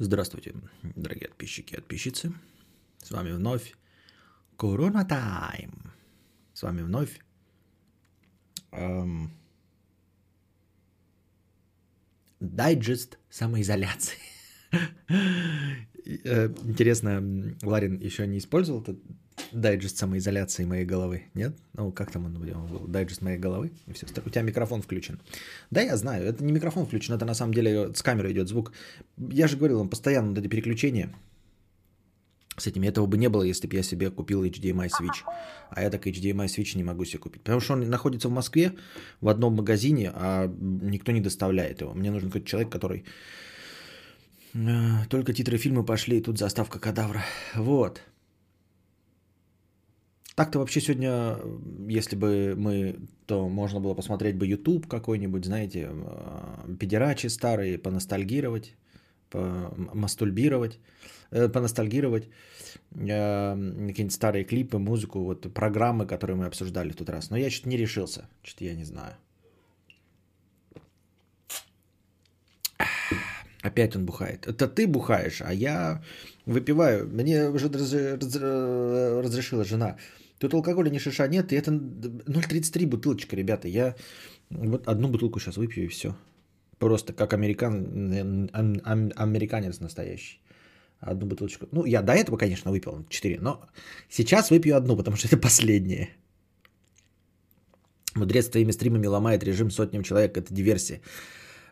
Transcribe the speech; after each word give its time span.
Здравствуйте, 0.00 0.54
дорогие 0.94 1.28
подписчики 1.28 1.72
и 1.72 1.76
подписчицы. 1.76 2.32
С 3.02 3.10
вами 3.10 3.32
вновь 3.32 3.74
Корона 4.56 5.04
Тайм. 5.04 5.92
С 6.54 6.62
вами 6.62 6.82
вновь 6.82 7.18
эм, 8.70 9.32
дайджест 12.40 13.18
самоизоляции. 13.28 14.18
Э, 16.24 16.48
интересно, 16.64 17.22
Ларин 17.60 17.98
еще 17.98 18.26
не 18.26 18.38
использовал 18.38 18.82
дайджест 19.52 19.96
самоизоляции 19.96 20.64
моей 20.64 20.84
головы, 20.84 21.24
нет? 21.34 21.56
Ну, 21.74 21.92
как 21.92 22.10
там 22.10 22.26
он 22.26 22.34
был? 22.34 22.86
Дайджест 22.86 23.22
моей 23.22 23.38
головы 23.38 23.72
и 23.86 23.92
все. 23.92 24.06
У 24.24 24.30
тебя 24.30 24.42
микрофон 24.42 24.82
включен. 24.82 25.20
Да, 25.70 25.80
я 25.80 25.96
знаю, 25.96 26.26
это 26.26 26.44
не 26.44 26.52
микрофон 26.52 26.86
включен, 26.86 27.14
это 27.14 27.24
на 27.24 27.34
самом 27.34 27.54
деле 27.54 27.94
с 27.94 28.02
камеры 28.02 28.32
идет 28.32 28.48
звук. 28.48 28.72
Я 29.16 29.48
же 29.48 29.56
говорил, 29.56 29.80
он 29.80 29.88
постоянно 29.88 30.30
вот 30.30 30.38
эти 30.38 30.48
переключения 30.48 31.14
с 32.60 32.66
этими. 32.66 32.86
Этого 32.86 33.06
бы 33.06 33.16
не 33.16 33.28
было, 33.28 33.42
если 33.42 33.66
бы 33.66 33.76
я 33.76 33.82
себе 33.82 34.10
купил 34.10 34.44
HDMI 34.44 34.88
Switch. 34.88 35.24
А 35.70 35.82
я 35.82 35.90
так 35.90 36.06
HDMI 36.06 36.46
Switch 36.46 36.76
не 36.76 36.84
могу 36.84 37.04
себе 37.04 37.18
купить. 37.18 37.42
Потому 37.42 37.60
что 37.60 37.74
он 37.74 37.88
находится 37.88 38.28
в 38.28 38.32
Москве 38.32 38.74
в 39.20 39.28
одном 39.28 39.54
магазине, 39.54 40.10
а 40.14 40.52
никто 40.58 41.12
не 41.12 41.20
доставляет 41.20 41.80
его. 41.80 41.94
Мне 41.94 42.10
нужен 42.10 42.28
какой-то 42.28 42.46
человек, 42.46 42.70
который... 42.72 43.04
«Э, 44.54 45.06
только 45.08 45.34
титры 45.34 45.58
фильма 45.58 45.84
пошли, 45.84 46.18
и 46.18 46.22
тут 46.22 46.38
заставка 46.38 46.78
кадавра. 46.78 47.22
Вот. 47.54 48.02
Так-то 50.38 50.58
вообще 50.60 50.80
сегодня, 50.80 51.36
если 51.88 52.16
бы 52.16 52.54
мы, 52.56 52.96
то 53.26 53.48
можно 53.48 53.80
было 53.80 53.94
посмотреть 53.94 54.36
бы 54.36 54.46
YouTube 54.46 54.86
какой-нибудь, 54.86 55.44
знаете, 55.44 55.88
э, 55.90 56.76
педерачи 56.78 57.28
старые, 57.28 57.78
поностальгировать, 57.78 58.76
помастульбировать, 59.30 60.78
э, 61.32 61.48
поностальгировать, 61.48 62.28
э, 62.92 63.56
какие-нибудь 63.88 64.12
старые 64.12 64.44
клипы, 64.44 64.78
музыку, 64.78 65.24
вот 65.24 65.52
программы, 65.52 66.06
которые 66.06 66.36
мы 66.36 66.46
обсуждали 66.46 66.92
в 66.92 66.96
тот 66.96 67.10
раз. 67.10 67.30
Но 67.30 67.36
я 67.36 67.50
что-то 67.50 67.70
не 67.70 67.76
решился, 67.76 68.28
что-то 68.44 68.64
я 68.64 68.76
не 68.76 68.84
знаю. 68.84 69.16
Опять 73.62 73.96
он 73.96 74.06
бухает. 74.06 74.46
Это 74.46 74.68
ты 74.68 74.86
бухаешь, 74.86 75.42
а 75.42 75.52
я 75.52 76.00
выпиваю. 76.46 77.08
Мне 77.08 77.48
уже 77.48 77.68
разрешила 79.20 79.64
жена. 79.64 79.96
Тут 80.38 80.54
алкоголя 80.54 80.90
ни 80.90 80.98
шиша 80.98 81.28
нет, 81.28 81.52
и 81.52 81.56
это 81.56 81.70
0,33 81.70 82.86
бутылочка, 82.86 83.36
ребята. 83.36 83.68
Я 83.68 83.94
вот 84.50 84.88
одну 84.88 85.08
бутылку 85.08 85.40
сейчас 85.40 85.56
выпью 85.56 85.84
и 85.84 85.88
все. 85.88 86.14
Просто 86.78 87.12
как 87.12 87.32
американ, 87.32 88.48
американец 89.16 89.80
настоящий. 89.80 90.40
Одну 91.00 91.26
бутылочку. 91.26 91.66
Ну, 91.72 91.86
я 91.86 92.02
до 92.02 92.12
этого, 92.12 92.36
конечно, 92.36 92.70
выпил 92.70 93.04
4, 93.08 93.40
но 93.40 93.60
сейчас 94.08 94.50
выпью 94.50 94.76
одну, 94.76 94.96
потому 94.96 95.16
что 95.16 95.28
это 95.28 95.36
последнее. 95.36 96.08
Мудрец 98.14 98.48
твоими 98.48 98.72
стримами 98.72 99.06
ломает 99.06 99.44
режим 99.44 99.70
сотням 99.70 100.02
человек. 100.02 100.36
Это 100.36 100.54
диверсия. 100.54 101.00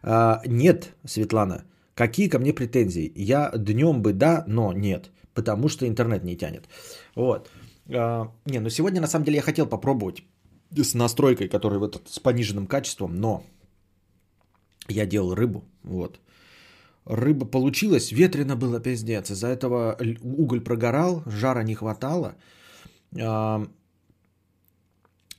А, 0.03 0.43
нет, 0.47 0.93
Светлана, 1.05 1.65
какие 1.95 2.29
ко 2.29 2.39
мне 2.39 2.53
претензии? 2.53 3.13
Я 3.17 3.51
днем 3.57 4.03
бы 4.03 4.13
да, 4.13 4.45
но 4.47 4.73
нет, 4.73 5.11
потому 5.35 5.69
что 5.69 5.87
интернет 5.87 6.25
не 6.25 6.37
тянет. 6.37 6.69
Вот. 7.15 7.51
А, 7.89 8.31
не, 8.47 8.61
ну 8.61 8.71
сегодня 8.71 9.01
на 9.01 9.07
самом 9.07 9.25
деле 9.25 9.37
я 9.37 9.43
хотел 9.43 9.67
попробовать 9.67 10.23
с 10.71 10.95
настройкой, 10.95 11.49
которая 11.49 11.79
вот 11.79 12.03
с 12.07 12.19
пониженным 12.19 12.67
качеством, 12.67 13.15
но 13.15 13.43
я 14.89 15.07
делал 15.07 15.35
рыбу, 15.35 15.65
вот. 15.83 16.21
Рыба 17.05 17.47
получилась, 17.47 18.11
ветрено 18.11 18.57
было 18.57 18.81
пиздец. 18.81 19.31
Из-за 19.31 19.47
этого 19.47 19.97
уголь 20.23 20.61
прогорал, 20.61 21.23
жара 21.27 21.63
не 21.63 21.75
хватало. 21.75 22.35
А, 23.21 23.65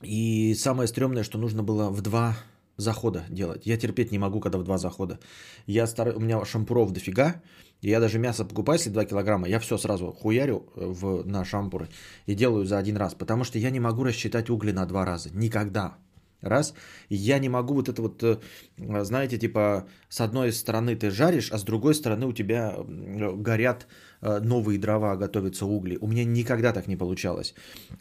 и 0.00 0.54
самое 0.54 0.88
стрёмное, 0.88 1.24
что 1.24 1.38
нужно 1.38 1.62
было 1.62 1.90
в 1.90 2.00
два 2.00 2.36
захода 2.78 3.24
делать. 3.28 3.66
Я 3.66 3.76
терпеть 3.76 4.12
не 4.12 4.18
могу, 4.18 4.40
когда 4.40 4.58
в 4.58 4.64
два 4.64 4.78
захода. 4.78 5.18
Я 5.66 5.86
стар... 5.86 6.16
У 6.16 6.20
меня 6.20 6.44
шампуров 6.44 6.92
дофига. 6.92 7.42
И 7.82 7.90
я 7.90 8.00
даже 8.00 8.18
мясо 8.18 8.44
покупаю, 8.44 8.78
если 8.78 8.90
2 8.90 9.04
килограмма, 9.04 9.48
я 9.48 9.60
все 9.60 9.78
сразу 9.78 10.12
хуярю 10.12 10.66
э, 10.74 10.84
в, 10.84 11.24
на 11.24 11.44
шампуры 11.44 11.88
и 12.26 12.34
делаю 12.34 12.64
за 12.64 12.78
один 12.78 12.96
раз. 12.96 13.14
Потому 13.14 13.44
что 13.44 13.58
я 13.58 13.70
не 13.70 13.80
могу 13.80 14.04
рассчитать 14.04 14.50
угли 14.50 14.72
на 14.72 14.86
два 14.86 15.04
раза. 15.04 15.30
Никогда. 15.32 15.96
Раз. 16.40 16.74
Я 17.08 17.38
не 17.40 17.48
могу 17.48 17.74
вот 17.74 17.88
это 17.88 18.00
вот, 18.02 18.22
э, 18.22 18.38
знаете, 18.76 19.38
типа 19.38 19.88
с 20.08 20.20
одной 20.20 20.52
стороны 20.52 20.94
ты 20.94 21.10
жаришь, 21.10 21.50
а 21.50 21.58
с 21.58 21.64
другой 21.64 21.94
стороны 21.94 22.26
у 22.26 22.32
тебя 22.32 22.76
горят 22.78 23.86
э, 24.20 24.38
новые 24.38 24.78
дрова, 24.78 25.16
готовятся 25.16 25.66
угли. 25.66 25.98
У 26.00 26.06
меня 26.06 26.24
никогда 26.24 26.72
так 26.72 26.86
не 26.86 26.96
получалось. 26.96 27.54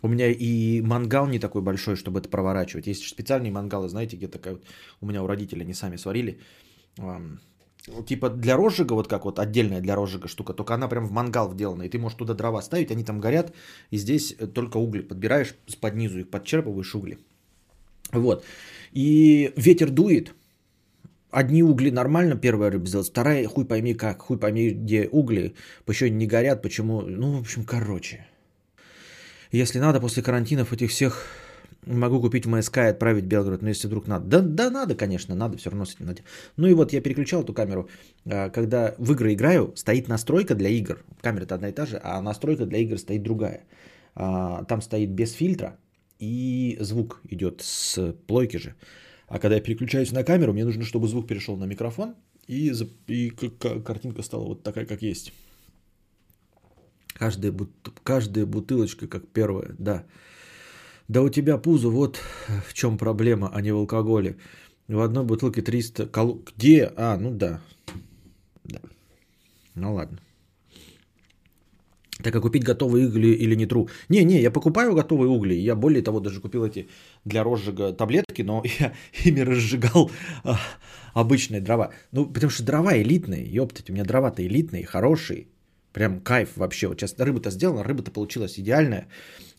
У 0.03 0.07
меня 0.07 0.29
и 0.29 0.81
мангал 0.81 1.27
не 1.27 1.39
такой 1.39 1.61
большой, 1.61 1.95
чтобы 1.95 2.19
это 2.19 2.29
проворачивать. 2.29 2.87
Есть 2.87 3.07
специальные 3.07 3.51
мангалы, 3.51 3.89
знаете, 3.89 4.17
где 4.17 4.27
такая 4.27 4.53
вот 4.53 4.63
у 5.01 5.07
меня 5.07 5.23
у 5.23 5.27
родителей 5.27 5.63
они 5.63 5.73
сами 5.73 5.95
сварили 5.95 6.39
типа 8.05 8.29
для 8.29 8.55
розжига, 8.55 8.93
вот 8.93 9.07
как 9.07 9.25
вот 9.25 9.39
отдельная 9.39 9.81
для 9.81 9.95
розжига 9.95 10.27
штука, 10.27 10.53
только 10.53 10.73
она 10.73 10.87
прям 10.87 11.05
в 11.05 11.11
мангал 11.11 11.51
вделана, 11.51 11.83
и 11.83 11.89
ты 11.89 11.97
можешь 11.97 12.17
туда 12.17 12.33
дрова 12.33 12.61
ставить, 12.61 12.91
они 12.91 13.03
там 13.03 13.19
горят, 13.19 13.53
и 13.91 13.97
здесь 13.97 14.35
э, 14.37 14.47
только 14.47 14.77
угли 14.77 15.01
подбираешь, 15.01 15.55
под 15.79 15.95
низу 15.95 16.19
их 16.19 16.29
подчерпываешь 16.29 16.95
угли. 16.95 17.19
Вот. 18.11 18.45
И 18.93 19.51
ветер 19.55 19.89
дует, 19.89 20.33
одни 21.31 21.63
угли 21.63 21.91
нормально 21.91 22.35
первая 22.35 22.71
рыба 22.71 22.85
сделать, 22.87 23.09
вторая 23.09 23.47
хуй 23.47 23.65
пойми 23.65 23.93
как, 23.93 24.21
хуй 24.21 24.37
пойми 24.37 24.71
где 24.71 25.07
угли, 25.11 25.55
еще 25.87 26.09
не 26.09 26.27
горят, 26.27 26.61
почему, 26.61 27.01
ну, 27.01 27.37
в 27.37 27.41
общем, 27.41 27.63
короче. 27.63 28.25
Если 29.51 29.79
надо, 29.79 29.99
после 30.01 30.23
карантинов 30.23 30.73
этих 30.73 30.89
всех 30.89 31.25
Могу 31.87 32.19
купить 32.19 32.45
в 32.45 32.49
МСК 32.49 32.77
и 32.77 32.81
отправить 32.81 33.23
в 33.23 33.27
Белгород, 33.27 33.61
но 33.61 33.69
если 33.69 33.87
вдруг 33.87 34.07
надо. 34.07 34.25
Да, 34.25 34.41
да 34.41 34.69
надо, 34.69 34.95
конечно, 34.95 35.35
надо 35.35 35.57
все 35.57 35.69
равно 35.69 35.85
с 35.85 35.95
этим 35.95 36.07
надо. 36.07 36.21
Ну 36.57 36.67
и 36.67 36.73
вот 36.73 36.93
я 36.93 37.01
переключал 37.01 37.43
эту 37.43 37.53
камеру. 37.53 37.87
А, 38.25 38.49
когда 38.49 38.93
в 38.97 39.13
игры 39.13 39.33
играю, 39.33 39.73
стоит 39.75 40.09
настройка 40.09 40.55
для 40.55 40.69
игр. 40.69 40.97
Камера-то 41.21 41.55
одна 41.55 41.69
и 41.69 41.71
та 41.71 41.85
же, 41.85 41.99
а 42.03 42.21
настройка 42.21 42.65
для 42.65 42.79
игр 42.79 42.97
стоит 42.97 43.23
другая. 43.23 43.63
А, 44.15 44.65
там 44.65 44.81
стоит 44.81 45.11
без 45.11 45.31
фильтра, 45.31 45.77
и 46.19 46.77
звук 46.79 47.21
идет 47.29 47.61
с 47.61 48.13
плойки 48.27 48.57
же. 48.57 48.75
А 49.27 49.39
когда 49.39 49.55
я 49.55 49.61
переключаюсь 49.61 50.11
на 50.11 50.23
камеру, 50.23 50.53
мне 50.53 50.65
нужно, 50.65 50.83
чтобы 50.83 51.07
звук 51.07 51.27
перешел 51.27 51.57
на 51.57 51.65
микрофон, 51.65 52.15
и, 52.47 52.71
и 53.07 53.29
картинка 53.83 54.23
стала 54.23 54.45
вот 54.45 54.63
такая, 54.63 54.85
как 54.85 55.01
есть. 55.01 55.33
Каждая, 57.13 57.53
каждая 58.03 58.45
бутылочка, 58.45 59.07
как 59.07 59.27
первая, 59.27 59.75
да. 59.79 60.05
Да 61.07 61.21
у 61.21 61.29
тебя 61.29 61.57
пузо, 61.57 61.89
вот 61.89 62.19
в 62.67 62.73
чем 62.73 62.97
проблема, 62.97 63.49
а 63.53 63.61
не 63.61 63.71
в 63.71 63.77
алкоголе. 63.77 64.37
В 64.87 65.01
одной 65.01 65.25
бутылке 65.25 65.61
300 65.61 66.07
кал... 66.07 66.39
Где? 66.55 66.91
А, 66.95 67.17
ну 67.17 67.31
да. 67.31 67.59
Да. 68.63 68.79
Ну 69.75 69.93
ладно. 69.93 70.19
Так 72.23 72.35
а 72.35 72.41
купить 72.41 72.63
готовые 72.63 73.07
угли 73.07 73.27
или 73.27 73.55
не 73.55 73.67
тру? 73.67 73.89
Не, 74.09 74.23
не, 74.23 74.41
я 74.41 74.51
покупаю 74.51 74.95
готовые 74.95 75.29
угли. 75.29 75.53
Я 75.53 75.75
более 75.75 76.01
того 76.01 76.19
даже 76.19 76.41
купил 76.41 76.65
эти 76.65 76.87
для 77.25 77.43
розжига 77.43 77.93
таблетки, 77.93 78.41
но 78.41 78.63
я 78.79 78.93
ими 79.25 79.41
разжигал 79.41 80.09
а, 80.43 80.57
обычные 81.13 81.61
дрова. 81.61 81.91
Ну, 82.11 82.25
потому 82.25 82.49
что 82.49 82.63
дрова 82.63 82.97
элитные, 82.97 83.45
ёптать, 83.45 83.89
у 83.89 83.93
меня 83.93 84.03
дрова-то 84.03 84.45
элитные, 84.45 84.85
хорошие. 84.85 85.47
Прям 85.93 86.21
кайф 86.21 86.57
вообще. 86.57 86.87
Вот 86.87 86.99
сейчас 86.99 87.15
рыба-то 87.17 87.49
сделана, 87.49 87.83
рыба-то 87.83 88.11
получилась 88.11 88.59
идеальная. 88.59 89.07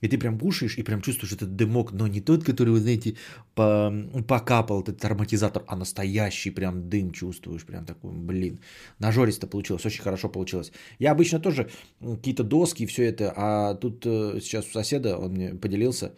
И 0.00 0.08
ты 0.08 0.18
прям 0.18 0.38
кушаешь 0.38 0.78
и 0.78 0.82
прям 0.84 1.00
чувствуешь 1.00 1.32
этот 1.32 1.56
дымок, 1.56 1.92
но 1.92 2.06
не 2.06 2.20
тот, 2.20 2.44
который, 2.44 2.70
вы 2.70 2.80
знаете, 2.80 3.16
по, 3.54 3.92
покапал 4.28 4.82
этот 4.82 5.04
ароматизатор, 5.04 5.64
а 5.66 5.76
настоящий 5.76 6.50
прям 6.50 6.88
дым 6.88 7.10
чувствуешь. 7.10 7.64
Прям 7.64 7.84
такой, 7.84 8.12
блин. 8.12 8.60
Нажористо 8.98 9.46
получилось, 9.46 9.84
очень 9.86 10.02
хорошо 10.02 10.28
получилось. 10.28 10.72
Я 10.98 11.12
обычно 11.12 11.40
тоже 11.40 11.68
какие-то 12.00 12.44
доски 12.44 12.84
и 12.84 12.86
все 12.86 13.04
это, 13.04 13.32
а 13.36 13.74
тут 13.74 14.06
э, 14.06 14.38
сейчас 14.40 14.66
у 14.68 14.72
соседа, 14.72 15.18
он 15.18 15.32
мне 15.32 15.54
поделился 15.54 16.12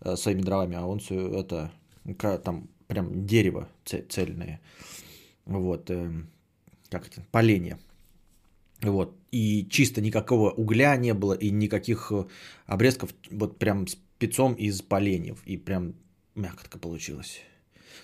э, 0.00 0.16
своими 0.16 0.40
дровами, 0.40 0.76
а 0.76 0.86
он 0.86 1.00
все 1.00 1.40
это, 1.40 1.70
там 2.44 2.68
прям 2.86 3.26
дерево 3.26 3.68
цельное. 3.84 4.60
Вот, 5.44 5.90
эм, 5.90 6.28
как 6.88 7.06
это, 7.06 7.22
поленья. 7.30 7.78
Вот. 8.82 9.16
И 9.30 9.66
чисто 9.70 10.00
никакого 10.00 10.50
угля 10.50 10.96
не 10.96 11.14
было 11.14 11.32
и 11.32 11.50
никаких 11.50 12.12
э, 12.12 12.26
обрезков 12.66 13.14
вот 13.30 13.58
прям 13.58 13.86
с 13.86 13.96
пецом 14.18 14.54
из 14.54 14.82
поленьев. 14.82 15.42
И 15.46 15.56
прям 15.56 15.94
мякотка 16.34 16.78
получилась. 16.78 17.40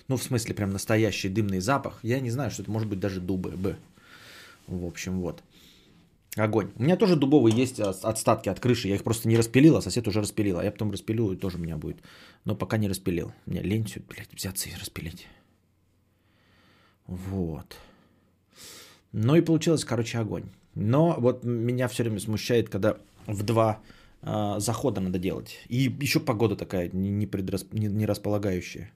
Ну, 0.07 0.17
в 0.17 0.23
смысле, 0.23 0.55
прям 0.55 0.71
настоящий 0.71 1.29
дымный 1.29 1.59
запах. 1.59 1.99
Я 2.03 2.19
не 2.19 2.31
знаю, 2.31 2.51
что 2.51 2.63
это 2.63 2.71
может 2.71 2.89
быть 2.89 2.99
даже 2.99 3.21
дубы. 3.21 3.51
Б. 3.51 3.77
В 4.67 4.85
общем, 4.85 5.21
вот. 5.21 5.43
Огонь. 6.35 6.71
У 6.75 6.83
меня 6.83 6.97
тоже 6.97 7.15
дубовые 7.15 7.55
есть 7.55 7.79
отстатки 7.79 8.49
от 8.49 8.59
крыши. 8.59 8.87
Я 8.87 8.95
их 8.95 9.03
просто 9.03 9.27
не 9.27 9.37
распилил, 9.37 9.77
а 9.77 9.81
сосед 9.81 10.07
уже 10.07 10.21
распилил. 10.21 10.57
А 10.57 10.63
я 10.63 10.71
потом 10.71 10.91
распилю, 10.91 11.31
и 11.31 11.37
тоже 11.37 11.57
у 11.57 11.61
меня 11.61 11.77
будет. 11.77 11.97
Но 12.43 12.55
пока 12.55 12.77
не 12.77 12.89
распилил. 12.89 13.31
Мне 13.45 13.61
лень 13.61 13.85
все, 13.85 13.99
блядь, 13.99 14.33
взяться 14.33 14.69
и 14.69 14.75
распилить. 14.75 15.27
Вот. 17.05 17.77
Ну 19.11 19.35
и 19.35 19.41
получилось, 19.41 19.85
короче, 19.85 20.17
огонь. 20.17 20.49
Но 20.75 21.15
вот 21.19 21.43
меня 21.43 21.87
все 21.87 22.03
время 22.03 22.19
смущает, 22.19 22.69
когда 22.69 22.97
в 23.27 23.43
два 23.43 23.79
э, 24.21 24.59
захода 24.59 25.01
надо 25.01 25.19
делать. 25.19 25.59
И 25.69 25.95
еще 26.01 26.19
погода 26.19 26.55
такая 26.55 26.89
не, 26.93 27.27
предрас... 27.27 27.65
не, 27.71 27.87
не 27.87 28.05
располагающая. 28.05 28.91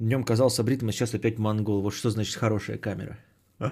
Днем 0.00 0.24
казался 0.24 0.64
бритым, 0.64 0.88
а 0.88 0.92
сейчас 0.92 1.14
опять 1.14 1.38
монгол. 1.38 1.82
Вот 1.82 1.94
что 1.94 2.10
значит 2.10 2.36
хорошая 2.36 2.78
камера. 2.78 3.18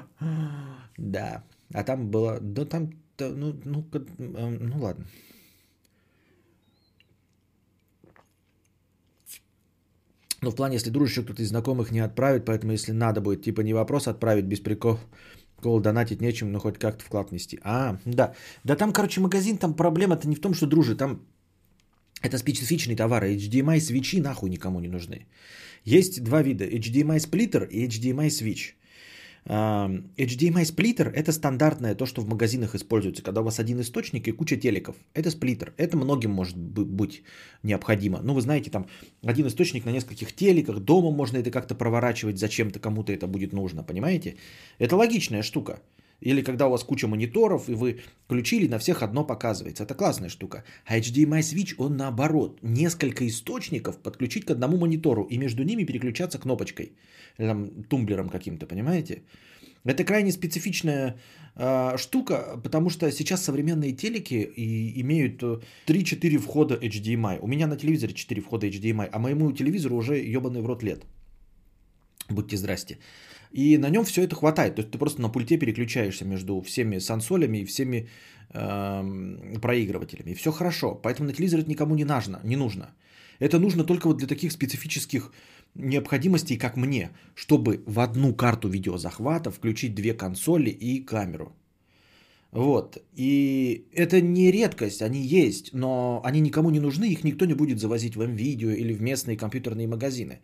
Да. 0.98 1.42
А 1.74 1.84
там 1.84 2.10
было... 2.10 2.38
Да 2.40 2.64
там... 2.64 2.90
Ну, 3.18 3.54
ну, 3.64 3.84
ну 4.18 4.78
ладно. 4.78 5.06
Но 10.42 10.50
в 10.50 10.56
плане, 10.56 10.74
если 10.74 10.90
дружишь, 10.90 11.24
кто-то 11.24 11.42
из 11.42 11.48
знакомых 11.48 11.92
не 11.92 12.00
отправит, 12.00 12.44
поэтому 12.44 12.72
если 12.72 12.92
надо 12.92 13.20
будет, 13.20 13.42
типа 13.42 13.62
не 13.62 13.74
вопрос 13.74 14.08
отправить 14.08 14.44
без 14.44 14.60
прикол, 14.60 14.98
Кол 15.62 15.80
донатить 15.80 16.20
нечем, 16.20 16.52
но 16.52 16.58
хоть 16.58 16.78
как-то 16.78 17.04
вклад 17.04 17.32
нести. 17.32 17.58
А, 17.62 17.96
да. 18.04 18.34
Да 18.64 18.76
там, 18.76 18.92
короче, 18.92 19.20
магазин, 19.20 19.58
там 19.58 19.74
проблема-то 19.74 20.28
не 20.28 20.34
в 20.34 20.40
том, 20.40 20.54
что 20.54 20.66
дружи, 20.66 20.96
там 20.96 21.20
это 22.22 22.38
специфичный 22.38 22.96
товар. 22.96 23.24
HDMI 23.24 23.80
свечи 23.80 24.20
нахуй 24.20 24.50
никому 24.50 24.80
не 24.80 24.88
нужны. 24.88 25.26
Есть 25.84 26.22
два 26.22 26.42
вида. 26.42 26.64
HDMI 26.64 27.20
сплиттер 27.20 27.64
и 27.64 27.86
HDMI 27.86 28.28
switch. 28.28 28.74
HDMI 29.44 30.64
сплиттер– 30.64 31.12
это 31.14 31.32
стандартное, 31.32 31.94
то, 31.96 32.06
что 32.06 32.20
в 32.22 32.28
магазинах 32.28 32.74
используется, 32.74 33.22
когда 33.22 33.40
у 33.40 33.44
вас 33.44 33.58
один 33.58 33.80
источник 33.80 34.28
и 34.28 34.32
куча 34.32 34.56
телеков. 34.56 34.94
Это 35.14 35.30
сплиттер. 35.30 35.74
Это 35.76 35.96
многим 35.96 36.30
может 36.30 36.56
быть 36.56 37.22
необходимо. 37.62 38.20
Ну, 38.22 38.34
вы 38.34 38.40
знаете, 38.40 38.70
там 38.70 38.86
один 39.24 39.46
источник 39.48 39.84
на 39.84 39.90
нескольких 39.90 40.32
телеках, 40.32 40.78
дома 40.78 41.10
можно 41.10 41.38
это 41.38 41.50
как-то 41.50 41.74
проворачивать, 41.74 42.38
зачем-то 42.38 42.78
кому-то 42.78 43.12
это 43.12 43.26
будет 43.26 43.52
нужно, 43.52 43.82
понимаете? 43.82 44.36
Это 44.78 44.96
логичная 44.96 45.42
штука. 45.42 45.80
Или 46.22 46.42
когда 46.42 46.66
у 46.66 46.70
вас 46.70 46.84
куча 46.84 47.08
мониторов, 47.08 47.68
и 47.68 47.74
вы 47.74 48.00
включили, 48.24 48.68
на 48.68 48.78
всех 48.78 49.02
одно 49.02 49.26
показывается. 49.26 49.84
Это 49.84 49.94
классная 49.94 50.28
штука. 50.28 50.64
А 50.86 50.98
HDMI 50.98 51.40
Switch, 51.40 51.74
он 51.78 51.96
наоборот. 51.96 52.58
Несколько 52.62 53.26
источников 53.26 53.98
подключить 54.02 54.44
к 54.44 54.50
одному 54.50 54.78
монитору 54.78 55.24
и 55.30 55.38
между 55.38 55.64
ними 55.64 55.84
переключаться 55.84 56.38
кнопочкой. 56.38 56.92
Или 57.38 57.46
там, 57.48 57.84
тумблером 57.88 58.28
каким-то, 58.28 58.66
понимаете? 58.66 59.22
Это 59.84 60.04
крайне 60.04 60.30
специфичная 60.30 61.16
э, 61.56 61.96
штука, 61.98 62.60
потому 62.62 62.90
что 62.90 63.10
сейчас 63.10 63.42
современные 63.42 63.92
телеки 63.92 64.52
и 64.56 65.00
имеют 65.00 65.42
3-4 65.86 66.38
входа 66.38 66.74
HDMI. 66.74 67.38
У 67.40 67.48
меня 67.48 67.66
на 67.66 67.76
телевизоре 67.76 68.14
4 68.14 68.40
входа 68.40 68.66
HDMI, 68.66 69.08
а 69.12 69.18
моему 69.18 69.52
телевизору 69.52 69.96
уже 69.96 70.14
ебаный 70.18 70.62
в 70.62 70.66
рот 70.66 70.82
лет. 70.82 71.04
Будьте 72.28 72.56
здрасте. 72.56 72.98
И 73.52 73.78
на 73.78 73.90
нем 73.90 74.04
все 74.04 74.22
это 74.22 74.34
хватает. 74.34 74.74
То 74.74 74.82
есть 74.82 74.90
ты 74.90 74.98
просто 74.98 75.22
на 75.22 75.28
пульте 75.28 75.58
переключаешься 75.58 76.24
между 76.24 76.60
всеми 76.62 76.98
сансолями 76.98 77.58
и 77.58 77.64
всеми 77.64 78.08
э, 78.54 79.58
проигрывателями. 79.60 80.30
И 80.30 80.34
все 80.34 80.52
хорошо. 80.52 80.94
Поэтому 80.94 81.28
на 81.28 81.34
телевизор 81.34 81.60
это 81.60 81.70
никому 81.70 81.94
не 81.94 82.04
нужно. 82.04 82.40
Не 82.44 82.56
нужно. 82.56 82.86
Это 83.38 83.58
нужно 83.58 83.84
только 83.84 84.08
вот 84.08 84.18
для 84.18 84.26
таких 84.26 84.52
специфических 84.52 85.32
необходимостей, 85.74 86.58
как 86.58 86.76
мне, 86.76 87.10
чтобы 87.34 87.82
в 87.86 87.98
одну 88.00 88.34
карту 88.34 88.68
видеозахвата 88.68 89.50
включить 89.50 89.94
две 89.94 90.14
консоли 90.14 90.70
и 90.70 91.04
камеру. 91.04 91.52
Вот. 92.52 92.98
И 93.16 93.86
это 93.94 94.20
не 94.20 94.52
редкость, 94.52 95.00
они 95.00 95.20
есть, 95.20 95.72
но 95.72 96.20
они 96.22 96.40
никому 96.40 96.70
не 96.70 96.80
нужны, 96.80 97.10
их 97.10 97.24
никто 97.24 97.46
не 97.46 97.54
будет 97.54 97.80
завозить 97.80 98.14
в 98.14 98.22
МВидео 98.22 98.70
или 98.70 98.92
в 98.92 99.00
местные 99.00 99.38
компьютерные 99.38 99.88
магазины. 99.88 100.40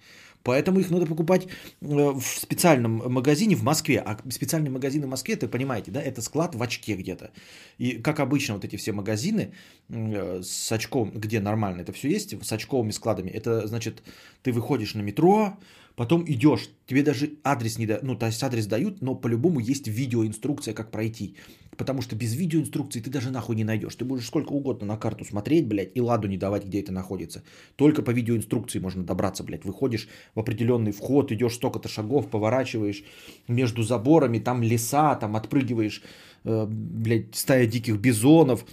Поэтому 0.49 0.81
их 0.81 0.91
надо 0.91 1.05
покупать 1.05 1.47
э, 1.47 1.49
в 1.81 2.23
специальном 2.23 3.13
магазине 3.13 3.55
в 3.55 3.63
Москве. 3.63 4.01
А 4.01 4.17
специальный 4.31 4.71
магазин 4.71 5.03
в 5.03 5.09
Москве, 5.09 5.37
ты 5.37 5.47
понимаете, 5.47 5.91
да, 5.91 6.01
это 6.01 6.23
склад 6.23 6.55
в 6.55 6.63
очке 6.63 6.97
где-то. 6.97 7.33
И 7.77 8.03
как 8.03 8.19
обычно 8.19 8.55
вот 8.55 8.65
эти 8.65 8.77
все 8.77 8.93
магазины 8.93 9.53
э, 9.91 10.41
с 10.43 10.73
очком, 10.73 11.11
где 11.11 11.41
нормально 11.41 11.83
это 11.83 11.93
все 11.93 12.09
есть, 12.09 12.35
с 12.43 12.51
очковыми 12.51 12.93
складами, 12.93 13.29
это 13.29 13.67
значит, 13.67 14.03
ты 14.43 14.53
выходишь 14.53 14.95
на 14.95 15.03
метро, 15.03 15.59
потом 15.97 16.25
идешь, 16.27 16.71
тебе 16.87 17.03
даже 17.03 17.33
адрес 17.45 17.77
не 17.77 17.85
дают, 17.85 18.03
ну, 18.03 18.17
то 18.17 18.25
есть 18.25 18.43
адрес 18.43 18.65
дают, 18.65 19.03
но 19.03 19.15
по-любому 19.15 19.61
есть 19.61 19.87
видеоинструкция, 19.87 20.73
как 20.73 20.91
пройти. 20.91 21.37
Потому 21.79 22.03
что 22.03 22.17
без 22.17 22.35
видеоинструкции 22.35 23.01
ты 23.01 23.09
даже 23.09 23.31
нахуй 23.31 23.55
не 23.55 23.65
найдешь. 23.65 23.95
Ты 23.95 24.05
будешь 24.05 24.27
сколько 24.27 24.53
угодно 24.53 24.87
на 24.87 24.97
карту 24.97 25.25
смотреть, 25.25 25.69
блядь, 25.69 25.93
и 25.95 26.01
ладу 26.01 26.27
не 26.27 26.37
давать, 26.37 26.67
где 26.67 26.81
это 26.81 26.93
находится. 26.93 27.45
Только 27.77 28.03
по 28.03 28.11
видеоинструкции 28.11 28.81
можно 28.81 29.05
добраться, 29.05 29.45
блядь. 29.45 29.65
Выходишь 29.65 30.09
в 30.35 30.41
определенный 30.41 30.91
вход, 30.91 31.31
идешь 31.31 31.55
столько-то 31.55 31.89
шагов, 31.89 32.29
поворачиваешь 32.29 33.05
между 33.47 33.85
заборами, 33.85 34.41
там 34.41 34.61
леса, 34.61 35.15
там 35.15 35.37
отпрыгиваешь, 35.37 36.03
э, 36.45 36.67
блядь, 36.69 37.37
стая 37.37 37.67
диких 37.67 37.97
бизонов, 37.99 38.65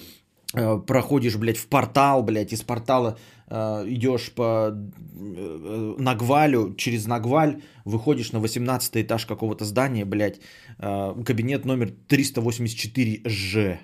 проходишь, 0.53 1.38
блядь, 1.38 1.57
в 1.57 1.68
портал, 1.68 2.24
блядь, 2.24 2.53
из 2.53 2.62
портала 2.62 3.18
э, 3.47 3.86
идешь 3.88 4.31
по 4.31 4.71
э, 4.71 5.95
Нагвалю, 6.00 6.75
через 6.75 7.07
Нагваль, 7.07 7.62
выходишь 7.86 8.31
на 8.31 8.39
18 8.39 8.95
этаж 9.03 9.25
какого-то 9.25 9.65
здания, 9.65 10.06
блядь, 10.06 10.39
э, 10.80 11.24
кабинет 11.25 11.65
номер 11.65 11.94
384Ж. 12.07 13.80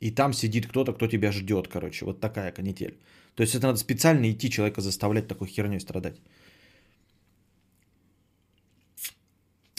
И 0.00 0.10
там 0.10 0.32
сидит 0.32 0.66
кто-то, 0.66 0.92
кто 0.92 1.06
тебя 1.06 1.32
ждет, 1.32 1.68
короче. 1.68 2.04
Вот 2.04 2.20
такая 2.20 2.52
канитель. 2.52 2.98
То 3.34 3.42
есть 3.42 3.54
это 3.54 3.66
надо 3.66 3.78
специально 3.78 4.30
идти 4.30 4.50
человека 4.50 4.80
заставлять 4.80 5.28
такой 5.28 5.48
херней 5.48 5.80
страдать. 5.80 6.20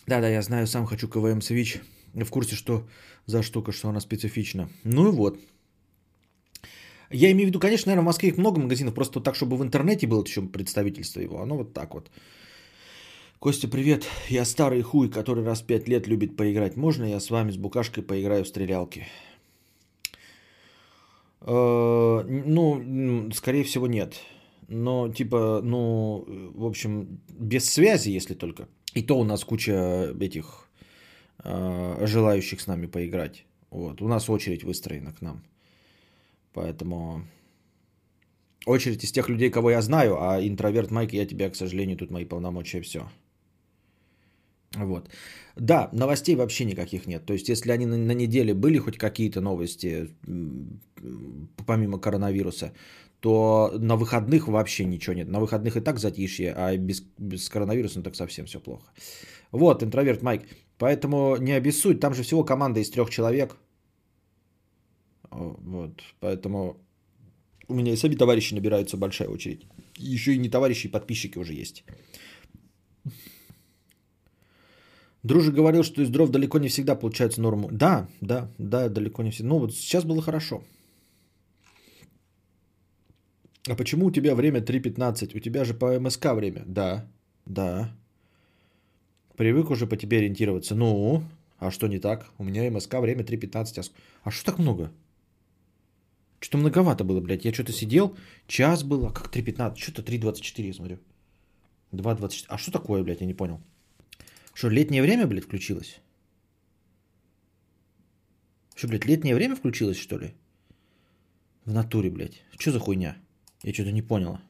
Да-да, 0.08 0.30
я 0.30 0.42
знаю, 0.42 0.68
сам 0.68 0.86
хочу 0.86 1.08
КВМ 1.08 1.40
Switch. 1.40 1.82
В 2.14 2.30
курсе, 2.30 2.56
что 2.56 2.88
за 3.28 3.44
штука, 3.44 3.72
что 3.72 3.90
она 3.90 4.00
специфична. 4.00 4.70
Ну 4.84 5.10
и 5.10 5.12
вот. 5.12 5.40
Я 7.12 7.32
имею 7.32 7.46
в 7.46 7.50
виду, 7.50 7.60
конечно, 7.60 7.90
наверное, 7.90 8.04
в 8.04 8.06
Москве 8.06 8.30
их 8.30 8.38
много 8.38 8.60
магазинов, 8.60 8.94
просто 8.94 9.22
так, 9.22 9.36
чтобы 9.36 9.58
в 9.58 9.64
интернете 9.64 10.08
было 10.08 10.24
еще 10.24 10.42
представительство 10.42 11.22
его. 11.22 11.42
Оно 11.42 11.58
вот 11.58 11.74
так 11.74 11.94
вот. 11.94 12.10
Костя, 13.40 13.68
привет. 13.68 14.06
Я 14.30 14.46
старый 14.46 14.82
хуй, 14.82 15.10
который 15.10 15.44
раз 15.44 15.62
в 15.62 15.66
пять 15.66 15.88
лет 15.88 16.08
любит 16.08 16.36
поиграть. 16.36 16.76
Можно 16.76 17.06
я 17.06 17.20
с 17.20 17.30
вами 17.30 17.52
с 17.52 17.58
букашкой 17.58 18.04
поиграю 18.04 18.44
в 18.44 18.48
стрелялки? 18.48 19.08
Э, 21.42 22.24
ну, 22.26 23.32
скорее 23.34 23.64
всего, 23.64 23.88
нет. 23.88 24.16
Но, 24.68 25.10
типа, 25.10 25.62
ну, 25.64 26.26
в 26.56 26.66
общем, 26.66 27.20
без 27.30 27.70
связи, 27.70 28.10
если 28.10 28.34
только. 28.34 28.68
И 28.94 29.02
то 29.02 29.18
у 29.20 29.24
нас 29.24 29.46
куча 29.46 30.14
этих 30.20 30.67
желающих 31.44 32.62
с 32.62 32.68
нами 32.68 32.88
поиграть. 32.88 33.46
Вот. 33.70 34.02
У 34.02 34.08
нас 34.08 34.30
очередь 34.30 34.64
выстроена 34.64 35.14
к 35.14 35.22
нам. 35.22 35.44
Поэтому 36.54 37.22
очередь 38.66 39.04
из 39.04 39.12
тех 39.12 39.30
людей, 39.30 39.50
кого 39.50 39.72
я 39.72 39.82
знаю, 39.82 40.18
а 40.20 40.40
интроверт 40.42 40.92
Майк, 40.92 41.14
я 41.14 41.26
тебя, 41.26 41.50
к 41.50 41.56
сожалению, 41.56 41.98
тут 41.98 42.12
мои 42.12 42.26
полномочия 42.26 42.82
все. 42.82 43.02
Вот. 44.76 45.10
Да, 45.56 45.90
новостей 45.94 46.36
вообще 46.36 46.66
никаких 46.66 47.08
нет. 47.08 47.26
То 47.26 47.34
есть, 47.34 47.50
если 47.50 47.72
они 47.72 47.86
на, 47.86 47.98
на 47.98 48.14
неделе 48.14 48.54
были 48.54 48.80
хоть 48.80 48.98
какие-то 48.98 49.42
новости, 49.42 50.10
помимо 51.66 52.00
коронавируса, 52.00 52.74
то 53.20 53.72
на 53.80 53.96
выходных 53.96 54.48
вообще 54.48 54.86
ничего 54.86 55.16
нет. 55.16 55.30
На 55.30 55.40
выходных 55.40 55.78
и 55.78 55.82
так 55.82 56.00
затишье, 56.00 56.54
а 56.54 56.78
без, 56.78 57.02
без 57.18 57.50
коронавируса 57.50 58.00
ну, 58.00 58.04
так 58.04 58.16
совсем 58.16 58.46
все 58.46 58.60
плохо. 58.60 58.92
Вот, 59.52 59.84
интроверт 59.84 60.22
Майк. 60.22 60.44
Поэтому 60.78 61.38
не 61.38 61.54
обессудь, 61.54 62.00
там 62.00 62.14
же 62.14 62.24
всего 62.24 62.44
команда 62.44 62.80
из 62.80 62.90
трех 62.90 63.10
человек. 63.10 63.58
Вот, 65.32 66.04
поэтому 66.20 66.78
у 67.68 67.74
меня 67.74 67.94
и 67.94 67.98
сами 67.98 68.16
товарищи 68.16 68.56
набираются 68.56 68.98
большая 68.98 69.30
очередь. 69.30 69.68
Еще 69.98 70.34
и 70.34 70.40
не 70.40 70.50
товарищи, 70.50 70.88
и 70.88 70.92
подписчики 70.92 71.40
уже 71.40 71.54
есть. 71.54 71.84
Дружи 75.24 75.52
говорил, 75.52 75.84
что 75.84 76.02
из 76.02 76.10
дров 76.10 76.30
далеко 76.30 76.60
не 76.60 76.70
всегда 76.70 76.96
получается 76.96 77.42
норму. 77.42 77.70
Да, 77.72 78.08
да, 78.22 78.50
да, 78.58 78.90
далеко 78.90 79.24
не 79.24 79.32
всегда. 79.32 79.50
Ну 79.50 79.60
вот 79.60 79.74
сейчас 79.74 80.06
было 80.06 80.22
хорошо. 80.22 80.64
А 83.70 83.76
почему 83.76 84.06
у 84.06 84.12
тебя 84.12 84.36
время 84.36 84.62
3.15? 84.62 85.36
У 85.36 85.40
тебя 85.40 85.66
же 85.66 85.74
по 85.74 86.00
МСК 86.00 86.34
время. 86.34 86.64
Да, 86.66 87.06
да. 87.46 87.92
Привык 89.38 89.70
уже 89.70 89.86
по 89.86 89.96
тебе 89.96 90.18
ориентироваться. 90.18 90.76
Ну, 90.76 91.24
а 91.60 91.70
что 91.72 91.88
не 91.88 92.00
так? 92.00 92.26
У 92.40 92.44
меня 92.44 92.70
МСК 92.72 92.96
время 92.96 93.24
3.15. 93.24 93.92
А 94.24 94.32
что 94.32 94.46
так 94.46 94.60
много? 94.60 94.92
Что-то 96.40 96.58
многовато 96.58 97.04
было, 97.04 97.22
блядь. 97.22 97.46
Я 97.46 97.54
что-то 97.54 97.72
сидел, 97.72 98.18
час 98.48 98.84
было, 98.84 99.10
как 99.10 99.34
3.15, 99.34 99.78
что-то 99.78 100.02
3.24 100.02 100.68
я 100.68 100.74
смотрю. 100.74 100.98
2.24. 101.92 102.46
А 102.48 102.58
что 102.58 102.72
такое, 102.72 103.04
блядь, 103.04 103.22
я 103.22 103.28
не 103.28 103.36
понял. 103.36 103.62
Что, 104.54 104.70
летнее 104.70 105.04
время, 105.04 105.28
блядь, 105.28 105.46
включилось? 105.46 106.02
Что, 108.76 108.88
блядь, 108.88 109.06
летнее 109.06 109.36
время 109.36 109.56
включилось, 109.56 109.98
что 109.98 110.18
ли? 110.18 110.34
В 111.66 111.74
натуре, 111.74 112.10
блядь. 112.10 112.42
Что 112.58 112.72
за 112.72 112.80
хуйня? 112.80 113.18
Я 113.62 113.74
что-то 113.74 113.92
не 113.92 114.02
поняла. 114.02 114.42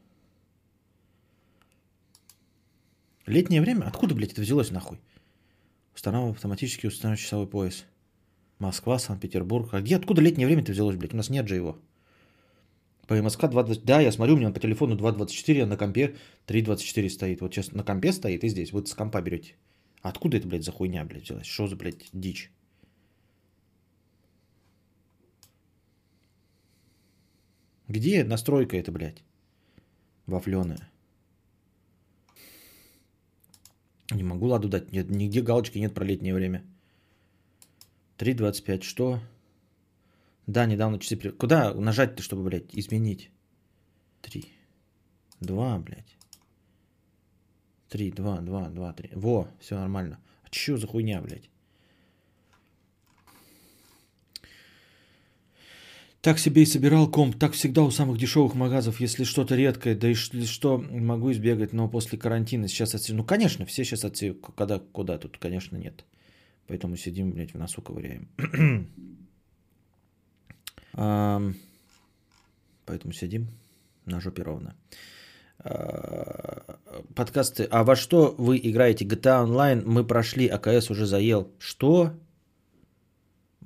Летнее 3.27 3.62
время? 3.62 3.86
Откуда, 3.86 4.15
блядь, 4.15 4.31
это 4.31 4.41
взялось 4.41 4.72
нахуй? 4.72 5.00
Устанавливаю 5.93 6.31
автоматически 6.31 6.88
установить 6.88 7.19
часовой 7.19 7.46
пояс. 7.46 7.86
Москва, 8.57 8.98
Санкт-Петербург. 8.98 9.74
А 9.74 9.81
где, 9.81 9.98
откуда 9.98 10.22
летнее 10.22 10.48
время-то 10.48 10.72
взялось, 10.72 10.96
блядь? 10.96 11.13
У 11.13 11.17
нас 11.17 11.29
нет 11.29 11.48
же 11.48 11.55
его. 11.55 11.77
По 13.05 13.22
МСК 13.22 13.43
2.20. 13.43 13.81
Да, 13.84 14.00
я 14.00 14.12
смотрю, 14.13 14.36
у 14.36 14.38
меня 14.38 14.51
по 14.51 14.60
телефону 14.62 14.96
2.24, 14.96 15.63
а 15.63 15.65
на 15.65 15.77
компе 15.77 16.15
3.24 16.48 17.10
стоит. 17.10 17.41
Вот 17.41 17.53
сейчас 17.53 17.74
на 17.74 17.84
компе 17.84 18.13
стоит 18.13 18.43
и 18.46 18.48
здесь. 18.48 18.72
Вы 18.72 18.86
с 18.86 18.93
компа 18.93 19.22
берете. 19.22 19.55
Откуда 20.01 20.38
это, 20.38 20.48
блядь, 20.48 20.63
за 20.63 20.72
хуйня, 20.72 21.03
блядь, 21.03 21.24
взялась? 21.24 21.48
Что 21.48 21.67
за, 21.67 21.75
блядь, 21.75 22.07
дичь? 22.13 22.50
Где 27.89 28.24
настройка 28.24 28.77
это, 28.77 28.91
блядь? 28.93 29.22
Вафленая. 30.27 30.89
Не 34.18 34.24
могу 34.24 34.48
ладу 34.48 34.68
дать. 34.68 34.92
Нет, 34.92 35.12
нигде 35.12 35.42
галочки 35.42 35.78
нет 35.78 35.94
про 35.94 36.04
летнее 36.04 36.34
время. 36.34 36.64
3.25. 38.18 38.82
Что? 38.82 39.20
Да, 40.48 40.66
недавно 40.66 40.98
часы... 40.98 41.16
Куда 41.18 41.72
нажать-то, 41.76 42.24
чтобы, 42.24 42.44
блядь, 42.44 42.74
изменить? 42.74 43.30
3. 44.22 44.44
2, 45.42 45.80
блядь. 45.80 46.18
3, 47.90 48.12
2, 48.12 48.42
2, 48.42 48.70
2, 48.70 48.94
3. 48.94 49.10
Во, 49.14 49.48
все 49.60 49.76
нормально. 49.76 50.20
А 50.44 50.48
что 50.52 50.78
за 50.78 50.88
хуйня, 50.88 51.22
блядь? 51.22 51.52
Так 56.27 56.39
себе 56.39 56.63
и 56.63 56.65
собирал 56.65 57.10
комп. 57.10 57.39
Так 57.39 57.53
всегда 57.53 57.84
у 57.84 57.89
самых 57.89 58.17
дешевых 58.17 58.53
магазов. 58.53 59.00
Если 59.00 59.24
что-то 59.24 59.55
редкое, 59.55 59.96
да 59.96 60.10
и 60.10 60.13
что, 60.13 60.77
могу 60.77 61.31
избегать. 61.31 61.72
Но 61.72 61.88
после 61.88 62.17
карантина 62.17 62.67
сейчас 62.67 62.93
отсижу. 62.96 63.15
Ну, 63.15 63.24
конечно, 63.24 63.65
все 63.65 63.86
сейчас 63.86 64.03
отсижу. 64.03 64.36
Когда, 64.36 64.79
куда 64.79 65.17
тут, 65.17 65.38
конечно, 65.38 65.77
нет. 65.77 66.03
Поэтому 66.67 66.98
сидим, 66.98 67.31
блядь, 67.31 67.53
в 67.53 67.57
носу 67.57 67.81
ковыряем. 67.81 68.27
Поэтому 72.86 73.13
сидим 73.13 73.48
на 74.05 74.19
жопе 74.19 74.43
ровно. 74.43 74.75
А, 75.60 76.77
подкасты. 77.15 77.69
А 77.72 77.86
во 77.86 77.96
что 77.96 78.36
вы 78.38 78.60
играете? 78.62 79.05
GTA 79.05 79.46
Online 79.48 79.81
мы 79.86 80.05
прошли, 80.05 80.50
АКС 80.50 80.91
уже 80.91 81.05
заел. 81.05 81.53
Что? 81.57 82.12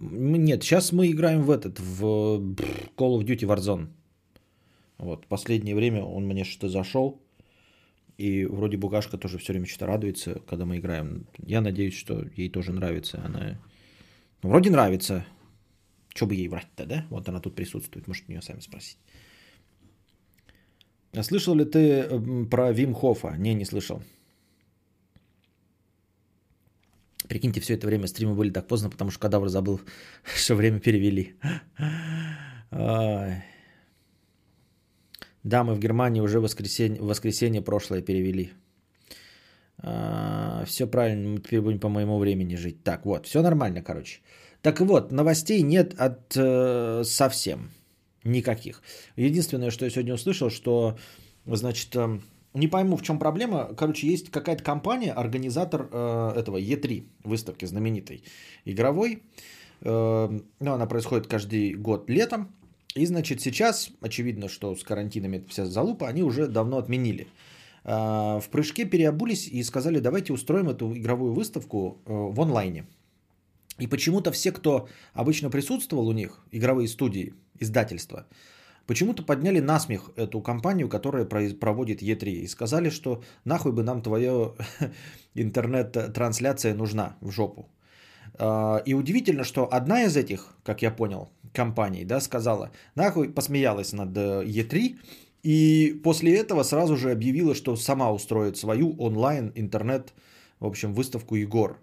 Нет, 0.02 0.64
сейчас 0.64 0.92
мы 0.92 1.12
играем 1.12 1.44
в 1.44 1.52
этот, 1.52 1.80
в 1.80 2.56
Call 2.98 3.20
of 3.20 3.24
Duty 3.24 3.46
Warzone. 3.46 3.88
Вот, 4.98 5.28
последнее 5.28 5.76
время 5.76 6.04
он 6.04 6.26
мне 6.26 6.44
что-то 6.44 6.70
зашел. 6.70 7.22
И 8.18 8.46
вроде 8.46 8.78
Букашка 8.78 9.18
тоже 9.18 9.38
все 9.38 9.54
время 9.54 9.68
что-то 9.68 9.86
радуется, 9.86 10.42
когда 10.48 10.66
мы 10.66 10.78
играем. 10.78 11.28
Я 11.38 11.62
надеюсь, 11.62 11.94
что 11.94 12.26
ей 12.36 12.50
тоже 12.50 12.72
нравится. 12.74 13.22
Она 13.24 13.60
ну, 14.42 14.50
вроде 14.50 14.72
нравится. 14.72 15.26
Что 16.14 16.26
бы 16.26 16.36
ей 16.36 16.48
врать-то, 16.48 16.86
да? 16.86 17.06
Вот 17.10 17.30
она 17.30 17.40
тут 17.40 17.56
присутствует, 17.56 18.08
может 18.08 18.26
у 18.28 18.32
нее 18.32 18.42
сами 18.42 18.60
спросить. 18.60 18.98
А 21.14 21.24
слышал 21.24 21.56
ли 21.56 21.66
ты 21.66 22.48
про 22.50 22.72
Вим 22.72 22.94
Хофа? 22.94 23.36
Не, 23.38 23.54
не 23.54 23.66
слышал. 23.66 24.02
Прикиньте, 27.32 27.62
все 27.62 27.76
это 27.76 27.88
время 27.88 28.08
стримы 28.08 28.36
были 28.36 28.52
так 28.52 28.68
поздно, 28.68 28.90
потому 28.90 29.10
что 29.10 29.22
кадавр 29.22 29.48
забыл, 29.48 29.80
что 30.36 30.56
время 30.56 30.80
перевели. 30.82 31.36
Да, 35.44 35.64
мы 35.64 35.74
в 35.74 35.80
Германии 35.80 36.20
уже 36.22 36.42
воскресенье, 36.42 37.02
воскресенье 37.02 37.62
прошлое 37.62 38.02
перевели. 38.02 38.52
А, 39.78 40.66
все 40.66 40.88
правильно, 40.88 41.30
мы 41.30 41.40
теперь 41.40 41.62
будем 41.62 41.80
по 41.80 41.88
моему 41.88 42.20
времени 42.20 42.58
жить. 42.58 42.84
Так, 42.84 43.06
вот, 43.06 43.28
все 43.28 43.42
нормально, 43.42 43.82
короче. 43.82 44.20
Так 44.62 44.82
вот, 44.82 45.12
новостей 45.14 45.62
нет 45.64 45.96
от 45.98 46.36
э, 46.36 47.04
совсем 47.06 47.70
никаких. 48.26 48.82
Единственное, 49.16 49.72
что 49.72 49.86
я 49.86 49.92
сегодня 49.92 50.14
услышал, 50.14 50.50
что, 50.50 50.98
значит, 51.46 51.96
э, 51.96 52.20
не 52.54 52.68
пойму, 52.68 52.98
в 52.98 53.02
чем 53.02 53.20
проблема. 53.20 53.74
Короче, 53.78 54.08
есть 54.08 54.30
какая-то 54.30 54.64
компания, 54.64 55.14
организатор 55.14 55.88
э, 55.92 56.34
этого 56.36 56.58
E3 56.58 57.06
выставки 57.24 57.66
знаменитой 57.66 58.24
игровой. 58.66 59.24
Э, 59.82 60.40
ну, 60.60 60.72
она 60.72 60.86
происходит 60.86 61.28
каждый 61.28 61.74
год 61.74 62.10
летом. 62.10 62.54
И, 62.94 63.06
значит, 63.06 63.42
сейчас, 63.42 63.92
очевидно, 64.02 64.50
что 64.50 64.76
с 64.76 64.84
карантинами 64.84 65.46
вся 65.48 65.66
залупа, 65.66 66.08
они 66.08 66.24
уже 66.24 66.48
давно 66.48 66.78
отменили. 66.78 67.28
Э, 67.84 68.40
в 68.40 68.50
прыжке 68.52 68.86
переобулись 68.86 69.48
и 69.48 69.64
сказали, 69.64 70.00
давайте 70.00 70.34
устроим 70.34 70.70
эту 70.70 70.94
игровую 70.94 71.34
выставку 71.34 72.00
э, 72.06 72.12
в 72.12 72.40
онлайне. 72.42 72.86
И 73.80 73.88
почему-то 73.88 74.32
все, 74.32 74.52
кто 74.52 74.90
обычно 75.14 75.50
присутствовал 75.50 76.08
у 76.08 76.12
них, 76.12 76.44
игровые 76.52 76.88
студии, 76.88 77.34
издательства, 77.60 78.28
почему-то 78.88 79.24
подняли 79.24 79.60
насмех 79.60 80.12
эту 80.16 80.42
компанию, 80.42 80.90
которая 80.90 81.26
проводит 81.26 82.02
E3, 82.02 82.30
и 82.30 82.48
сказали, 82.48 82.90
что 82.90 83.24
нахуй 83.46 83.72
бы 83.72 83.84
нам 83.84 84.02
твоя 84.02 84.52
интернет-трансляция 85.36 86.74
нужна 86.76 87.18
в 87.22 87.32
жопу. 87.32 87.70
А, 88.36 88.82
и 88.86 88.94
удивительно, 88.94 89.44
что 89.44 89.68
одна 89.72 90.04
из 90.04 90.18
этих, 90.18 90.56
как 90.64 90.82
я 90.82 90.92
понял, 90.92 91.30
компаний, 91.54 92.06
да, 92.06 92.20
сказала, 92.22 92.72
нахуй 92.96 93.30
посмеялась 93.30 93.94
над 93.94 94.16
E3, 94.18 94.98
и 95.44 96.00
после 96.04 96.38
этого 96.38 96.64
сразу 96.64 96.98
же 96.98 97.12
объявила, 97.12 97.56
что 97.56 97.76
сама 97.76 98.12
устроит 98.12 98.58
свою 98.58 98.96
онлайн 98.98 99.52
интернет, 99.56 100.14
в 100.60 100.66
общем, 100.66 100.94
выставку 100.94 101.36
игр 101.36 101.78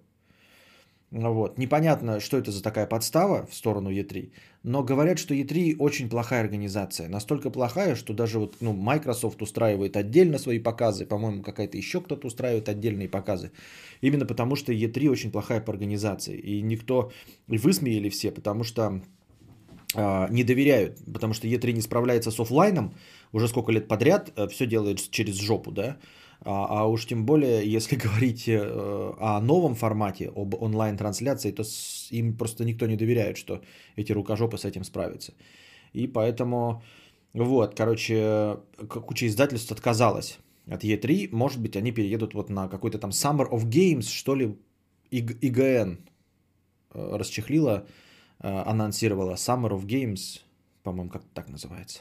вот. 1.11 1.59
Непонятно, 1.59 2.21
что 2.21 2.37
это 2.37 2.51
за 2.51 2.63
такая 2.63 2.87
подстава 2.87 3.47
в 3.47 3.55
сторону 3.55 3.91
E3, 3.91 4.31
но 4.69 4.83
говорят, 4.83 5.19
что 5.19 5.35
E3 5.35 5.77
очень 5.79 6.11
плохая 6.11 6.43
организация. 6.43 7.09
Настолько 7.09 7.51
плохая, 7.51 7.95
что 7.95 8.13
даже 8.13 8.39
вот, 8.39 8.57
ну, 8.61 8.75
Microsoft 8.75 9.41
устраивает 9.41 9.97
отдельно 9.97 10.39
свои 10.39 10.59
показы, 10.59 11.07
по-моему, 11.07 11.43
какая-то 11.43 11.79
еще 11.79 12.03
кто-то 12.03 12.27
устраивает 12.27 12.69
отдельные 12.69 13.09
показы. 13.09 13.51
Именно 14.03 14.27
потому, 14.27 14.57
что 14.57 14.71
E3 14.73 15.09
очень 15.09 15.31
плохая 15.31 15.63
по 15.63 15.73
организации. 15.73 16.37
И 16.37 16.61
никто, 16.61 17.11
и 17.49 17.57
высмеяли 17.57 18.11
все, 18.11 18.31
потому 18.31 18.63
что 18.63 19.01
э, 19.95 20.27
не 20.31 20.45
доверяют, 20.45 20.99
потому 21.15 21.33
что 21.33 21.49
E3 21.49 21.73
не 21.73 21.81
справляется 21.81 22.31
с 22.31 22.39
офлайном 22.39 22.93
уже 23.33 23.49
сколько 23.49 23.73
лет 23.73 23.89
подряд, 23.89 24.33
э, 24.37 24.49
все 24.49 24.67
делает 24.67 25.11
через 25.11 25.41
жопу, 25.41 25.71
да, 25.71 25.97
а, 26.41 26.83
а 26.83 26.87
уж 26.87 27.07
тем 27.07 27.27
более, 27.27 27.67
если 27.77 27.97
говорить 27.97 28.49
э, 28.49 28.59
о 29.19 29.41
новом 29.41 29.75
формате, 29.75 30.31
об 30.35 30.55
онлайн-трансляции, 30.55 31.51
то 31.51 31.63
им 32.11 32.37
просто 32.37 32.65
никто 32.65 32.87
не 32.87 32.97
доверяет, 32.97 33.37
что 33.37 33.63
эти 33.97 34.13
рукожопы 34.13 34.59
с 34.59 34.65
этим 34.65 34.85
справятся. 34.85 35.35
И 35.93 36.07
поэтому, 36.07 36.83
вот, 37.33 37.75
короче, 37.75 38.59
куча 38.89 39.27
издательств 39.27 39.73
отказалась 39.73 40.39
от 40.67 40.85
E3. 40.85 41.29
Может 41.33 41.61
быть, 41.61 41.77
они 41.77 41.93
переедут 41.93 42.35
вот 42.35 42.51
на 42.51 42.69
какой-то 42.69 42.99
там 42.99 43.11
Summer 43.11 43.49
of 43.51 43.65
Games, 43.65 44.09
что 44.09 44.35
ли, 44.35 44.57
ИГН 45.11 45.99
э, 46.93 47.17
расчехлила, 47.17 47.87
э, 48.41 48.49
анонсировала 48.49 49.35
Summer 49.35 49.71
of 49.71 49.87
Games, 49.87 50.41
по-моему, 50.83 51.11
как 51.11 51.25
так 51.35 51.49
называется. 51.49 52.01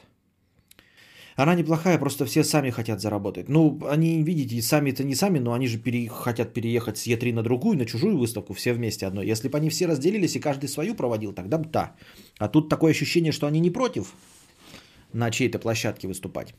Она 1.38 1.54
неплохая, 1.54 1.98
просто 1.98 2.24
все 2.24 2.42
сами 2.42 2.70
хотят 2.70 3.00
заработать. 3.00 3.48
Ну, 3.48 3.78
они, 3.88 4.24
видите, 4.24 4.60
сами-то 4.60 5.04
не 5.04 5.14
сами, 5.14 5.38
но 5.38 5.52
они 5.52 5.68
же 5.68 5.78
пере... 5.78 6.08
хотят 6.08 6.52
переехать 6.52 6.98
с 6.98 7.06
Е3 7.06 7.32
на 7.32 7.42
другую, 7.42 7.78
на 7.78 7.86
чужую 7.86 8.18
выставку, 8.18 8.54
все 8.54 8.72
вместе 8.72 9.06
одно. 9.06 9.22
Если 9.22 9.48
бы 9.48 9.56
они 9.56 9.70
все 9.70 9.86
разделились 9.86 10.34
и 10.34 10.40
каждый 10.40 10.68
свою 10.68 10.96
проводил, 10.96 11.32
тогда 11.32 11.58
бы 11.58 11.66
да. 11.66 11.94
А 12.38 12.48
тут 12.48 12.68
такое 12.68 12.90
ощущение, 12.90 13.30
что 13.30 13.46
они 13.46 13.60
не 13.60 13.70
против 13.70 14.14
на 15.12 15.30
чьей-то 15.30 15.60
площадке 15.60 16.08
выступать. 16.08 16.54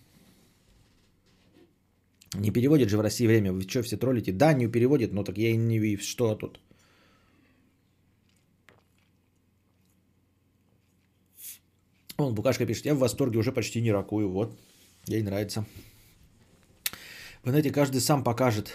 Не 2.33 2.51
переводит 2.51 2.89
же 2.89 2.97
в 2.97 3.01
России 3.01 3.27
время. 3.27 3.51
Вы 3.51 3.67
что, 3.67 3.83
все 3.83 3.97
троллите? 3.97 4.31
Да, 4.31 4.53
не 4.53 4.71
переводит, 4.71 5.11
но 5.11 5.23
так 5.23 5.37
я 5.37 5.49
и 5.49 5.57
не 5.57 5.79
вижу, 5.79 6.03
что 6.03 6.35
тут. 6.35 6.61
Он 12.17 12.33
Букашка 12.33 12.65
пишет, 12.65 12.85
я 12.85 12.95
в 12.95 12.99
восторге, 12.99 13.39
уже 13.39 13.51
почти 13.51 13.81
не 13.81 13.91
ракую. 13.91 14.29
Вот, 14.29 14.57
ей 15.17 15.23
нравится. 15.23 15.65
Вы 17.43 17.51
знаете, 17.51 17.71
каждый 17.71 18.01
сам 18.01 18.23
покажет, 18.23 18.73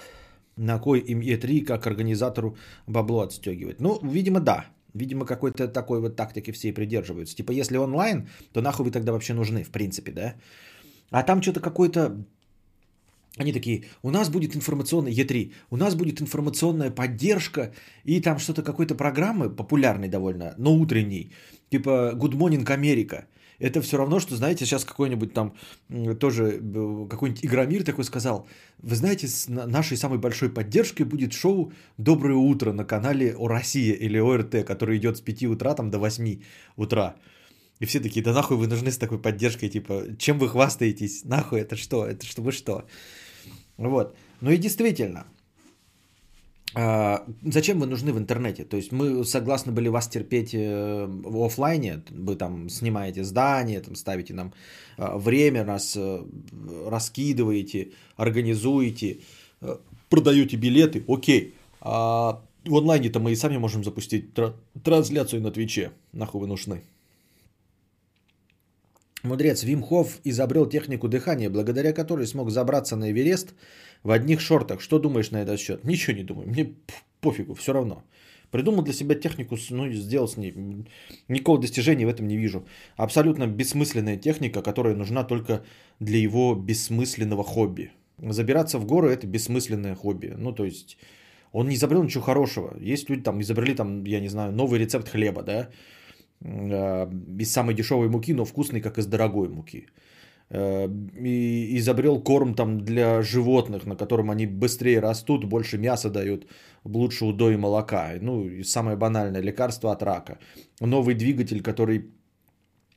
на 0.57 0.79
кой 0.79 1.00
им 1.00 1.21
Е3, 1.21 1.64
как 1.64 1.87
организатору 1.87 2.57
бабло 2.87 3.23
отстегивать. 3.23 3.81
Ну, 3.81 4.00
видимо, 4.03 4.41
да. 4.41 4.67
Видимо, 4.95 5.26
какой-то 5.26 5.69
такой 5.69 6.00
вот 6.00 6.17
тактики 6.17 6.53
все 6.53 6.69
и 6.69 6.73
придерживаются. 6.73 7.37
Типа, 7.37 7.53
если 7.53 7.76
онлайн, 7.76 8.29
то 8.53 8.62
нахуй 8.62 8.85
вы 8.85 8.93
тогда 8.93 9.12
вообще 9.12 9.35
нужны, 9.35 9.64
в 9.64 9.71
принципе, 9.71 10.12
да? 10.12 10.35
А 11.11 11.23
там 11.23 11.43
что-то 11.43 11.61
какой-то... 11.61 12.25
Они 13.37 13.53
такие, 13.53 13.85
у 14.03 14.11
нас 14.11 14.31
будет 14.31 14.55
информационный 14.55 15.12
Е3, 15.12 15.53
у 15.71 15.76
нас 15.76 15.97
будет 15.97 16.21
информационная 16.21 16.93
поддержка, 16.93 17.73
и 18.05 18.21
там 18.21 18.38
что-то 18.38 18.62
какой-то 18.62 18.95
программы, 18.95 19.50
популярной 19.50 20.09
довольно, 20.09 20.55
но 20.57 20.73
утренней, 20.73 21.33
типа 21.69 22.12
Good 22.14 22.37
Morning 22.37 22.64
America. 22.64 23.25
Это 23.58 23.80
все 23.80 23.96
равно, 23.96 24.20
что, 24.20 24.37
знаете, 24.37 24.64
сейчас 24.66 24.84
какой-нибудь 24.84 25.32
там 25.32 25.54
тоже 26.18 26.61
какой-нибудь 27.11 27.44
Игромир 27.44 27.84
такой 27.84 28.04
сказал, 28.04 28.46
вы 28.78 28.96
знаете, 28.96 29.28
с 29.28 29.49
нашей 29.49 29.96
самой 29.96 30.18
большой 30.18 30.49
поддержкой 30.49 31.04
будет 31.04 31.32
шоу 31.32 31.73
«Доброе 31.99 32.37
утро» 32.37 32.73
на 32.73 32.84
канале 32.84 33.34
О 33.37 33.49
Россия 33.49 33.94
или 33.94 34.18
ОРТ, 34.18 34.66
который 34.66 34.99
идет 34.99 35.16
с 35.16 35.20
5 35.20 35.44
утра 35.44 35.75
там 35.75 35.90
до 35.90 35.99
8 35.99 36.40
утра. 36.76 37.14
И 37.80 37.87
все 37.87 38.00
такие, 38.00 38.25
да 38.25 38.32
нахуй 38.32 38.56
вы 38.56 38.66
нужны 38.66 38.90
с 38.90 38.99
такой 38.99 39.18
поддержкой, 39.18 39.68
типа, 39.68 40.16
чем 40.18 40.38
вы 40.38 40.49
хвастаетесь, 40.49 41.25
нахуй, 41.25 41.61
это 41.61 41.76
что, 41.76 42.06
это 42.06 42.25
что, 42.25 42.42
вы 42.42 42.52
что? 42.52 42.84
Вот. 43.76 44.16
Ну 44.40 44.50
и 44.50 44.56
действительно, 44.58 45.26
а, 46.75 47.25
зачем 47.43 47.78
вы 47.81 47.87
нужны 47.87 48.12
в 48.12 48.19
интернете? 48.19 48.64
То 48.64 48.76
есть 48.76 48.93
мы 48.93 49.25
согласны 49.25 49.73
были 49.73 49.88
вас 49.88 50.09
терпеть 50.09 50.54
э, 50.54 51.07
в 51.07 51.45
офлайне, 51.45 52.02
вы 52.11 52.37
там 52.37 52.69
снимаете 52.69 53.25
здание, 53.25 53.81
там 53.81 53.95
ставите 53.95 54.35
нам 54.35 54.52
а, 54.97 55.16
время, 55.16 55.64
нас 55.64 55.97
э, 55.97 56.23
раскидываете, 56.87 57.93
организуете, 58.16 59.19
э, 59.61 59.76
продаете 60.09 60.57
билеты, 60.57 61.04
окей. 61.09 61.54
А 61.81 62.40
в 62.64 62.75
онлайне-то 62.75 63.21
мы 63.21 63.33
и 63.33 63.37
сами 63.37 63.59
можем 63.59 63.85
запустить 63.85 64.31
трансляцию 64.83 65.43
на 65.43 65.50
Твиче. 65.50 65.93
Нахуй 66.12 66.40
вы 66.40 66.47
нужны. 66.47 66.83
Мудрец 69.25 69.64
Вимхов 69.64 70.21
изобрел 70.25 70.66
технику 70.66 71.09
дыхания, 71.09 71.49
благодаря 71.49 71.95
которой 71.95 72.26
смог 72.26 72.50
забраться 72.50 72.95
на 72.95 73.11
Эверест 73.11 73.54
в 74.02 74.11
одних 74.11 74.40
шортах. 74.40 74.83
Что 74.83 74.99
думаешь 74.99 75.31
на 75.31 75.38
этот 75.38 75.59
счет? 75.59 75.85
Ничего 75.85 76.16
не 76.16 76.25
думаю. 76.25 76.49
Мне 76.49 76.75
пофигу, 77.21 77.54
все 77.54 77.73
равно. 77.73 78.04
Придумал 78.50 78.83
для 78.83 78.93
себя 78.93 79.14
технику, 79.14 79.57
ну, 79.71 79.90
сделал 79.93 80.28
с 80.28 80.37
ней. 80.37 80.54
Никакого 81.28 81.59
достижения 81.59 82.04
в 82.07 82.11
этом 82.11 82.28
не 82.28 82.37
вижу. 82.37 82.66
Абсолютно 82.97 83.47
бессмысленная 83.47 84.19
техника, 84.19 84.62
которая 84.62 84.95
нужна 84.95 85.25
только 85.25 85.64
для 86.00 86.19
его 86.19 86.54
бессмысленного 86.54 87.45
хобби. 87.45 87.93
Забираться 88.19 88.78
в 88.78 88.85
горы– 88.85 89.09
это 89.11 89.26
бессмысленное 89.26 89.95
хобби. 89.95 90.35
Ну, 90.37 90.52
то 90.52 90.66
есть, 90.66 90.99
он 91.52 91.69
не 91.69 91.76
изобрел 91.76 92.02
ничего 92.02 92.23
хорошего. 92.23 92.76
Есть 92.78 93.09
люди, 93.09 93.23
там, 93.23 93.40
изобрели, 93.40 93.75
там, 93.75 94.04
я 94.04 94.21
не 94.21 94.28
знаю, 94.28 94.52
новый 94.52 94.78
рецепт 94.78 95.09
хлеба, 95.09 95.43
да, 95.43 95.71
из 96.44 97.52
самой 97.52 97.74
дешевой 97.74 98.08
муки, 98.08 98.34
но 98.34 98.44
вкусный, 98.44 98.80
как 98.80 98.98
из 98.98 99.06
дорогой 99.06 99.48
муки. 99.48 99.86
Э, 100.50 100.88
и 101.24 101.78
изобрел 101.78 102.22
корм 102.22 102.54
там 102.54 102.84
для 102.84 103.22
животных, 103.22 103.86
на 103.86 103.96
котором 103.96 104.30
они 104.30 104.46
быстрее 104.46 105.00
растут, 105.00 105.44
больше 105.44 105.78
мяса 105.78 106.10
дают, 106.10 106.46
лучше 106.84 107.24
удой 107.24 107.54
и 107.54 107.56
молока. 107.56 108.12
Ну, 108.20 108.44
и 108.44 108.62
самое 108.62 108.96
банальное 108.96 109.42
лекарство 109.42 109.92
от 109.92 110.02
рака. 110.02 110.38
Новый 110.80 111.14
двигатель, 111.14 111.62
который 111.62 112.10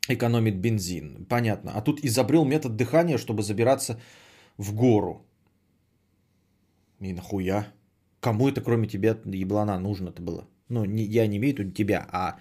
экономит 0.10 0.58
бензин. 0.60 1.26
Понятно. 1.30 1.72
А 1.76 1.82
тут 1.82 2.00
изобрел 2.04 2.46
метод 2.46 2.76
дыхания, 2.76 3.18
чтобы 3.18 3.44
забираться 3.44 4.00
в 4.58 4.74
гору. 4.74 5.26
И 7.00 7.14
нахуя? 7.14 7.68
Кому 8.20 8.50
это, 8.50 8.62
кроме 8.62 8.88
тебя, 8.88 9.18
еблана, 9.26 9.80
нужно-то 9.80 10.22
было? 10.22 10.48
Ну, 10.70 10.86
не, 10.86 11.04
я 11.04 11.28
не 11.28 11.38
имею 11.38 11.56
в 11.56 11.60
виду 11.60 11.72
тебя, 11.72 12.06
а 12.12 12.40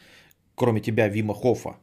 кроме 0.56 0.80
тебя, 0.80 1.08
Вима 1.08 1.34
Хофа. 1.34 1.76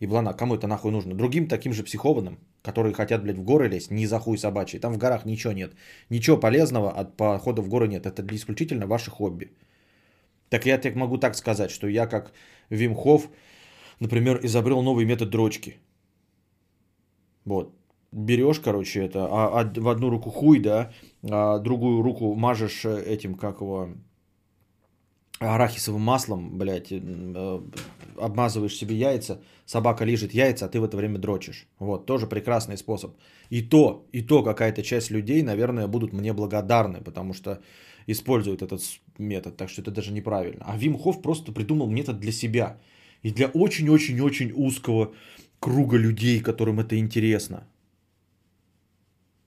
Еблана, 0.00 0.34
кому 0.34 0.54
это 0.54 0.66
нахуй 0.66 0.90
нужно? 0.90 1.14
Другим 1.14 1.46
таким 1.46 1.72
же 1.72 1.84
психованным, 1.84 2.38
которые 2.62 2.92
хотят, 2.92 3.22
блядь, 3.22 3.38
в 3.38 3.44
горы 3.44 3.68
лезть, 3.68 3.90
ни 3.90 4.06
за 4.06 4.18
хуй 4.18 4.38
собачий. 4.38 4.80
Там 4.80 4.92
в 4.92 4.98
горах 4.98 5.24
ничего 5.24 5.52
нет. 5.52 5.72
Ничего 6.10 6.40
полезного 6.40 6.90
от 6.90 7.16
похода 7.16 7.62
в 7.62 7.68
горы 7.68 7.88
нет. 7.88 8.06
Это 8.06 8.22
исключительно 8.34 8.86
ваше 8.86 9.10
хобби. 9.10 9.52
Так 10.48 10.66
я 10.66 10.78
так 10.78 10.96
могу 10.96 11.18
так 11.18 11.36
сказать, 11.36 11.70
что 11.70 11.86
я 11.86 12.06
как 12.06 12.32
Вимхов, 12.70 13.28
например, 14.00 14.40
изобрел 14.42 14.82
новый 14.82 15.04
метод 15.04 15.30
дрочки. 15.30 15.76
Вот. 17.44 17.74
Берешь, 18.12 18.60
короче, 18.60 19.00
это, 19.00 19.26
а, 19.30 19.60
а 19.60 19.80
в 19.80 19.88
одну 19.88 20.10
руку 20.10 20.30
хуй, 20.30 20.60
да, 20.60 20.92
а 21.28 21.58
другую 21.58 22.02
руку 22.02 22.34
мажешь 22.34 22.84
э, 22.84 23.02
этим, 23.02 23.34
как 23.34 23.60
его, 23.60 23.88
арахисовым 25.40 26.02
маслом, 26.02 26.58
блядь, 26.58 26.92
э, 26.92 27.60
обмазываешь 28.18 28.76
себе 28.76 28.96
яйца, 28.96 29.40
собака 29.66 30.04
лежит 30.04 30.34
яйца, 30.34 30.66
а 30.66 30.68
ты 30.68 30.80
в 30.80 30.84
это 30.84 30.96
время 30.96 31.18
дрочишь. 31.18 31.66
Вот, 31.78 32.06
тоже 32.06 32.26
прекрасный 32.26 32.76
способ. 32.76 33.16
И 33.50 33.62
то, 33.62 34.06
и 34.12 34.22
то 34.22 34.42
какая-то 34.42 34.82
часть 34.82 35.10
людей, 35.10 35.42
наверное, 35.42 35.86
будут 35.86 36.12
мне 36.12 36.32
благодарны, 36.32 37.00
потому 37.00 37.34
что 37.34 37.60
используют 38.06 38.62
этот 38.62 38.82
метод, 39.18 39.56
так 39.56 39.68
что 39.68 39.82
это 39.82 39.90
даже 39.90 40.12
неправильно. 40.12 40.64
А 40.66 40.76
Вим 40.76 40.98
Хофф 40.98 41.22
просто 41.22 41.52
придумал 41.52 41.90
метод 41.90 42.20
для 42.20 42.32
себя 42.32 42.78
и 43.22 43.30
для 43.30 43.46
очень-очень-очень 43.46 44.52
узкого 44.54 45.14
круга 45.60 45.96
людей, 45.96 46.40
которым 46.40 46.80
это 46.80 46.98
интересно. 46.98 47.66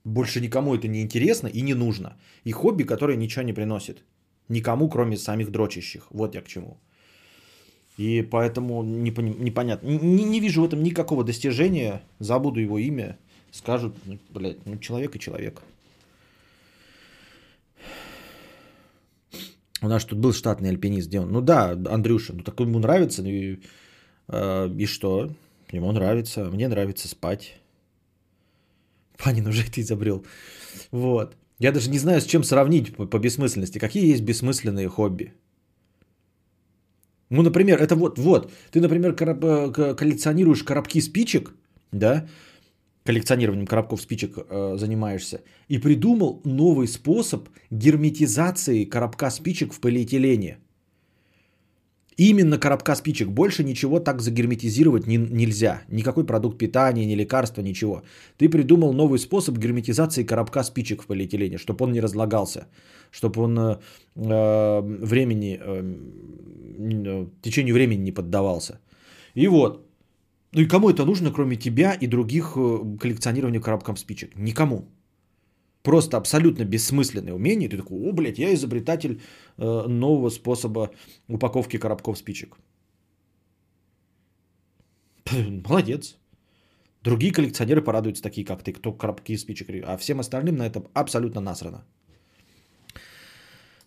Больше 0.04 0.40
никому 0.40 0.74
это 0.74 0.88
не 0.88 1.02
интересно 1.02 1.48
и 1.48 1.60
не 1.62 1.74
нужно. 1.74 2.16
И 2.44 2.52
хобби, 2.52 2.84
которое 2.84 3.16
ничего 3.16 3.44
не 3.44 3.52
приносит. 3.52 4.04
Никому, 4.48 4.88
кроме 4.88 5.16
самих 5.16 5.50
дрочащих. 5.50 6.06
Вот 6.10 6.34
я 6.34 6.40
к 6.40 6.48
чему. 6.48 6.78
И 7.98 8.22
поэтому 8.22 8.84
непонятно. 8.84 9.88
Не, 9.88 10.22
не 10.22 10.40
вижу 10.40 10.62
в 10.62 10.64
этом 10.64 10.84
никакого 10.84 11.24
достижения. 11.24 12.00
Забуду 12.20 12.60
его 12.60 12.78
имя. 12.78 13.18
Скажут, 13.50 13.96
ну, 14.04 14.18
блядь, 14.30 14.64
ну 14.66 14.78
человек 14.78 15.16
и 15.16 15.18
человек. 15.18 15.62
У 19.82 19.88
нас 19.88 20.04
тут 20.04 20.18
был 20.18 20.32
штатный 20.32 20.70
альпинист, 20.70 21.08
где 21.08 21.20
он? 21.20 21.32
Ну 21.32 21.40
да, 21.40 21.70
Андрюша, 21.70 22.34
ну 22.34 22.42
так 22.42 22.58
ему 22.60 22.78
нравится, 22.78 23.22
и, 23.22 23.60
э, 24.28 24.68
и 24.76 24.86
что? 24.86 25.30
Ему 25.72 25.90
нравится, 25.92 26.44
мне 26.44 26.68
нравится 26.68 27.08
спать. 27.08 27.56
Панин 29.16 29.46
уже 29.46 29.64
это 29.64 29.80
изобрел. 29.80 30.24
Вот. 30.92 31.36
Я 31.58 31.72
даже 31.72 31.90
не 31.90 31.98
знаю, 31.98 32.20
с 32.20 32.24
чем 32.26 32.44
сравнить 32.44 32.94
по, 32.94 33.06
по 33.06 33.18
бессмысленности. 33.18 33.78
Какие 33.78 34.06
есть 34.06 34.22
бессмысленные 34.22 34.88
хобби? 34.88 35.32
Ну, 37.30 37.42
например, 37.42 37.80
это 37.80 37.94
вот, 37.94 38.18
вот, 38.18 38.52
ты, 38.70 38.80
например, 38.80 39.14
короб, 39.14 39.44
э, 39.44 39.94
коллекционируешь 39.94 40.62
коробки 40.62 41.00
спичек, 41.00 41.52
да, 41.92 42.26
коллекционированием 43.04 43.66
коробков 43.66 44.00
спичек 44.00 44.38
э, 44.38 44.76
занимаешься, 44.78 45.40
и 45.68 45.78
придумал 45.78 46.40
новый 46.44 46.86
способ 46.88 47.48
герметизации 47.70 48.84
коробка 48.84 49.30
спичек 49.30 49.72
в 49.72 49.80
полиэтилене. 49.80 50.58
Именно 52.18 52.58
коробка 52.58 52.96
спичек. 52.96 53.28
Больше 53.28 53.62
ничего 53.62 54.00
так 54.00 54.20
загерметизировать 54.20 55.06
не, 55.06 55.16
нельзя. 55.16 55.82
Никакой 55.88 56.26
продукт 56.26 56.58
питания, 56.58 57.06
ни 57.06 57.14
лекарства, 57.14 57.62
ничего. 57.62 58.02
Ты 58.38 58.48
придумал 58.48 58.92
новый 58.92 59.20
способ 59.20 59.56
герметизации 59.56 60.24
коробка 60.24 60.64
спичек 60.64 61.02
в 61.02 61.06
полиэтилене, 61.06 61.58
чтобы 61.58 61.84
он 61.84 61.92
не 61.92 62.00
разлагался, 62.00 62.66
чтобы 63.12 63.42
он 63.42 63.58
э, 63.58 63.76
э 64.16 64.80
времени, 65.06 65.60
э, 65.60 65.94
э, 67.06 67.26
течению 67.40 67.74
времени 67.74 68.02
не 68.02 68.12
поддавался. 68.12 68.80
И 69.34 69.46
вот. 69.46 69.84
Ну 70.52 70.62
и 70.62 70.68
кому 70.68 70.90
это 70.90 71.04
нужно, 71.04 71.30
кроме 71.30 71.56
тебя 71.56 71.92
и 72.00 72.08
других 72.08 72.56
э, 72.56 72.98
коллекционирования 73.00 73.60
коробкам 73.60 73.96
спичек? 73.96 74.30
Никому. 74.36 74.88
Просто 75.88 76.16
абсолютно 76.18 76.64
бессмысленное 76.64 77.32
умение. 77.32 77.68
Ты 77.68 77.78
такой, 77.78 77.96
о, 77.98 78.12
блядь, 78.12 78.38
я 78.38 78.52
изобретатель 78.52 79.10
э, 79.56 79.86
нового 79.88 80.30
способа 80.30 80.90
упаковки 81.28 81.78
коробков 81.78 82.18
спичек. 82.18 82.58
Молодец. 85.68 86.18
Другие 87.02 87.32
коллекционеры 87.32 87.80
порадуются, 87.80 88.22
такие 88.22 88.44
как 88.44 88.62
ты, 88.62 88.72
кто 88.72 88.92
коробки 88.92 89.36
спичек. 89.38 89.68
А 89.86 89.96
всем 89.96 90.20
остальным 90.20 90.56
на 90.56 90.66
этом 90.66 90.88
абсолютно 90.92 91.40
насрано. 91.40 91.84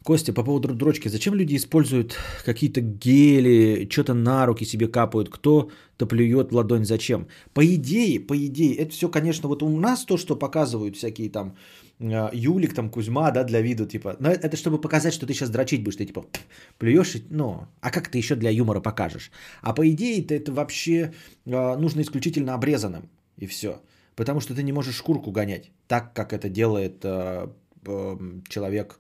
Костя, 0.04 0.34
по 0.34 0.44
поводу 0.44 0.74
дрочки. 0.74 1.10
Зачем 1.10 1.36
люди 1.36 1.56
используют 1.56 2.16
какие-то 2.44 2.82
гели, 2.82 3.88
что-то 3.92 4.16
на 4.16 4.48
руки 4.48 4.66
себе 4.66 4.88
капают, 4.88 5.30
кто-то 5.30 6.08
плюет 6.08 6.52
в 6.52 6.56
ладонь, 6.56 6.86
зачем? 6.86 7.28
По 7.54 7.64
идее, 7.64 8.20
по 8.20 8.36
идее, 8.36 8.76
это 8.76 8.92
все, 8.92 9.10
конечно, 9.10 9.48
вот 9.48 9.62
у 9.62 9.70
нас 9.80 10.04
то, 10.06 10.18
что 10.18 10.36
показывают 10.36 10.96
всякие 10.96 11.30
там 11.30 11.56
Юлик, 12.02 12.74
там 12.74 12.90
Кузьма, 12.90 13.32
да, 13.32 13.44
для 13.44 13.62
виду, 13.62 13.86
типа, 13.86 14.16
но 14.20 14.30
это 14.30 14.58
чтобы 14.58 14.82
показать, 14.82 15.14
что 15.14 15.26
ты 15.26 15.34
сейчас 15.34 15.50
дрочить 15.50 15.84
будешь, 15.84 15.98
ты 15.98 16.06
типа 16.06 16.26
плюешь, 16.78 17.16
ну, 17.30 17.68
а 17.80 17.92
как 17.92 18.10
ты 18.10 18.18
еще 18.18 18.36
для 18.36 18.50
юмора 18.50 18.82
покажешь? 18.82 19.32
А 19.62 19.74
по 19.74 19.88
идее, 19.88 20.26
это, 20.26 20.52
вообще 20.52 21.14
э, 21.46 21.78
нужно 21.78 22.02
исключительно 22.02 22.54
обрезанным, 22.56 23.10
и 23.38 23.46
все. 23.46 23.82
Потому 24.16 24.42
что 24.42 24.56
ты 24.56 24.64
не 24.64 24.74
можешь 24.74 24.96
шкурку 24.96 25.32
гонять, 25.32 25.72
так 25.88 26.14
как 26.14 26.34
это 26.34 26.50
делает 26.50 27.06
э, 27.06 27.48
э, 27.86 28.18
человек 28.50 29.00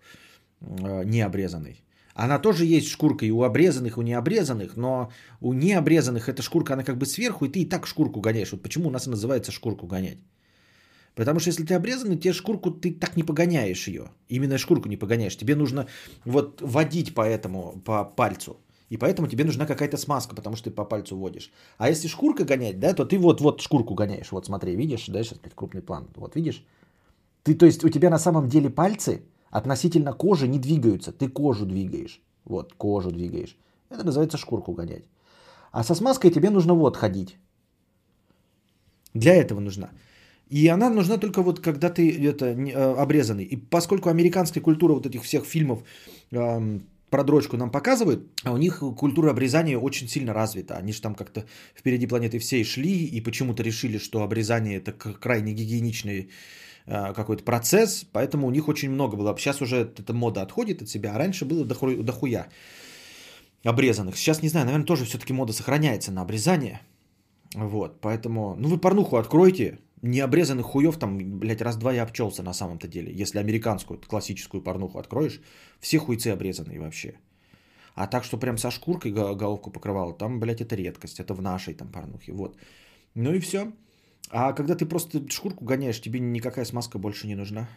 э, 0.61 1.03
необрезанный. 1.05 1.83
Она 2.13 2.39
тоже 2.39 2.65
есть 2.65 2.87
шкурка 2.87 3.25
и 3.25 3.31
у 3.31 3.43
обрезанных, 3.43 3.97
и 3.97 3.99
у 3.99 4.03
необрезанных, 4.03 4.77
но 4.77 5.11
у 5.39 5.53
необрезанных 5.53 6.29
эта 6.29 6.41
шкурка, 6.41 6.73
она 6.73 6.83
как 6.83 6.97
бы 6.97 7.05
сверху, 7.05 7.45
и 7.45 7.49
ты 7.49 7.61
и 7.61 7.69
так 7.69 7.87
шкурку 7.87 8.21
гоняешь. 8.21 8.51
Вот 8.51 8.61
почему 8.61 8.89
у 8.89 8.91
нас 8.91 9.07
и 9.07 9.09
называется 9.09 9.51
шкурку 9.51 9.87
гонять. 9.87 10.17
Потому 11.15 11.39
что 11.39 11.49
если 11.49 11.65
ты 11.65 11.73
обрезанный, 11.73 12.17
тебе 12.17 12.33
шкурку 12.33 12.71
ты 12.71 12.93
так 12.93 13.17
не 13.17 13.23
погоняешь 13.23 13.87
ее. 13.87 14.11
Именно 14.29 14.57
шкурку 14.57 14.87
не 14.87 14.97
погоняешь. 14.97 15.35
Тебе 15.35 15.55
нужно 15.55 15.87
вот 16.25 16.61
водить 16.61 17.13
по 17.13 17.21
этому, 17.21 17.81
по 17.85 18.05
пальцу. 18.05 18.57
И 18.89 18.97
поэтому 18.97 19.27
тебе 19.27 19.45
нужна 19.45 19.65
какая-то 19.65 19.97
смазка, 19.97 20.35
потому 20.35 20.55
что 20.55 20.69
ты 20.69 20.75
по 20.75 20.85
пальцу 20.85 21.17
водишь. 21.17 21.51
А 21.77 21.89
если 21.89 22.07
шкурка 22.09 22.43
гонять, 22.43 22.79
да, 22.79 22.93
то 22.93 23.05
ты 23.05 23.17
вот, 23.17 23.41
вот 23.41 23.61
шкурку 23.61 23.93
гоняешь. 23.93 24.31
Вот 24.31 24.45
смотри, 24.45 24.75
видишь, 24.75 25.05
да, 25.07 25.23
сейчас 25.23 25.39
крупный 25.55 25.81
план. 25.81 26.07
Вот 26.15 26.35
видишь? 26.35 26.65
Ты, 27.43 27.55
то 27.55 27.65
есть 27.65 27.83
у 27.83 27.89
тебя 27.89 28.09
на 28.09 28.19
самом 28.19 28.47
деле 28.47 28.69
пальцы 28.69 29.21
относительно 29.49 30.13
кожи 30.13 30.47
не 30.47 30.59
двигаются. 30.59 31.11
Ты 31.11 31.29
кожу 31.29 31.65
двигаешь. 31.65 32.21
Вот, 32.45 32.73
кожу 32.73 33.11
двигаешь. 33.11 33.55
Это 33.89 34.03
называется 34.03 34.37
шкурку 34.37 34.73
гонять. 34.73 35.03
А 35.71 35.83
со 35.83 35.95
смазкой 35.95 36.31
тебе 36.31 36.49
нужно 36.49 36.73
вот 36.73 36.97
ходить. 36.97 37.37
Для 39.13 39.35
этого 39.35 39.59
нужна. 39.59 39.89
И 40.51 40.67
она 40.67 40.89
нужна 40.89 41.17
только 41.17 41.41
вот 41.41 41.61
когда 41.61 41.89
ты 41.89 42.29
это, 42.29 42.45
э, 42.45 43.01
обрезанный. 43.01 43.45
И 43.45 43.55
поскольку 43.55 44.09
американская 44.09 44.61
культура 44.63 44.93
вот 44.93 45.05
этих 45.05 45.23
всех 45.23 45.45
фильмов 45.45 45.79
эм, 46.31 46.81
про 47.09 47.23
дрочку 47.23 47.57
нам 47.57 47.71
показывают, 47.71 48.19
а 48.43 48.51
у 48.51 48.57
них 48.57 48.83
культура 48.97 49.31
обрезания 49.31 49.77
очень 49.77 50.09
сильно 50.09 50.33
развита. 50.33 50.75
Они 50.75 50.91
же 50.91 51.01
там 51.01 51.15
как-то 51.15 51.45
впереди 51.73 52.05
планеты 52.05 52.37
всей 52.39 52.65
шли 52.65 53.05
и 53.05 53.21
почему-то 53.21 53.63
решили, 53.63 53.97
что 53.97 54.23
обрезание 54.23 54.77
это 54.77 54.91
крайне 54.91 55.53
гигиеничный 55.53 56.29
э, 56.85 57.13
какой-то 57.13 57.43
процесс, 57.43 58.05
поэтому 58.11 58.47
у 58.47 58.51
них 58.51 58.67
очень 58.67 58.89
много 58.89 59.15
было. 59.15 59.33
Сейчас 59.37 59.61
уже 59.61 59.75
эта 59.75 60.13
мода 60.13 60.41
отходит 60.41 60.81
от 60.81 60.89
себя, 60.89 61.15
а 61.15 61.17
раньше 61.17 61.45
было 61.45 61.63
доху- 61.63 62.03
дохуя 62.03 62.47
обрезанных. 63.63 64.17
Сейчас, 64.17 64.41
не 64.41 64.49
знаю, 64.49 64.65
наверное, 64.65 64.85
тоже 64.85 65.05
все-таки 65.05 65.33
мода 65.33 65.53
сохраняется 65.53 66.11
на 66.11 66.21
обрезание. 66.21 66.81
Вот, 67.55 68.01
поэтому, 68.01 68.55
ну 68.57 68.69
вы 68.69 68.77
порнуху 68.77 69.17
откройте, 69.17 69.79
необрезанных 70.01 70.65
хуев 70.65 70.97
там, 70.97 71.17
блядь, 71.39 71.61
раз-два 71.61 71.93
я 71.93 72.03
обчелся 72.03 72.43
на 72.43 72.53
самом-то 72.53 72.87
деле. 72.87 73.11
Если 73.21 73.39
американскую 73.39 73.99
классическую 73.99 74.63
порнуху 74.63 74.99
откроешь, 74.99 75.41
все 75.79 75.99
хуйцы 75.99 76.27
обрезанные 76.27 76.79
вообще. 76.79 77.13
А 77.95 78.07
так, 78.07 78.23
что 78.23 78.37
прям 78.37 78.57
со 78.57 78.71
шкуркой 78.71 79.11
головку 79.11 79.71
покрывало, 79.71 80.13
там, 80.13 80.39
блядь, 80.39 80.61
это 80.61 80.75
редкость. 80.75 81.19
Это 81.19 81.33
в 81.33 81.41
нашей 81.41 81.73
там 81.73 81.91
порнухе, 81.91 82.31
вот. 82.31 82.57
Ну 83.15 83.33
и 83.33 83.39
все. 83.39 83.71
А 84.29 84.53
когда 84.53 84.75
ты 84.75 84.85
просто 84.85 85.29
шкурку 85.29 85.65
гоняешь, 85.65 86.01
тебе 86.01 86.19
никакая 86.19 86.65
смазка 86.65 86.97
больше 86.97 87.27
не 87.27 87.35
нужна. 87.35 87.67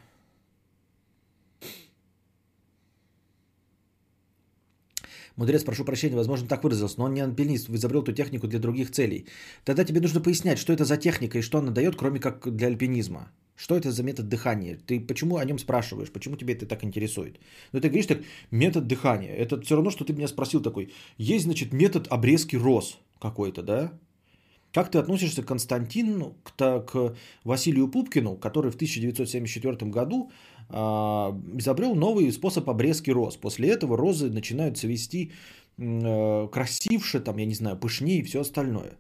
Мудрец, 5.37 5.65
прошу 5.65 5.85
прощения, 5.85 6.17
возможно, 6.17 6.47
так 6.47 6.63
выразился, 6.63 6.99
но 6.99 7.05
он 7.05 7.15
не 7.15 7.21
альпинист, 7.21 7.69
изобрел 7.69 8.03
эту 8.03 8.13
технику 8.13 8.47
для 8.47 8.59
других 8.59 8.91
целей. 8.91 9.27
Тогда 9.65 9.85
тебе 9.85 10.01
нужно 10.01 10.21
пояснять, 10.21 10.59
что 10.59 10.73
это 10.73 10.85
за 10.85 10.97
техника 10.97 11.39
и 11.39 11.43
что 11.43 11.59
она 11.59 11.73
дает, 11.73 11.97
кроме 11.97 12.21
как 12.21 12.57
для 12.57 12.69
альпинизма. 12.69 13.33
Что 13.57 13.77
это 13.77 13.91
за 13.91 14.03
метод 14.03 14.29
дыхания? 14.29 14.79
Ты 14.87 15.01
почему 15.01 15.37
о 15.37 15.45
нем 15.45 15.59
спрашиваешь? 15.59 16.11
Почему 16.11 16.37
тебе 16.37 16.55
это 16.55 16.67
так 16.67 16.85
интересует? 16.85 17.39
Ну, 17.73 17.81
ты 17.81 17.89
говоришь 17.89 18.07
так, 18.07 18.23
метод 18.51 18.87
дыхания. 18.87 19.35
Это 19.35 19.61
все 19.61 19.75
равно, 19.77 19.91
что 19.91 20.05
ты 20.05 20.13
меня 20.13 20.29
спросил 20.29 20.61
такой. 20.61 20.93
Есть, 21.19 21.45
значит, 21.45 21.73
метод 21.73 22.09
обрезки 22.11 22.57
роз 22.57 22.99
какой-то, 23.21 23.63
да? 23.63 23.93
Как 24.73 24.91
ты 24.91 24.99
относишься 24.99 25.43
к 25.45 25.47
Константину, 25.47 26.37
к, 26.43 26.81
к 26.81 27.15
Василию 27.45 27.87
Пупкину, 27.87 28.37
который 28.37 28.73
в 28.73 28.75
1974 28.75 29.89
году 29.91 30.33
изобрел 30.71 31.95
новый 31.95 32.33
способ 32.33 32.69
обрезки 32.69 33.11
роз? 33.11 33.37
После 33.37 33.69
этого 33.69 33.97
розы 33.97 34.31
начинают 34.31 34.77
цвести 34.79 35.33
э, 35.79 36.49
красивше, 36.53 37.21
там, 37.21 37.39
я 37.39 37.47
не 37.47 37.55
знаю, 37.55 37.77
пышнее 37.77 38.19
и 38.19 38.23
все 38.23 38.41
остальное. 38.41 38.97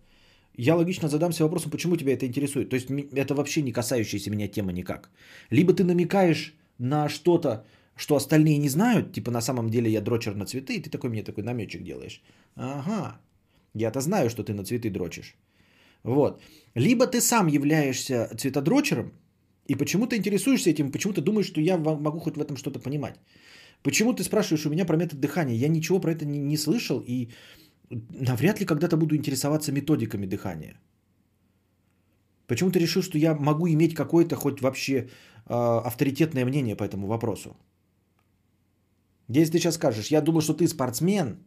Я 0.56 0.76
логично 0.76 1.08
задамся 1.08 1.44
вопросом, 1.44 1.70
почему 1.70 1.96
тебя 1.96 2.12
это 2.12 2.26
интересует. 2.26 2.70
То 2.70 2.76
есть 2.76 2.88
это 3.14 3.34
вообще 3.34 3.62
не 3.62 3.72
касающаяся 3.72 4.30
меня 4.30 4.48
тема 4.48 4.72
никак. 4.72 5.10
Либо 5.50 5.72
ты 5.72 5.84
намекаешь 5.84 6.54
на 6.78 7.08
что-то, 7.08 7.64
что 7.96 8.14
остальные 8.16 8.58
не 8.58 8.68
знают, 8.68 9.12
типа 9.12 9.30
на 9.30 9.40
самом 9.40 9.68
деле 9.70 9.90
я 9.90 10.00
дрочер 10.00 10.34
на 10.34 10.46
цветы, 10.46 10.74
и 10.74 10.82
ты 10.82 10.90
такой 10.90 11.10
мне 11.10 11.22
такой 11.22 11.44
намечек 11.44 11.82
делаешь. 11.82 12.22
Ага, 12.56 13.20
я-то 13.74 14.00
знаю, 14.00 14.30
что 14.30 14.44
ты 14.44 14.52
на 14.52 14.64
цветы 14.64 14.90
дрочишь. 14.90 15.34
Вот. 16.04 16.42
Либо 16.74 17.06
ты 17.06 17.20
сам 17.20 17.48
являешься 17.48 18.30
цветодрочером, 18.36 19.12
и 19.66 19.76
почему-то 19.76 20.16
интересуешься 20.16 20.70
этим, 20.70 20.92
почему-то 20.92 21.20
думаешь, 21.20 21.46
что 21.46 21.60
я 21.60 21.78
могу 21.78 22.20
хоть 22.20 22.36
в 22.36 22.40
этом 22.40 22.56
что-то 22.56 22.80
понимать. 22.80 23.20
Почему 23.82 24.12
ты 24.12 24.22
спрашиваешь 24.22 24.66
у 24.66 24.70
меня 24.70 24.84
про 24.84 24.96
метод 24.96 25.20
дыхания? 25.20 25.54
Я 25.54 25.68
ничего 25.68 26.00
про 26.00 26.12
это 26.12 26.24
не, 26.24 26.38
не 26.38 26.56
слышал 26.56 27.02
и 27.06 27.28
навряд 27.90 28.60
ли 28.60 28.66
когда-то 28.66 28.96
буду 28.96 29.14
интересоваться 29.14 29.72
методиками 29.72 30.26
дыхания. 30.26 30.80
Почему 32.46 32.70
ты 32.70 32.78
решил, 32.78 33.02
что 33.02 33.18
я 33.18 33.34
могу 33.34 33.68
иметь 33.68 33.94
какое-то 33.94 34.36
хоть 34.36 34.60
вообще 34.60 34.94
э, 34.94 35.06
авторитетное 35.86 36.44
мнение 36.44 36.76
по 36.76 36.84
этому 36.84 37.06
вопросу? 37.06 37.56
Если 39.28 39.52
ты 39.52 39.58
сейчас 39.58 39.74
скажешь, 39.74 40.10
я 40.10 40.20
думал, 40.20 40.40
что 40.40 40.54
ты 40.54 40.68
спортсмен, 40.68 41.38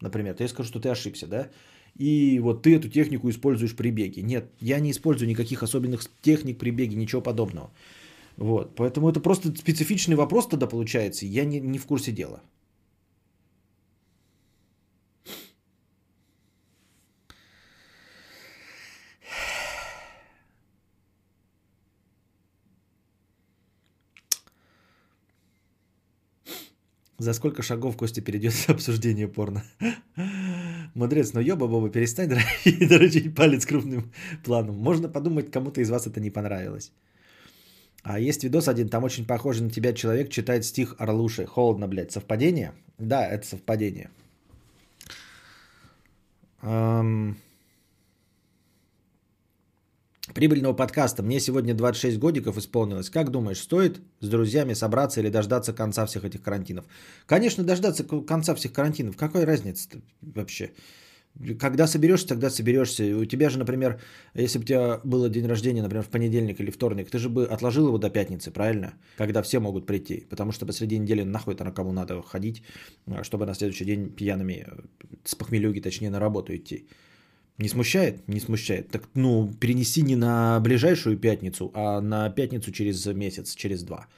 например, 0.00 0.34
то 0.34 0.42
я 0.42 0.48
скажу, 0.48 0.68
что 0.68 0.80
ты 0.80 0.90
ошибся, 0.90 1.26
да? 1.26 1.50
И 1.96 2.40
вот 2.40 2.62
ты 2.62 2.76
эту 2.76 2.88
технику 2.88 3.30
используешь 3.30 3.76
при 3.76 3.90
беге. 3.90 4.22
Нет, 4.22 4.50
я 4.60 4.80
не 4.80 4.90
использую 4.90 5.28
никаких 5.28 5.62
особенных 5.62 6.10
техник 6.22 6.58
при 6.58 6.70
беге, 6.70 6.96
ничего 6.96 7.22
подобного. 7.22 7.70
Вот, 8.36 8.74
поэтому 8.74 9.08
это 9.08 9.20
просто 9.20 9.56
специфичный 9.56 10.16
вопрос 10.16 10.48
тогда 10.48 10.66
получается, 10.66 11.24
я 11.24 11.44
не, 11.44 11.60
не 11.60 11.78
в 11.78 11.86
курсе 11.86 12.10
дела. 12.10 12.42
За 27.18 27.32
сколько 27.32 27.62
шагов 27.62 27.96
Костя 27.96 28.20
перейдет 28.20 28.54
обсуждение 28.68 29.28
порно? 29.28 29.64
Мудрец, 30.94 31.32
ну 31.32 31.40
ёба, 31.40 31.66
Боба, 31.66 31.90
перестань 31.90 32.28
дрочить 32.28 33.34
палец 33.36 33.66
крупным 33.66 34.12
планом. 34.44 34.76
Можно 34.76 35.08
подумать, 35.08 35.50
кому-то 35.50 35.80
из 35.80 35.90
вас 35.90 36.06
это 36.06 36.20
не 36.20 36.30
понравилось. 36.30 36.92
А 38.04 38.20
есть 38.20 38.44
видос 38.44 38.68
один, 38.68 38.88
там 38.88 39.02
очень 39.04 39.26
похожий 39.26 39.64
на 39.64 39.70
тебя 39.70 39.92
человек 39.92 40.30
читает 40.30 40.64
стих 40.64 40.94
Орлуши. 40.98 41.46
Холодно, 41.46 41.88
блядь. 41.88 42.12
Совпадение? 42.12 42.72
Да, 42.98 43.26
это 43.26 43.46
совпадение. 43.46 44.10
Эм... 46.62 47.36
Прибыльного 50.32 50.72
подкаста. 50.72 51.22
Мне 51.22 51.38
сегодня 51.38 51.74
26 51.74 52.18
годиков 52.18 52.56
исполнилось. 52.56 53.10
Как 53.10 53.30
думаешь, 53.30 53.58
стоит 53.58 54.00
с 54.20 54.28
друзьями 54.28 54.72
собраться 54.72 55.20
или 55.20 55.28
дождаться 55.28 55.74
конца 55.74 56.06
всех 56.06 56.24
этих 56.24 56.42
карантинов? 56.42 56.86
Конечно, 57.26 57.62
дождаться 57.62 58.04
конца 58.04 58.54
всех 58.54 58.72
карантинов. 58.72 59.18
Какая 59.18 59.44
разница 59.44 59.88
вообще? 60.22 60.70
Когда 61.60 61.86
соберешься, 61.86 62.28
тогда 62.28 62.48
соберешься. 62.48 63.04
У 63.18 63.26
тебя 63.26 63.50
же, 63.50 63.58
например, 63.58 64.00
если 64.32 64.58
бы 64.58 64.62
у 64.62 64.66
тебя 64.66 65.00
было 65.04 65.28
день 65.28 65.46
рождения, 65.46 65.82
например, 65.82 66.04
в 66.04 66.08
понедельник 66.08 66.58
или 66.58 66.70
вторник, 66.70 67.10
ты 67.10 67.18
же 67.18 67.28
бы 67.28 67.44
отложил 67.44 67.88
его 67.88 67.98
до 67.98 68.08
пятницы, 68.08 68.50
правильно? 68.50 68.94
Когда 69.18 69.42
все 69.42 69.60
могут 69.60 69.84
прийти. 69.84 70.26
Потому 70.30 70.52
что 70.52 70.64
посреди 70.64 70.96
недели 70.98 71.22
нахуй 71.22 71.54
это 71.54 71.64
на 71.64 71.72
кому 71.72 71.92
надо 71.92 72.22
ходить, 72.22 72.62
чтобы 73.22 73.44
на 73.44 73.54
следующий 73.54 73.84
день 73.84 74.10
пьяными, 74.10 74.66
с 75.22 75.34
похмелюги, 75.34 75.80
точнее, 75.80 76.08
на 76.08 76.18
работу 76.18 76.56
идти. 76.56 76.88
Не 77.58 77.68
смущает? 77.68 78.28
Не 78.28 78.40
смущает. 78.40 78.88
Так, 78.88 79.08
ну, 79.14 79.48
перенеси 79.60 80.02
не 80.02 80.16
на 80.16 80.60
ближайшую 80.60 81.18
пятницу, 81.18 81.70
а 81.74 82.00
на 82.00 82.30
пятницу 82.30 82.72
через 82.72 83.06
месяц, 83.06 83.54
через 83.54 83.82
два. 83.82 84.08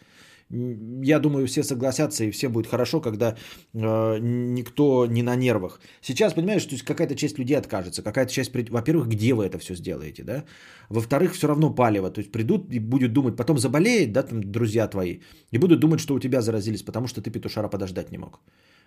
Я 0.49 1.19
думаю, 1.19 1.47
все 1.47 1.65
согласятся 1.65 2.25
и 2.25 2.31
всем 2.31 2.53
будет 2.53 2.69
хорошо, 2.69 3.01
когда 3.01 3.35
э, 3.75 4.19
никто 4.21 5.07
не 5.07 5.23
на 5.23 5.37
нервах. 5.37 5.81
Сейчас, 6.01 6.35
понимаешь, 6.35 6.65
то 6.65 6.75
есть 6.75 6.85
какая-то 6.85 7.17
часть 7.17 7.39
людей 7.39 7.59
откажется, 7.59 8.03
какая-то 8.03 8.33
часть, 8.33 8.53
во-первых, 8.71 9.09
где 9.09 9.35
вы 9.35 9.45
это 9.45 9.59
все 9.59 9.75
сделаете, 9.75 10.23
да? 10.23 10.45
Во-вторых, 10.89 11.35
все 11.35 11.49
равно 11.49 11.75
палево, 11.75 12.11
то 12.11 12.21
есть 12.21 12.31
придут 12.31 12.73
и 12.73 12.79
будут 12.79 13.13
думать, 13.13 13.37
потом 13.37 13.59
заболеет, 13.59 14.13
да, 14.13 14.23
там 14.23 14.41
друзья 14.41 14.89
твои, 14.89 15.19
и 15.51 15.59
будут 15.59 15.81
думать, 15.81 16.01
что 16.01 16.15
у 16.15 16.21
тебя 16.21 16.41
заразились, 16.41 16.83
потому 16.83 17.09
что 17.09 17.21
ты 17.21 17.31
петушара 17.31 17.69
подождать 17.69 18.13
не 18.13 18.19
мог. 18.19 18.41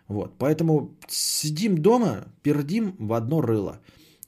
Вот, 0.07 0.37
поэтому 0.37 0.97
сидим 1.09 1.77
дома, 1.77 2.25
пердим 2.41 2.95
в 2.99 3.11
одно 3.13 3.41
рыло. 3.41 3.79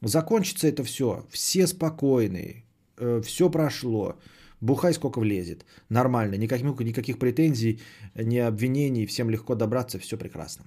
Закончится 0.01 0.67
это 0.67 0.83
все, 0.83 1.25
все 1.29 1.67
спокойные, 1.67 2.63
э, 2.97 3.21
все 3.23 3.51
прошло, 3.51 4.15
бухай 4.59 4.93
сколько 4.93 5.19
влезет, 5.19 5.65
нормально, 5.89 6.35
никаких, 6.35 6.79
никаких 6.79 7.19
претензий, 7.19 7.79
ни 8.15 8.37
обвинений, 8.37 9.05
всем 9.05 9.29
легко 9.29 9.55
добраться, 9.55 9.99
все 9.99 10.17
прекрасно. 10.17 10.65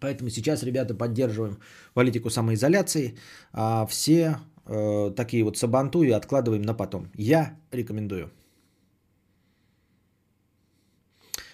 Поэтому 0.00 0.30
сейчас, 0.30 0.62
ребята, 0.62 0.94
поддерживаем 0.94 1.58
политику 1.94 2.30
самоизоляции, 2.30 3.16
а 3.52 3.86
все 3.86 4.38
э, 4.66 5.12
такие 5.16 5.44
вот 5.44 5.56
сабанту 5.56 6.02
и 6.02 6.10
откладываем 6.10 6.62
на 6.62 6.74
потом. 6.74 7.10
Я 7.14 7.56
рекомендую. 7.72 8.30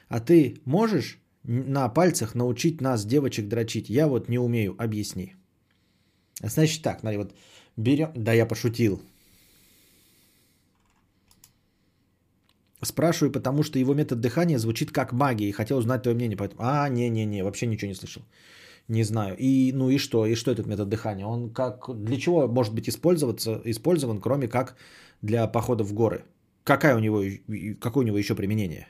А 0.09 0.21
ты 0.21 0.59
можешь 0.65 1.19
на 1.45 1.89
пальцах 1.89 2.35
научить 2.35 2.81
нас, 2.81 3.05
девочек, 3.05 3.49
дрочить? 3.49 3.91
Я 3.91 4.09
вот 4.09 4.29
не 4.29 4.39
умею, 4.39 4.75
объясни. 4.79 5.35
Значит 6.43 6.83
так, 6.83 7.01
смотри, 7.01 7.19
вот 7.19 7.35
берем... 7.77 8.13
Да, 8.15 8.33
я 8.33 8.47
пошутил. 8.47 9.01
Спрашиваю, 12.85 13.33
потому 13.33 13.63
что 13.63 13.79
его 13.79 13.95
метод 13.95 14.21
дыхания 14.21 14.59
звучит 14.59 14.91
как 14.91 15.13
магия 15.13 15.49
и 15.49 15.53
хотел 15.53 15.79
узнать 15.79 16.03
твое 16.03 16.17
мнение. 16.17 16.37
Поэтому... 16.37 16.63
А, 16.63 16.89
не-не-не, 16.89 17.45
вообще 17.45 17.67
ничего 17.67 17.89
не 17.89 17.95
слышал. 17.95 18.23
Не 18.89 19.05
знаю. 19.05 19.37
И, 19.39 19.73
ну 19.73 19.89
и 19.89 19.99
что? 19.99 20.27
И 20.27 20.35
что 20.35 20.51
этот 20.51 20.67
метод 20.67 20.89
дыхания? 20.89 21.25
Он 21.25 21.51
как, 21.51 21.89
для 22.05 22.17
чего 22.19 22.49
может 22.49 22.75
быть 22.75 22.89
использоваться, 22.89 23.61
использован, 23.65 24.21
кроме 24.21 24.49
как 24.49 24.77
для 25.23 25.47
похода 25.47 25.85
в 25.85 25.93
горы? 25.93 26.25
Какая 26.65 26.97
у 26.97 26.99
него, 26.99 27.23
какое 27.81 28.05
у 28.05 28.07
него 28.07 28.19
еще 28.19 28.35
применение? 28.35 28.89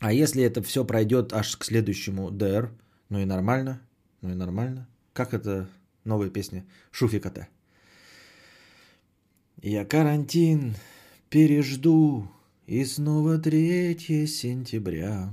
А 0.00 0.12
если 0.12 0.42
это 0.42 0.62
все 0.62 0.84
пройдет 0.84 1.32
аж 1.32 1.56
к 1.56 1.64
следующему 1.64 2.30
ДР, 2.30 2.70
ну 3.14 3.20
и 3.20 3.26
нормально, 3.26 3.80
ну 4.22 4.30
и 4.30 4.34
нормально. 4.34 4.88
Как 5.12 5.34
это 5.34 5.68
новая 6.02 6.30
песня 6.30 6.66
Шуфика-то? 6.90 7.46
Я 9.62 9.84
карантин 9.84 10.74
пережду, 11.30 12.28
и 12.66 12.84
снова 12.84 13.38
3 13.38 14.26
сентября. 14.26 15.30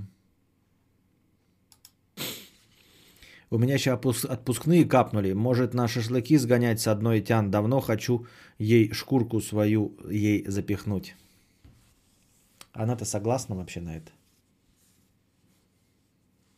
У 3.49 3.57
меня 3.57 3.79
сейчас 3.79 4.25
отпускные 4.25 4.85
капнули. 4.85 5.33
Может 5.33 5.73
на 5.73 5.87
шашлыки 5.87 6.37
сгонять 6.37 6.81
с 6.81 6.87
одной 6.87 7.19
тян. 7.21 7.49
Давно 7.49 7.79
хочу 7.81 8.27
ей 8.59 8.93
шкурку 8.93 9.41
свою 9.41 9.97
ей 10.07 10.47
запихнуть. 10.47 11.15
Она-то 12.73 13.05
согласна 13.05 13.55
вообще 13.55 13.81
на 13.81 13.97
это? 13.97 14.11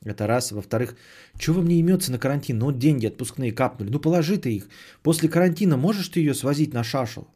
Это 0.05 0.27
раз. 0.27 0.51
Во-вторых, 0.51 0.95
что 1.39 1.53
вам 1.53 1.67
не 1.67 1.79
имется 1.79 2.11
на 2.11 2.19
карантин? 2.19 2.59
Ну, 2.59 2.71
деньги 2.71 3.07
отпускные 3.07 3.51
капнули. 3.51 3.89
Ну, 3.89 3.99
положи 3.99 4.37
ты 4.37 4.55
их. 4.55 4.69
После 5.01 5.29
карантина 5.29 5.77
можешь 5.77 6.09
ты 6.09 6.19
ее 6.19 6.33
свозить 6.33 6.73
на 6.73 6.83
шашел? 6.83 7.27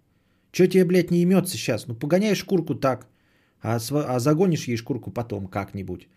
Что 0.52 0.68
тебе, 0.68 0.86
блядь, 0.86 1.12
не 1.12 1.22
имется 1.22 1.58
сейчас? 1.58 1.88
Ну, 1.88 1.96
погоняешь 1.96 2.40
шкурку 2.40 2.76
так, 2.76 3.08
а, 3.62 3.80
св... 3.80 4.06
а 4.08 4.20
загонишь 4.20 4.68
ей 4.68 4.78
шкурку 4.78 5.12
потом 5.12 5.48
как-нибудь. 5.48 6.08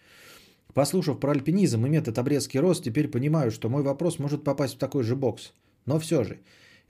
Послушав 0.75 1.21
про 1.21 1.33
альпинизм 1.33 1.85
и 1.87 1.89
метод 1.89 2.19
обрезки 2.19 2.59
рост, 2.59 2.85
теперь 2.85 3.09
понимаю, 3.09 3.51
что 3.51 3.69
мой 3.69 3.83
вопрос 3.83 4.19
может 4.19 4.45
попасть 4.45 4.75
в 4.75 4.79
такой 4.79 5.03
же 5.03 5.17
бокс. 5.17 5.53
Но 5.87 5.99
все 5.99 6.25
же, 6.25 6.39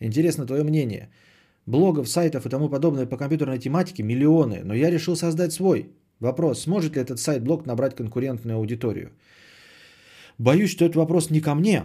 интересно 0.01 0.47
твое 0.47 0.63
мнение. 0.63 1.11
Блогов, 1.67 2.09
сайтов 2.09 2.47
и 2.47 2.49
тому 2.49 2.69
подобное 2.69 3.07
по 3.07 3.17
компьютерной 3.17 3.59
тематике 3.59 4.03
миллионы, 4.03 4.63
но 4.65 4.75
я 4.75 4.91
решил 4.91 5.17
создать 5.17 5.53
свой. 5.53 5.91
Вопрос, 6.21 6.63
сможет 6.63 6.97
ли 6.97 7.03
этот 7.03 7.19
сайт-блог 7.19 7.67
набрать 7.67 7.97
конкурентную 7.97 8.57
аудиторию? 8.57 9.13
Боюсь, 10.41 10.71
что 10.71 10.87
этот 10.87 10.97
вопрос 10.97 11.29
не 11.29 11.43
ко 11.43 11.55
мне, 11.55 11.85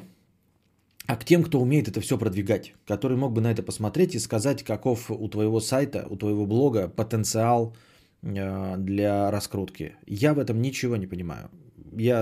а 1.07 1.17
к 1.17 1.25
тем, 1.25 1.43
кто 1.43 1.59
умеет 1.59 1.89
это 1.89 1.99
все 1.99 2.17
продвигать, 2.17 2.73
который 2.87 3.17
мог 3.17 3.33
бы 3.33 3.41
на 3.41 3.51
это 3.51 3.61
посмотреть 3.63 4.15
и 4.15 4.19
сказать, 4.19 4.63
каков 4.63 5.11
у 5.11 5.27
твоего 5.27 5.59
сайта, 5.59 6.07
у 6.09 6.15
твоего 6.15 6.45
блога 6.45 6.87
потенциал 6.87 7.75
э, 8.21 8.77
для 8.77 9.29
раскрутки. 9.29 9.97
Я 10.07 10.33
в 10.33 10.39
этом 10.39 10.61
ничего 10.61 10.95
не 10.95 11.05
понимаю. 11.05 11.49
Я 11.97 12.21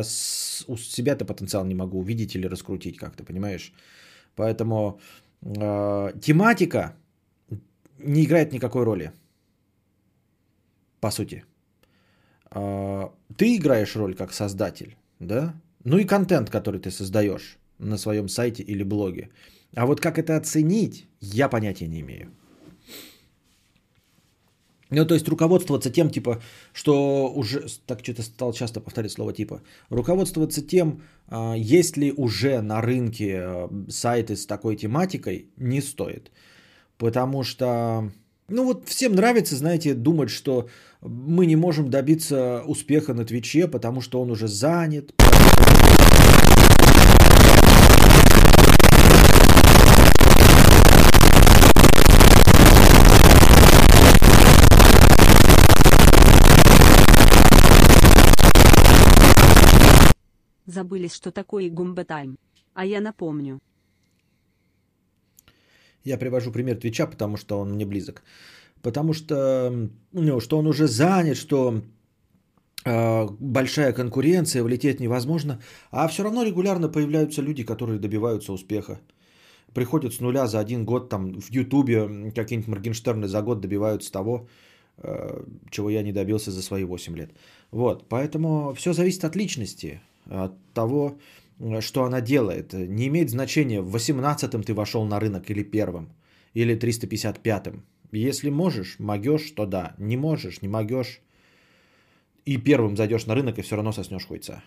у 0.67 0.75
себя-то 0.77 1.23
потенциал 1.23 1.65
не 1.65 1.75
могу 1.75 1.99
увидеть 1.99 2.35
или 2.35 2.47
раскрутить 2.47 2.97
как-то, 2.97 3.23
понимаешь? 3.23 3.71
Поэтому 4.35 4.99
э, 5.41 6.13
тематика 6.19 6.95
не 7.99 8.23
играет 8.23 8.53
никакой 8.53 8.85
роли. 8.85 9.11
По 10.99 11.11
сути. 11.11 11.43
Э, 12.49 13.09
ты 13.37 13.55
играешь 13.55 13.95
роль 13.95 14.15
как 14.15 14.33
создатель, 14.33 14.97
да? 15.19 15.53
Ну 15.83 15.97
и 15.97 16.05
контент, 16.05 16.49
который 16.49 16.79
ты 16.79 16.91
создаешь 16.91 17.57
на 17.79 17.97
своем 17.97 18.29
сайте 18.29 18.63
или 18.63 18.83
блоге. 18.83 19.29
А 19.75 19.85
вот 19.85 20.01
как 20.01 20.17
это 20.17 20.37
оценить, 20.37 21.07
я 21.19 21.49
понятия 21.49 21.87
не 21.87 22.01
имею. 22.01 22.31
Ну, 24.95 25.05
то 25.05 25.15
есть 25.15 25.27
руководствоваться 25.27 25.89
тем, 25.89 26.09
типа, 26.09 26.39
что 26.71 27.31
уже, 27.35 27.65
так 27.87 27.99
что-то 28.03 28.21
стал 28.21 28.53
часто 28.53 28.79
повторять 28.79 29.11
слово 29.11 29.33
типа, 29.33 29.61
руководствоваться 29.89 30.61
тем, 30.61 31.01
а, 31.27 31.55
есть 31.57 31.97
ли 31.97 32.11
уже 32.11 32.61
на 32.61 32.81
рынке 32.81 33.39
а, 33.39 33.69
сайты 33.89 34.35
с 34.35 34.45
такой 34.45 34.75
тематикой, 34.75 35.47
не 35.57 35.81
стоит. 35.81 36.31
Потому 36.97 37.43
что, 37.43 38.11
ну 38.49 38.65
вот 38.65 38.87
всем 38.87 39.15
нравится, 39.15 39.55
знаете, 39.55 39.95
думать, 39.95 40.29
что 40.29 40.67
мы 41.01 41.47
не 41.47 41.55
можем 41.55 41.89
добиться 41.89 42.61
успеха 42.67 43.13
на 43.13 43.25
Твиче, 43.25 43.67
потому 43.67 44.01
что 44.01 44.21
он 44.21 44.29
уже 44.29 44.47
занят, 44.47 45.11
Забыли, 60.65 61.07
что 61.07 61.31
такое 61.31 61.69
Гумба 61.69 62.05
Тайм. 62.05 62.37
А 62.73 62.85
я 62.85 63.01
напомню. 63.01 63.59
Я 66.03 66.17
привожу 66.17 66.51
пример 66.51 66.79
Твича, 66.79 67.07
потому 67.07 67.37
что 67.37 67.59
он 67.59 67.73
мне 67.73 67.85
близок. 67.85 68.23
Потому 68.81 69.13
что, 69.13 69.89
ну, 70.11 70.39
что 70.39 70.57
он 70.57 70.67
уже 70.67 70.87
занят, 70.87 71.37
что 71.37 71.81
э, 72.85 73.27
большая 73.39 73.93
конкуренция, 73.93 74.63
влететь 74.63 74.99
невозможно. 74.99 75.61
А 75.91 76.07
все 76.07 76.23
равно 76.23 76.43
регулярно 76.43 76.89
появляются 76.89 77.41
люди, 77.41 77.63
которые 77.63 77.99
добиваются 77.99 78.53
успеха. 78.53 78.99
Приходят 79.73 80.13
с 80.13 80.19
нуля 80.19 80.47
за 80.47 80.59
один 80.59 80.85
год, 80.85 81.09
там 81.09 81.39
в 81.39 81.51
Ютубе 81.51 82.31
какие-нибудь 82.35 82.67
Моргенштерны 82.67 83.27
за 83.27 83.41
год 83.41 83.61
добиваются 83.61 84.11
того, 84.11 84.47
э, 84.97 85.43
чего 85.71 85.89
я 85.89 86.03
не 86.03 86.11
добился 86.11 86.51
за 86.51 86.61
свои 86.61 86.83
8 86.83 87.15
лет. 87.15 87.31
Вот, 87.71 88.09
поэтому 88.09 88.73
все 88.73 88.93
зависит 88.93 89.23
от 89.23 89.35
личности 89.35 90.01
от 90.25 90.53
того, 90.73 91.17
что 91.79 92.03
она 92.03 92.21
делает. 92.21 92.73
Не 92.73 93.07
имеет 93.07 93.29
значения, 93.29 93.81
в 93.81 93.95
18-м 93.95 94.63
ты 94.63 94.73
вошел 94.73 95.05
на 95.05 95.19
рынок 95.19 95.49
или 95.49 95.63
первым, 95.63 96.09
или 96.53 96.75
355-м. 96.75 97.83
Если 98.11 98.49
можешь, 98.49 98.99
могешь, 98.99 99.51
то 99.51 99.65
да. 99.65 99.95
Не 99.97 100.17
можешь, 100.17 100.61
не 100.61 100.67
могешь. 100.67 101.21
И 102.45 102.57
первым 102.57 102.95
зайдешь 102.95 103.25
на 103.25 103.35
рынок 103.35 103.57
и 103.57 103.61
все 103.61 103.75
равно 103.75 103.91
соснешь 103.91 104.25
хуйца. 104.25 104.63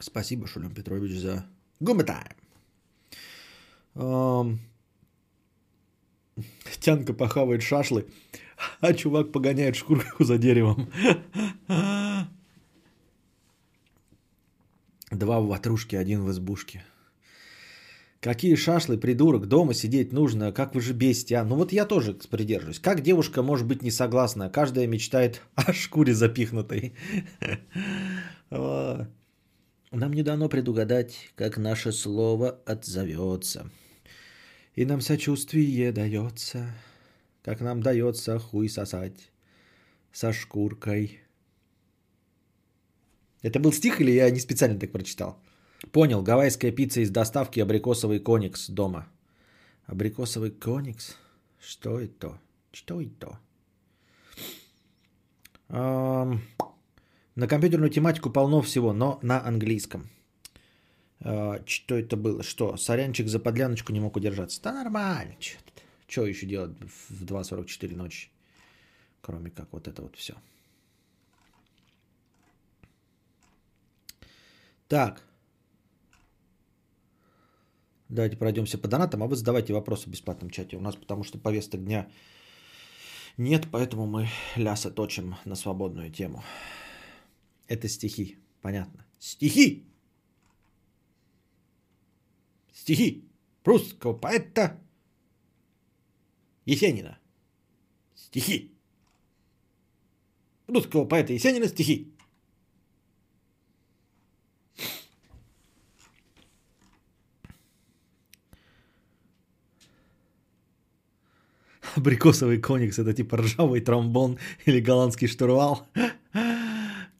Спасибо, 0.00 0.46
Шулем 0.46 0.74
Петрович, 0.74 1.12
за 1.12 1.46
гумбатайм. 1.80 2.36
Эм... 3.94 4.60
Тянка 6.80 7.14
похавает 7.14 7.62
шашлы, 7.62 8.06
а 8.80 8.92
чувак 8.92 9.32
погоняет 9.32 9.76
шкурку 9.76 10.24
за 10.24 10.38
деревом. 10.38 10.90
Два 15.10 15.40
в 15.40 15.46
ватрушке, 15.46 15.98
один 15.98 16.24
в 16.24 16.30
избушке. 16.30 16.84
Какие 18.20 18.56
шашлы, 18.56 18.98
придурок, 18.98 19.46
дома 19.46 19.72
сидеть 19.72 20.12
нужно, 20.12 20.50
как 20.50 20.74
вы 20.74 20.80
же 20.80 20.94
бесите, 20.94 21.36
а? 21.36 21.44
Ну 21.44 21.54
вот 21.54 21.72
я 21.72 21.84
тоже 21.84 22.14
придерживаюсь. 22.14 22.80
Как 22.80 23.02
девушка 23.02 23.42
может 23.42 23.66
быть 23.66 23.82
не 23.82 23.90
согласна? 23.92 24.50
Каждая 24.50 24.86
мечтает 24.88 25.42
о 25.54 25.72
шкуре 25.72 26.12
запихнутой. 26.12 26.94
Нам 28.50 29.08
не 30.12 30.22
дано 30.22 30.48
предугадать, 30.48 31.30
как 31.36 31.56
наше 31.56 31.92
слово 31.92 32.58
отзовется. 32.66 33.70
И 34.74 34.84
нам 34.84 35.00
сочувствие 35.00 35.92
дается, 35.92 36.74
как 37.46 37.60
нам 37.60 37.80
дается 37.80 38.38
хуй 38.38 38.68
сосать 38.68 39.30
со 40.12 40.32
шкуркой. 40.32 41.20
Это 43.42 43.60
был 43.60 43.72
стих 43.72 44.00
или 44.00 44.10
я 44.10 44.30
не 44.30 44.40
специально 44.40 44.78
так 44.78 44.92
прочитал? 44.92 45.38
Понял. 45.92 46.22
Гавайская 46.22 46.72
пицца 46.72 47.00
из 47.00 47.10
доставки 47.10 47.60
абрикосовый 47.60 48.18
коникс 48.18 48.68
дома. 48.68 49.06
Абрикосовый 49.86 50.50
коникс? 50.50 51.16
Что 51.60 52.00
это? 52.00 52.40
Что 52.72 53.00
это? 53.00 53.38
Um, 55.68 56.38
на 57.36 57.46
компьютерную 57.46 57.90
тематику 57.90 58.30
полно 58.30 58.62
всего, 58.62 58.92
но 58.92 59.20
на 59.22 59.46
английском. 59.46 60.10
Uh, 61.20 61.62
что 61.66 61.94
это 61.94 62.16
было? 62.16 62.42
Что? 62.42 62.76
Сорянчик 62.76 63.28
за 63.28 63.38
подляночку 63.38 63.92
не 63.92 64.00
мог 64.00 64.16
удержаться. 64.16 64.60
Да 64.62 64.72
нормально. 64.72 65.36
Что 65.38 65.65
еще 66.06 66.46
делать 66.46 66.76
в 66.80 67.24
2.44 67.24 67.96
ночи? 67.96 68.28
Кроме 69.20 69.50
как 69.50 69.72
вот 69.72 69.88
это 69.88 70.02
вот 70.02 70.16
все. 70.16 70.34
Так. 74.88 75.22
Давайте 78.08 78.36
пройдемся 78.36 78.78
по 78.78 78.86
донатам, 78.86 79.24
а 79.24 79.26
вы 79.26 79.34
задавайте 79.34 79.72
вопросы 79.72 80.06
в 80.06 80.12
бесплатном 80.12 80.50
чате. 80.50 80.76
У 80.76 80.80
нас 80.80 80.94
потому 80.94 81.24
что 81.24 81.38
повесток 81.38 81.84
дня 81.84 82.08
нет, 83.36 83.66
поэтому 83.70 84.06
мы 84.06 84.28
ляса 84.54 84.90
точим 84.90 85.36
на 85.44 85.56
свободную 85.56 86.10
тему. 86.10 86.42
Это 87.66 87.88
стихи, 87.88 88.38
понятно. 88.62 89.04
Стихи! 89.18 89.84
Стихи 92.72 93.28
русского 93.64 94.14
поэта 94.14 94.80
Есенина. 96.66 97.18
Стихи. 98.14 98.72
русского 100.66 101.04
поэта 101.04 101.32
Есенина 101.32 101.68
стихи. 101.68 102.12
Абрикосовый 111.94 112.60
коникс 112.60 112.98
это 112.98 113.14
типа 113.14 113.38
ржавый 113.38 113.80
тромбон 113.80 114.38
или 114.66 114.80
голландский 114.80 115.28
штурвал. 115.28 115.86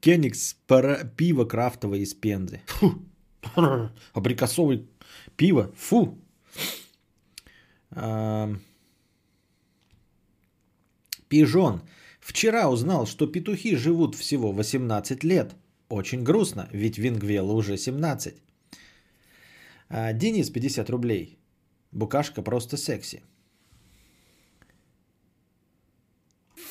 Кеникс 0.01 0.57
пиво 1.17 1.45
крафтовое 1.47 2.01
из 2.01 2.13
пензы. 2.15 2.61
Фу. 2.67 3.03
Абрикосовый 4.13 4.87
пиво. 5.37 5.73
Фу. 5.77 6.19
Пижон. 11.37 11.83
Вчера 12.21 12.71
узнал, 12.71 13.07
что 13.07 13.27
петухи 13.27 13.77
живут 13.77 14.15
всего 14.15 14.53
18 14.53 15.25
лет. 15.25 15.55
Очень 15.91 16.25
грустно, 16.25 16.69
ведь 16.73 16.99
Вингвелла 16.99 17.53
уже 17.53 17.77
17. 17.77 18.35
А, 19.89 20.13
Денис, 20.13 20.51
50 20.51 20.91
рублей. 20.91 21.39
Букашка 21.93 22.43
просто 22.43 22.77
секси. 22.77 23.23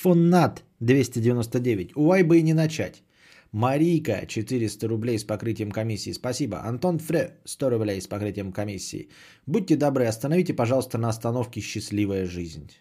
Фоннат 0.01 0.63
299. 0.79 1.91
Уай 1.95 2.23
бы 2.23 2.39
и 2.39 2.43
не 2.43 2.53
начать. 2.53 3.03
Марийка 3.51 4.25
400 4.27 4.87
рублей 4.87 5.19
с 5.19 5.23
покрытием 5.23 5.71
комиссии. 5.71 6.13
Спасибо. 6.13 6.57
Антон 6.63 6.97
Фре 6.97 7.37
100 7.45 7.69
рублей 7.69 8.01
с 8.01 8.07
покрытием 8.07 8.51
комиссии. 8.51 9.09
Будьте 9.45 9.75
добры, 9.75 10.07
остановите, 10.07 10.55
пожалуйста, 10.55 10.97
на 10.97 11.09
остановке 11.09 11.61
«Счастливая 11.61 12.25
жизнь». 12.25 12.71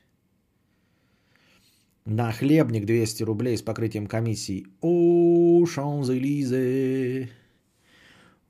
На 2.07 2.33
хлебник 2.33 2.85
200 2.85 3.23
рублей 3.23 3.57
с 3.57 3.62
покрытием 3.62 4.07
комиссии. 4.07 4.67
О, 4.83 5.64
Шанзелизе. 5.64 7.31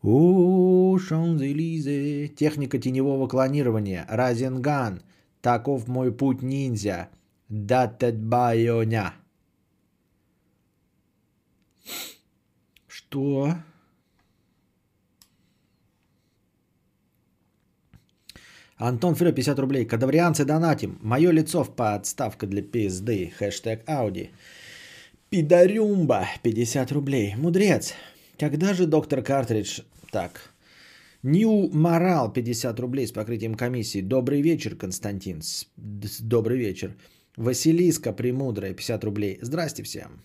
О, 0.02 0.98
Шанзелизе. 0.98 2.28
Техника 2.28 2.78
теневого 2.78 3.28
клонирования. 3.28 4.06
Разенган. 4.08 5.02
Таков 5.40 5.86
мой 5.86 6.10
путь 6.10 6.42
ниндзя. 6.42 7.10
Датет 7.48 8.20
байоня. 8.20 9.14
Что? 12.88 13.54
Антон 18.76 19.14
Фрё, 19.14 19.32
50 19.32 19.58
рублей. 19.58 19.84
Кадаврианцы 19.84 20.44
донатим. 20.44 20.98
Мое 21.02 21.30
лицо 21.32 21.64
в 21.64 21.74
подставка 21.74 22.46
для 22.46 22.62
пизды. 22.62 23.32
Хэштег 23.38 23.88
Ауди. 23.88 24.30
Пидарюмба, 25.30 26.26
50 26.42 26.92
рублей. 26.92 27.34
Мудрец. 27.36 27.94
Когда 28.38 28.74
же 28.74 28.86
доктор 28.86 29.22
Картридж... 29.22 29.80
Так. 30.10 30.54
Нью 31.22 31.70
Морал, 31.72 32.32
50 32.32 32.80
рублей 32.80 33.06
с 33.06 33.12
покрытием 33.12 33.54
комиссии. 33.54 34.00
Добрый 34.02 34.42
вечер, 34.42 34.76
Константин. 34.76 35.40
Добрый 36.20 36.58
вечер. 36.58 36.94
Василиска 37.36 38.12
Премудрая, 38.12 38.74
50 38.74 39.04
рублей. 39.04 39.38
Здрасте 39.40 39.82
всем. 39.82 40.22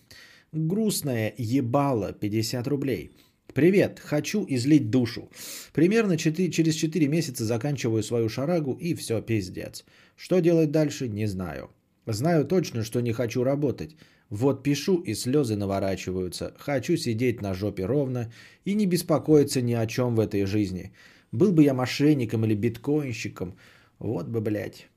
Грустная 0.52 1.32
ебала, 1.38 2.12
50 2.12 2.66
рублей. 2.68 3.10
Привет, 3.54 4.00
хочу 4.00 4.44
излить 4.48 4.90
душу. 4.90 5.28
Примерно 5.72 6.16
4, 6.16 6.50
через 6.50 6.74
4 6.74 7.08
месяца 7.08 7.44
заканчиваю 7.44 8.02
свою 8.02 8.28
шарагу 8.28 8.78
и 8.80 8.94
все, 8.94 9.20
пиздец. 9.22 9.84
Что 10.16 10.40
делать 10.40 10.70
дальше, 10.70 11.08
не 11.08 11.26
знаю. 11.26 11.70
Знаю 12.06 12.44
точно, 12.44 12.84
что 12.84 13.00
не 13.00 13.12
хочу 13.12 13.42
работать. 13.44 13.96
Вот 14.28 14.62
пишу 14.62 14.98
и 14.98 15.14
слезы 15.14 15.56
наворачиваются. 15.56 16.54
Хочу 16.58 16.96
сидеть 16.96 17.42
на 17.42 17.54
жопе 17.54 17.86
ровно 17.86 18.32
и 18.64 18.74
не 18.74 18.86
беспокоиться 18.86 19.60
ни 19.62 19.72
о 19.72 19.86
чем 19.86 20.14
в 20.14 20.20
этой 20.20 20.44
жизни. 20.44 20.92
Был 21.32 21.52
бы 21.52 21.64
я 21.64 21.74
мошенником 21.74 22.44
или 22.44 22.54
биткоинщиком. 22.54 23.56
Вот 23.98 24.28
бы, 24.28 24.40
блядь. 24.40 24.88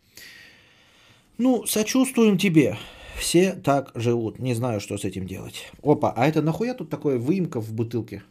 Ну, 1.39 1.65
сочувствуем 1.65 2.37
тебе. 2.37 2.77
Все 3.17 3.53
так 3.53 3.91
живут. 3.95 4.39
Не 4.39 4.53
знаю, 4.53 4.79
что 4.79 4.97
с 4.97 5.05
этим 5.05 5.25
делать. 5.25 5.71
Опа, 5.81 6.13
а 6.15 6.27
это 6.27 6.43
нахуя 6.43 6.75
тут 6.75 6.89
такое 6.89 7.17
выемка 7.17 7.59
в 7.59 7.73
бутылке? 7.73 8.21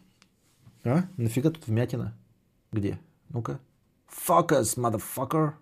А? 0.83 1.03
Нафига 1.17 1.49
тут 1.49 1.67
вмятина? 1.67 2.17
Где? 2.71 2.99
Ну-ка. 3.29 3.59
Focus, 4.07 4.77
motherfucker. 4.77 5.53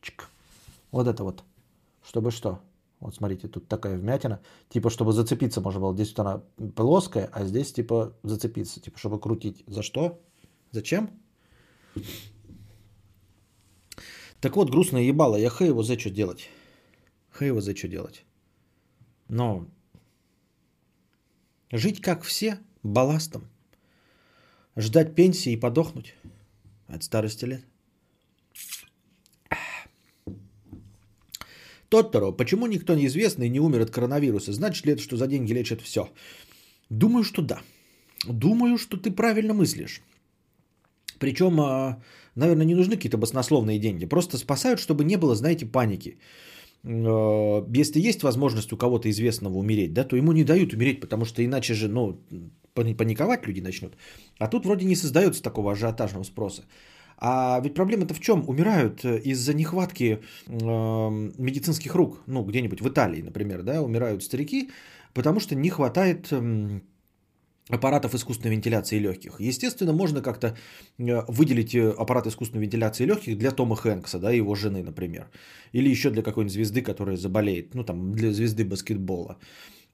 Чик. 0.00 0.28
Вот 0.90 1.06
это 1.06 1.22
вот. 1.22 1.44
Чтобы 2.04 2.32
что? 2.32 2.60
Вот 2.98 3.14
смотрите, 3.14 3.48
тут 3.48 3.68
такая 3.68 3.96
вмятина. 3.96 4.40
Типа, 4.68 4.90
чтобы 4.90 5.12
зацепиться 5.12 5.60
можно 5.60 5.80
было. 5.80 5.94
Здесь 5.94 6.10
вот 6.16 6.18
она 6.20 6.42
плоская, 6.74 7.28
а 7.32 7.44
здесь 7.44 7.72
типа 7.72 8.16
зацепиться. 8.24 8.80
Типа, 8.80 8.98
чтобы 8.98 9.20
крутить. 9.20 9.62
За 9.66 9.82
что? 9.82 10.20
Зачем? 10.72 11.10
Так 14.40 14.56
вот, 14.56 14.70
грустное 14.70 15.02
ебало. 15.02 15.36
Я 15.36 15.50
хай 15.50 15.68
его 15.68 15.84
за 15.84 15.98
что 15.98 16.10
делать. 16.10 16.48
Хай 17.30 17.48
его 17.48 17.60
за 17.60 17.76
что 17.76 17.86
делать. 17.86 18.24
Но 19.28 19.68
жить 21.70 22.00
как 22.00 22.24
все– 22.24 22.58
балластом. 22.82 23.42
Ждать 24.76 25.14
пенсии 25.14 25.52
и 25.52 25.60
подохнуть 25.60 26.14
от 26.88 27.02
старости 27.02 27.44
лет. 27.44 27.64
Тотторо, 31.88 32.32
почему 32.32 32.66
никто 32.66 32.94
неизвестный 32.94 33.50
не 33.50 33.60
умер 33.60 33.82
от 33.82 33.90
коронавируса? 33.90 34.52
Значит 34.52 34.86
ли 34.86 34.92
это, 34.92 35.02
что 35.02 35.16
за 35.16 35.26
деньги 35.26 35.52
лечат 35.52 35.82
все? 35.82 36.08
Думаю, 36.88 37.22
что 37.22 37.42
да. 37.42 37.60
Думаю, 38.26 38.78
что 38.78 38.96
ты 38.96 39.10
правильно 39.10 39.52
мыслишь. 39.52 40.00
Причем, 41.18 41.60
а, 41.60 42.02
наверное, 42.34 42.64
не 42.64 42.74
нужны 42.74 42.96
какие-то 42.96 43.18
баснословные 43.18 43.78
деньги. 43.78 44.06
Просто 44.06 44.38
спасают, 44.38 44.80
чтобы 44.80 45.04
не 45.04 45.16
было, 45.16 45.34
знаете, 45.34 45.66
паники. 45.66 46.18
А, 46.84 47.66
если 47.74 48.00
есть 48.00 48.22
возможность 48.22 48.72
у 48.72 48.76
кого-то 48.76 49.08
известного 49.10 49.58
умереть, 49.58 49.92
да, 49.92 50.04
то 50.04 50.16
ему 50.16 50.32
не 50.32 50.44
дают 50.44 50.72
умереть, 50.72 51.00
потому 51.00 51.24
что 51.24 51.44
иначе 51.44 51.74
же, 51.74 51.88
ну, 51.88 52.20
паниковать 52.74 53.46
люди 53.46 53.60
начнут. 53.60 53.96
А 54.38 54.48
тут 54.48 54.64
вроде 54.64 54.86
не 54.86 54.96
создается 54.96 55.42
такого 55.42 55.72
ажиотажного 55.72 56.24
спроса. 56.24 56.64
А 57.24 57.60
ведь 57.60 57.74
проблема-то 57.74 58.14
в 58.14 58.20
чем? 58.20 58.48
Умирают 58.48 59.04
э, 59.04 59.20
из-за 59.20 59.54
нехватки 59.54 60.18
э, 60.46 60.52
медицинских 61.38 61.94
рук. 61.94 62.20
Ну, 62.26 62.42
где-нибудь 62.44 62.80
в 62.80 62.88
Италии, 62.88 63.22
например, 63.22 63.62
да, 63.62 63.80
умирают 63.80 64.24
старики, 64.24 64.70
потому 65.14 65.38
что 65.38 65.54
не 65.54 65.70
хватает 65.70 66.32
э, 66.32 66.80
аппаратов 67.68 68.14
искусственной 68.14 68.56
вентиляции 68.56 68.98
легких. 68.98 69.40
Естественно, 69.40 69.92
можно 69.92 70.22
как-то 70.22 70.56
э, 70.98 71.22
выделить 71.28 71.74
э, 71.74 71.90
аппарат 71.90 72.26
искусственной 72.26 72.62
вентиляции 72.64 73.06
легких 73.06 73.38
для 73.38 73.50
Тома 73.50 73.76
Хэнкса, 73.76 74.18
да, 74.18 74.30
его 74.32 74.54
жены, 74.54 74.82
например. 74.82 75.30
Или 75.72 75.88
еще 75.90 76.10
для 76.10 76.22
какой-нибудь 76.22 76.52
звезды, 76.52 76.82
которая 76.82 77.16
заболеет, 77.16 77.74
ну, 77.74 77.84
там, 77.84 78.12
для 78.12 78.32
звезды 78.32 78.64
баскетбола. 78.64 79.38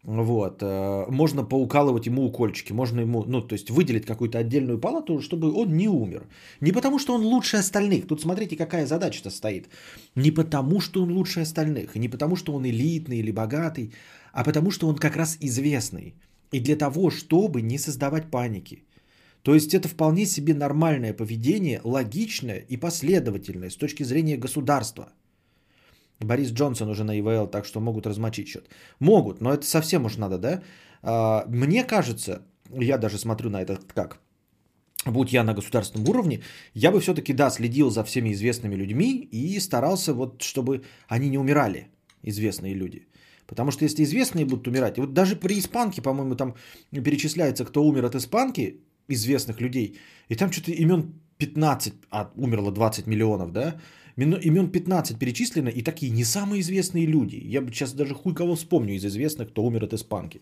Вот. 0.03 0.63
Э, 0.63 1.07
можно 1.11 1.45
поукалывать 1.45 2.07
ему 2.07 2.25
укольчики, 2.25 2.73
можно 2.73 3.01
ему, 3.01 3.25
ну, 3.27 3.43
то 3.43 3.55
есть 3.55 3.71
выделить 3.71 4.07
какую-то 4.07 4.39
отдельную 4.39 4.81
палату, 4.81 5.21
чтобы 5.21 5.53
он 5.53 5.77
не 5.77 5.89
умер. 5.89 6.27
Не 6.61 6.73
потому, 6.73 6.99
что 6.99 7.15
он 7.15 7.23
лучше 7.23 7.59
остальных. 7.59 8.07
Тут 8.07 8.21
смотрите, 8.21 8.57
какая 8.57 8.87
задача-то 8.87 9.31
стоит. 9.31 9.69
Не 10.15 10.31
потому, 10.31 10.81
что 10.81 11.03
он 11.03 11.13
лучше 11.13 11.41
остальных, 11.41 11.97
не 11.97 12.09
потому, 12.09 12.37
что 12.37 12.55
он 12.55 12.65
элитный 12.65 13.19
или 13.19 13.31
богатый, 13.31 13.93
а 14.33 14.45
потому, 14.45 14.71
что 14.71 14.89
он 14.89 14.97
как 14.97 15.17
раз 15.17 15.37
известный. 15.41 16.15
И 16.53 16.61
для 16.61 16.77
того, 16.77 17.11
чтобы 17.11 17.63
не 17.63 17.79
создавать 17.79 18.31
паники. 18.31 18.85
То 19.43 19.55
есть 19.55 19.75
это 19.75 19.89
вполне 19.89 20.27
себе 20.27 20.55
нормальное 20.55 21.13
поведение, 21.13 21.81
логичное 21.85 22.59
и 22.59 22.77
последовательное 22.77 23.71
с 23.71 23.77
точки 23.77 24.05
зрения 24.05 24.37
государства– 24.37 25.13
Борис 26.21 26.53
Джонсон 26.53 26.89
уже 26.89 27.05
на 27.05 27.19
ИВЛ, 27.19 27.47
так 27.47 27.65
что 27.65 27.81
могут 27.81 28.07
размочить 28.07 28.49
счет. 28.49 28.69
Могут, 29.01 29.41
но 29.41 29.53
это 29.53 29.67
совсем 29.67 30.05
уж 30.05 30.17
надо, 30.17 30.39
да? 30.39 30.63
А, 31.03 31.45
мне 31.49 31.85
кажется, 31.85 32.43
я 32.71 32.99
даже 32.99 33.19
смотрю 33.19 33.51
на 33.51 33.63
это 33.63 33.79
как, 33.95 34.21
будь 35.07 35.33
я 35.33 35.45
на 35.45 35.55
государственном 35.55 36.09
уровне, 36.09 36.43
я 36.75 36.91
бы 36.91 37.01
все-таки, 37.01 37.33
да, 37.33 37.51
следил 37.51 37.91
за 37.91 38.03
всеми 38.05 38.33
известными 38.33 38.75
людьми 38.75 39.29
и 39.33 39.61
старался 39.61 40.13
вот, 40.13 40.43
чтобы 40.43 40.83
они 41.09 41.31
не 41.31 41.39
умирали, 41.39 41.89
известные 42.23 42.75
люди. 42.75 43.07
Потому 43.49 43.73
что 43.73 43.85
если 43.85 44.05
известные 44.05 44.45
будут 44.45 44.69
умирать, 44.69 44.99
вот 44.99 45.15
даже 45.15 45.35
при 45.35 45.59
испанке, 45.59 46.03
по-моему, 46.03 46.37
там 46.37 46.55
перечисляется, 46.93 47.65
кто 47.65 47.83
умер 47.83 48.05
от 48.05 48.15
испанки, 48.15 48.81
известных 49.09 49.61
людей, 49.61 49.99
и 50.29 50.37
там 50.37 50.53
что-то 50.53 50.71
имен 50.71 51.15
15, 51.39 51.95
а 52.11 52.31
умерло 52.37 52.71
20 52.71 53.07
миллионов, 53.07 53.53
да, 53.53 53.81
Имен 54.19 54.69
15 54.73 55.17
перечислено, 55.17 55.69
и 55.69 55.83
такие 55.83 56.11
не 56.11 56.25
самые 56.25 56.61
известные 56.61 57.07
люди. 57.07 57.37
Я 57.37 57.61
бы 57.61 57.73
сейчас 57.73 57.93
даже 57.93 58.15
хуй 58.15 58.35
кого 58.35 58.57
вспомню 58.57 58.97
из 58.97 59.05
известных, 59.05 59.51
кто 59.51 59.63
умер 59.63 59.85
от 59.85 59.93
испанки. 59.93 60.41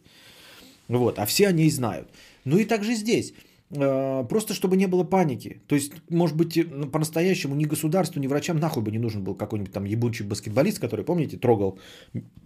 Вот, 0.88 1.18
а 1.18 1.26
все 1.26 1.48
они 1.48 1.66
и 1.66 1.70
знают. 1.70 2.08
Ну 2.44 2.56
и 2.56 2.64
также 2.64 2.94
здесь. 2.94 3.34
Э, 3.70 4.24
просто 4.28 4.54
чтобы 4.54 4.76
не 4.76 4.86
было 4.86 5.04
паники. 5.04 5.62
То 5.66 5.74
есть, 5.74 5.92
может 6.08 6.36
быть, 6.36 6.58
ну, 6.70 6.88
по-настоящему 6.88 7.54
ни 7.54 7.64
государству, 7.64 8.20
ни 8.20 8.26
врачам 8.26 8.58
нахуй 8.58 8.82
бы 8.82 8.90
не 8.90 8.98
нужен 8.98 9.24
был 9.24 9.34
какой-нибудь 9.34 9.72
там 9.72 9.84
ебучий 9.84 10.24
баскетболист, 10.24 10.78
который, 10.78 11.04
помните, 11.04 11.36
трогал 11.36 11.78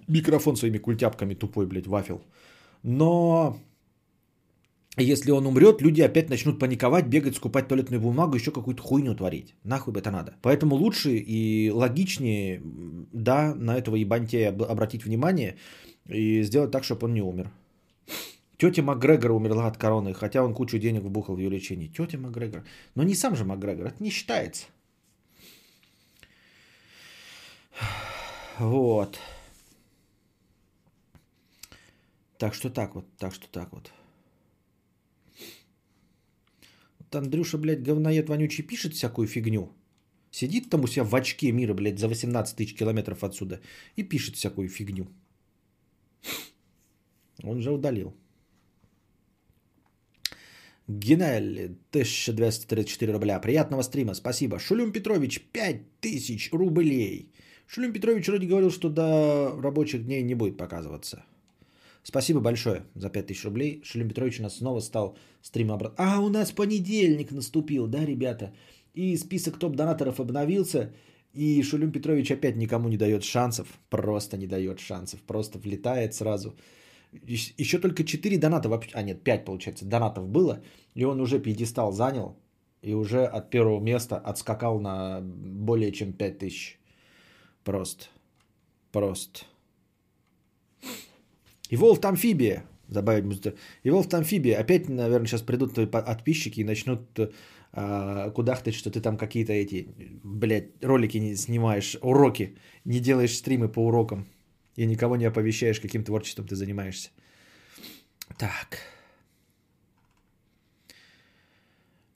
микрофон 0.09 0.57
своими 0.57 0.79
культяпками, 0.79 1.35
тупой, 1.35 1.67
блядь, 1.67 1.87
вафел. 1.87 2.23
Но 2.83 3.59
если 4.97 5.31
он 5.31 5.47
умрет, 5.47 5.83
люди 5.83 6.01
опять 6.01 6.31
начнут 6.31 6.59
паниковать, 6.59 7.07
бегать, 7.07 7.37
скупать 7.37 7.69
туалетную 7.69 8.01
бумагу, 8.01 8.35
еще 8.35 8.51
какую-то 8.51 8.83
хуйню 8.83 9.15
творить. 9.15 9.55
Нахуй 9.63 9.93
бы 9.93 10.01
это 10.01 10.11
надо. 10.11 10.35
Поэтому 10.43 10.75
лучше 10.75 11.17
и 11.17 11.71
логичнее, 11.71 12.63
да, 13.13 13.55
на 13.55 13.77
этого 13.77 13.97
ебантея 13.97 14.49
обратить 14.49 15.05
внимание 15.05 15.57
и 16.09 16.43
сделать 16.43 16.71
так, 16.71 16.85
чтобы 16.85 17.07
он 17.07 17.15
не 17.15 17.23
умер. 17.23 17.51
Тетя 18.61 18.83
Макгрегор 18.83 19.31
умерла 19.31 19.69
от 19.69 19.79
короны, 19.79 20.13
хотя 20.13 20.45
он 20.45 20.55
кучу 20.55 20.79
денег 20.79 21.03
вбухал 21.03 21.35
в 21.35 21.39
ее 21.39 21.49
лечение. 21.49 21.89
Тетя 21.89 22.19
Макгрегор. 22.19 22.63
Но 22.95 23.05
не 23.05 23.15
сам 23.15 23.35
же 23.35 23.45
Макгрегор, 23.45 23.87
это 23.87 24.03
не 24.03 24.11
считается. 24.11 24.67
Вот. 28.59 29.19
Так 32.37 32.55
что 32.55 32.69
так 32.69 32.95
вот, 32.95 33.07
так 33.17 33.33
что 33.35 33.49
так 33.49 33.73
вот. 33.73 33.91
Вот 36.99 37.17
Андрюша, 37.17 37.57
блядь, 37.57 37.83
говноед 37.83 38.29
вонючий 38.29 38.67
пишет 38.67 38.93
всякую 38.93 39.27
фигню. 39.27 39.73
Сидит 40.31 40.69
там 40.69 40.85
у 40.85 40.87
себя 40.87 41.05
в 41.05 41.15
очке 41.15 41.53
мира, 41.53 41.73
блядь, 41.73 41.99
за 41.99 42.09
18 42.09 42.57
тысяч 42.57 42.77
километров 42.77 43.25
отсюда 43.25 43.61
и 43.97 44.03
пишет 44.03 44.37
всякую 44.37 44.69
фигню. 44.69 45.07
Он 47.43 47.63
же 47.63 47.71
удалил. 47.71 48.20
Генель, 50.99 51.77
1234 51.91 53.13
рубля. 53.13 53.39
Приятного 53.39 53.83
стрима, 53.83 54.15
спасибо. 54.15 54.59
Шулюм 54.59 54.93
Петрович, 54.93 55.41
5000 55.53 56.53
рублей. 56.53 57.31
Шулюм 57.69 57.93
Петрович 57.93 58.27
вроде 58.27 58.49
говорил, 58.49 58.73
что 58.73 58.89
до 58.89 59.57
рабочих 59.63 60.05
дней 60.05 60.23
не 60.23 60.35
будет 60.35 60.57
показываться. 60.57 61.23
Спасибо 62.03 62.41
большое 62.41 62.83
за 62.97 63.09
5000 63.09 63.45
рублей. 63.45 63.81
Шулюм 63.85 64.09
Петрович 64.09 64.41
у 64.41 64.43
нас 64.43 64.57
снова 64.57 64.81
стал 64.81 65.17
стрима 65.43 65.75
обратно. 65.75 65.97
А, 65.99 66.21
у 66.21 66.29
нас 66.29 66.51
понедельник 66.51 67.31
наступил, 67.31 67.87
да, 67.87 68.05
ребята? 68.05 68.53
И 68.95 69.17
список 69.17 69.59
топ-донаторов 69.59 70.19
обновился. 70.19 70.93
И 71.35 71.63
Шулюм 71.63 71.93
Петрович 71.93 72.33
опять 72.33 72.57
никому 72.57 72.89
не 72.89 72.97
дает 72.97 73.23
шансов. 73.23 73.69
Просто 73.91 74.37
не 74.37 74.49
дает 74.49 74.81
шансов. 74.81 75.21
Просто 75.21 75.59
влетает 75.59 76.15
сразу. 76.15 76.57
Еще 77.13 77.79
только 77.79 78.05
4 78.05 78.39
доната 78.39 78.69
вообще, 78.69 78.91
а 78.95 79.03
нет, 79.03 79.23
5 79.23 79.45
получается, 79.45 79.85
донатов 79.85 80.29
было, 80.29 80.63
и 80.95 81.05
он 81.05 81.21
уже 81.21 81.41
пьедестал 81.41 81.93
занял, 81.93 82.37
и 82.83 82.95
уже 82.95 83.25
от 83.25 83.51
первого 83.51 83.81
места 83.81 84.17
отскакал 84.17 84.81
на 84.81 85.21
более 85.21 85.93
чем 85.93 86.13
5 86.13 86.39
тысяч. 86.39 86.79
Просто. 87.65 88.07
Просто. 88.93 89.41
И 91.69 91.77
Волф 91.77 92.05
Амфибия, 92.05 92.65
добавить. 92.89 93.55
И 93.83 93.91
Волф 93.91 94.13
Амфибия, 94.15 94.59
опять, 94.59 94.89
наверное, 94.89 95.27
сейчас 95.27 95.43
придут 95.43 95.75
твои 95.75 95.87
подписчики 95.87 96.61
и 96.61 96.65
начнут 96.65 97.01
а, 97.73 98.31
кудахтать, 98.31 98.75
что 98.75 98.91
ты 98.91 99.01
там 99.01 99.17
какие-то 99.17 99.53
эти, 99.53 99.89
блядь, 100.25 100.83
ролики 100.83 101.19
не 101.19 101.37
снимаешь, 101.37 101.97
уроки, 102.03 102.57
не 102.85 103.01
делаешь 103.01 103.37
стримы 103.37 103.69
по 103.69 103.81
урокам 103.87 104.27
и 104.81 104.87
никого 104.87 105.17
не 105.17 105.27
оповещаешь, 105.27 105.81
каким 105.81 106.05
творчеством 106.05 106.47
ты 106.47 106.57
занимаешься. 106.57 107.11
Так. 108.39 108.79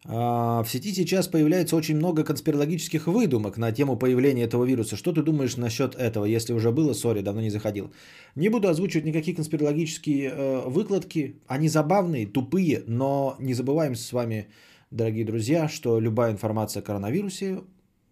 А, 0.07 0.63
в 0.63 0.71
сети 0.71 0.95
сейчас 0.95 1.29
появляется 1.29 1.77
очень 1.77 1.97
много 1.97 2.25
конспирологических 2.25 3.07
выдумок 3.07 3.59
на 3.59 3.73
тему 3.73 3.99
появления 3.99 4.45
этого 4.45 4.65
вируса. 4.65 4.97
Что 4.97 5.13
ты 5.13 5.23
думаешь 5.23 5.59
насчет 5.59 5.95
этого? 5.95 6.25
Если 6.25 6.55
уже 6.55 6.71
было, 6.71 6.95
сори, 6.95 7.23
давно 7.23 7.43
не 7.43 7.51
заходил. 7.51 7.93
Не 8.35 8.49
буду 8.49 8.69
озвучивать 8.69 9.05
никакие 9.05 9.37
конспирологические 9.37 10.31
э, 10.31 10.69
выкладки. 10.69 11.37
Они 11.47 11.69
забавные, 11.69 12.27
тупые, 12.27 12.83
но 12.87 13.37
не 13.41 13.55
забываем 13.55 13.95
с 13.95 14.13
вами, 14.13 14.49
дорогие 14.91 15.27
друзья, 15.27 15.69
что 15.69 16.01
любая 16.01 16.33
информация 16.33 16.83
о 16.83 16.87
коронавирусе 16.87 17.61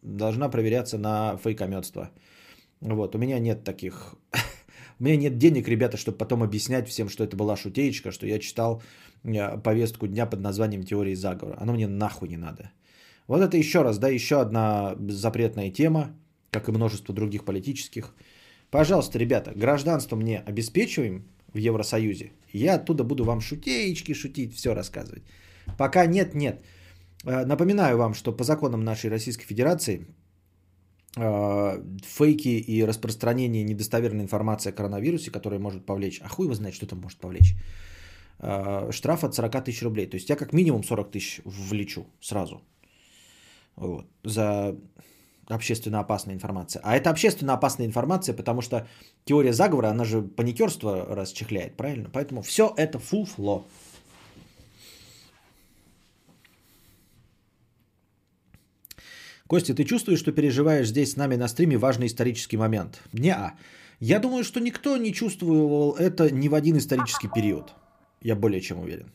должна 0.03 0.51
проверяться 0.51 0.99
на 0.99 1.39
фейкометство. 1.43 2.11
Вот, 2.83 3.15
у 3.15 3.19
меня 3.19 3.39
нет 3.39 3.65
таких... 3.65 4.15
у 4.99 5.05
меня 5.05 5.17
нет 5.17 5.39
денег, 5.39 5.69
ребята, 5.69 5.97
чтобы 5.97 6.19
потом 6.19 6.43
объяснять 6.43 6.89
всем, 6.89 7.09
что 7.09 7.25
это 7.25 7.37
была 7.37 7.57
шутеечка, 7.57 8.11
что 8.13 8.27
я 8.27 8.39
читал 8.39 8.83
э, 9.25 9.59
повестку 9.63 10.07
дня 10.07 10.27
под 10.27 10.41
названием 10.41 10.83
«Теории 10.83 11.15
заговора». 11.15 11.57
Оно 11.61 11.73
мне 11.73 11.87
нахуй 11.87 12.29
не 12.29 12.37
надо. 12.37 12.71
Вот 13.29 13.41
это 13.41 13.57
еще 13.57 13.83
раз, 13.83 13.99
да, 13.99 14.09
еще 14.09 14.41
одна 14.41 14.97
запретная 15.09 15.71
тема, 15.71 16.11
как 16.51 16.69
и 16.69 16.73
множество 16.73 17.15
других 17.15 17.45
политических. 17.45 18.15
Пожалуйста, 18.71 19.19
ребята, 19.19 19.53
гражданство 19.55 20.17
мне 20.17 20.41
обеспечиваем 20.41 21.25
в 21.55 21.59
Евросоюзе. 21.59 22.33
Я 22.53 22.75
оттуда 22.75 23.05
буду 23.05 23.25
вам 23.25 23.41
шутеечки 23.41 24.15
шутить, 24.15 24.55
все 24.55 24.75
рассказывать. 24.75 25.23
Пока 25.79 26.07
нет, 26.07 26.35
нет. 26.35 26.65
Э, 27.25 27.45
напоминаю 27.45 27.97
вам, 27.97 28.15
что 28.15 28.33
по 28.33 28.45
законам 28.45 28.83
нашей 28.85 29.11
Российской 29.11 29.47
Федерации 29.47 30.07
фейки 31.15 32.49
и 32.49 32.85
распространение 32.85 33.63
недостоверной 33.65 34.25
информации 34.25 34.71
о 34.71 34.73
коронавирусе, 34.73 35.31
которая 35.31 35.61
может 35.61 35.85
повлечь, 35.85 36.21
а 36.23 36.29
хуй 36.29 36.47
его 36.47 36.55
знает, 36.55 36.75
что 36.75 36.87
там 36.87 37.01
может 37.01 37.19
повлечь, 37.19 37.55
а, 38.39 38.91
штраф 38.93 39.23
от 39.25 39.35
40 39.35 39.65
тысяч 39.65 39.83
рублей. 39.83 40.07
То 40.07 40.17
есть 40.17 40.31
я 40.31 40.37
как 40.37 40.53
минимум 40.53 40.85
40 40.85 41.11
тысяч 41.11 41.41
влечу 41.45 42.07
сразу 42.21 42.63
вот, 43.77 44.07
за 44.25 44.77
общественно 45.49 46.01
опасная 46.01 46.35
информация. 46.35 46.81
А 46.83 46.97
это 46.97 47.11
общественно 47.11 47.53
опасная 47.55 47.87
информация, 47.87 48.35
потому 48.35 48.63
что 48.63 48.89
теория 49.25 49.53
заговора, 49.53 49.89
она 49.89 50.05
же 50.05 50.23
паникерство 50.23 51.15
расчехляет, 51.15 51.77
правильно? 51.77 52.09
Поэтому 52.13 52.43
все 52.43 52.73
это 52.77 52.99
фуфло. 52.99 53.67
Костя, 59.53 59.75
ты 59.75 59.85
чувствуешь, 59.85 60.21
что 60.21 60.33
переживаешь 60.33 60.89
здесь 60.89 61.13
с 61.13 61.17
нами 61.17 61.37
на 61.37 61.47
стриме 61.47 61.77
важный 61.77 62.07
исторический 62.07 62.57
момент? 62.57 63.03
Не-а. 63.13 63.53
Я 64.01 64.19
думаю, 64.19 64.45
что 64.45 64.61
никто 64.61 64.97
не 64.97 65.13
чувствовал 65.13 65.93
это 65.99 66.31
ни 66.31 66.49
в 66.49 66.55
один 66.55 66.77
исторический 66.79 67.29
период. 67.29 67.75
Я 68.23 68.35
более 68.35 68.63
чем 68.63 68.79
уверен. 68.79 69.13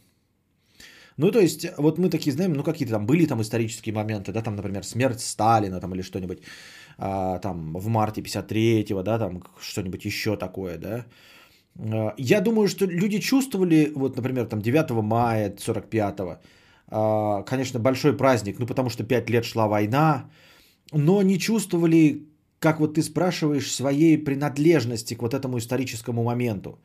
Ну, 1.18 1.32
то 1.32 1.40
есть, 1.40 1.66
вот 1.78 1.98
мы 1.98 2.12
такие 2.12 2.32
знаем, 2.32 2.54
ну, 2.54 2.64
какие-то 2.64 2.94
там 2.94 3.08
были 3.08 3.26
там 3.26 3.42
исторические 3.42 3.96
моменты, 3.96 4.32
да, 4.32 4.44
там, 4.44 4.56
например, 4.56 4.84
смерть 4.84 5.22
Сталина 5.22 5.80
там 5.80 5.96
или 5.96 6.04
что-нибудь, 6.04 6.44
а, 7.00 7.40
там, 7.40 7.74
в 7.74 7.88
марте 7.88 8.22
53-го, 8.22 9.02
да, 9.02 9.18
там, 9.18 9.42
что-нибудь 9.60 10.06
еще 10.06 10.38
такое, 10.38 10.78
да. 10.78 11.06
А, 11.80 12.14
я 12.20 12.42
думаю, 12.42 12.68
что 12.68 12.86
люди 12.86 13.20
чувствовали, 13.20 13.92
вот, 13.96 14.16
например, 14.16 14.46
там, 14.46 14.62
9 14.62 15.02
мая 15.02 15.56
45-го, 15.58 16.30
а, 16.30 16.40
конечно, 16.90 17.80
большой 17.80 18.16
праздник, 18.18 18.60
ну 18.60 18.66
потому 18.66 18.90
что 18.90 19.04
пять 19.04 19.30
лет 19.30 19.46
шла 19.46 19.68
война, 19.68 20.30
но 20.94 21.22
не 21.22 21.38
чувствовали, 21.38 22.28
как 22.60 22.80
вот 22.80 22.96
ты 22.96 23.04
спрашиваешь, 23.04 23.72
своей 23.72 24.18
принадлежности 24.18 25.14
к 25.14 25.22
вот 25.22 25.34
этому 25.34 25.58
историческому 25.58 26.24
моменту. 26.24 26.80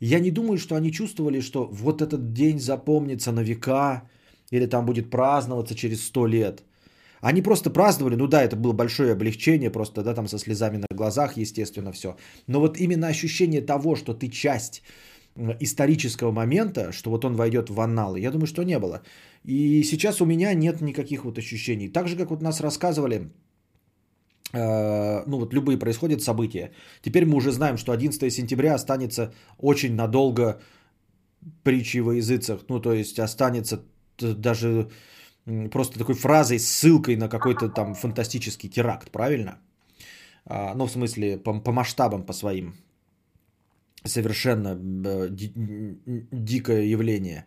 Я 0.00 0.20
не 0.20 0.30
думаю, 0.30 0.58
что 0.58 0.76
они 0.76 0.92
чувствовали, 0.92 1.40
что 1.40 1.68
вот 1.72 2.00
этот 2.00 2.32
день 2.32 2.58
запомнится 2.58 3.32
на 3.32 3.40
века, 3.40 4.02
или 4.50 4.66
там 4.66 4.86
будет 4.86 5.10
праздноваться 5.10 5.74
через 5.74 6.06
сто 6.06 6.26
лет. 6.26 6.62
Они 7.20 7.42
просто 7.42 7.70
праздновали, 7.70 8.16
ну 8.16 8.26
да, 8.26 8.42
это 8.42 8.56
было 8.56 8.72
большое 8.72 9.12
облегчение, 9.12 9.70
просто, 9.70 10.02
да, 10.02 10.14
там 10.14 10.28
со 10.28 10.38
слезами 10.38 10.78
на 10.78 10.86
глазах, 10.96 11.36
естественно, 11.36 11.92
все. 11.92 12.16
Но 12.46 12.60
вот 12.60 12.78
именно 12.78 13.08
ощущение 13.08 13.60
того, 13.60 13.94
что 13.94 14.14
ты 14.14 14.28
часть 14.28 14.82
исторического 15.60 16.32
момента, 16.32 16.92
что 16.92 17.10
вот 17.10 17.24
он 17.24 17.34
войдет 17.34 17.70
в 17.70 17.80
анналы, 17.80 18.20
я 18.20 18.30
думаю, 18.30 18.46
что 18.46 18.64
не 18.64 18.78
было. 18.78 19.02
И 19.44 19.82
сейчас 19.82 20.20
у 20.20 20.26
меня 20.26 20.54
нет 20.54 20.80
никаких 20.80 21.24
вот 21.24 21.38
ощущений. 21.38 21.88
Так 21.88 22.08
же, 22.08 22.16
как 22.16 22.30
вот 22.30 22.42
нас 22.42 22.60
рассказывали, 22.60 23.30
э, 24.52 25.24
ну 25.26 25.38
вот 25.38 25.54
любые 25.54 25.78
происходят 25.78 26.22
события. 26.22 26.72
Теперь 27.02 27.24
мы 27.24 27.36
уже 27.36 27.52
знаем, 27.52 27.76
что 27.76 27.92
11 27.92 28.32
сентября 28.32 28.74
останется 28.74 29.32
очень 29.58 29.94
надолго 29.94 30.60
притчей 31.62 32.00
во 32.00 32.14
языцах. 32.14 32.60
Ну 32.68 32.80
то 32.80 32.92
есть 32.92 33.18
останется 33.18 33.82
даже 34.18 34.90
просто 35.70 35.98
такой 35.98 36.14
фразой, 36.14 36.58
ссылкой 36.58 37.16
на 37.16 37.28
какой-то 37.28 37.68
там 37.68 37.94
фантастический 37.94 38.68
теракт, 38.68 39.10
правильно? 39.10 39.58
А, 40.46 40.74
ну 40.74 40.86
в 40.86 40.90
смысле 40.90 41.38
по, 41.38 41.60
по 41.60 41.72
масштабам, 41.72 42.26
по 42.26 42.32
своим. 42.32 42.74
Совершенно 44.04 44.78
э, 44.78 45.28
дикое 46.32 46.84
явление. 46.84 47.44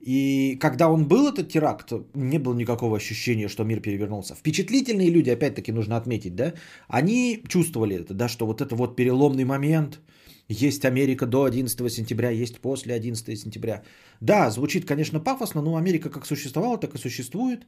И 0.00 0.56
когда 0.60 0.88
он 0.88 1.06
был, 1.06 1.28
этот 1.28 1.48
теракт, 1.52 1.92
не 2.14 2.38
было 2.38 2.54
никакого 2.54 2.96
ощущения, 2.96 3.48
что 3.48 3.64
мир 3.64 3.80
перевернулся. 3.80 4.34
Впечатлительные 4.34 5.10
люди, 5.10 5.28
опять-таки 5.30 5.72
нужно 5.72 5.96
отметить, 5.96 6.34
да, 6.34 6.54
они 6.88 7.42
чувствовали 7.48 7.96
это, 7.96 8.14
да, 8.14 8.28
что 8.28 8.46
вот 8.46 8.62
это 8.62 8.74
вот 8.76 8.96
переломный 8.96 9.44
момент, 9.44 10.00
Есть 10.50 10.84
Америка 10.84 11.26
до 11.26 11.44
11 11.44 11.92
сентября, 11.92 12.30
есть 12.30 12.58
после 12.58 12.94
11 12.94 13.38
сентября. 13.38 13.82
Да, 14.20 14.50
звучит, 14.50 14.84
конечно, 14.84 15.20
пафосно, 15.20 15.62
но 15.62 15.76
Америка 15.76 16.10
как 16.10 16.26
существовала, 16.26 16.76
так 16.76 16.94
и 16.94 16.98
существует. 16.98 17.60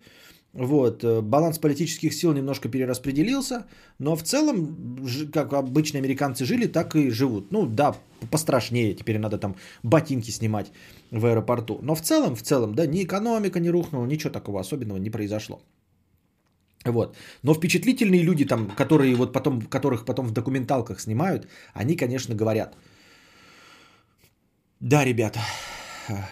Вот, 0.52 1.04
э, 1.04 1.20
баланс 1.20 1.58
политических 1.58 2.12
сил 2.12 2.32
немножко 2.32 2.68
перераспределился, 2.68 3.66
но 4.00 4.16
в 4.16 4.24
целом, 4.24 5.06
как 5.32 5.52
обычно 5.52 6.00
американцы 6.00 6.44
жили, 6.44 6.66
так 6.66 6.96
и 6.96 7.10
живут. 7.10 7.52
Ну 7.52 7.66
да, 7.66 7.94
пострашнее, 8.32 8.94
теперь 8.94 9.18
надо 9.18 9.38
там 9.38 9.54
ботинки 9.84 10.32
снимать 10.32 10.72
в 11.12 11.24
аэропорту. 11.24 11.78
Но 11.82 11.94
в 11.94 12.00
целом, 12.00 12.34
в 12.34 12.42
целом, 12.42 12.74
да, 12.74 12.86
ни 12.86 13.04
экономика 13.04 13.60
не 13.60 13.70
рухнула, 13.70 14.06
ничего 14.06 14.30
такого 14.30 14.58
особенного 14.58 14.98
не 14.98 15.10
произошло. 15.10 15.60
Вот. 16.84 17.16
Но 17.42 17.54
впечатлительные 17.54 18.22
люди, 18.22 18.44
там, 18.44 18.68
которые 18.70 19.14
вот 19.14 19.32
потом, 19.32 19.60
которых 19.62 20.04
потом 20.04 20.26
в 20.26 20.32
документалках 20.32 21.00
снимают, 21.00 21.46
они, 21.74 21.96
конечно, 21.96 22.34
говорят, 22.34 22.76
да, 24.80 25.04
ребята, 25.04 25.40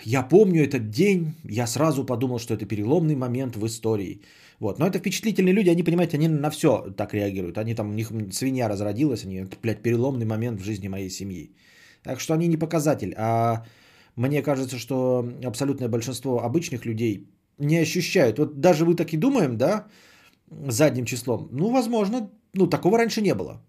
я 0.04 0.22
помню 0.22 0.64
этот 0.64 0.90
день, 0.90 1.34
я 1.44 1.66
сразу 1.66 2.04
подумал, 2.04 2.38
что 2.38 2.54
это 2.54 2.66
переломный 2.66 3.14
момент 3.14 3.56
в 3.56 3.64
истории. 3.66 4.22
Вот. 4.58 4.78
Но 4.78 4.86
это 4.86 4.98
впечатлительные 4.98 5.54
люди, 5.54 5.70
они, 5.70 5.82
понимаете, 5.82 6.16
они 6.16 6.28
на 6.28 6.50
все 6.50 6.92
так 6.96 7.14
реагируют. 7.14 7.58
Они 7.58 7.74
там, 7.74 7.90
у 7.90 7.94
них 7.94 8.12
свинья 8.32 8.68
разродилась, 8.68 9.24
они, 9.24 9.36
это, 9.36 9.56
блядь, 9.62 9.82
переломный 9.82 10.26
момент 10.26 10.60
в 10.60 10.64
жизни 10.64 10.88
моей 10.88 11.10
семьи. 11.10 11.54
Так 12.02 12.20
что 12.20 12.34
они 12.34 12.48
не 12.48 12.56
показатель. 12.56 13.14
А 13.16 13.64
мне 14.16 14.42
кажется, 14.42 14.78
что 14.78 15.24
абсолютное 15.44 15.88
большинство 15.88 16.42
обычных 16.42 16.84
людей 16.84 17.28
не 17.58 17.78
ощущают. 17.78 18.38
Вот 18.38 18.60
даже 18.60 18.84
вы 18.84 18.96
так 18.96 19.12
и 19.12 19.16
думаем, 19.16 19.56
да, 19.56 19.86
задним 20.50 21.04
числом. 21.04 21.48
Ну, 21.52 21.70
возможно, 21.70 22.30
ну, 22.54 22.66
такого 22.66 22.98
раньше 22.98 23.22
не 23.22 23.34
было. 23.34 23.60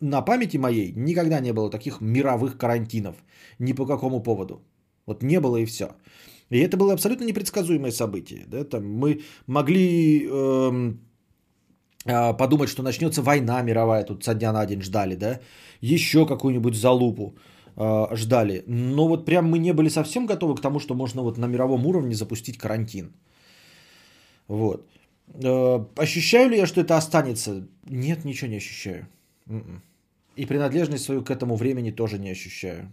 На 0.00 0.22
памяти 0.22 0.58
моей 0.58 0.92
никогда 0.92 1.40
не 1.40 1.52
было 1.52 1.70
таких 1.70 2.00
мировых 2.00 2.58
карантинов. 2.58 3.16
Ни 3.58 3.72
по 3.72 3.86
какому 3.86 4.22
поводу. 4.22 4.60
Вот 5.06 5.22
не 5.22 5.40
было 5.40 5.56
и 5.56 5.64
все. 5.64 5.86
И 6.50 6.58
это 6.58 6.76
было 6.76 6.92
абсолютно 6.92 7.24
непредсказуемое 7.24 7.92
событие. 7.92 8.44
Да? 8.46 8.64
Там 8.64 8.84
мы 8.84 9.22
могли 9.46 10.26
эм, 10.26 11.00
э, 12.04 12.36
подумать, 12.36 12.68
что 12.68 12.82
начнется 12.82 13.22
война 13.22 13.62
мировая, 13.62 14.04
тут 14.04 14.24
со 14.24 14.34
дня 14.34 14.52
на 14.52 14.66
день 14.66 14.82
ждали, 14.82 15.16
да? 15.16 15.40
Еще 15.80 16.26
какую-нибудь 16.26 16.74
залупу 16.74 17.36
э, 17.76 18.16
ждали. 18.16 18.64
Но 18.66 19.08
вот 19.08 19.24
прям 19.24 19.50
мы 19.50 19.58
не 19.58 19.72
были 19.72 19.88
совсем 19.88 20.26
готовы 20.26 20.54
к 20.56 20.60
тому, 20.60 20.78
что 20.78 20.94
можно 20.94 21.22
вот 21.22 21.38
на 21.38 21.46
мировом 21.46 21.86
уровне 21.86 22.14
запустить 22.14 22.58
карантин. 22.58 23.12
Вот. 24.48 24.86
Э, 25.34 25.84
ощущаю 25.96 26.50
ли 26.50 26.56
я, 26.56 26.66
что 26.66 26.80
это 26.80 26.96
останется? 26.96 27.66
Нет, 27.84 28.24
ничего 28.24 28.50
не 28.50 28.56
ощущаю. 28.56 29.06
М-м. 29.46 29.82
И 30.36 30.46
принадлежность 30.46 31.04
свою 31.04 31.22
к 31.22 31.30
этому 31.30 31.56
времени 31.56 31.90
тоже 31.90 32.18
не 32.18 32.30
ощущаю. 32.30 32.92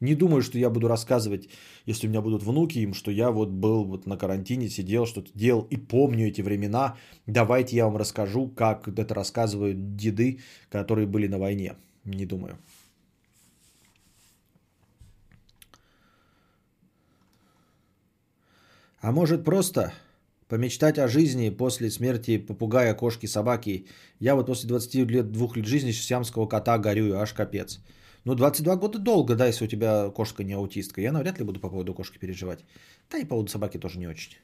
Не 0.00 0.16
думаю, 0.16 0.42
что 0.42 0.58
я 0.58 0.68
буду 0.68 0.88
рассказывать, 0.88 1.48
если 1.86 2.08
у 2.08 2.10
меня 2.10 2.20
будут 2.20 2.42
внуки, 2.42 2.78
им, 2.80 2.92
что 2.92 3.12
я 3.12 3.30
вот 3.30 3.50
был 3.50 3.84
вот 3.84 4.04
на 4.06 4.16
карантине, 4.16 4.68
сидел, 4.68 5.06
что-то 5.06 5.30
делал 5.34 5.62
и 5.70 5.76
помню 5.76 6.26
эти 6.26 6.42
времена. 6.42 6.96
Давайте 7.26 7.76
я 7.76 7.84
вам 7.84 7.96
расскажу, 7.96 8.48
как 8.48 8.88
это 8.88 9.14
рассказывают 9.14 9.94
деды, 9.96 10.40
которые 10.70 11.06
были 11.06 11.28
на 11.28 11.38
войне. 11.38 11.76
Не 12.04 12.26
думаю. 12.26 12.58
А 19.00 19.12
может 19.12 19.44
просто 19.44 19.92
помечтать 20.52 20.98
о 20.98 21.08
жизни 21.08 21.48
после 21.50 21.90
смерти 21.90 22.36
попугая, 22.36 22.94
кошки, 22.94 23.26
собаки. 23.26 23.86
Я 24.20 24.34
вот 24.34 24.46
после 24.46 24.68
20 24.68 25.10
лет, 25.10 25.32
двух 25.32 25.56
лет 25.56 25.64
жизни 25.66 25.92
сиамского 25.92 26.46
кота 26.46 26.76
горю, 26.78 27.14
аж 27.14 27.32
капец. 27.32 27.80
Ну, 28.24 28.34
22 28.34 28.76
года 28.76 28.98
долго, 28.98 29.34
да, 29.34 29.46
если 29.46 29.64
у 29.64 29.68
тебя 29.68 30.10
кошка 30.10 30.44
не 30.44 30.52
аутистка. 30.52 31.00
Я 31.00 31.12
навряд 31.12 31.38
ли 31.38 31.44
буду 31.44 31.58
по 31.58 31.70
поводу 31.70 31.94
кошки 31.94 32.18
переживать. 32.18 32.64
Да 33.10 33.18
и 33.18 33.22
по 33.22 33.28
поводу 33.28 33.50
собаки 33.50 33.78
тоже 33.78 33.98
не 33.98 34.08
очень. 34.08 34.36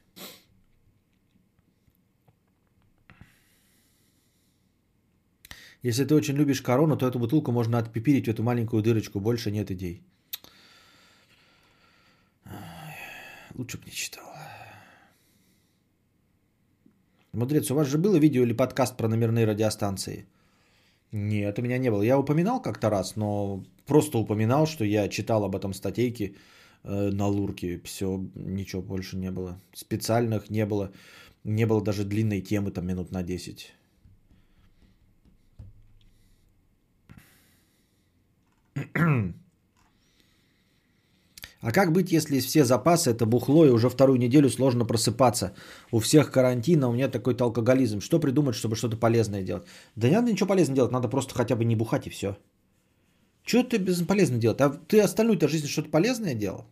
Если 5.83 6.07
ты 6.07 6.15
очень 6.15 6.37
любишь 6.37 6.63
корону, 6.63 6.97
то 6.97 7.07
эту 7.07 7.19
бутылку 7.19 7.53
можно 7.53 7.79
отпипирить 7.79 8.29
в 8.29 8.31
эту 8.31 8.43
маленькую 8.43 8.83
дырочку. 8.83 9.21
Больше 9.21 9.51
нет 9.51 9.71
идей. 9.71 10.03
Лучше 13.55 13.77
бы 13.77 13.85
не 13.85 13.93
читал. 13.93 14.28
Мудрец, 17.39 17.71
у 17.71 17.75
вас 17.75 17.89
же 17.89 17.99
было 17.99 18.19
видео 18.19 18.43
или 18.43 18.53
подкаст 18.53 18.97
про 18.97 19.09
номерные 19.09 19.47
радиостанции? 19.47 20.27
Нет, 21.13 21.59
у 21.59 21.63
меня 21.63 21.79
не 21.79 21.91
было. 21.91 22.03
Я 22.03 22.19
упоминал 22.19 22.61
как-то 22.61 22.91
раз, 22.91 23.17
но 23.17 23.63
просто 23.87 24.19
упоминал, 24.19 24.67
что 24.67 24.85
я 24.85 25.09
читал 25.09 25.45
об 25.45 25.55
этом 25.55 25.73
статейки 25.73 26.35
э, 26.83 27.11
на 27.13 27.29
Лурке. 27.29 27.81
Все, 27.85 28.21
ничего 28.35 28.83
больше 28.83 29.17
не 29.17 29.31
было. 29.31 29.61
Специальных 29.73 30.51
не 30.51 30.67
было. 30.67 30.91
Не 31.45 31.67
было 31.67 31.81
даже 31.81 32.05
длинной 32.05 32.41
темы, 32.41 32.73
там 32.73 32.87
минут 32.87 33.13
на 33.13 33.23
10. 33.23 33.73
А 41.61 41.73
как 41.73 41.93
быть, 41.93 42.13
если 42.13 42.39
все 42.39 42.65
запасы 42.65 43.11
это 43.11 43.27
бухло 43.27 43.67
и 43.67 43.71
уже 43.71 43.89
вторую 43.89 44.19
неделю 44.19 44.49
сложно 44.49 44.85
просыпаться? 44.85 45.55
У 45.91 45.99
всех 45.99 46.31
карантин, 46.31 46.85
а 46.85 46.89
у 46.89 46.93
меня 46.93 47.09
такой 47.09 47.35
алкоголизм. 47.35 48.01
Что 48.01 48.21
придумать, 48.21 48.55
чтобы 48.55 48.77
что-то 48.77 48.97
полезное 48.97 49.43
делать? 49.43 49.65
Да 49.97 50.09
не 50.09 50.15
надо 50.15 50.31
ничего 50.31 50.49
полезного 50.49 50.77
делать, 50.77 50.93
надо 50.93 51.09
просто 51.09 51.35
хотя 51.35 51.57
бы 51.57 51.65
не 51.65 51.77
бухать 51.77 52.07
и 52.07 52.11
все. 52.11 52.37
Что 53.45 53.65
ты 53.65 53.79
бесполезно 53.79 54.39
делать? 54.39 54.61
А 54.61 54.71
ты 54.71 55.01
остальную-то 55.01 55.49
жизнь 55.49 55.67
что-то 55.67 55.89
полезное 55.91 56.35
делал? 56.35 56.67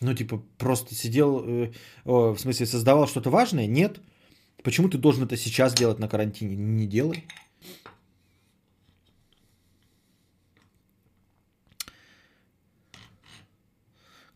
Ну, 0.00 0.14
типа, 0.14 0.42
просто 0.58 0.94
сидел, 0.94 1.44
э, 1.44 1.72
о, 2.04 2.32
в 2.32 2.40
смысле, 2.40 2.66
создавал 2.66 3.06
что-то 3.06 3.30
важное? 3.30 3.66
Нет. 3.66 4.00
Почему 4.62 4.88
ты 4.88 4.98
должен 4.98 5.24
это 5.24 5.36
сейчас 5.36 5.74
делать 5.74 5.98
на 5.98 6.08
карантине? 6.08 6.56
Не 6.56 6.86
делай. 6.86 7.26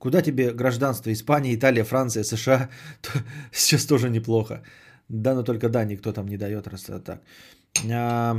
Куда 0.04 0.20
тебе 0.20 0.52
гражданство? 0.52 1.10
Испания, 1.10 1.54
Италия, 1.54 1.84
Франция, 1.84 2.24
США? 2.24 2.68
Сейчас 3.52 3.86
тоже 3.86 4.10
неплохо. 4.10 4.62
Да, 5.08 5.34
но 5.34 5.42
только 5.42 5.70
да, 5.70 5.84
никто 5.84 6.12
там 6.12 6.28
не 6.28 6.36
дает 6.36 6.68
раз 6.68 6.90
так. 7.04 7.22
А, 7.90 8.36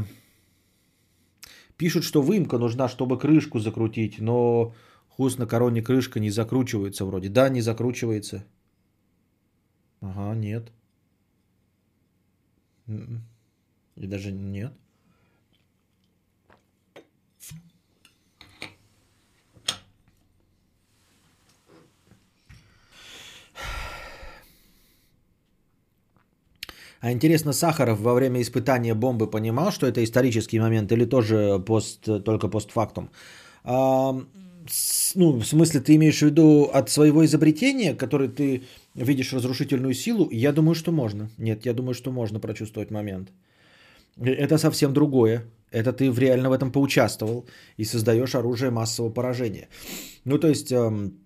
пишут, 1.75 2.03
что 2.03 2.21
выемка 2.21 2.59
нужна, 2.59 2.87
чтобы 2.87 3.17
крышку 3.17 3.59
закрутить, 3.59 4.19
но 4.19 4.75
хуст 5.07 5.39
на 5.39 5.47
короне 5.47 5.81
крышка 5.81 6.19
не 6.19 6.29
закручивается 6.29 7.03
вроде. 7.03 7.29
Да, 7.29 7.49
не 7.49 7.61
закручивается. 7.61 8.43
Ага, 10.01 10.35
нет. 10.35 10.71
М-м. 12.87 13.23
И 13.95 14.05
даже 14.05 14.31
нет. 14.31 14.71
А 27.05 27.11
интересно, 27.11 27.53
Сахаров 27.53 27.99
во 27.99 28.15
время 28.15 28.41
испытания 28.41 28.95
бомбы 28.95 29.29
понимал, 29.29 29.71
что 29.71 29.85
это 29.85 30.03
исторический 30.03 30.59
момент 30.59 30.91
или 30.91 31.05
тоже 31.05 31.59
пост, 31.59 32.23
только 32.23 32.47
постфактум? 32.47 33.09
А, 33.63 34.11
ну, 35.15 35.39
в 35.39 35.45
смысле, 35.45 35.81
ты 35.81 35.95
имеешь 35.97 36.17
в 36.17 36.25
виду 36.25 36.63
от 36.73 36.89
своего 36.89 37.23
изобретения, 37.23 37.93
который 37.93 38.27
ты 38.27 38.63
видишь 38.95 39.33
разрушительную 39.33 39.93
силу? 39.93 40.29
Я 40.31 40.51
думаю, 40.51 40.73
что 40.73 40.91
можно. 40.91 41.29
Нет, 41.37 41.65
я 41.65 41.73
думаю, 41.73 41.93
что 41.93 42.11
можно 42.11 42.39
прочувствовать 42.39 42.89
момент. 42.89 43.31
Э, 44.17 44.31
это 44.31 44.57
совсем 44.57 44.91
другое. 44.91 45.43
Это 45.69 45.93
ты 45.93 46.09
в 46.09 46.17
реально 46.17 46.49
в 46.49 46.53
этом 46.53 46.71
поучаствовал 46.71 47.45
и 47.77 47.85
создаешь 47.85 48.33
оружие 48.33 48.71
массового 48.71 49.13
поражения. 49.13 49.67
Ну, 50.23 50.39
то 50.39 50.47
есть, 50.47 50.71
эм, 50.71 51.19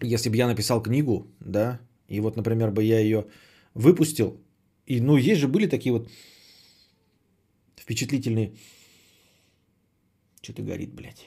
если 0.00 0.30
бы 0.30 0.36
я 0.36 0.46
написал 0.46 0.80
книгу, 0.80 1.26
да, 1.40 1.80
и 2.06 2.20
вот, 2.20 2.36
например, 2.36 2.70
бы 2.70 2.84
я 2.84 3.00
ее 3.00 3.24
выпустил, 3.74 4.36
и, 4.90 5.00
ну, 5.00 5.16
есть 5.16 5.40
же 5.40 5.46
были 5.46 5.68
такие 5.68 5.92
вот 5.92 6.10
впечатлительные... 7.76 8.52
Что-то 10.42 10.62
горит, 10.62 10.94
блядь. 10.94 11.24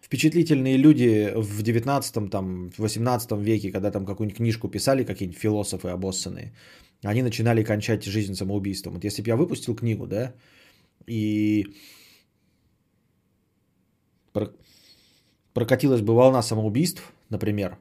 Впечатлительные 0.00 0.78
люди 0.78 1.32
в 1.36 1.62
19 1.62 2.30
там, 2.30 2.70
18 2.78 3.32
веке, 3.32 3.72
когда 3.72 3.90
там 3.90 4.06
какую-нибудь 4.06 4.36
книжку 4.38 4.68
писали, 4.70 5.04
какие-нибудь 5.04 5.38
философы 5.38 5.88
обоссанные, 5.88 6.52
они 7.04 7.22
начинали 7.22 7.62
кончать 7.62 8.04
жизнь 8.04 8.34
самоубийством. 8.34 8.94
Вот 8.94 9.04
если 9.04 9.22
бы 9.22 9.28
я 9.28 9.36
выпустил 9.36 9.76
книгу, 9.76 10.06
да, 10.06 10.32
и 11.06 11.66
прокатилась 15.52 16.00
бы 16.00 16.14
волна 16.14 16.42
самоубийств, 16.42 17.12
например, 17.28 17.76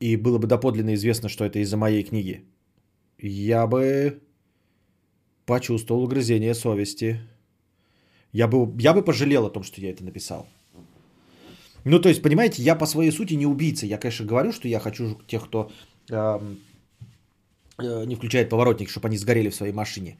и 0.00 0.16
было 0.16 0.38
бы 0.38 0.46
доподлинно 0.46 0.92
известно, 0.94 1.30
что 1.30 1.44
это 1.44 1.58
из-за 1.58 1.76
моей 1.78 2.02
книги, 2.02 2.44
я 3.22 3.66
бы 3.66 4.20
почувствовал 5.46 6.04
угрызение 6.04 6.54
совести. 6.54 7.20
Я 8.32 8.48
бы, 8.48 8.80
я 8.80 8.92
бы 8.92 9.02
пожалел 9.02 9.46
о 9.46 9.50
том, 9.50 9.62
что 9.62 9.80
я 9.80 9.90
это 9.90 10.04
написал. 10.04 10.46
Ну, 11.84 11.98
то 11.98 12.08
есть, 12.08 12.22
понимаете, 12.22 12.62
я 12.62 12.76
по 12.76 12.86
своей 12.86 13.10
сути 13.10 13.34
не 13.34 13.46
убийца. 13.46 13.86
Я, 13.86 13.98
конечно, 13.98 14.26
говорю, 14.26 14.52
что 14.52 14.68
я 14.68 14.80
хочу 14.80 15.18
тех, 15.26 15.44
кто 15.44 15.70
э, 16.10 16.40
э, 17.78 18.04
не 18.06 18.14
включает 18.14 18.48
поворотник, 18.48 18.90
чтобы 18.90 19.08
они 19.08 19.16
сгорели 19.16 19.50
в 19.50 19.54
своей 19.54 19.72
машине. 19.72 20.18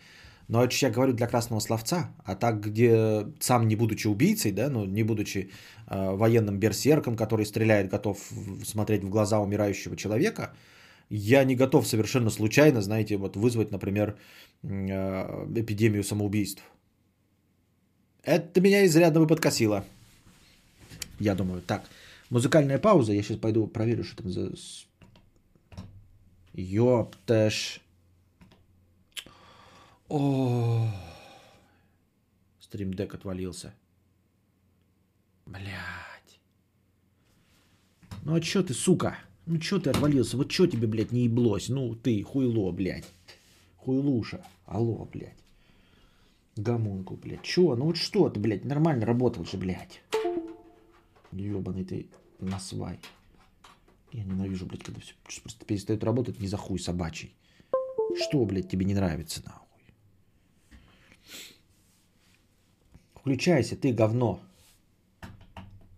Но 0.49 0.65
это 0.65 0.75
я 0.81 0.91
говорю 0.91 1.13
для 1.13 1.29
красного 1.29 1.61
словца. 1.61 2.11
А 2.25 2.35
так, 2.35 2.61
где 2.61 3.27
сам 3.39 3.69
не 3.69 3.77
будучи 3.77 4.09
убийцей, 4.09 4.53
да, 4.53 4.71
ну, 4.71 4.85
не 4.85 5.05
будучи 5.05 5.51
э, 5.87 6.17
военным 6.17 6.59
берсерком, 6.59 7.15
который 7.15 7.47
стреляет, 7.47 7.91
готов 7.91 8.19
смотреть 8.65 9.05
в 9.05 9.11
глаза 9.11 9.39
умирающего 9.39 9.97
человека, 9.97 10.53
я 11.11 11.45
не 11.45 11.57
готов 11.57 11.87
совершенно 11.87 12.31
случайно, 12.31 12.81
знаете, 12.81 13.17
вот 13.17 13.37
вызвать, 13.37 13.73
например, 13.73 14.17
э, 14.63 14.69
эпидемию 15.57 16.05
самоубийств. 16.05 16.63
Это 18.23 18.61
меня 18.61 18.87
изрядно 18.87 19.21
бы 19.21 19.27
подкосило. 19.27 19.85
Я 21.19 21.35
думаю, 21.35 21.63
так, 21.63 21.85
музыкальная 22.31 22.79
пауза. 22.79 23.13
Я 23.13 23.23
сейчас 23.23 23.39
пойду 23.39 23.67
проверю, 23.67 24.05
что 24.05 24.23
там 24.23 24.31
за... 24.31 24.53
Ёпташ. 26.53 27.81
О, 30.09 30.89
стримдек 32.61 33.15
отвалился. 33.15 33.75
Блять. 35.47 36.41
Ну 38.23 38.35
а 38.35 38.41
чё 38.41 38.63
ты, 38.63 38.75
сука? 38.75 39.19
Ну 39.51 39.59
чё 39.59 39.81
ты 39.81 39.91
отвалился? 39.91 40.37
Вот 40.37 40.49
чё 40.49 40.69
тебе, 40.69 40.87
блядь, 40.87 41.11
не 41.11 41.25
еблось? 41.25 41.71
Ну 41.71 41.97
ты, 41.97 42.23
хуйло, 42.23 42.71
блядь. 42.71 43.11
Хуйлуша. 43.79 44.47
Алло, 44.65 45.09
блядь. 45.13 45.43
Гамунку, 46.55 47.17
блядь. 47.17 47.43
Чё? 47.43 47.75
Ну 47.75 47.87
вот 47.87 47.97
что 47.97 48.31
ты, 48.31 48.39
блядь, 48.39 48.65
нормально 48.65 49.07
работал 49.07 49.45
же, 49.45 49.57
блядь. 49.57 50.03
Ёбаный 51.33 51.85
ты 51.85 52.07
насвай. 52.39 53.01
Я 54.13 54.23
ненавижу, 54.23 54.67
блядь, 54.67 54.85
когда 54.85 55.01
все 55.01 55.15
просто 55.25 55.65
перестает 55.65 56.05
работать 56.05 56.39
не 56.39 56.47
за 56.47 56.57
хуй 56.57 56.79
собачий. 56.79 57.35
Что, 58.23 58.45
блядь, 58.45 58.71
тебе 58.71 58.87
не 58.87 58.95
нравится, 58.95 59.43
нахуй? 59.45 59.83
Включайся, 63.17 63.77
ты 63.77 63.93
говно. 63.93 64.39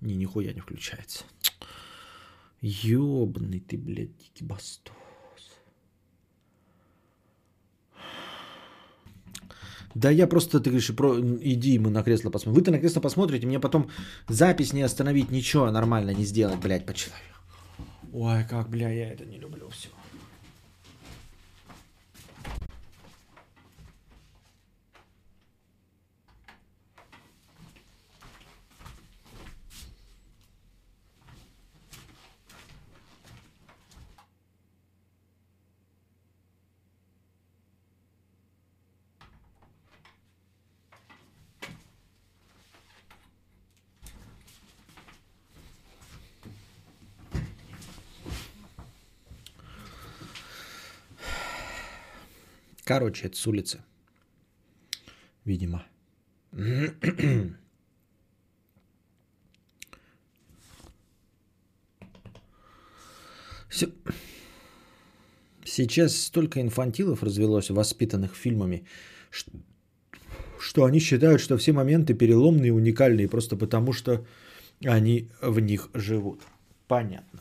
Не, 0.01 0.17
нихуя 0.17 0.55
не 0.55 0.61
включается. 0.61 1.25
Ёбаный 2.63 3.61
ты, 3.61 3.77
блядь, 3.77 4.17
дикий 4.17 4.45
бастос. 4.45 4.95
Да 9.95 10.11
я 10.11 10.27
просто, 10.27 10.61
ты 10.61 10.71
говоришь, 10.71 10.95
про... 10.97 11.19
иди 11.21 11.79
мы 11.79 11.91
на 11.91 12.03
кресло 12.03 12.31
посмотрим. 12.31 12.55
Вы-то 12.55 12.71
на 12.71 12.79
кресло 12.79 13.01
посмотрите, 13.01 13.47
мне 13.47 13.61
потом 13.61 13.91
запись 14.29 14.73
не 14.73 14.83
остановить, 14.83 15.31
ничего 15.31 15.71
нормально 15.71 16.15
не 16.15 16.25
сделать, 16.25 16.61
блядь, 16.61 16.87
по 16.87 16.95
человеку. 16.95 17.41
Ой, 18.13 18.45
как, 18.49 18.71
бля, 18.71 18.91
я 18.91 19.13
это 19.13 19.27
не 19.27 19.39
люблю 19.39 19.69
все. 19.69 19.89
Короче, 52.93 53.29
это 53.29 53.37
с 53.37 53.47
улицы. 53.47 53.79
Видимо. 55.47 55.83
Сейчас 65.65 66.17
столько 66.17 66.61
инфантилов 66.61 67.23
развелось, 67.23 67.71
воспитанных 67.71 68.37
фильмами, 68.37 68.85
что 70.59 70.85
они 70.85 71.01
считают, 71.01 71.41
что 71.41 71.57
все 71.57 71.73
моменты 71.73 72.13
переломные 72.13 72.69
и 72.69 72.73
уникальные 72.73 73.27
просто 73.27 73.57
потому, 73.57 73.95
что 73.95 74.27
они 74.85 75.31
в 75.41 75.61
них 75.61 75.89
живут. 75.95 76.43
Понятно. 76.89 77.41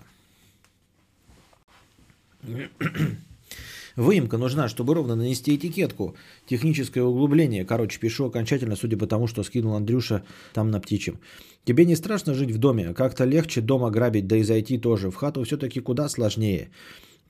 Выемка 3.95 4.37
нужна, 4.37 4.67
чтобы 4.67 4.93
ровно 4.93 5.15
нанести 5.15 5.55
этикетку. 5.55 6.15
Техническое 6.45 7.03
углубление. 7.03 7.65
Короче, 7.65 7.99
пишу 7.99 8.25
окончательно, 8.25 8.75
судя 8.75 8.97
по 8.97 9.07
тому, 9.07 9.27
что 9.27 9.43
скинул 9.43 9.75
Андрюша 9.75 10.23
там 10.53 10.71
на 10.71 10.79
птичьем. 10.79 11.19
Тебе 11.65 11.85
не 11.85 11.95
страшно 11.95 12.33
жить 12.33 12.51
в 12.51 12.57
доме? 12.57 12.93
Как-то 12.93 13.25
легче 13.25 13.61
дома 13.61 13.91
грабить, 13.91 14.27
да 14.27 14.37
и 14.37 14.43
зайти 14.43 14.77
тоже. 14.77 15.11
В 15.11 15.15
хату 15.15 15.43
все-таки 15.43 15.79
куда 15.79 16.09
сложнее. 16.09 16.69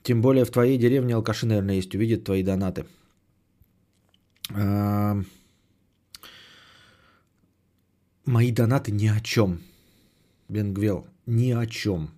Тем 0.02 0.20
более 0.20 0.44
в 0.44 0.50
твоей 0.50 0.78
деревне 0.78 1.14
алкаши, 1.14 1.46
наверное, 1.46 1.76
есть. 1.76 1.94
Увидят 1.94 2.24
твои 2.24 2.42
донаты. 2.42 2.84
Мои 8.24 8.52
донаты 8.52 8.92
ни 8.92 9.08
о 9.08 9.20
чем. 9.20 9.60
Бенгвел, 10.48 11.06
ни 11.26 11.52
о 11.52 11.66
чем. 11.66 12.10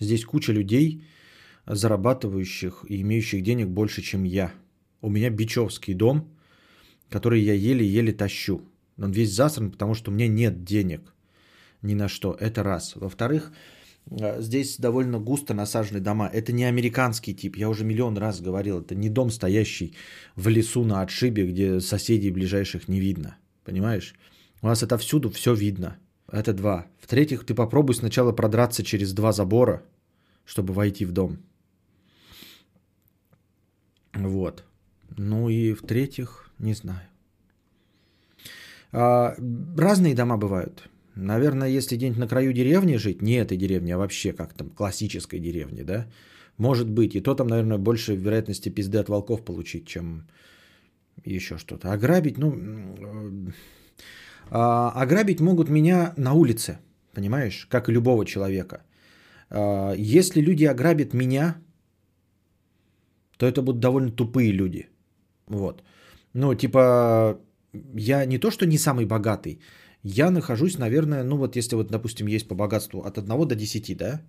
Здесь 0.00 0.24
куча 0.24 0.52
людей, 0.52 1.02
зарабатывающих 1.74 2.84
и 2.88 3.00
имеющих 3.02 3.42
денег 3.42 3.68
больше, 3.68 4.02
чем 4.02 4.24
я. 4.24 4.52
У 5.00 5.08
меня 5.08 5.30
бичевский 5.30 5.94
дом, 5.94 6.28
который 7.08 7.40
я 7.40 7.54
еле-еле 7.54 8.12
тащу. 8.12 8.62
Он 8.98 9.12
весь 9.12 9.32
засран, 9.32 9.70
потому 9.70 9.94
что 9.94 10.10
у 10.10 10.14
меня 10.14 10.28
нет 10.28 10.64
денег 10.64 11.14
ни 11.82 11.94
на 11.94 12.08
что. 12.08 12.36
Это 12.38 12.62
раз. 12.62 12.96
Во-вторых, 12.96 13.52
э, 14.10 14.42
здесь 14.42 14.76
довольно 14.76 15.18
густо 15.18 15.54
насажены 15.54 16.00
дома. 16.00 16.28
Это 16.32 16.52
не 16.52 16.64
американский 16.64 17.34
тип. 17.34 17.56
Я 17.56 17.68
уже 17.68 17.84
миллион 17.84 18.18
раз 18.18 18.40
говорил. 18.40 18.80
Это 18.80 18.94
не 18.94 19.08
дом, 19.08 19.30
стоящий 19.30 19.94
в 20.36 20.48
лесу 20.48 20.84
на 20.84 21.02
отшибе, 21.02 21.46
где 21.46 21.80
соседей 21.80 22.30
ближайших 22.30 22.88
не 22.88 23.00
видно. 23.00 23.36
Понимаешь? 23.64 24.14
У 24.62 24.66
нас 24.66 24.82
это 24.82 24.98
всюду 24.98 25.30
все 25.30 25.54
видно. 25.54 25.96
Это 26.30 26.52
два. 26.52 26.86
В-третьих, 27.00 27.44
ты 27.44 27.54
попробуй 27.54 27.94
сначала 27.94 28.32
продраться 28.32 28.84
через 28.84 29.12
два 29.12 29.32
забора, 29.32 29.82
чтобы 30.44 30.74
войти 30.74 31.04
в 31.04 31.12
дом. 31.12 31.38
Вот. 34.14 34.64
Ну 35.16 35.48
и 35.48 35.72
в-третьих, 35.72 36.50
не 36.58 36.74
знаю. 36.74 37.08
А, 38.92 39.34
разные 39.76 40.14
дома 40.14 40.36
бывают. 40.36 40.88
Наверное, 41.14 41.68
если 41.68 41.96
где-нибудь 41.96 42.20
на 42.20 42.28
краю 42.28 42.52
деревни 42.52 42.96
жить, 42.96 43.22
не 43.22 43.34
этой 43.34 43.56
деревни, 43.56 43.92
а 43.92 43.98
вообще 43.98 44.32
как 44.32 44.54
там 44.54 44.70
классической 44.70 45.40
деревни, 45.40 45.82
да, 45.82 46.06
может 46.56 46.88
быть. 46.88 47.14
И 47.14 47.20
то 47.20 47.34
там, 47.34 47.48
наверное, 47.48 47.78
больше 47.78 48.16
вероятности 48.16 48.68
пизды 48.68 48.98
от 48.98 49.08
волков 49.08 49.44
получить, 49.44 49.86
чем 49.86 50.26
еще 51.24 51.58
что-то. 51.58 51.92
Ограбить, 51.92 52.38
ну, 52.38 53.52
а, 54.50 54.90
ограбить 54.90 55.40
могут 55.40 55.68
меня 55.68 56.14
на 56.16 56.32
улице, 56.32 56.78
понимаешь, 57.12 57.66
как 57.70 57.88
и 57.88 57.92
любого 57.92 58.24
человека. 58.24 58.82
А, 59.50 59.92
если 59.94 60.40
люди 60.40 60.64
ограбят 60.64 61.14
меня, 61.14 61.56
то 63.40 63.46
это 63.46 63.62
будут 63.62 63.80
довольно 63.80 64.10
тупые 64.10 64.52
люди. 64.52 64.88
Вот. 65.48 65.82
Ну, 66.34 66.54
типа, 66.54 67.38
я 67.94 68.26
не 68.26 68.38
то, 68.38 68.50
что 68.50 68.66
не 68.66 68.78
самый 68.78 69.06
богатый, 69.06 69.60
я 70.02 70.30
нахожусь, 70.30 70.78
наверное, 70.78 71.24
ну 71.24 71.36
вот 71.36 71.56
если 71.56 71.76
вот, 71.76 71.90
допустим, 71.90 72.28
есть 72.28 72.48
по 72.48 72.54
богатству 72.54 73.00
от 73.00 73.18
1 73.18 73.48
до 73.48 73.54
10, 73.54 73.96
да, 73.96 74.20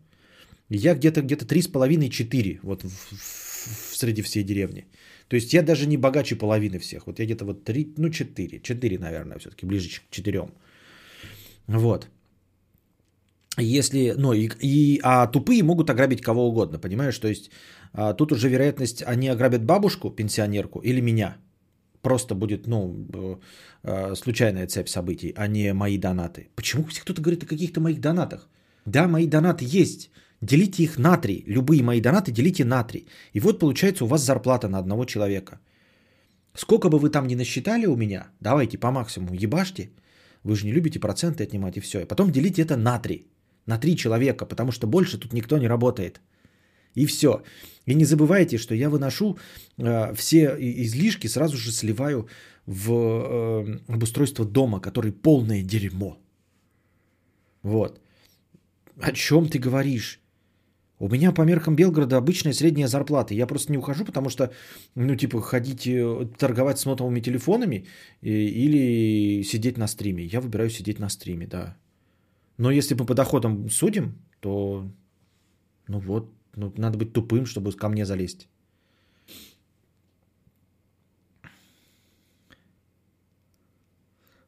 я 0.70 0.96
где-то 0.96 1.22
где-то 1.22 1.46
3,5-4 1.46 2.60
вот 2.64 2.84
в, 2.84 2.88
в, 2.90 3.98
среди 3.98 4.22
всей 4.22 4.44
деревни. 4.44 4.86
То 5.28 5.36
есть 5.36 5.54
я 5.54 5.62
даже 5.62 5.88
не 5.88 5.98
богаче 5.98 6.38
половины 6.38 6.80
всех. 6.80 7.06
Вот 7.08 7.20
я 7.20 7.26
где-то 7.26 7.46
вот 7.46 7.66
3, 7.66 7.94
ну 7.98 8.10
4, 8.10 8.60
4, 8.62 8.98
наверное, 8.98 9.40
все-таки 9.40 9.66
ближе 9.66 9.90
к 9.90 10.10
4. 10.10 10.48
Вот. 11.68 12.08
Если, 13.58 14.14
ну 14.18 14.34
и, 14.34 14.50
и, 14.62 15.00
а 15.04 15.28
тупые 15.28 15.64
могут 15.64 15.90
ограбить 15.90 16.22
кого 16.22 16.48
угодно, 16.48 16.80
понимаешь? 16.80 17.20
То 17.20 17.28
есть 17.28 17.52
а, 17.94 18.14
тут 18.14 18.32
уже 18.32 18.50
вероятность, 18.50 19.04
они 19.04 19.28
ограбят 19.28 19.66
бабушку, 19.66 20.10
пенсионерку 20.10 20.80
или 20.80 21.02
меня. 21.02 21.38
Просто 22.02 22.34
будет, 22.34 22.68
ну, 22.68 23.08
э, 23.84 24.16
случайная 24.16 24.68
цепь 24.68 24.90
событий, 24.90 25.34
а 25.38 25.48
не 25.48 25.74
мои 25.74 25.98
донаты. 25.98 26.50
Почему 26.56 26.84
кто-то 26.84 27.22
говорит 27.22 27.44
о 27.44 27.48
каких-то 27.48 27.80
моих 27.80 28.00
донатах? 28.00 28.50
Да, 28.86 29.08
мои 29.08 29.28
донаты 29.28 29.66
есть. 29.68 30.10
Делите 30.42 30.84
их 30.84 30.98
на 30.98 31.18
три. 31.18 31.44
Любые 31.46 31.84
мои 31.84 32.02
донаты 32.02 32.32
делите 32.32 32.66
на 32.66 32.84
три. 32.84 33.06
И 33.34 33.40
вот 33.40 33.60
получается 33.60 34.04
у 34.04 34.08
вас 34.08 34.26
зарплата 34.26 34.68
на 34.68 34.80
одного 34.80 35.06
человека. 35.06 35.60
Сколько 36.56 36.90
бы 36.90 36.98
вы 36.98 37.12
там 37.12 37.28
ни 37.28 37.36
насчитали 37.36 37.86
у 37.86 37.96
меня, 37.96 38.30
давайте 38.40 38.80
по 38.80 38.92
максимуму 38.92 39.36
ебашьте. 39.36 39.92
Вы 40.44 40.56
же 40.56 40.66
не 40.66 40.74
любите 40.74 41.00
проценты 41.00 41.44
отнимать 41.44 41.78
и 41.78 41.82
все. 41.82 42.00
И 42.00 42.06
потом 42.06 42.32
делите 42.32 42.64
это 42.64 42.78
на 42.78 43.00
три. 43.00 43.28
На 43.72 43.78
три 43.78 43.96
человека, 43.96 44.46
потому 44.46 44.72
что 44.72 44.88
больше 44.88 45.18
тут 45.18 45.34
никто 45.34 45.58
не 45.58 45.70
работает. 45.70 46.22
И 46.98 47.06
все. 47.06 47.42
И 47.88 47.96
не 47.96 48.06
забывайте, 48.06 48.58
что 48.58 48.76
я 48.76 48.90
выношу 48.90 49.38
э, 49.78 50.14
все 50.16 50.56
излишки, 50.60 51.28
сразу 51.28 51.58
же 51.58 51.72
сливаю 51.72 52.28
в 52.66 52.92
э, 52.92 53.94
обустройство 53.94 54.46
дома, 54.46 54.82
который 54.82 55.12
полное 55.12 55.64
дерьмо. 55.64 56.18
Вот. 57.64 58.02
О 59.02 59.12
чем 59.14 59.48
ты 59.48 59.60
говоришь? 59.60 60.20
У 61.00 61.08
меня 61.08 61.32
по 61.32 61.44
меркам 61.44 61.76
Белгорода 61.76 62.18
обычная 62.18 62.54
средняя 62.54 62.88
зарплата. 62.88 63.34
Я 63.34 63.48
просто 63.48 63.72
не 63.72 63.78
ухожу, 63.78 64.04
потому 64.04 64.30
что, 64.30 64.52
ну, 64.96 65.16
типа, 65.16 65.42
ходить 65.42 65.88
э, 65.88 66.28
торговать 66.38 66.78
с 66.78 66.86
нотовыми 66.86 67.22
телефонами 67.22 67.86
или 68.22 69.44
сидеть 69.44 69.78
на 69.78 69.88
стриме. 69.88 70.26
Я 70.26 70.42
выбираю 70.42 70.70
сидеть 70.70 71.00
на 71.00 71.10
стриме, 71.10 71.48
да. 71.48 71.78
Но 72.58 72.72
если 72.72 72.96
мы 72.96 73.06
по 73.06 73.14
доходам 73.14 73.70
судим, 73.70 74.16
то, 74.40 74.88
ну 75.88 76.00
вот, 76.00 76.30
ну, 76.56 76.74
надо 76.78 76.98
быть 76.98 77.14
тупым, 77.14 77.46
чтобы 77.46 77.72
ко 77.72 77.90
мне 77.90 78.06
залезть. 78.06 78.48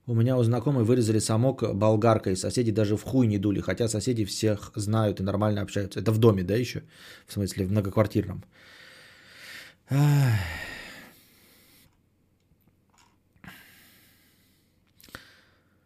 У 0.05 0.13
меня 0.13 0.37
у 0.37 0.43
знакомой 0.43 0.83
вырезали 0.83 1.19
самок 1.19 1.63
болгаркой, 1.75 2.35
соседи 2.35 2.71
даже 2.71 2.97
в 2.97 3.03
хуй 3.03 3.25
не 3.25 3.37
дули, 3.37 3.61
хотя 3.61 3.87
соседи 3.87 4.25
всех 4.25 4.71
знают 4.75 5.19
и 5.19 5.23
нормально 5.23 5.61
общаются. 5.61 6.01
Это 6.01 6.11
в 6.11 6.17
доме, 6.17 6.43
да, 6.43 6.55
еще? 6.55 6.83
В 7.25 7.33
смысле, 7.33 7.65
в 7.65 7.71
многоквартирном. 7.71 8.43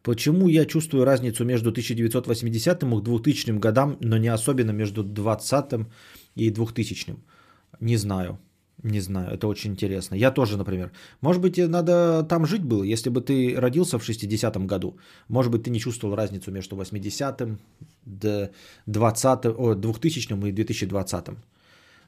Почему 0.07 0.47
я 0.47 0.65
чувствую 0.65 1.05
разницу 1.05 1.43
между 1.43 1.69
1980 1.69 2.83
и 2.83 3.01
2000 3.01 3.59
годам, 3.59 3.97
но 3.99 4.17
не 4.17 4.33
особенно 4.33 4.71
между 4.71 5.03
20 5.03 5.87
и 6.37 6.49
2000? 6.49 7.15
Не 7.81 7.97
знаю. 7.97 8.37
Не 8.83 9.01
знаю, 9.01 9.33
это 9.33 9.47
очень 9.47 9.71
интересно. 9.71 10.15
Я 10.15 10.31
тоже, 10.31 10.57
например. 10.57 10.91
Может 11.21 11.41
быть, 11.41 11.57
надо 11.57 12.23
там 12.23 12.45
жить 12.45 12.63
было, 12.63 12.83
если 12.83 13.09
бы 13.09 13.19
ты 13.19 13.59
родился 13.59 13.99
в 13.99 14.09
60-м 14.09 14.67
году. 14.67 14.97
Может 15.27 15.51
быть, 15.51 15.63
ты 15.63 15.71
не 15.71 15.79
чувствовал 15.79 16.15
разницу 16.15 16.51
между 16.51 16.77
80-м, 16.77 17.57
20 18.85 19.45
о, 19.45 19.75
2000 19.75 20.33
и 20.47 20.51
2020. 20.53 21.25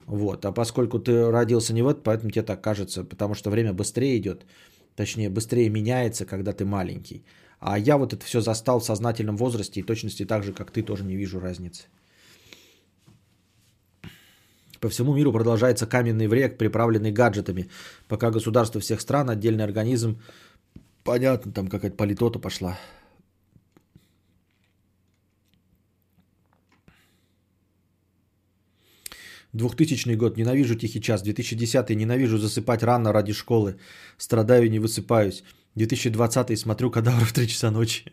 Вот. 0.06 0.46
А 0.46 0.52
поскольку 0.54 1.00
ты 1.00 1.32
родился 1.32 1.74
не 1.74 1.82
в 1.82 1.88
этот, 1.88 2.04
поэтому 2.04 2.32
тебе 2.32 2.44
так 2.46 2.62
кажется, 2.62 3.04
потому 3.04 3.34
что 3.34 3.50
время 3.50 3.74
быстрее 3.74 4.18
идет, 4.18 4.46
точнее, 4.96 5.30
быстрее 5.30 5.70
меняется, 5.70 6.26
когда 6.26 6.54
ты 6.54 6.64
маленький. 6.64 7.24
А 7.60 7.78
я 7.78 7.98
вот 7.98 8.14
это 8.14 8.26
все 8.26 8.42
застал 8.42 8.80
в 8.80 8.86
сознательном 8.86 9.38
возрасте 9.38 9.80
и 9.80 9.84
точности 9.84 10.26
так 10.26 10.44
же, 10.44 10.54
как 10.54 10.72
ты, 10.72 10.82
тоже 10.82 11.04
не 11.04 11.16
вижу 11.16 11.40
разницы. 11.40 11.88
По 14.80 14.88
всему 14.88 15.14
миру 15.14 15.34
продолжается 15.34 15.86
каменный 15.86 16.28
вред, 16.28 16.58
приправленный 16.58 17.12
гаджетами. 17.12 17.70
Пока 18.08 18.32
государство 18.32 18.80
всех 18.80 19.02
стран, 19.02 19.30
отдельный 19.30 19.66
организм. 19.66 20.22
Понятно, 21.04 21.52
там 21.52 21.68
какая-то 21.68 21.98
политота 21.98 22.40
пошла. 22.40 22.78
Двухтысячный 29.52 30.16
год. 30.16 30.38
Ненавижу 30.38 30.76
тихий 30.76 31.02
час. 31.02 31.24
2010 31.24 31.90
ненавижу 31.90 32.38
засыпать 32.38 32.84
рано 32.84 33.12
ради 33.12 33.34
школы. 33.34 33.76
Страдаю 34.18 34.70
не 34.70 34.80
высыпаюсь. 34.80 35.44
2020 35.76 36.60
смотрю 36.60 36.92
кадавр 36.92 37.26
в 37.26 37.34
3 37.34 37.48
часа 37.48 37.72
ночи. 37.72 38.06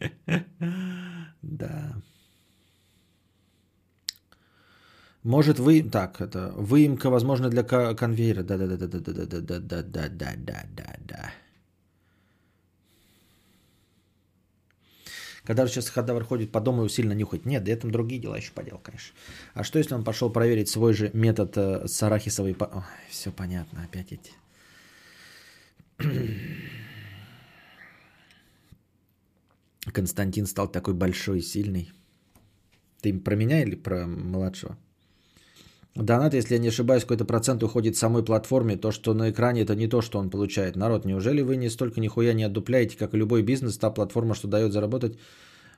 Да. 1.42 1.96
Может 5.22 5.59
вы... 5.59 5.82
Так, 5.82 6.20
это 6.20 6.52
выемка, 6.57 7.11
возможно, 7.11 7.50
для 7.50 7.62
конвейера. 7.62 8.42
Да-да-да-да-да-да-да-да-да-да-да. 8.42 11.32
Когда 15.46 15.66
сейчас 15.68 15.90
кадавр 15.90 16.24
ходит 16.24 16.50
по 16.50 16.61
дому 16.61 16.84
и 16.84 16.88
сильно 16.88 17.12
нюхать. 17.12 17.46
Нет, 17.46 17.62
да 17.62 17.72
этом 17.72 17.92
другие 17.92 18.20
дела 18.20 18.36
еще 18.36 18.50
поделал, 18.52 18.80
конечно. 18.80 19.14
А 19.54 19.62
что, 19.62 19.78
если 19.78 19.94
он 19.94 20.02
пошел 20.02 20.30
проверить 20.30 20.68
свой 20.68 20.92
же 20.92 21.11
метод 21.12 21.57
э, 21.57 21.86
с 21.86 22.02
арахисовой... 22.02 22.57
Ой, 22.59 22.82
все 23.09 23.30
понятно, 23.30 23.84
опять 23.84 24.12
эти... 24.12 24.32
Константин 29.93 30.47
стал 30.47 30.68
такой 30.68 30.95
большой 30.95 31.39
и 31.39 31.43
сильный. 31.43 31.93
Ты 33.01 33.12
про 33.14 33.37
меня 33.37 33.62
или 33.62 33.76
про 33.76 34.07
младшего? 34.07 34.76
Донат, 35.95 36.34
если 36.34 36.55
я 36.55 36.61
не 36.61 36.68
ошибаюсь, 36.68 37.03
какой-то 37.03 37.24
процент 37.24 37.62
уходит 37.62 37.97
самой 37.97 38.22
платформе. 38.22 38.76
То, 38.76 38.93
что 38.93 39.14
на 39.14 39.30
экране, 39.30 39.62
это 39.62 39.74
не 39.74 39.89
то, 39.89 40.03
что 40.03 40.18
он 40.18 40.30
получает. 40.30 40.76
Народ, 40.76 41.07
неужели 41.07 41.41
вы 41.41 41.57
не 41.57 41.70
столько 41.70 42.01
нихуя 42.01 42.34
не 42.34 42.45
отдупляете, 42.45 42.99
как 42.99 43.14
и 43.14 43.16
любой 43.16 43.43
бизнес, 43.43 43.78
та 43.78 43.91
платформа, 43.91 44.34
что 44.34 44.49
дает 44.49 44.72
заработать, 44.72 45.18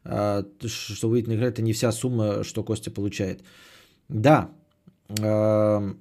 а, 0.05 0.45
что 0.67 1.09
выйдет 1.09 1.29
на 1.29 1.35
экран, 1.35 1.49
это 1.49 1.63
не 1.63 1.73
вся 1.73 1.93
сумма, 1.93 2.43
что 2.45 2.65
Костя 2.65 2.91
получает. 2.91 3.43
Да. 4.09 4.51
А, 5.21 5.95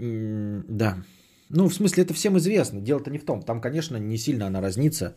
да. 0.00 0.96
Ну, 1.50 1.68
в 1.68 1.74
смысле, 1.74 2.02
это 2.02 2.14
всем 2.14 2.36
известно. 2.38 2.80
Дело-то 2.80 3.10
не 3.10 3.18
в 3.18 3.24
том. 3.24 3.42
Там, 3.42 3.60
конечно, 3.60 3.98
не 3.98 4.18
сильно 4.18 4.46
она 4.46 4.60
разнится. 4.60 5.14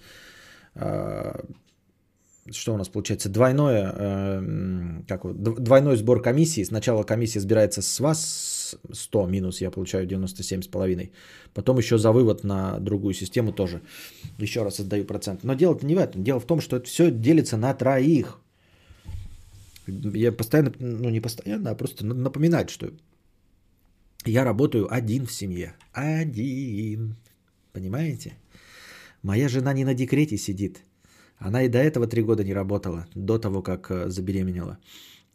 Что 2.50 2.74
у 2.74 2.78
нас 2.78 2.90
получается, 2.90 3.30
двойное, 3.30 3.94
э, 3.96 5.04
как, 5.08 5.22
двойной 5.64 5.96
сбор 5.96 6.22
комиссии. 6.22 6.64
Сначала 6.64 7.04
комиссия 7.04 7.40
сбирается 7.40 7.82
с 7.82 8.00
вас 8.00 8.76
100 8.92 9.28
минус, 9.28 9.62
я 9.62 9.70
получаю 9.70 10.08
97,5. 10.08 11.12
Потом 11.54 11.78
еще 11.78 11.98
за 11.98 12.12
вывод 12.12 12.44
на 12.44 12.80
другую 12.80 13.14
систему 13.14 13.54
тоже 13.54 13.82
еще 14.40 14.64
раз 14.64 14.80
отдаю 14.80 15.06
процент. 15.06 15.44
Но 15.44 15.54
дело-то 15.54 15.86
не 15.86 15.96
в 15.96 16.00
этом. 16.00 16.24
Дело 16.24 16.40
в 16.40 16.46
том, 16.46 16.62
что 16.62 16.78
это 16.78 16.88
все 16.88 17.12
делится 17.12 17.58
на 17.58 17.74
троих. 17.74 18.40
Я 19.88 20.32
постоянно, 20.32 20.74
ну 20.80 21.10
не 21.10 21.22
постоянно, 21.22 21.72
а 21.72 21.76
просто 21.76 22.06
напоминать, 22.06 22.70
что 22.70 22.92
я 24.26 24.44
работаю 24.44 24.88
один 24.92 25.26
в 25.26 25.32
семье. 25.32 25.74
Один. 25.94 27.16
Понимаете? 27.74 28.34
Моя 29.24 29.50
жена 29.50 29.74
не 29.74 29.86
на 29.86 29.94
декрете 29.94 30.38
сидит. 30.38 30.84
Она 31.42 31.64
и 31.64 31.70
до 31.70 31.80
этого 31.80 32.08
три 32.08 32.22
года 32.22 32.44
не 32.44 32.54
работала, 32.54 33.08
до 33.16 33.40
того, 33.40 33.64
как 33.64 33.90
э, 33.90 34.10
забеременела. 34.10 34.78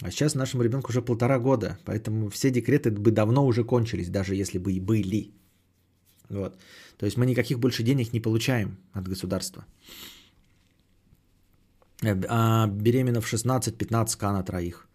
А 0.03 0.11
сейчас 0.11 0.35
нашему 0.35 0.63
ребенку 0.63 0.91
уже 0.91 1.03
полтора 1.03 1.39
года, 1.39 1.79
поэтому 1.85 2.31
все 2.31 2.51
декреты 2.51 2.91
бы 2.91 3.11
давно 3.11 3.47
уже 3.47 3.65
кончились, 3.65 4.09
даже 4.09 4.35
если 4.35 4.59
бы 4.59 4.73
и 4.73 4.81
были. 4.81 5.31
Вот. 6.29 6.57
То 6.99 7.07
есть 7.07 7.17
мы 7.17 7.27
никаких 7.27 7.59
больше 7.59 7.83
денег 7.83 8.13
не 8.13 8.21
получаем 8.21 8.77
от 8.93 9.09
государства. 9.09 9.65
Э, 12.03 12.15
а 12.29 12.69
беременна 12.69 13.21
в 13.21 13.33
16-15к 13.33 14.33
на 14.33 14.43
троих. 14.45 14.87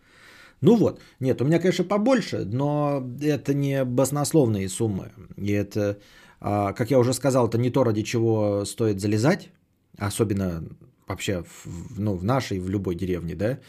Ну 0.61 0.75
вот, 0.77 1.01
нет, 1.19 1.41
у 1.41 1.45
меня, 1.45 1.59
конечно, 1.59 1.83
побольше, 1.83 2.45
но 2.45 3.03
это 3.21 3.53
не 3.53 3.83
баснословные 3.83 4.69
суммы. 4.69 5.11
И 5.35 5.51
это, 5.51 5.97
а, 6.39 6.71
как 6.73 6.91
я 6.91 6.99
уже 6.99 7.13
сказал, 7.13 7.49
это 7.49 7.57
не 7.57 7.71
то, 7.71 7.83
ради 7.83 8.03
чего 8.03 8.63
стоит 8.65 9.01
залезать, 9.01 9.49
особенно 9.97 10.63
вообще 11.11 11.43
в, 11.43 11.99
ну, 11.99 12.15
в 12.15 12.23
нашей, 12.23 12.59
в 12.59 12.69
любой 12.69 12.95
деревне, 12.95 13.35
да, 13.35 13.59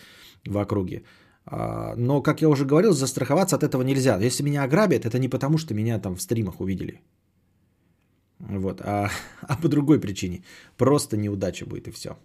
в 0.46 0.58
округе. 0.58 1.02
А, 1.46 1.94
но, 1.96 2.22
как 2.22 2.42
я 2.42 2.48
уже 2.48 2.64
говорил, 2.64 2.92
застраховаться 2.92 3.56
от 3.56 3.62
этого 3.62 3.82
нельзя. 3.82 4.18
Если 4.20 4.42
меня 4.42 4.64
ограбят, 4.64 5.04
это 5.04 5.18
не 5.18 5.28
потому, 5.28 5.58
что 5.58 5.74
меня 5.74 5.98
там 5.98 6.16
в 6.16 6.22
стримах 6.22 6.60
увидели. 6.60 7.00
Вот, 8.38 8.80
а, 8.80 9.10
а 9.48 9.56
по 9.56 9.68
другой 9.68 10.00
причине. 10.00 10.42
Просто 10.76 11.16
неудача 11.16 11.66
будет 11.66 11.88
и 11.88 11.90
все. 11.90 12.16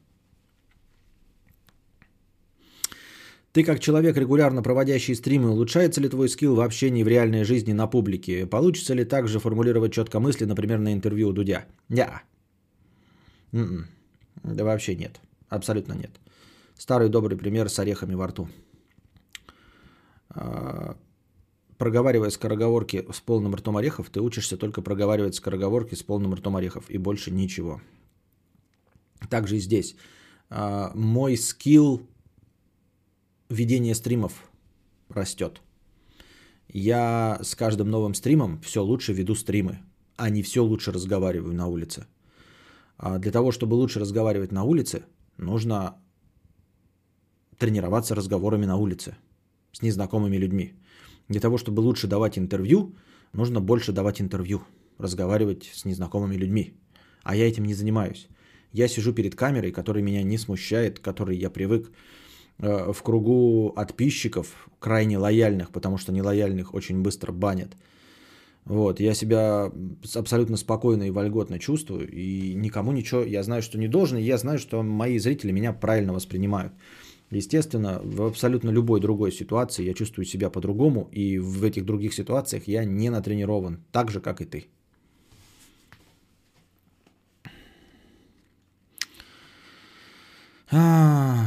Ты 3.53 3.63
как 3.63 3.79
человек, 3.79 4.17
регулярно 4.17 4.61
проводящий 4.61 5.15
стримы, 5.15 5.49
улучшается 5.49 6.01
ли 6.01 6.09
твой 6.09 6.29
скилл 6.29 6.55
в 6.55 6.61
общении 6.61 7.03
в 7.03 7.07
реальной 7.07 7.43
жизни 7.43 7.73
на 7.73 7.87
публике? 7.87 8.45
Получится 8.45 8.93
ли 8.93 9.03
также 9.03 9.39
формулировать 9.39 9.93
четко 9.93 10.19
мысли, 10.19 10.45
например, 10.45 10.77
на 10.79 10.93
интервью 10.93 11.29
у 11.29 11.33
Дудя? 11.33 11.65
Не. 11.89 12.07
М-м. 13.53 13.87
Да 14.43 14.63
вообще 14.63 14.95
нет. 14.95 15.19
Абсолютно 15.49 15.93
нет. 15.93 16.11
Старый 16.77 17.09
добрый 17.09 17.37
пример 17.37 17.69
с 17.69 17.79
орехами 17.79 18.15
во 18.15 18.27
рту. 18.27 18.47
А, 20.29 20.95
проговаривая 21.77 22.29
скороговорки 22.29 23.05
с 23.11 23.19
полным 23.21 23.55
ртом 23.55 23.77
орехов, 23.77 24.09
ты 24.09 24.21
учишься 24.21 24.57
только 24.57 24.81
проговаривать 24.81 25.35
скороговорки 25.35 25.95
с 25.95 26.03
полным 26.03 26.33
ртом 26.33 26.55
орехов 26.55 26.89
и 26.89 26.97
больше 26.97 27.31
ничего. 27.31 27.81
Также 29.29 29.55
и 29.55 29.59
здесь. 29.59 29.95
А, 30.49 30.91
мой 30.95 31.37
скилл 31.37 32.01
ведения 33.49 33.95
стримов 33.95 34.49
растет. 35.09 35.61
Я 36.67 37.39
с 37.41 37.55
каждым 37.55 37.89
новым 37.89 38.13
стримом 38.13 38.59
все 38.61 38.83
лучше 38.83 39.13
веду 39.13 39.35
стримы. 39.35 39.79
а 40.17 40.29
не 40.29 40.41
все 40.41 40.63
лучше 40.63 40.91
разговариваю 40.91 41.53
на 41.53 41.67
улице. 41.67 42.07
А 42.97 43.19
для 43.19 43.31
того, 43.31 43.51
чтобы 43.51 43.75
лучше 43.75 43.99
разговаривать 43.99 44.51
на 44.51 44.63
улице, 44.63 45.03
нужно 45.37 45.95
тренироваться 47.57 48.15
разговорами 48.15 48.65
на 48.65 48.75
улице 48.75 49.15
с 49.71 49.81
незнакомыми 49.81 50.37
людьми. 50.37 50.73
Для 51.27 51.39
того, 51.39 51.57
чтобы 51.57 51.81
лучше 51.81 52.07
давать 52.07 52.37
интервью, 52.37 52.95
нужно 53.33 53.61
больше 53.61 53.91
давать 53.91 54.21
интервью, 54.21 54.61
разговаривать 54.97 55.69
с 55.73 55.85
незнакомыми 55.85 56.35
людьми. 56.35 56.73
А 57.23 57.35
я 57.35 57.47
этим 57.47 57.65
не 57.65 57.73
занимаюсь. 57.73 58.27
Я 58.71 58.87
сижу 58.87 59.13
перед 59.13 59.35
камерой, 59.35 59.71
которая 59.71 60.03
меня 60.03 60.23
не 60.23 60.37
смущает, 60.37 60.99
которой 60.99 61.37
я 61.37 61.49
привык 61.49 61.91
э, 62.59 62.93
в 62.93 63.01
кругу 63.03 63.73
подписчиков, 63.75 64.69
крайне 64.79 65.17
лояльных, 65.17 65.71
потому 65.71 65.97
что 65.97 66.11
нелояльных 66.11 66.73
очень 66.73 67.01
быстро 67.01 67.31
банят. 67.31 67.75
Вот, 68.69 68.99
я 68.99 69.13
себя 69.13 69.71
абсолютно 70.13 70.57
спокойно 70.57 71.03
и 71.03 71.11
вольготно 71.11 71.57
чувствую, 71.57 72.09
и 72.11 72.53
никому 72.53 72.91
ничего, 72.91 73.23
я 73.23 73.41
знаю, 73.43 73.61
что 73.61 73.77
не 73.77 73.87
должен, 73.87 74.17
и 74.17 74.23
я 74.23 74.37
знаю, 74.37 74.59
что 74.59 74.83
мои 74.83 75.19
зрители 75.19 75.53
меня 75.53 75.71
правильно 75.71 76.13
воспринимают. 76.13 76.73
Естественно, 77.31 78.01
в 78.03 78.23
абсолютно 78.23 78.69
любой 78.69 78.99
другой 78.99 79.31
ситуации 79.31 79.85
я 79.85 79.93
чувствую 79.93 80.25
себя 80.25 80.49
по-другому, 80.49 81.07
и 81.13 81.39
в 81.39 81.63
этих 81.63 81.85
других 81.85 82.13
ситуациях 82.13 82.67
я 82.67 82.83
не 82.83 83.09
натренирован, 83.09 83.79
так 83.91 84.11
же, 84.11 84.19
как 84.19 84.41
и 84.41 84.45
ты. 84.45 84.65
А... 90.71 91.45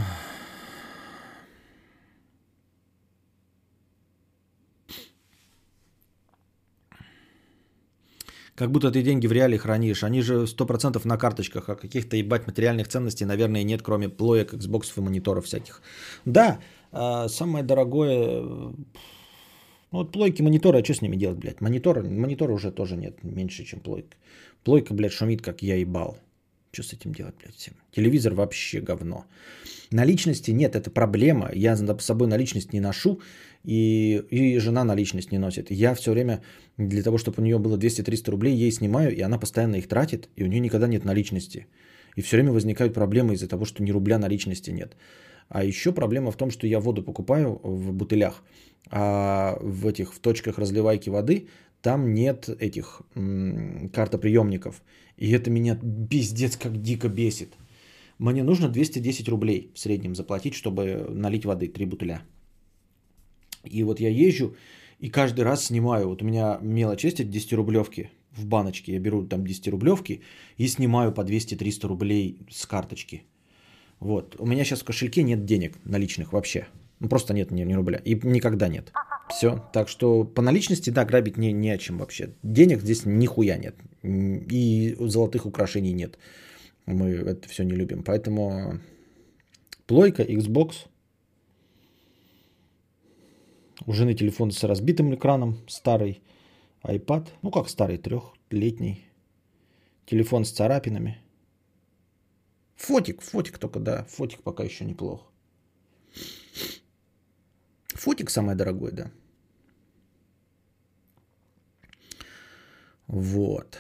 Как 8.61 8.71
будто 8.71 8.91
ты 8.91 9.03
деньги 9.03 9.27
в 9.27 9.33
реале 9.33 9.57
хранишь. 9.57 10.05
Они 10.05 10.21
же 10.21 10.45
100% 10.45 11.01
на 11.07 11.17
карточках, 11.17 11.71
а 11.71 11.77
каких-то 11.77 12.17
ебать 12.17 12.47
материальных 12.47 12.89
ценностей, 12.89 13.25
наверное, 13.25 13.65
нет, 13.65 13.81
кроме 13.81 14.11
плоек, 14.11 14.53
Xbox 14.53 14.93
и 14.97 15.01
мониторов 15.01 15.47
всяких. 15.47 15.81
Да, 16.27 16.59
а, 16.93 17.29
самое 17.29 17.65
дорогое... 17.65 18.43
Ну, 18.43 18.75
вот 19.93 20.13
плойки, 20.13 20.43
мониторы, 20.43 20.79
а 20.79 20.85
что 20.85 20.93
с 20.93 21.01
ними 21.01 21.17
делать, 21.17 21.39
блядь? 21.39 21.63
Монитор, 21.63 22.03
монитора 22.03 22.53
уже 22.53 22.71
тоже 22.71 22.97
нет, 22.97 23.25
меньше, 23.25 23.65
чем 23.65 23.81
плойка. 23.81 24.19
Плойка, 24.63 24.93
блядь, 24.93 25.13
шумит, 25.13 25.41
как 25.41 25.63
я 25.63 25.77
ебал. 25.77 26.19
Что 26.73 26.83
с 26.83 26.93
этим 26.93 27.13
делать, 27.13 27.35
блядь, 27.43 27.57
всем? 27.57 27.75
Телевизор 27.91 28.35
вообще 28.35 28.81
говно. 28.81 29.25
Наличности 29.91 30.53
нет, 30.53 30.77
это 30.77 30.91
проблема. 30.91 31.51
Я 31.53 31.77
с 31.77 32.05
собой 32.05 32.29
наличность 32.29 32.73
не 32.73 32.81
ношу, 32.81 33.21
и, 33.65 34.23
и 34.31 34.59
жена 34.59 34.85
наличность 34.85 35.33
не 35.33 35.39
носит. 35.39 35.71
Я 35.71 35.95
все 35.95 36.13
время 36.13 36.43
для 36.79 37.03
того, 37.03 37.19
чтобы 37.19 37.43
у 37.43 37.45
нее 37.45 37.59
было 37.59 37.77
200-300 37.77 38.31
рублей, 38.31 38.55
ей 38.55 38.71
снимаю, 38.71 39.15
и 39.15 39.21
она 39.21 39.39
постоянно 39.39 39.77
их 39.77 39.89
тратит, 39.89 40.29
и 40.37 40.45
у 40.45 40.47
нее 40.47 40.61
никогда 40.61 40.87
нет 40.87 41.05
наличности. 41.05 41.67
И 42.15 42.23
все 42.23 42.37
время 42.37 42.53
возникают 42.53 42.95
проблемы 42.95 43.35
из-за 43.35 43.49
того, 43.49 43.65
что 43.65 43.83
ни 43.83 43.91
рубля 43.91 44.19
наличности 44.19 44.71
нет. 44.71 44.97
А 45.49 45.65
еще 45.65 45.93
проблема 45.93 46.31
в 46.31 46.37
том, 46.37 46.51
что 46.51 46.67
я 46.67 46.79
воду 46.79 47.03
покупаю 47.03 47.61
в 47.65 47.93
бутылях, 47.93 48.45
а 48.91 49.59
в 49.61 49.89
этих 49.89 50.15
в 50.15 50.21
точках 50.21 50.59
разливайки 50.59 51.11
воды 51.11 51.49
там 51.83 52.15
нет 52.15 52.49
этих 52.49 53.03
м- 53.15 53.89
картоприемников. 53.91 54.83
И 55.17 55.31
это 55.31 55.51
меня 55.51 55.79
пиздец 56.11 56.57
как 56.57 56.81
дико 56.83 57.09
бесит. 57.09 57.55
Мне 58.19 58.43
нужно 58.43 58.69
210 58.69 59.29
рублей 59.29 59.71
в 59.75 59.79
среднем 59.79 60.15
заплатить, 60.15 60.55
чтобы 60.55 61.07
налить 61.11 61.45
воды, 61.45 61.69
три 61.69 61.87
бутыля. 61.87 62.23
И 63.65 63.83
вот 63.83 64.01
я 64.01 64.09
езжу 64.09 64.57
и 64.99 65.11
каждый 65.11 65.45
раз 65.45 65.65
снимаю. 65.65 66.09
Вот 66.09 66.23
у 66.23 66.25
меня 66.25 66.59
мелочь 66.63 67.05
есть 67.05 67.31
10 67.31 67.53
рублевки 67.53 68.11
в 68.33 68.47
баночке. 68.47 68.93
Я 68.93 68.99
беру 68.99 69.27
там 69.27 69.47
10 69.47 69.69
рублевки 69.69 70.23
и 70.59 70.69
снимаю 70.69 71.13
по 71.13 71.23
200-300 71.23 71.89
рублей 71.89 72.39
с 72.51 72.67
карточки. 72.67 73.25
Вот. 74.01 74.37
У 74.39 74.47
меня 74.47 74.65
сейчас 74.65 74.81
в 74.81 74.85
кошельке 74.85 75.23
нет 75.23 75.45
денег 75.45 75.79
наличных 75.85 76.33
вообще. 76.33 76.67
Ну, 77.01 77.09
просто 77.09 77.35
нет 77.35 77.51
ни, 77.51 77.65
ни 77.65 77.75
рубля. 77.75 78.01
И 78.05 78.15
никогда 78.15 78.69
нет. 78.69 78.93
Все. 79.31 79.65
Так 79.73 79.89
что 79.89 80.25
по 80.25 80.43
наличности, 80.43 80.91
да, 80.91 81.05
грабить 81.05 81.37
не, 81.37 81.53
не 81.53 81.71
о 81.71 81.79
чем 81.79 81.99
вообще. 81.99 82.35
Денег 82.43 82.81
здесь 82.81 83.07
нихуя 83.07 83.57
нет. 83.57 83.77
И 84.03 84.97
золотых 84.99 85.47
украшений 85.47 85.93
нет. 85.93 86.19
Мы 86.87 87.11
это 87.11 87.49
все 87.49 87.65
не 87.65 87.73
любим. 87.75 88.03
Поэтому 88.03 88.81
плойка, 89.87 90.23
Xbox. 90.23 90.89
У 93.87 93.93
жены 93.93 94.15
телефон 94.15 94.51
с 94.51 94.65
разбитым 94.65 95.15
экраном, 95.15 95.59
старый 95.69 96.23
iPad. 96.83 97.29
Ну 97.43 97.51
как 97.51 97.69
старый, 97.69 97.99
трехлетний. 97.99 99.05
Телефон 100.07 100.45
с 100.45 100.51
царапинами. 100.51 101.23
Фотик, 102.77 103.23
фотик 103.23 103.59
только, 103.59 103.79
да. 103.79 104.05
Фотик 104.09 104.43
пока 104.43 104.65
еще 104.65 104.85
неплохо. 104.85 105.27
Фотик 107.95 108.31
самое 108.31 108.57
дорогое, 108.57 108.93
да. 108.93 109.11
Вот. 113.11 113.79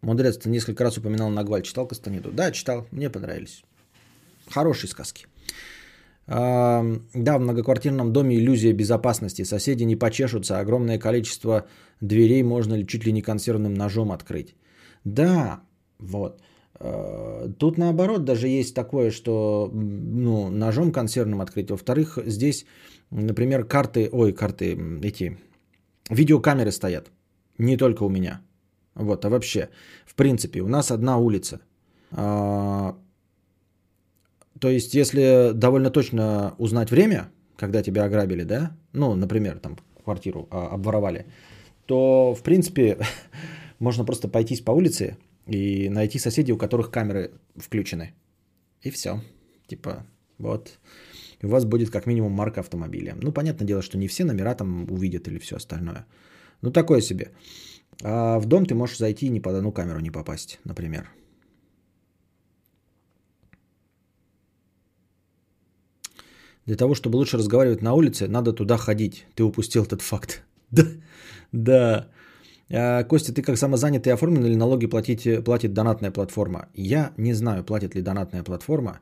Мудрец, 0.00 0.38
ты 0.38 0.48
несколько 0.48 0.82
раз 0.84 0.96
упоминал 0.96 1.28
Нагваль. 1.28 1.62
Читал 1.62 1.86
Кастанеду? 1.86 2.30
Да, 2.32 2.52
читал. 2.52 2.86
Мне 2.90 3.10
понравились. 3.10 3.62
Хорошие 4.48 4.88
сказки. 4.88 5.26
А, 6.26 6.82
да, 7.14 7.36
в 7.36 7.40
многоквартирном 7.40 8.12
доме 8.12 8.38
иллюзия 8.38 8.72
безопасности. 8.72 9.44
Соседи 9.44 9.84
не 9.84 9.96
почешутся. 9.96 10.58
Огромное 10.58 10.98
количество 10.98 11.66
дверей 12.00 12.42
можно 12.42 12.86
чуть 12.86 13.04
ли 13.04 13.12
не 13.12 13.20
консервным 13.20 13.74
ножом 13.74 14.10
открыть. 14.10 14.54
Да, 15.04 15.60
вот. 15.98 16.40
А, 16.76 17.52
тут 17.58 17.76
наоборот 17.76 18.24
даже 18.24 18.48
есть 18.48 18.74
такое, 18.74 19.10
что 19.10 19.70
ну, 19.74 20.48
ножом 20.48 20.92
консервным 20.92 21.42
открыть. 21.42 21.70
Во-вторых, 21.70 22.18
здесь, 22.24 22.64
например, 23.10 23.64
карты, 23.64 24.08
ой, 24.10 24.32
карты, 24.32 24.78
эти, 25.02 25.36
видеокамеры 26.08 26.72
стоят. 26.72 27.10
Не 27.60 27.76
только 27.76 28.04
у 28.04 28.08
меня. 28.08 28.40
Вот, 28.94 29.24
а 29.24 29.28
вообще, 29.28 29.68
в 30.06 30.14
принципе, 30.14 30.62
у 30.62 30.68
нас 30.68 30.90
одна 30.90 31.18
улица. 31.18 31.60
А, 32.10 32.96
то 34.58 34.70
есть, 34.70 34.94
если 34.94 35.52
довольно 35.54 35.90
точно 35.90 36.54
узнать 36.58 36.90
время, 36.90 37.28
когда 37.56 37.82
тебя 37.82 38.04
ограбили, 38.04 38.44
да, 38.44 38.76
ну, 38.94 39.14
например, 39.14 39.58
там 39.58 39.76
квартиру 40.04 40.48
а, 40.50 40.68
обворовали, 40.74 41.26
то, 41.84 42.34
в 42.34 42.42
принципе, 42.42 42.98
можно 43.78 44.04
просто 44.06 44.28
пойти 44.28 44.56
по 44.62 44.70
улице 44.72 45.18
и 45.46 45.90
найти 45.90 46.18
соседей, 46.18 46.52
у 46.52 46.58
которых 46.58 46.90
камеры 46.90 47.30
включены. 47.56 48.14
И 48.80 48.90
все. 48.90 49.20
Типа, 49.66 50.06
вот. 50.38 50.78
у 51.42 51.48
вас 51.48 51.66
будет 51.66 51.90
как 51.90 52.06
минимум 52.06 52.32
марка 52.32 52.60
автомобиля. 52.60 53.16
Ну, 53.20 53.32
понятное 53.32 53.66
дело, 53.66 53.82
что 53.82 53.98
не 53.98 54.08
все 54.08 54.24
номера 54.24 54.54
там 54.54 54.90
увидят 54.90 55.28
или 55.28 55.38
все 55.38 55.56
остальное. 55.56 56.06
Ну, 56.62 56.70
такое 56.70 57.00
себе. 57.00 57.32
А 58.02 58.38
в 58.38 58.46
дом 58.46 58.66
ты 58.66 58.74
можешь 58.74 58.98
зайти 58.98 59.26
и 59.26 59.30
ни 59.30 59.40
под 59.40 59.54
одну 59.54 59.72
камеру 59.72 60.00
не 60.00 60.10
попасть, 60.10 60.58
например. 60.64 61.10
Для 66.66 66.76
того, 66.76 66.94
чтобы 66.94 67.16
лучше 67.16 67.36
разговаривать 67.36 67.82
на 67.82 67.94
улице, 67.94 68.28
надо 68.28 68.52
туда 68.52 68.76
ходить. 68.76 69.26
Ты 69.34 69.42
упустил 69.42 69.84
этот 69.84 70.02
факт. 70.02 70.42
Да, 70.72 70.84
да. 71.52 72.06
А, 72.72 73.02
Костя, 73.02 73.32
ты 73.32 73.42
как 73.42 73.58
самозанятый 73.58 74.12
оформлен 74.12 74.44
или 74.44 74.54
налоги 74.54 74.86
платить, 74.86 75.44
платит 75.44 75.72
донатная 75.72 76.12
платформа? 76.12 76.68
Я 76.74 77.12
не 77.16 77.34
знаю, 77.34 77.64
платит 77.64 77.96
ли 77.96 78.02
донатная 78.02 78.44
платформа. 78.44 79.00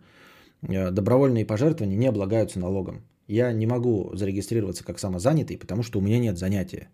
А, 0.63 0.91
добровольные 0.91 1.45
пожертвования 1.45 1.99
не 1.99 2.07
облагаются 2.09 2.59
налогом. 2.59 3.03
Я 3.27 3.53
не 3.53 3.67
могу 3.67 4.11
зарегистрироваться 4.15 4.83
как 4.83 4.99
самозанятый, 4.99 5.59
потому 5.59 5.83
что 5.83 5.99
у 5.99 6.03
меня 6.03 6.19
нет 6.19 6.39
занятия. 6.39 6.89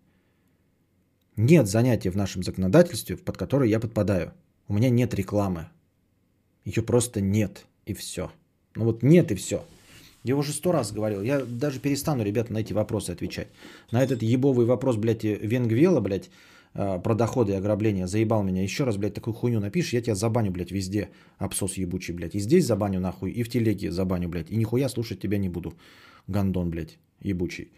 Нет 1.37 1.67
занятия 1.67 2.11
в 2.11 2.15
нашем 2.15 2.43
законодательстве, 2.43 3.17
под 3.17 3.37
которое 3.37 3.69
я 3.69 3.79
подпадаю. 3.79 4.33
У 4.67 4.73
меня 4.73 4.89
нет 4.89 5.13
рекламы. 5.13 5.67
Ее 6.63 6.81
просто 6.81 7.21
нет. 7.21 7.65
И 7.85 7.93
все. 7.93 8.31
Ну 8.75 8.85
вот 8.85 9.03
нет 9.03 9.31
и 9.31 9.35
все. 9.35 9.63
Я 10.23 10.35
уже 10.35 10.53
сто 10.53 10.71
раз 10.71 10.91
говорил. 10.91 11.21
Я 11.21 11.41
даже 11.45 11.79
перестану, 11.79 12.23
ребята, 12.23 12.51
на 12.51 12.59
эти 12.59 12.73
вопросы 12.73 13.11
отвечать. 13.11 13.47
На 13.91 14.03
этот 14.03 14.23
ебовый 14.23 14.65
вопрос, 14.65 14.95
блядь, 14.95 15.23
Венгвела, 15.23 15.99
блядь, 15.99 16.31
э, 16.73 16.99
про 16.99 17.13
доходы 17.13 17.51
и 17.51 17.55
ограбления. 17.55 18.07
Заебал 18.07 18.41
меня. 18.41 18.63
Еще 18.63 18.85
раз, 18.85 18.97
блядь, 18.97 19.13
такую 19.13 19.35
хуйню 19.35 19.59
напишешь, 19.59 19.93
я 19.93 20.01
тебя 20.01 20.15
забаню, 20.15 20.51
блядь, 20.51 20.71
везде. 20.71 21.09
Абсос 21.37 21.77
ебучий, 21.77 22.13
блядь. 22.15 22.33
И 22.33 22.39
здесь 22.39 22.65
забаню 22.65 22.99
нахуй, 22.99 23.31
и 23.31 23.43
в 23.43 23.49
телеге 23.49 23.91
забаню, 23.91 24.29
блядь. 24.29 24.49
И 24.49 24.55
нихуя 24.55 24.89
слушать 24.89 25.19
тебя 25.19 25.37
не 25.37 25.49
буду. 25.49 25.75
Гандон, 26.27 26.71
блядь, 26.71 26.97
ебучий. 27.21 27.71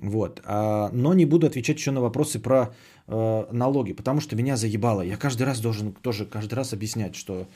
Вот. 0.00 0.40
А, 0.44 0.88
но 0.92 1.14
не 1.14 1.26
буду 1.26 1.46
отвечать 1.46 1.76
еще 1.76 1.90
на 1.90 2.00
вопросы 2.00 2.38
про 2.38 2.74
э, 3.06 3.46
налоги, 3.52 3.92
потому 3.92 4.20
что 4.20 4.34
меня 4.34 4.56
заебало. 4.56 5.02
Я 5.02 5.16
каждый 5.16 5.42
раз 5.42 5.60
должен 5.60 5.92
тоже 5.92 6.24
каждый 6.24 6.54
раз 6.54 6.72
объяснять, 6.72 7.14
что... 7.14 7.46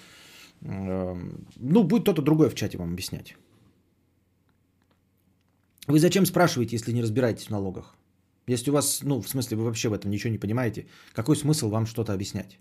Э, 0.60 1.16
ну, 1.56 1.84
будет 1.84 2.02
кто-то 2.02 2.22
другой 2.22 2.50
в 2.50 2.54
чате 2.54 2.76
вам 2.76 2.92
объяснять. 2.92 3.34
Вы 5.86 5.98
зачем 5.98 6.26
спрашиваете, 6.26 6.76
если 6.76 6.92
не 6.92 7.02
разбираетесь 7.02 7.46
в 7.46 7.50
налогах? 7.50 7.96
Если 8.46 8.70
у 8.70 8.74
вас, 8.74 9.00
ну, 9.02 9.22
в 9.22 9.28
смысле, 9.28 9.56
вы 9.56 9.64
вообще 9.64 9.88
в 9.88 9.94
этом 9.94 10.10
ничего 10.10 10.30
не 10.30 10.38
понимаете, 10.38 10.86
какой 11.14 11.36
смысл 11.36 11.70
вам 11.70 11.86
что-то 11.86 12.12
объяснять? 12.12 12.58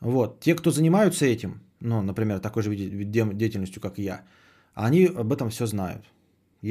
Вот. 0.00 0.38
Те, 0.40 0.54
кто 0.54 0.70
занимаются 0.70 1.26
этим, 1.26 1.60
ну, 1.80 2.00
например, 2.00 2.38
такой 2.38 2.62
же 2.62 2.76
деятельностью, 2.76 3.82
как 3.82 3.98
я, 3.98 4.22
они 4.74 5.06
об 5.06 5.32
этом 5.32 5.50
все 5.50 5.66
знают. 5.66 6.04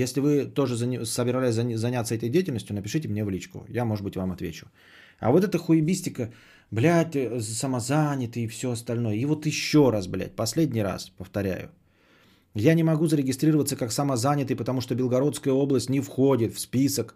Если 0.03 0.19
вы 0.19 0.45
тоже 0.45 1.05
собирались 1.05 1.55
заняться 1.79 2.15
этой 2.15 2.29
деятельностью, 2.29 2.75
напишите 2.75 3.07
мне 3.07 3.23
в 3.23 3.29
личку. 3.29 3.65
Я, 3.69 3.85
может 3.85 4.03
быть, 4.03 4.17
вам 4.17 4.31
отвечу. 4.31 4.65
А 5.19 5.31
вот 5.31 5.43
эта 5.43 5.57
хуебистика, 5.57 6.29
блядь, 6.71 7.15
э, 7.15 7.39
самозанятый 7.41 8.43
и 8.43 8.47
все 8.47 8.71
остальное. 8.71 9.15
И 9.15 9.25
вот 9.25 9.45
еще 9.45 9.91
раз, 9.91 10.07
блядь, 10.07 10.35
последний 10.35 10.83
раз 10.83 11.11
повторяю. 11.17 11.69
Я 12.55 12.73
не 12.73 12.83
могу 12.83 13.07
зарегистрироваться 13.07 13.77
как 13.77 13.91
самозанятый, 13.91 14.57
потому 14.57 14.81
что 14.81 14.95
Белгородская 14.95 15.53
область 15.53 15.89
не 15.89 16.01
входит 16.01 16.53
в 16.53 16.59
список 16.59 17.15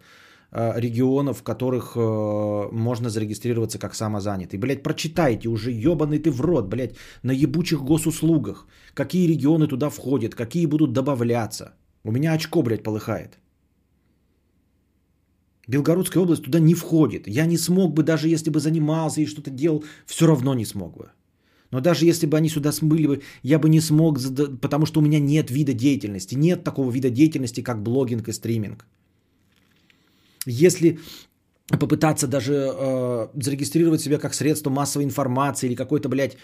э, 0.52 0.80
регионов, 0.80 1.38
в 1.38 1.42
которых 1.42 1.96
э, 1.96 2.68
можно 2.72 3.10
зарегистрироваться 3.10 3.78
как 3.78 3.94
самозанятый. 3.94 4.58
Блядь, 4.58 4.82
прочитайте 4.82 5.48
уже, 5.48 5.70
ебаный 5.70 6.18
ты 6.18 6.30
в 6.30 6.40
рот, 6.40 6.68
блядь, 6.68 6.96
на 7.22 7.32
ебучих 7.32 7.82
госуслугах. 7.82 8.66
Какие 8.94 9.28
регионы 9.28 9.66
туда 9.66 9.90
входят, 9.90 10.34
какие 10.34 10.66
будут 10.66 10.92
добавляться. 10.94 11.74
У 12.04 12.12
меня 12.12 12.32
очко, 12.32 12.62
блядь, 12.62 12.82
полыхает. 12.82 13.38
Белгородская 15.68 16.22
область 16.22 16.42
туда 16.42 16.58
не 16.58 16.74
входит. 16.74 17.28
Я 17.28 17.46
не 17.46 17.58
смог 17.58 17.94
бы, 17.94 18.02
даже 18.02 18.28
если 18.28 18.50
бы 18.50 18.58
занимался 18.58 19.20
и 19.20 19.26
что-то 19.26 19.50
делал, 19.50 19.84
все 20.06 20.26
равно 20.26 20.54
не 20.54 20.64
смог 20.64 20.96
бы. 20.96 21.10
Но 21.70 21.80
даже 21.80 22.06
если 22.06 22.26
бы 22.26 22.36
они 22.36 22.48
сюда 22.48 22.72
смыли 22.72 23.06
бы, 23.06 23.22
я 23.44 23.58
бы 23.58 23.68
не 23.68 23.80
смог, 23.80 24.18
потому 24.60 24.86
что 24.86 25.00
у 25.00 25.02
меня 25.02 25.20
нет 25.20 25.50
вида 25.50 25.72
деятельности. 25.72 26.34
Нет 26.34 26.64
такого 26.64 26.90
вида 26.90 27.10
деятельности, 27.10 27.62
как 27.62 27.82
блогинг 27.82 28.28
и 28.28 28.32
стриминг. 28.32 28.86
Если 30.46 30.98
попытаться 31.78 32.26
даже 32.26 32.52
э, 32.52 33.28
зарегистрировать 33.34 34.00
себя 34.00 34.18
как 34.18 34.34
средство 34.34 34.70
массовой 34.70 35.04
информации 35.04 35.68
или 35.68 35.76
какой-то, 35.76 36.08
блядь, 36.08 36.36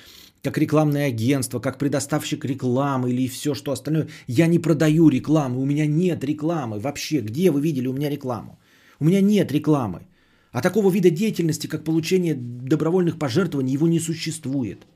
как 0.43 0.59
рекламное 0.59 1.09
агентство, 1.09 1.61
как 1.61 1.79
предоставщик 1.79 2.45
рекламы 2.45 3.11
или 3.11 3.29
все 3.29 3.55
что 3.55 3.73
остальное. 3.73 4.09
Я 4.29 4.47
не 4.47 4.59
продаю 4.59 5.09
рекламу, 5.09 5.61
у 5.61 5.67
меня 5.67 5.87
нет 5.87 6.25
рекламы 6.25 6.79
вообще. 6.79 7.21
Где 7.21 7.51
вы 7.51 7.61
видели 7.61 7.89
у 7.89 7.93
меня 7.93 8.11
рекламу? 8.11 8.59
У 9.01 9.05
меня 9.05 9.21
нет 9.21 9.53
рекламы. 9.53 10.07
А 10.53 10.63
такого 10.63 10.91
вида 10.91 11.11
деятельности, 11.11 11.67
как 11.67 11.85
получение 11.85 12.35
добровольных 12.35 13.19
пожертвований, 13.19 13.73
его 13.73 13.89
не 13.89 14.01
существует. 14.01 14.87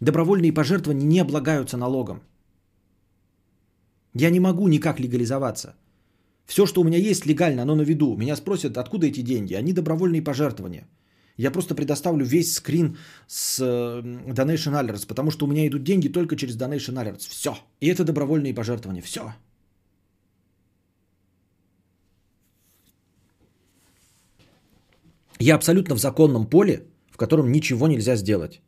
Добровольные 0.00 0.52
пожертвования 0.52 1.06
не 1.06 1.20
облагаются 1.20 1.76
налогом. 1.76 2.22
Я 4.14 4.30
не 4.30 4.40
могу 4.40 4.68
никак 4.68 5.00
легализоваться. 5.00 5.74
Все, 6.46 6.66
что 6.66 6.80
у 6.80 6.84
меня 6.84 6.98
есть 6.98 7.26
легально, 7.26 7.62
оно 7.62 7.74
на 7.74 7.82
виду. 7.82 8.16
Меня 8.16 8.36
спросят, 8.36 8.76
откуда 8.78 9.06
эти 9.06 9.22
деньги. 9.22 9.54
Они 9.54 9.72
добровольные 9.72 10.22
пожертвования. 10.22 10.86
Я 11.36 11.50
просто 11.50 11.74
предоставлю 11.74 12.24
весь 12.24 12.54
скрин 12.54 12.96
с 13.26 13.60
Donation 13.60 14.74
Alerts, 14.74 15.06
потому 15.06 15.30
что 15.30 15.44
у 15.46 15.48
меня 15.48 15.66
идут 15.66 15.82
деньги 15.82 16.08
только 16.08 16.36
через 16.36 16.56
Donation 16.56 16.94
Alerts. 16.94 17.28
Все. 17.28 17.58
И 17.80 17.88
это 17.88 18.04
добровольные 18.04 18.54
пожертвования. 18.54 19.02
Все. 19.02 19.34
Я 25.38 25.56
абсолютно 25.56 25.94
в 25.94 25.98
законном 25.98 26.46
поле, 26.46 26.86
в 27.10 27.16
котором 27.16 27.52
ничего 27.52 27.88
нельзя 27.88 28.16
сделать. 28.16 28.62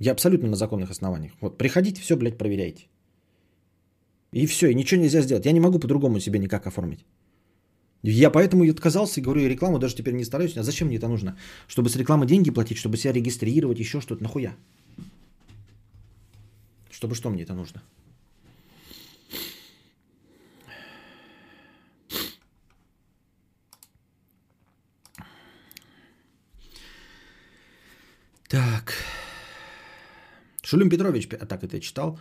Я 0.00 0.12
абсолютно 0.12 0.48
на 0.48 0.56
законных 0.56 0.90
основаниях. 0.90 1.32
Вот 1.40 1.56
приходите, 1.56 2.02
все, 2.02 2.16
блядь, 2.16 2.36
проверяйте. 2.36 2.88
И 4.34 4.46
все, 4.46 4.66
и 4.66 4.74
ничего 4.74 5.00
нельзя 5.00 5.22
сделать. 5.22 5.46
Я 5.46 5.52
не 5.52 5.60
могу 5.60 5.78
по-другому 5.78 6.20
себе 6.20 6.40
никак 6.40 6.66
оформить. 6.66 7.04
Я 8.02 8.30
поэтому 8.30 8.64
и 8.64 8.70
отказался 8.70 9.20
и 9.20 9.22
говорю, 9.22 9.42
я 9.42 9.48
рекламу 9.48 9.78
даже 9.78 9.94
теперь 9.94 10.14
не 10.14 10.24
стараюсь. 10.24 10.56
А 10.56 10.62
зачем 10.64 10.88
мне 10.88 10.96
это 10.96 11.06
нужно? 11.06 11.38
Чтобы 11.68 11.88
с 11.88 11.96
рекламы 11.96 12.26
деньги 12.26 12.50
платить, 12.50 12.76
чтобы 12.76 12.96
себя 12.96 13.12
регистрировать, 13.12 13.78
еще 13.78 14.00
что-то. 14.00 14.24
Нахуя? 14.24 14.56
Чтобы 16.90 17.14
что 17.14 17.30
мне 17.30 17.44
это 17.44 17.54
нужно? 17.54 17.80
Так. 28.48 28.94
Шулюм 30.62 30.90
Петрович, 30.90 31.28
а 31.40 31.46
так 31.46 31.62
это 31.62 31.76
я 31.76 31.80
читал. 31.80 32.18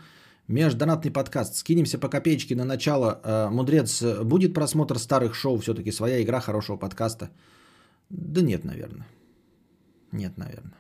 Междонатный 0.48 1.12
подкаст. 1.12 1.56
Скинемся 1.56 1.98
по 1.98 2.10
копеечке 2.10 2.56
на 2.56 2.66
начало. 2.66 3.22
Э, 3.24 3.50
Мудрец, 3.50 4.04
будет 4.24 4.54
просмотр 4.54 5.00
старых 5.00 5.36
шоу? 5.36 5.58
Все-таки 5.58 5.92
своя 5.92 6.22
игра 6.22 6.42
хорошего 6.42 6.78
подкаста? 6.78 7.30
Да 8.10 8.42
нет, 8.42 8.66
наверное. 8.66 9.08
Нет, 10.12 10.38
наверное. 10.38 10.78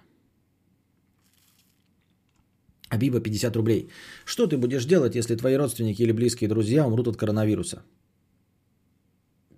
Абиба 2.90 3.22
50 3.22 3.56
рублей. 3.56 3.90
Что 4.26 4.48
ты 4.48 4.58
будешь 4.58 4.86
делать, 4.86 5.16
если 5.16 5.36
твои 5.36 5.56
родственники 5.56 6.04
или 6.04 6.12
близкие 6.12 6.50
друзья 6.50 6.86
умрут 6.86 7.08
от 7.08 7.18
коронавируса? 7.18 7.84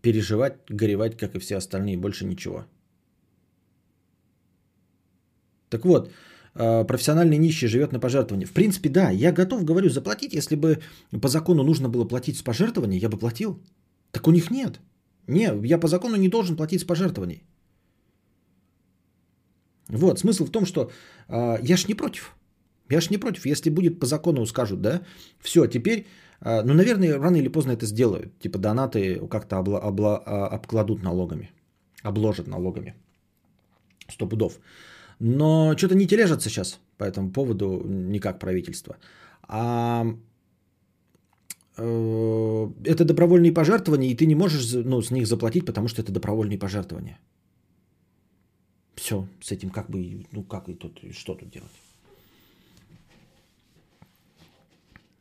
Переживать, 0.02 0.58
горевать, 0.70 1.18
как 1.18 1.36
и 1.36 1.40
все 1.40 1.58
остальные, 1.58 1.98
больше 1.98 2.26
ничего. 2.26 2.66
Так 5.70 5.84
вот, 5.84 6.12
профессиональный 6.56 7.38
нищий 7.38 7.68
живет 7.68 7.92
на 7.92 8.00
пожертвования. 8.00 8.48
В 8.48 8.54
принципе, 8.54 8.90
да, 8.90 9.10
я 9.10 9.32
готов, 9.32 9.66
говорю, 9.66 9.90
заплатить. 9.90 10.34
Если 10.34 10.56
бы 10.56 10.80
по 11.22 11.28
закону 11.28 11.64
нужно 11.64 11.90
было 11.90 12.08
платить 12.08 12.38
с 12.38 12.44
пожертвований, 12.44 12.98
я 12.98 13.10
бы 13.10 13.18
платил. 13.18 13.60
Так 14.12 14.28
у 14.28 14.32
них 14.32 14.52
нет. 14.52 14.80
Не, 15.28 15.52
я 15.66 15.80
по 15.80 15.88
закону 15.88 16.16
не 16.16 16.30
должен 16.30 16.56
платить 16.56 16.82
с 16.82 16.86
пожертвований. 16.86 17.44
Вот, 19.90 20.20
смысл 20.20 20.46
в 20.46 20.52
том, 20.52 20.66
что 20.66 20.92
э, 21.28 21.58
я 21.62 21.78
ж 21.78 21.88
не 21.88 21.96
против. 21.96 22.36
Я 22.90 23.02
ж 23.02 23.10
не 23.10 23.18
против. 23.18 23.46
Если 23.46 23.70
будет 23.70 24.00
по 24.00 24.06
закону 24.06 24.46
скажут, 24.46 24.82
да, 24.82 25.02
все, 25.40 25.68
теперь, 25.68 26.06
э, 26.42 26.62
ну, 26.64 26.74
наверное, 26.74 27.20
рано 27.20 27.38
или 27.38 27.50
поздно 27.50 27.72
это 27.72 27.86
сделают. 27.86 28.40
Типа 28.40 28.58
донаты 28.58 29.28
как-то 29.28 29.56
обла- 29.56 29.82
обла- 29.82 30.24
а, 30.26 30.48
обкладут 30.48 31.04
налогами, 31.04 31.52
обложат 32.04 32.48
налогами. 32.48 32.94
Сто 34.10 34.28
пудов. 34.28 34.60
Но 35.20 35.76
что-то 35.78 35.96
не 35.96 36.08
тележатся 36.08 36.50
сейчас 36.50 36.80
по 36.98 37.04
этому 37.04 37.32
поводу 37.32 37.82
никак 37.88 38.40
правительство. 38.40 38.98
А 39.48 40.06
э, 41.78 42.68
это 42.84 43.06
добровольные 43.06 43.54
пожертвования, 43.54 44.10
и 44.10 44.16
ты 44.16 44.26
не 44.26 44.36
можешь 44.36 44.74
ну, 44.74 45.02
с 45.02 45.12
них 45.12 45.28
заплатить, 45.28 45.66
потому 45.66 45.88
что 45.88 46.02
это 46.02 46.12
добровольные 46.12 46.58
пожертвования. 46.58 47.20
Все, 48.96 49.28
с 49.42 49.52
этим 49.52 49.70
как 49.70 49.90
бы, 49.90 50.26
ну 50.32 50.44
как 50.44 50.70
и 50.70 50.74
тут, 50.74 51.02
что 51.14 51.36
тут 51.36 51.50
делать? 51.50 51.72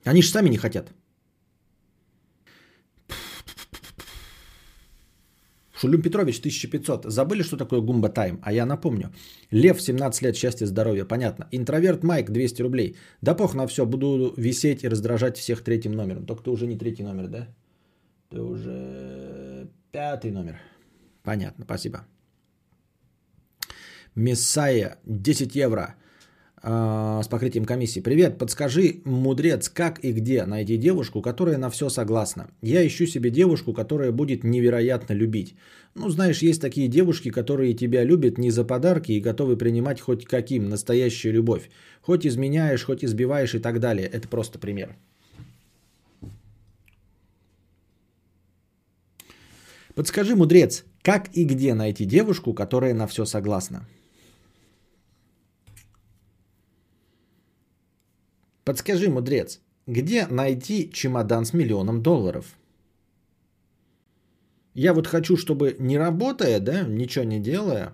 Они 0.05 0.23
же 0.23 0.29
сами 0.29 0.49
не 0.49 0.59
хотят. 0.59 0.93
Шулюм 5.85 6.03
Петрович, 6.03 6.39
1500. 6.39 7.05
Забыли, 7.05 7.43
что 7.43 7.57
такое 7.57 7.81
гумба 7.81 8.09
тайм? 8.09 8.39
А 8.43 8.53
я 8.53 8.67
напомню. 8.67 9.13
Лев, 9.51 9.83
17 9.83 10.23
лет, 10.23 10.37
счастье, 10.37 10.67
здоровье. 10.67 11.05
Понятно. 11.05 11.47
Интроверт 11.53 12.05
Майк, 12.05 12.31
200 12.31 12.63
рублей. 12.63 12.97
Да 13.23 13.35
пох 13.35 13.55
на 13.55 13.67
все, 13.67 13.85
буду 13.85 14.33
висеть 14.39 14.83
и 14.83 14.89
раздражать 14.89 15.37
всех 15.37 15.63
третьим 15.63 15.93
номером. 15.93 16.25
Только 16.25 16.43
ты 16.45 16.51
уже 16.51 16.67
не 16.67 16.79
третий 16.79 17.03
номер, 17.03 17.29
да? 17.29 17.49
Ты 18.31 18.41
уже 18.41 19.69
пятый 19.93 20.31
номер. 20.31 20.55
Понятно, 21.23 21.65
спасибо. 21.65 22.07
Мессая, 24.15 24.97
10 25.05 25.55
евро. 25.57 25.97
А, 26.67 27.23
с 27.23 27.29
покрытием 27.29 27.67
комиссии. 27.67 28.01
Привет, 28.01 28.39
подскажи, 28.39 29.03
мудрец, 29.05 29.69
как 29.69 30.03
и 30.03 30.13
где 30.13 30.47
найти 30.47 30.79
девушку, 30.79 31.21
которая 31.21 31.59
на 31.59 31.69
все 31.69 31.91
согласна? 31.91 32.47
Я 32.63 32.87
ищу 32.87 33.05
себе 33.07 33.29
девушку, 33.29 33.75
которая 33.75 34.13
будет 34.13 34.45
невероятно 34.45 35.13
любить. 35.13 35.55
Ну, 35.95 36.09
знаешь, 36.09 36.39
есть 36.39 36.63
такие 36.63 36.89
девушки, 36.89 37.31
которые 37.31 37.75
тебя 37.75 38.03
любят 38.03 38.39
не 38.39 38.51
за 38.51 38.65
подарки 38.65 39.13
и 39.13 39.21
готовы 39.21 39.59
принимать 39.59 40.01
хоть 40.01 40.25
каким, 40.25 40.71
настоящую 40.71 41.35
любовь. 41.35 41.69
Хоть 42.01 42.25
изменяешь, 42.27 42.85
хоть 42.85 43.05
избиваешь 43.05 43.55
и 43.55 43.59
так 43.59 43.79
далее. 43.79 44.09
Это 44.09 44.27
просто 44.27 44.59
пример. 44.59 44.97
Подскажи, 49.95 50.35
мудрец, 50.35 50.85
как 51.03 51.29
и 51.37 51.45
где 51.45 51.75
найти 51.75 52.07
девушку, 52.07 52.55
которая 52.55 52.95
на 52.95 53.07
все 53.07 53.27
согласна? 53.27 53.87
Подскажи, 58.65 59.11
мудрец, 59.11 59.61
где 59.87 60.27
найти 60.27 60.91
чемодан 60.91 61.45
с 61.45 61.53
миллионом 61.53 62.03
долларов? 62.03 62.47
Я 64.73 64.95
вот 64.95 65.07
хочу, 65.07 65.37
чтобы 65.37 65.77
не 65.79 65.99
работая, 65.99 66.61
да, 66.61 66.83
ничего 66.83 67.25
не 67.25 67.41
делая, 67.41 67.93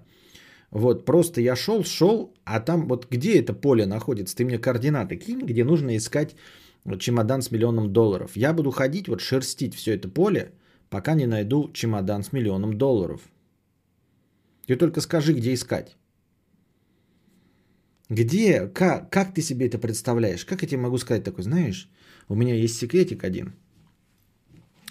вот 0.70 1.04
просто 1.04 1.40
я 1.40 1.56
шел, 1.56 1.84
шел, 1.84 2.32
а 2.44 2.60
там 2.60 2.86
вот 2.86 3.08
где 3.10 3.40
это 3.40 3.52
поле 3.52 3.84
находится, 3.86 4.36
ты 4.36 4.44
мне 4.44 4.58
координаты 4.58 5.16
кинь, 5.16 5.40
где 5.40 5.64
нужно 5.64 5.96
искать 5.96 6.36
чемодан 6.98 7.42
с 7.42 7.50
миллионом 7.50 7.92
долларов. 7.92 8.36
Я 8.36 8.52
буду 8.52 8.70
ходить, 8.70 9.08
вот 9.08 9.20
шерстить 9.20 9.74
все 9.74 9.94
это 9.94 10.08
поле, 10.08 10.52
пока 10.88 11.14
не 11.14 11.26
найду 11.26 11.70
чемодан 11.72 12.22
с 12.22 12.32
миллионом 12.32 12.78
долларов. 12.78 13.20
Ты 14.66 14.76
только 14.76 15.00
скажи, 15.00 15.34
где 15.34 15.52
искать. 15.52 15.96
Где, 18.10 18.66
как, 18.66 19.08
как 19.10 19.32
ты 19.34 19.40
себе 19.40 19.66
это 19.66 19.78
представляешь? 19.78 20.44
Как 20.44 20.62
я 20.62 20.68
тебе 20.68 20.80
могу 20.80 20.98
сказать 20.98 21.24
такой, 21.24 21.44
знаешь, 21.44 21.88
у 22.28 22.34
меня 22.34 22.54
есть 22.54 22.76
секретик 22.76 23.24
один. 23.24 23.54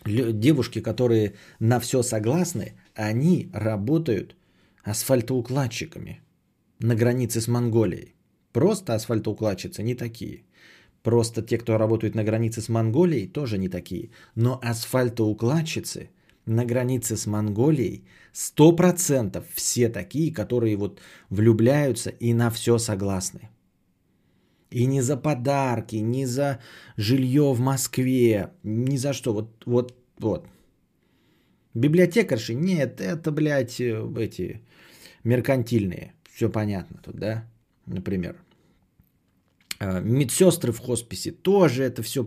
Девушки, 0.06 0.82
которые 0.82 1.34
на 1.60 1.80
все 1.82 2.02
согласны, 2.02 2.74
они 2.96 3.50
работают 3.54 4.38
асфальтоукладчиками 4.84 6.22
на 6.80 6.96
границе 6.96 7.42
с 7.42 7.50
Монголией. 7.50 8.16
Просто 8.54 8.96
асфальтоукладчицы 8.96 9.84
не 9.84 9.96
такие. 9.96 10.46
Просто 11.04 11.42
те, 11.42 11.58
кто 11.58 11.78
работают 11.78 12.16
на 12.16 12.24
границе 12.24 12.62
с 12.62 12.70
Монголией, 12.70 13.28
тоже 13.28 13.58
не 13.58 13.68
такие. 13.68 14.12
Но 14.36 14.60
асфальтоукладчицы 14.64 16.10
на 16.50 16.66
границе 16.66 17.16
с 17.16 17.28
Монголией 17.28 18.04
100% 18.34 19.44
все 19.54 19.90
такие, 19.90 20.34
которые 20.34 20.76
вот 20.76 21.02
влюбляются 21.30 22.10
и 22.10 22.34
на 22.34 22.50
все 22.50 22.78
согласны. 22.78 23.50
И 24.72 24.86
не 24.86 25.02
за 25.02 25.18
подарки, 25.18 25.96
не 25.96 26.26
за 26.26 26.60
жилье 26.98 27.54
в 27.54 27.60
Москве, 27.60 28.52
ни 28.64 28.98
за 28.98 29.14
что. 29.14 29.34
Вот, 29.34 29.64
вот, 29.66 29.94
вот. 30.20 30.48
Библиотекарши, 31.74 32.56
нет, 32.56 33.02
это, 33.02 33.32
блядь, 33.32 33.82
эти 33.82 34.62
меркантильные. 35.24 36.14
Все 36.34 36.50
понятно 36.50 37.00
тут, 37.04 37.16
да? 37.16 37.46
Например. 37.86 38.36
А, 39.80 40.02
медсестры 40.02 40.72
в 40.72 40.80
хосписе 40.80 41.32
тоже 41.32 41.84
это 41.84 42.04
все, 42.04 42.26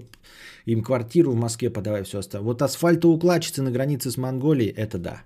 им 0.65 0.83
квартиру 0.83 1.33
в 1.33 1.37
Москве 1.37 1.71
подавай, 1.71 2.03
все 2.03 2.19
остальное. 2.19 2.47
Вот 2.47 2.63
асфальтоукладчицы 2.63 3.63
на 3.63 3.71
границе 3.71 4.11
с 4.11 4.17
Монголией, 4.17 4.73
это 4.73 4.99
да. 4.99 5.23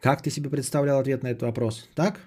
Как 0.00 0.22
ты 0.22 0.30
себе 0.30 0.48
представлял 0.48 0.98
ответ 0.98 1.22
на 1.22 1.28
этот 1.28 1.42
вопрос? 1.42 1.88
Так? 1.94 2.20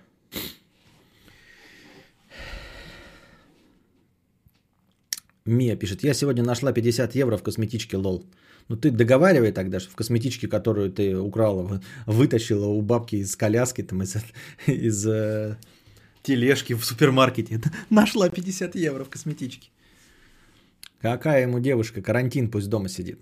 Мия 5.46 5.76
пишет, 5.76 6.04
я 6.04 6.14
сегодня 6.14 6.44
нашла 6.44 6.72
50 6.72 7.16
евро 7.16 7.38
в 7.38 7.44
косметичке 7.44 7.98
лол. 7.98 8.24
Ну 8.70 8.78
ты 8.78 8.92
договаривай 8.92 9.52
тогда, 9.52 9.80
что 9.80 9.92
в 9.92 9.96
косметичке, 9.96 10.48
которую 10.48 10.92
ты 10.92 11.18
украла, 11.18 11.82
вытащила 12.06 12.68
у 12.68 12.82
бабки 12.82 13.18
из 13.18 13.36
коляски, 13.36 13.84
там, 13.84 14.04
из, 14.04 14.16
из 14.68 15.06
э, 15.08 15.58
тележки 16.24 16.74
в 16.74 16.84
супермаркете. 16.84 17.62
Нашла 17.90 18.30
50 18.30 18.76
евро 18.76 19.04
в 19.04 19.10
косметичке. 19.10 19.70
Какая 21.00 21.42
ему 21.44 21.60
девушка? 21.60 22.02
Карантин, 22.02 22.50
пусть 22.50 22.70
дома 22.70 22.90
сидит. 22.90 23.20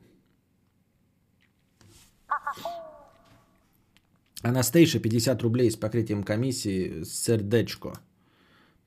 Анастейша 4.43 4.99
50 4.99 5.41
рублей 5.41 5.69
с 5.69 5.75
покрытием 5.75 6.23
комиссии, 6.23 7.03
сердечко. 7.03 7.99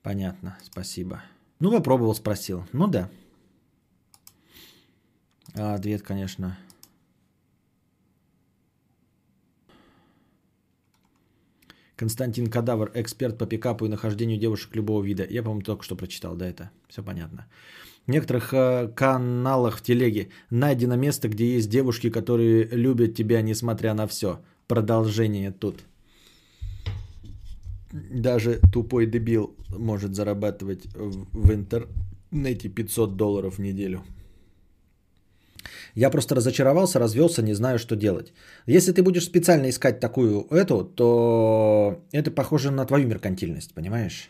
Понятно, 0.01 0.57
спасибо. 0.63 1.23
Ну, 1.59 1.71
попробовал, 1.71 2.15
спросил. 2.15 2.65
Ну 2.73 2.87
да. 2.87 3.09
А 5.53 5.75
ответ, 5.75 6.01
конечно. 6.01 6.57
Константин 11.95 12.47
Кадавр, 12.47 12.91
эксперт 12.93 13.37
по 13.37 13.45
пикапу 13.45 13.85
и 13.85 13.89
нахождению 13.89 14.39
девушек 14.39 14.75
любого 14.75 15.03
вида. 15.03 15.25
Я, 15.29 15.43
по-моему, 15.43 15.61
только 15.61 15.83
что 15.83 15.95
прочитал, 15.95 16.35
да, 16.35 16.47
это 16.47 16.69
все 16.87 17.03
понятно. 17.03 17.47
В 18.05 18.11
некоторых 18.11 18.53
э, 18.53 18.91
каналах 18.95 19.77
в 19.77 19.81
телеге 19.81 20.29
найдено 20.49 20.95
место, 20.95 21.27
где 21.27 21.55
есть 21.55 21.69
девушки, 21.69 22.09
которые 22.09 22.65
любят 22.65 23.15
тебя, 23.15 23.41
несмотря 23.41 23.93
на 23.93 24.07
все. 24.07 24.39
Продолжение 24.67 25.51
тут. 25.51 25.79
Даже 27.91 28.59
тупой 28.73 29.07
дебил 29.07 29.55
может 29.69 30.15
зарабатывать 30.15 30.85
в 30.95 31.51
интернете 31.51 32.69
500 32.69 33.15
долларов 33.15 33.57
в 33.57 33.61
неделю. 33.61 34.03
Я 35.93 36.09
просто 36.09 36.35
разочаровался, 36.35 36.99
развелся, 36.99 37.41
не 37.41 37.53
знаю, 37.53 37.79
что 37.79 37.95
делать. 37.95 38.33
Если 38.67 38.91
ты 38.91 39.03
будешь 39.03 39.25
специально 39.25 39.69
искать 39.69 39.99
такую 39.99 40.47
эту, 40.51 40.83
то 40.83 42.03
это 42.11 42.31
похоже 42.31 42.71
на 42.71 42.85
твою 42.85 43.07
меркантильность, 43.07 43.73
понимаешь? 43.73 44.29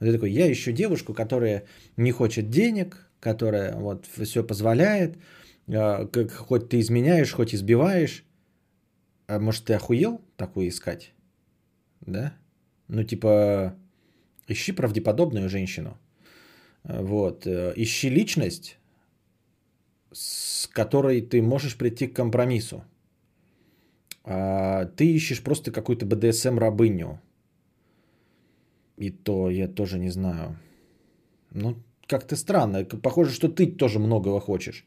Вот 0.00 0.06
ты 0.06 0.12
такой, 0.12 0.32
я 0.32 0.50
ищу 0.50 0.72
девушку, 0.72 1.14
которая 1.14 1.64
не 1.96 2.12
хочет 2.12 2.50
денег, 2.50 3.08
которая 3.20 3.76
вот 3.76 4.06
все 4.06 4.42
позволяет, 4.42 5.16
а, 5.68 6.06
как, 6.06 6.32
хоть 6.32 6.68
ты 6.68 6.80
изменяешь, 6.80 7.32
хоть 7.32 7.54
избиваешь. 7.54 8.24
А 9.26 9.38
может, 9.38 9.64
ты 9.64 9.74
охуел 9.74 10.20
такую 10.36 10.68
искать? 10.68 11.12
Да? 12.00 12.34
Ну, 12.88 13.04
типа, 13.04 13.76
ищи 14.48 14.72
правдеподобную 14.72 15.48
женщину. 15.48 15.98
Вот. 16.84 17.46
Э, 17.46 17.72
ищи 17.76 18.10
личность, 18.10 18.78
с 20.12 20.66
которой 20.66 21.20
ты 21.22 21.42
можешь 21.42 21.76
прийти 21.76 22.06
к 22.06 22.16
компромиссу. 22.16 22.84
А 24.24 24.84
ты 24.84 25.06
ищешь 25.12 25.42
просто 25.42 25.72
какую-то 25.72 26.06
БДСМ-рабыню. 26.06 27.20
И 28.96 29.10
то 29.10 29.50
я 29.50 29.68
тоже 29.68 29.98
не 29.98 30.10
знаю. 30.10 30.56
Ну, 31.50 31.76
как-то 32.06 32.36
странно. 32.36 32.84
Похоже, 32.84 33.32
что 33.32 33.48
ты 33.48 33.66
тоже 33.66 33.98
многого 33.98 34.40
хочешь. 34.40 34.86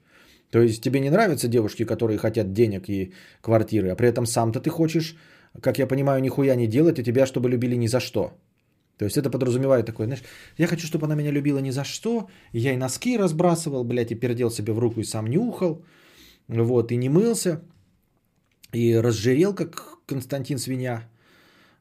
То 0.51 0.61
есть 0.61 0.83
тебе 0.83 0.99
не 0.99 1.09
нравятся 1.09 1.47
девушки, 1.47 1.85
которые 1.85 2.17
хотят 2.17 2.53
денег 2.53 2.89
и 2.89 3.13
квартиры, 3.41 3.89
а 3.89 3.95
при 3.95 4.07
этом 4.07 4.25
сам-то 4.25 4.59
ты 4.59 4.69
хочешь, 4.69 5.17
как 5.61 5.79
я 5.79 5.87
понимаю, 5.87 6.21
нихуя 6.21 6.55
не 6.55 6.67
делать, 6.67 6.99
и 6.99 7.03
тебя 7.03 7.25
чтобы 7.25 7.49
любили 7.49 7.75
ни 7.75 7.87
за 7.87 7.99
что. 7.99 8.31
То 8.97 9.05
есть 9.05 9.17
это 9.17 9.29
подразумевает 9.29 9.85
такое, 9.85 10.07
знаешь, 10.07 10.23
я 10.57 10.67
хочу, 10.67 10.87
чтобы 10.87 11.05
она 11.05 11.15
меня 11.15 11.31
любила 11.31 11.59
ни 11.59 11.71
за 11.71 11.83
что, 11.83 12.29
я 12.53 12.73
и 12.73 12.77
носки 12.77 13.17
разбрасывал, 13.17 13.83
блядь, 13.83 14.11
и 14.11 14.15
пердел 14.15 14.49
себе 14.49 14.73
в 14.73 14.79
руку 14.79 15.01
и 15.01 15.03
сам 15.03 15.27
нюхал, 15.27 15.83
вот, 16.47 16.91
и 16.91 16.97
не 16.97 17.09
мылся, 17.09 17.61
и 18.71 18.95
разжирел, 18.95 19.53
как 19.53 19.99
Константин 20.05 20.57
Свинья, 20.57 21.09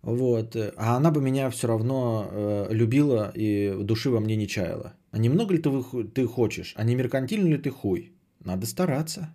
вот, 0.02 0.56
а 0.56 0.96
она 0.96 1.10
бы 1.10 1.20
меня 1.20 1.50
все 1.50 1.68
равно 1.68 2.28
э, 2.30 2.66
любила 2.74 3.32
и 3.34 3.74
души 3.84 4.10
во 4.10 4.20
мне 4.20 4.36
не 4.36 4.46
чаяла. 4.46 4.94
А 5.12 5.18
немного 5.18 5.54
ли 5.54 5.62
ты, 5.62 5.70
ты 6.14 6.26
хочешь, 6.26 6.74
а 6.76 6.84
не 6.84 6.96
меркантильный 6.96 7.52
ли 7.52 7.58
ты 7.58 7.70
хуй? 7.70 8.12
Надо 8.40 8.66
стараться. 8.66 9.32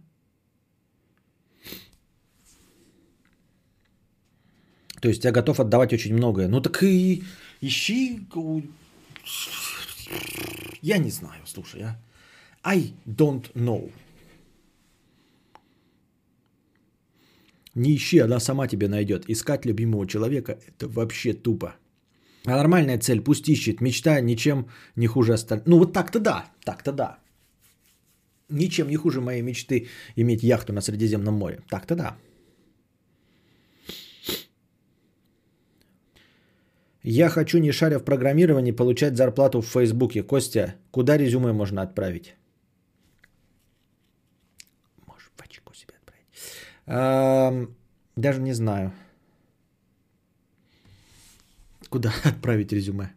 То 5.02 5.08
есть 5.08 5.24
я 5.24 5.32
готов 5.32 5.60
отдавать 5.60 5.94
очень 5.94 6.14
многое. 6.14 6.48
Ну 6.48 6.62
так 6.62 6.84
и 6.84 7.24
ищи... 7.62 8.20
Я 10.82 10.98
не 10.98 11.12
знаю, 11.12 11.42
слушай, 11.46 11.82
а. 11.82 11.98
I 12.64 12.94
don't 13.06 13.52
know. 13.54 13.92
Не 17.76 17.96
ищи, 17.96 18.20
она 18.20 18.40
сама 18.40 18.68
тебе 18.68 18.88
найдет. 18.88 19.30
Искать 19.30 19.66
любимого 19.66 20.08
человека– 20.08 20.52
это 20.68 20.88
вообще 20.88 21.34
тупо. 21.34 21.76
А 22.46 22.52
нормальная 22.52 23.00
цель 23.00 23.22
пусть 23.22 23.48
ищет. 23.50 23.82
Мечта 23.82 24.22
ничем 24.22 24.68
не 24.96 25.08
хуже 25.08 25.34
остальных. 25.34 25.68
Ну 25.68 25.80
вот 25.80 25.94
так-то 25.94 26.20
да, 26.20 26.46
так-то 26.64 26.92
да. 26.92 27.20
Ничем 28.50 28.90
не 28.90 28.98
хуже 28.98 29.22
моей 29.22 29.42
мечты 29.42 29.88
иметь 30.16 30.44
яхту 30.44 30.74
на 30.74 30.82
Средиземном 30.82 31.36
море. 31.36 31.62
Так-то 31.70 31.96
да. 31.96 32.18
Я 37.04 37.30
хочу, 37.30 37.60
не 37.60 37.72
шаря 37.72 38.00
в 38.00 38.04
программировании, 38.04 38.72
получать 38.72 39.16
зарплату 39.16 39.62
в 39.62 39.68
Фейсбуке. 39.68 40.24
Костя, 40.24 40.76
куда 40.92 41.18
резюме 41.18 41.54
можно 41.54 41.82
отправить? 41.82 42.36
Можешь 45.08 45.32
в 45.36 45.42
очко 45.42 45.74
себе 45.74 45.94
отправить. 46.86 47.70
Даже 48.16 48.42
не 48.42 48.54
знаю. 48.54 48.92
Куда 51.90 52.12
отправить 52.26 52.74
резюме? 52.74 53.14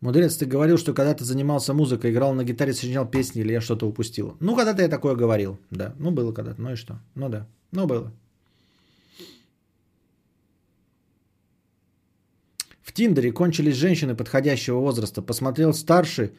Мудрец, 0.00 0.38
ты 0.38 0.46
говорил, 0.46 0.78
что 0.78 0.94
когда 0.94 1.12
ты 1.12 1.24
занимался 1.24 1.74
музыкой, 1.74 2.10
играл 2.10 2.32
на 2.32 2.42
гитаре, 2.42 2.72
сочинял 2.72 3.06
песни, 3.06 3.42
или 3.42 3.52
я 3.52 3.60
что-то 3.60 3.86
упустил? 3.86 4.36
Ну, 4.40 4.56
когда-то 4.56 4.80
я 4.80 4.88
такое 4.88 5.14
говорил, 5.14 5.58
да. 5.70 5.94
Ну, 5.98 6.10
было 6.10 6.32
когда-то, 6.32 6.58
ну 6.62 6.72
и 6.72 6.76
что? 6.76 7.00
Ну 7.14 7.28
да, 7.28 7.46
ну 7.70 7.86
было. 7.86 8.10
В 12.90 12.92
Тиндере 12.92 13.30
кончились 13.30 13.76
женщины 13.76 14.16
подходящего 14.16 14.80
возраста. 14.80 15.22
Посмотрел 15.22 15.72
старше, 15.72 16.32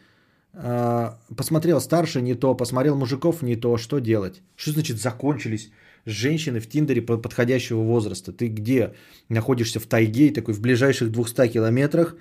э, 0.54 1.12
посмотрел 1.38 1.80
старше 1.80 2.22
не 2.22 2.36
то, 2.36 2.56
посмотрел 2.56 2.98
мужиков 2.98 3.42
не 3.42 3.56
то. 3.56 3.78
Что 3.78 4.00
делать? 4.00 4.42
Что 4.58 4.72
значит 4.72 4.98
закончились 5.00 5.72
женщины 6.06 6.60
в 6.60 6.68
Тиндере 6.68 7.02
подходящего 7.02 7.82
возраста? 7.82 8.34
Ты 8.34 8.48
где 8.48 8.94
находишься 9.30 9.80
в 9.80 9.86
тайге 9.86 10.28
и 10.28 10.34
такой 10.34 10.54
в 10.54 10.60
ближайших 10.60 11.10
200 11.12 11.48
километрах 11.48 12.18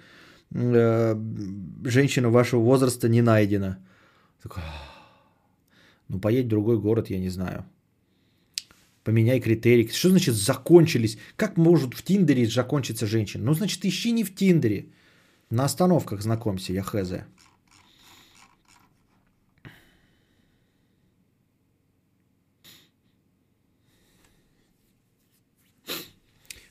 э, 0.55 1.17
женщина 1.85 2.31
вашего 2.31 2.61
возраста 2.61 3.09
не 3.09 3.23
найдена. 3.23 3.79
Такой, 4.43 4.63
Ну, 6.09 6.21
поедь 6.21 6.47
в 6.47 6.49
другой 6.51 6.79
город, 6.79 7.11
я 7.11 7.19
не 7.19 7.31
знаю. 7.31 7.65
Поменяй 9.05 9.41
критерии. 9.41 9.89
Что 9.89 10.11
значит 10.11 10.35
закончились? 10.35 11.19
Как 11.37 11.57
может 11.57 11.95
в 11.95 12.03
Тиндере 12.03 12.47
закончиться 12.47 13.07
женщина? 13.07 13.45
Ну, 13.45 13.55
значит, 13.55 13.85
ищи 13.85 14.13
не 14.13 14.25
в 14.25 14.35
Тиндере. 14.35 14.87
На 15.51 15.65
остановках 15.65 16.23
знакомься, 16.23 16.73
я 16.73 16.83
хз. 16.83 17.13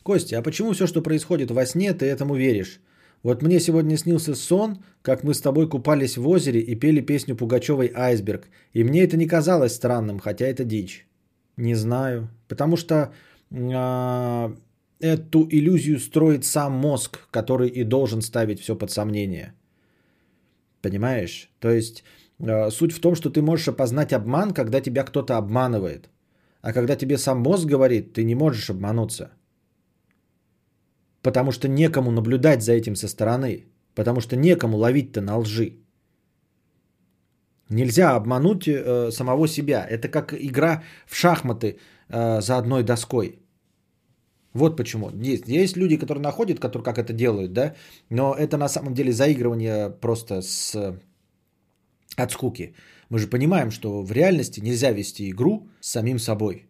Костя, 0.04 0.40
а 0.40 0.42
почему 0.42 0.74
все, 0.74 0.88
что 0.88 1.02
происходит 1.02 1.52
во 1.52 1.66
сне, 1.66 1.94
ты 1.94 2.06
этому 2.06 2.36
веришь? 2.36 2.80
Вот 3.22 3.44
мне 3.44 3.60
сегодня 3.60 3.98
снился 3.98 4.34
сон, 4.34 4.84
как 5.02 5.24
мы 5.24 5.34
с 5.34 5.42
тобой 5.42 5.68
купались 5.68 6.18
в 6.18 6.28
озере 6.28 6.62
и 6.62 6.76
пели 6.76 7.02
песню 7.02 7.36
Пугачевой 7.36 7.92
«Айсберг». 7.94 8.48
И 8.74 8.84
мне 8.84 9.04
это 9.04 9.18
не 9.18 9.28
казалось 9.28 9.76
странным, 9.76 10.20
хотя 10.20 10.46
это 10.46 10.64
дичь. 10.64 11.09
Не 11.60 11.76
знаю. 11.76 12.30
Потому 12.48 12.78
что 12.78 12.96
а, 13.52 14.56
эту 15.00 15.48
иллюзию 15.52 16.00
строит 16.00 16.46
сам 16.46 16.72
мозг, 16.74 17.20
который 17.32 17.68
и 17.68 17.84
должен 17.84 18.22
ставить 18.22 18.62
все 18.62 18.76
под 18.76 18.92
сомнение. 18.92 19.54
Понимаешь? 20.82 21.50
То 21.60 21.70
есть 21.70 22.04
а, 22.40 22.72
суть 22.72 22.94
в 22.94 23.02
том, 23.02 23.16
что 23.16 23.30
ты 23.30 23.42
можешь 23.42 23.68
опознать 23.68 24.14
обман, 24.14 24.54
когда 24.54 24.82
тебя 24.82 25.04
кто-то 25.04 25.38
обманывает. 25.38 26.10
А 26.62 26.72
когда 26.72 26.96
тебе 26.96 27.18
сам 27.18 27.40
мозг 27.40 27.66
говорит, 27.66 28.14
ты 28.14 28.24
не 28.24 28.36
можешь 28.36 28.70
обмануться. 28.70 29.32
Потому 31.22 31.52
что 31.52 31.68
некому 31.68 32.12
наблюдать 32.12 32.64
за 32.64 32.72
этим 32.72 32.96
со 32.96 33.08
стороны. 33.08 33.66
Потому 33.96 34.22
что 34.22 34.38
некому 34.38 34.78
ловить-то 34.78 35.22
на 35.22 35.38
лжи. 35.38 35.74
Нельзя 37.70 38.16
обмануть 38.16 38.68
э, 38.68 39.12
самого 39.12 39.48
себя. 39.48 39.86
Это 39.90 40.08
как 40.08 40.34
игра 40.34 40.84
в 41.06 41.16
шахматы 41.16 41.78
э, 42.10 42.42
за 42.42 42.58
одной 42.58 42.84
доской. 42.84 43.40
Вот 44.54 44.78
почему. 44.78 45.12
Есть, 45.22 45.48
есть 45.48 45.78
люди, 45.78 45.98
которые 45.98 46.22
находят, 46.24 46.60
которые 46.60 46.84
как 46.84 46.98
это 46.98 47.14
делают, 47.14 47.54
да, 47.54 47.76
но 48.10 48.34
это 48.34 48.58
на 48.58 48.68
самом 48.68 48.94
деле 48.94 49.12
заигрывание 49.12 49.90
просто 49.90 50.42
с, 50.42 50.76
от 52.16 52.32
скуки. 52.32 52.74
Мы 53.10 53.20
же 53.20 53.28
понимаем, 53.28 53.72
что 53.72 54.02
в 54.02 54.12
реальности 54.12 54.60
нельзя 54.60 54.92
вести 54.92 55.30
игру 55.30 55.68
с 55.80 55.92
самим 55.92 56.20
собой. 56.20 56.69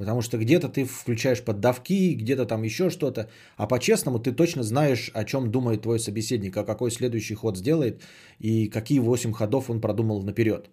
Потому 0.00 0.22
что 0.22 0.38
где-то 0.38 0.68
ты 0.70 0.84
включаешь 0.84 1.42
поддавки, 1.44 2.14
где-то 2.14 2.46
там 2.46 2.62
еще 2.62 2.88
что-то. 2.88 3.28
А 3.58 3.66
по-честному 3.66 4.18
ты 4.18 4.32
точно 4.32 4.62
знаешь, 4.62 5.10
о 5.14 5.24
чем 5.24 5.50
думает 5.50 5.82
твой 5.82 5.98
собеседник, 5.98 6.56
а 6.56 6.64
какой 6.64 6.90
следующий 6.90 7.34
ход 7.34 7.58
сделает 7.58 8.02
и 8.38 8.70
какие 8.70 8.98
8 8.98 9.32
ходов 9.32 9.68
он 9.68 9.80
продумал 9.80 10.22
наперед. 10.22 10.70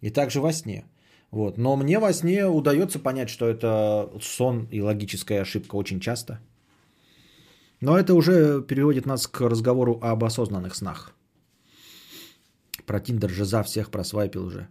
И 0.00 0.10
также 0.10 0.40
во 0.40 0.52
сне. 0.52 0.84
Вот. 1.32 1.58
Но 1.58 1.76
мне 1.76 1.98
во 1.98 2.12
сне 2.12 2.46
удается 2.46 3.00
понять, 3.00 3.28
что 3.28 3.48
это 3.48 4.08
сон 4.20 4.68
и 4.70 4.80
логическая 4.80 5.42
ошибка 5.42 5.74
очень 5.74 5.98
часто. 5.98 6.38
Но 7.80 7.98
это 7.98 8.14
уже 8.14 8.62
переводит 8.62 9.06
нас 9.06 9.26
к 9.26 9.40
разговору 9.40 9.98
об 10.00 10.22
осознанных 10.22 10.76
снах. 10.76 11.12
Про 12.86 13.00
Тиндер 13.00 13.30
же 13.30 13.44
за 13.44 13.64
всех 13.64 13.90
просвайпил 13.90 14.46
уже. 14.46 14.68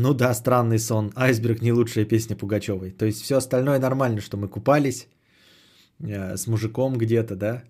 Ну 0.00 0.14
да, 0.14 0.34
странный 0.34 0.78
сон. 0.78 1.10
Айсберг 1.16 1.60
не 1.60 1.72
лучшая 1.72 2.04
песня 2.04 2.36
Пугачевой. 2.36 2.92
То 2.92 3.04
есть 3.04 3.20
все 3.20 3.36
остальное 3.36 3.80
нормально, 3.80 4.20
что 4.20 4.36
мы 4.36 4.48
купались 4.48 5.08
э, 5.98 6.36
с 6.36 6.46
мужиком 6.46 6.96
где-то, 6.96 7.34
да. 7.34 7.64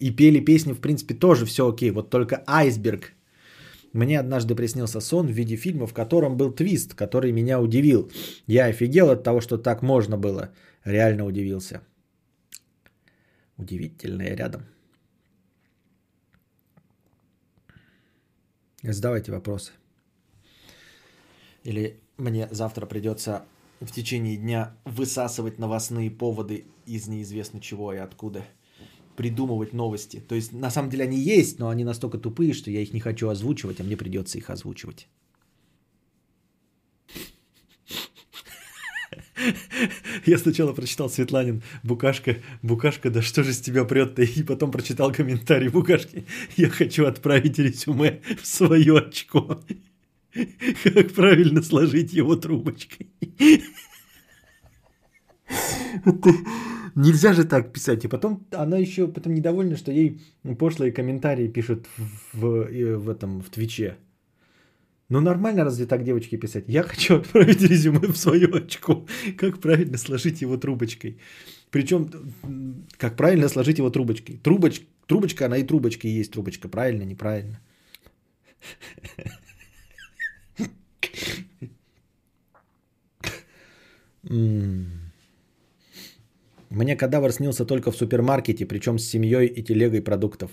И 0.00 0.10
пели 0.10 0.44
песни, 0.44 0.74
в 0.74 0.80
принципе, 0.80 1.14
тоже 1.14 1.46
все 1.46 1.62
окей. 1.62 1.90
Вот 1.92 2.10
только 2.10 2.44
айсберг. 2.46 3.14
Мне 3.94 4.20
однажды 4.20 4.54
приснился 4.54 5.00
сон 5.00 5.26
в 5.26 5.32
виде 5.32 5.56
фильма, 5.56 5.86
в 5.86 5.94
котором 5.94 6.36
был 6.36 6.52
твист, 6.52 6.94
который 6.94 7.32
меня 7.32 7.58
удивил. 7.58 8.10
Я 8.46 8.66
офигел 8.66 9.08
от 9.08 9.22
того, 9.22 9.40
что 9.40 9.56
так 9.56 9.82
можно 9.82 10.18
было. 10.18 10.50
Реально 10.84 11.24
удивился. 11.24 11.80
Удивительное 13.56 14.36
рядом. 14.36 14.60
Задавайте 18.82 19.32
вопросы. 19.32 19.72
Или 21.68 22.00
мне 22.16 22.48
завтра 22.50 22.86
придется 22.86 23.44
в 23.80 23.92
течение 23.92 24.38
дня 24.38 24.74
высасывать 24.86 25.58
новостные 25.58 26.10
поводы 26.10 26.64
из 26.86 27.08
неизвестно 27.08 27.60
чего 27.60 27.92
и 27.92 27.98
откуда. 27.98 28.42
Придумывать 29.16 29.74
новости. 29.74 30.18
То 30.26 30.34
есть, 30.34 30.54
на 30.54 30.70
самом 30.70 30.88
деле, 30.88 31.04
они 31.04 31.18
есть, 31.18 31.58
но 31.58 31.68
они 31.68 31.84
настолько 31.84 32.16
тупые, 32.16 32.54
что 32.54 32.70
я 32.70 32.80
их 32.80 32.94
не 32.94 33.00
хочу 33.00 33.28
озвучивать, 33.28 33.80
а 33.80 33.84
мне 33.84 33.98
придется 33.98 34.38
их 34.38 34.48
озвучивать. 34.48 35.08
Я 40.24 40.38
сначала 40.38 40.72
прочитал 40.72 41.10
Светланин, 41.10 41.62
Букашка, 41.82 42.38
Букашка, 42.62 43.10
да 43.10 43.20
что 43.20 43.44
же 43.44 43.52
с 43.52 43.60
тебя 43.60 43.84
прет-то? 43.84 44.22
И 44.22 44.42
потом 44.42 44.70
прочитал 44.70 45.12
комментарий 45.12 45.68
Букашки. 45.68 46.24
Я 46.56 46.70
хочу 46.70 47.04
отправить 47.04 47.58
резюме 47.58 48.22
в 48.40 48.46
свое 48.46 48.98
очко. 48.98 49.60
Как 50.84 51.12
правильно 51.12 51.62
сложить 51.62 52.12
его 52.12 52.36
трубочкой? 52.36 53.06
Нельзя 56.94 57.32
же 57.32 57.44
так 57.44 57.72
писать. 57.72 58.04
И 58.04 58.08
потом 58.08 58.46
она 58.52 58.78
еще 58.78 59.06
потом 59.06 59.34
недовольна, 59.34 59.76
что 59.76 59.92
ей 59.92 60.20
пошлые 60.58 60.92
комментарии 60.92 61.48
пишут 61.48 61.86
в, 61.96 62.38
в, 62.40 62.96
в 62.96 63.08
этом 63.08 63.40
в 63.40 63.50
Твиче. 63.50 63.96
Ну 65.10 65.20
нормально 65.20 65.64
разве 65.64 65.86
так 65.86 66.04
девочки 66.04 66.36
писать? 66.36 66.64
Я 66.68 66.82
хочу 66.82 67.16
отправить 67.16 67.62
резюме 67.62 68.08
в 68.08 68.16
свое 68.16 68.46
очко. 68.46 69.06
Как 69.36 69.58
правильно 69.60 69.96
сложить 69.98 70.42
его 70.42 70.56
трубочкой? 70.56 71.18
Причем, 71.70 72.10
как 72.98 73.16
правильно 73.16 73.48
сложить 73.48 73.78
его 73.78 73.90
трубочкой? 73.90 74.38
Трубоч, 74.42 74.80
трубочка, 75.06 75.46
она 75.46 75.58
и 75.58 75.66
трубочка 75.66 76.08
и 76.08 76.10
есть 76.10 76.32
трубочка. 76.32 76.68
Правильно, 76.68 77.04
неправильно? 77.04 77.58
Мне 86.70 86.96
кадавр 86.96 87.32
снился 87.32 87.64
только 87.64 87.90
в 87.90 87.96
супермаркете, 87.96 88.66
причем 88.66 88.98
с 88.98 89.04
семьей 89.04 89.46
и 89.46 89.62
телегой 89.62 90.02
продуктов. 90.02 90.50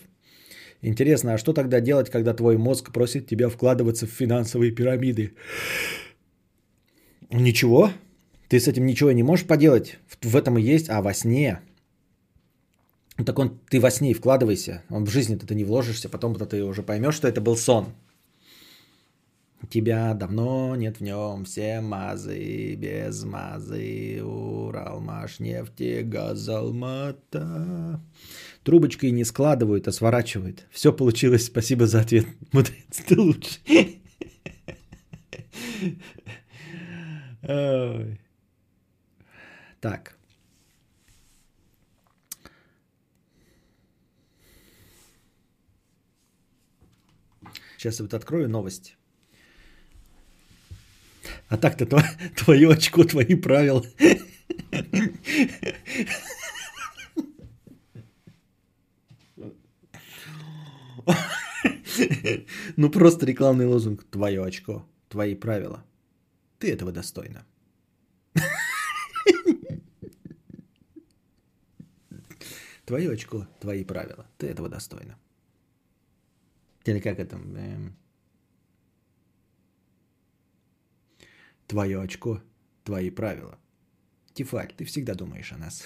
Интересно, 0.81 1.33
а 1.33 1.37
что 1.37 1.53
тогда 1.53 1.81
делать, 1.81 2.09
когда 2.09 2.33
твой 2.33 2.57
мозг 2.57 2.91
просит 2.91 3.27
тебя 3.27 3.49
вкладываться 3.49 4.05
в 4.05 4.11
финансовые 4.11 4.71
пирамиды? 4.71 5.33
Ничего. 7.31 7.89
Ты 8.49 8.59
с 8.59 8.67
этим 8.67 8.85
ничего 8.85 9.11
не 9.11 9.23
можешь 9.23 9.47
поделать. 9.47 9.97
В 10.21 10.35
этом 10.35 10.57
и 10.57 10.61
есть. 10.61 10.89
А 10.89 11.01
во 11.01 11.13
сне. 11.13 11.59
Так 13.25 13.39
он, 13.39 13.59
ты 13.69 13.79
во 13.79 13.89
сне 13.89 14.11
и 14.11 14.13
вкладывайся. 14.13 14.83
В 14.89 15.09
жизни-то 15.09 15.47
ты 15.47 15.55
не 15.55 15.63
вложишься. 15.63 16.09
Потом 16.09 16.35
ты 16.35 16.63
уже 16.63 16.83
поймешь, 16.83 17.15
что 17.15 17.27
это 17.27 17.41
был 17.41 17.57
сон. 17.57 17.93
Тебя 19.69 20.13
давно 20.13 20.75
нет 20.75 20.97
в 20.97 21.01
нем, 21.01 21.45
все 21.45 21.81
мазы, 21.81 22.75
без 22.75 23.23
мазы, 23.23 24.21
Уралмаш, 24.23 25.39
нефти, 25.39 26.01
газалмата. 26.03 28.01
Трубочкой 28.63 29.11
не 29.11 29.23
складывают, 29.23 29.87
а 29.87 29.91
сворачивают. 29.91 30.65
Все 30.71 30.91
получилось, 30.91 31.45
спасибо 31.45 31.87
за 31.87 32.01
ответ. 32.01 32.25
Мудрец, 32.51 33.01
ты 33.07 33.19
лучше. 33.19 33.59
Так. 39.81 40.17
Сейчас 47.77 47.99
вот 47.99 48.15
открою 48.15 48.49
новость. 48.49 48.94
А 51.47 51.57
так-то 51.57 51.85
твое 52.35 52.71
очко, 52.73 53.03
твои 53.03 53.35
правила. 53.35 53.83
Ну 62.77 62.89
просто 62.89 63.25
рекламный 63.25 63.65
лозунг. 63.65 64.03
Твое 64.09 64.43
очко, 64.43 64.85
твои 65.09 65.35
правила. 65.35 65.85
Ты 66.59 66.71
этого 66.71 66.91
достойна. 66.91 67.45
Твое 72.85 73.11
очко, 73.11 73.47
твои 73.59 73.83
правила. 73.83 74.27
Ты 74.37 74.47
этого 74.47 74.69
достойна. 74.69 75.17
Или 76.85 76.99
как 76.99 77.19
это? 77.19 77.39
Твое 81.67 82.01
очко, 82.01 82.41
твои 82.83 83.09
правила. 83.09 83.57
Тифаль, 84.33 84.73
ты 84.77 84.85
всегда 84.85 85.15
думаешь 85.15 85.51
о 85.51 85.57
нас. 85.57 85.83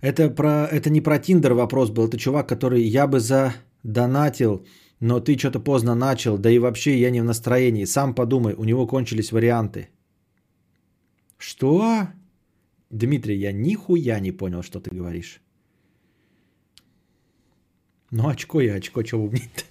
Это, 0.00 0.30
про, 0.30 0.66
это 0.66 0.90
не 0.90 1.00
про 1.00 1.18
Тиндер 1.18 1.54
вопрос 1.54 1.90
был. 1.90 2.06
Это 2.06 2.16
чувак, 2.16 2.48
который 2.48 2.82
я 2.82 3.06
бы 3.06 3.18
задонатил, 3.18 4.64
но 5.00 5.20
ты 5.20 5.36
что-то 5.36 5.60
поздно 5.60 5.94
начал. 5.94 6.38
Да 6.38 6.50
и 6.50 6.58
вообще 6.58 6.98
я 6.98 7.10
не 7.10 7.20
в 7.20 7.24
настроении. 7.24 7.84
Сам 7.84 8.14
подумай, 8.14 8.54
у 8.54 8.64
него 8.64 8.86
кончились 8.86 9.32
варианты. 9.32 9.88
Что? 11.36 12.08
Дмитрий, 12.90 13.38
я 13.38 13.52
нихуя 13.52 14.20
не 14.20 14.32
понял, 14.32 14.62
что 14.62 14.80
ты 14.80 14.90
говоришь. 14.94 15.40
Ну, 18.10 18.28
очко 18.28 18.60
я, 18.60 18.74
очко, 18.74 19.04
что 19.04 19.18
умнит. 19.18 19.66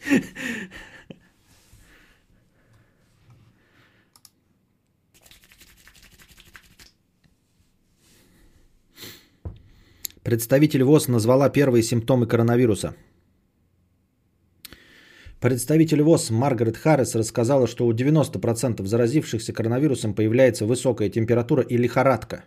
Представитель 10.23 10.83
ВОЗ 10.83 11.07
назвала 11.07 11.49
первые 11.49 11.83
симптомы 11.83 12.27
коронавируса. 12.27 12.95
Представитель 15.39 16.01
ВОЗ 16.01 16.31
Маргарет 16.31 16.77
Харрис 16.77 17.15
рассказала, 17.15 17.65
что 17.67 17.87
у 17.87 17.93
90% 17.93 18.85
заразившихся 18.85 19.53
коронавирусом 19.53 20.13
появляется 20.13 20.65
высокая 20.65 21.09
температура 21.09 21.63
и 21.63 21.77
лихорадка. 21.77 22.43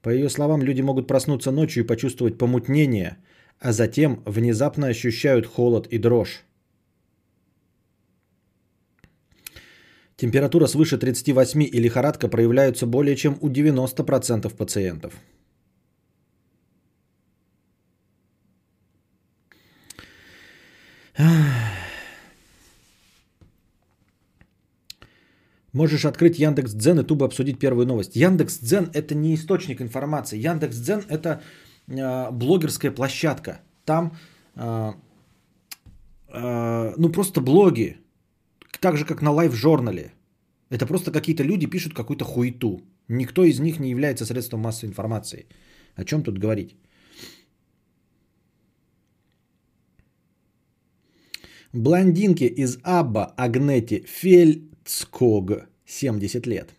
По 0.00 0.08
ее 0.08 0.30
словам, 0.30 0.62
люди 0.62 0.80
могут 0.82 1.06
проснуться 1.06 1.50
ночью 1.50 1.84
и 1.84 1.86
почувствовать 1.86 2.38
помутнение, 2.38 3.18
а 3.60 3.72
затем 3.72 4.22
внезапно 4.26 4.88
ощущают 4.88 5.46
холод 5.46 5.86
и 5.86 5.98
дрожь. 5.98 6.44
Температура 10.16 10.66
свыше 10.66 10.96
38 10.96 11.62
и 11.62 11.80
лихорадка 11.80 12.28
проявляются 12.28 12.86
более 12.86 13.16
чем 13.16 13.36
у 13.40 13.50
90% 13.50 14.54
пациентов. 14.56 15.14
Можешь 25.72 26.04
открыть 26.04 26.38
Яндекс 26.38 26.72
Дзен 26.72 27.00
и 27.00 27.02
тупо 27.02 27.26
обсудить 27.26 27.58
первую 27.58 27.86
новость. 27.86 28.14
Яндекс 28.14 28.58
Дзен 28.58 28.90
это 28.94 29.16
не 29.16 29.34
источник 29.34 29.82
информации. 29.82 30.38
Яндекс 30.38 30.76
Дзен 30.76 31.02
это 31.08 31.42
блогерская 31.86 32.90
площадка. 32.90 33.60
Там 33.84 34.16
э, 34.56 34.92
э, 36.28 36.94
ну 36.96 37.12
просто 37.12 37.40
блоги. 37.40 37.96
Так 38.80 38.96
же 38.96 39.04
как 39.04 39.22
на 39.22 39.30
лайв-журнале. 39.30 40.12
Это 40.70 40.86
просто 40.86 41.12
какие-то 41.12 41.42
люди 41.42 41.66
пишут 41.66 41.94
какую-то 41.94 42.24
хуету. 42.24 42.80
Никто 43.08 43.44
из 43.44 43.60
них 43.60 43.80
не 43.80 43.90
является 43.90 44.26
средством 44.26 44.60
массовой 44.60 44.90
информации. 44.90 45.46
О 45.96 46.04
чем 46.04 46.22
тут 46.22 46.38
говорить? 46.38 46.76
Блондинке 51.72 52.46
из 52.46 52.78
Абба 52.84 53.34
Агнети 53.36 54.04
Фельдског 54.06 55.66
70 55.86 56.46
лет. 56.46 56.74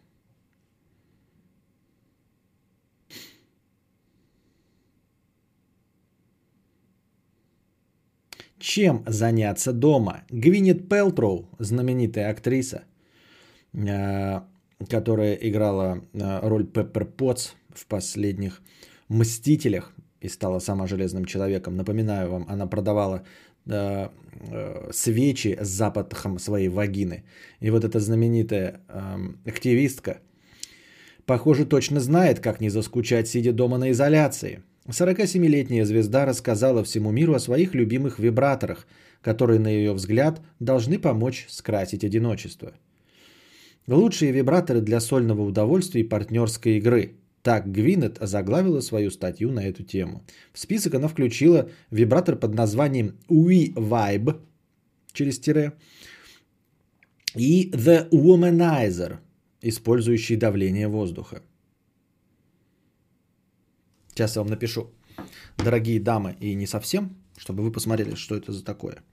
Чем 8.66 9.04
заняться 9.08 9.74
дома? 9.74 10.24
Гвинет 10.32 10.90
Пелтроу, 10.90 11.48
знаменитая 11.60 12.32
актриса, 12.32 12.86
э, 13.74 14.42
которая 14.90 15.36
играла 15.36 16.02
э, 16.14 16.40
роль 16.50 16.66
Пеппер 16.66 17.06
Потс 17.06 17.54
в 17.70 17.86
последних 17.86 18.64
«Мстителях» 19.08 19.94
и 20.20 20.30
стала 20.30 20.58
сама 20.60 20.88
железным 20.88 21.26
человеком. 21.26 21.76
Напоминаю 21.76 22.32
вам, 22.32 22.46
она 22.50 22.66
продавала 22.66 23.22
э, 23.68 24.10
свечи 24.92 25.58
с 25.62 25.68
запахом 25.68 26.40
своей 26.40 26.70
вагины. 26.70 27.24
И 27.60 27.70
вот 27.70 27.84
эта 27.84 28.00
знаменитая 28.00 28.80
э, 28.90 29.50
активистка, 29.50 30.22
похоже, 31.28 31.66
точно 31.66 32.00
знает, 32.00 32.40
как 32.40 32.62
не 32.62 32.70
заскучать, 32.70 33.28
сидя 33.28 33.54
дома 33.54 33.78
на 33.78 33.92
изоляции. 33.92 34.64
47-летняя 34.90 35.86
звезда 35.86 36.26
рассказала 36.26 36.84
всему 36.84 37.12
миру 37.12 37.34
о 37.34 37.40
своих 37.40 37.74
любимых 37.74 38.20
вибраторах, 38.20 38.88
которые, 39.22 39.60
на 39.60 39.68
ее 39.68 39.94
взгляд, 39.94 40.42
должны 40.60 41.00
помочь 41.00 41.46
скрасить 41.50 42.04
одиночество. 42.04 42.74
Лучшие 43.88 44.32
вибраторы 44.32 44.82
для 44.82 45.00
сольного 45.00 45.42
удовольствия 45.42 46.02
и 46.02 46.10
партнерской 46.10 46.78
игры– 46.78 47.16
так 47.46 47.72
Гвинет 47.72 48.20
озаглавила 48.20 48.82
свою 48.82 49.12
статью 49.12 49.52
на 49.52 49.60
эту 49.60 49.84
тему. 49.84 50.24
В 50.52 50.58
список 50.58 50.96
она 50.96 51.08
включила 51.08 51.70
вибратор 51.92 52.36
под 52.38 52.56
названием 52.56 53.20
We 53.30 53.72
Vibe 53.76 54.42
через 55.14 55.38
тире 55.38 55.74
и 57.36 57.70
The 57.70 58.10
Womanizer, 58.10 59.18
использующий 59.62 60.38
давление 60.38 60.88
воздуха. 60.88 61.44
Сейчас 64.16 64.36
я 64.36 64.42
вам 64.42 64.50
напишу, 64.50 64.92
дорогие 65.58 66.00
дамы 66.00 66.38
и 66.40 66.56
не 66.56 66.68
совсем, 66.68 67.10
чтобы 67.38 67.64
вы 67.64 67.72
посмотрели, 67.72 68.16
что 68.16 68.36
это 68.36 68.54
за 68.54 68.64
такое. 68.64 69.04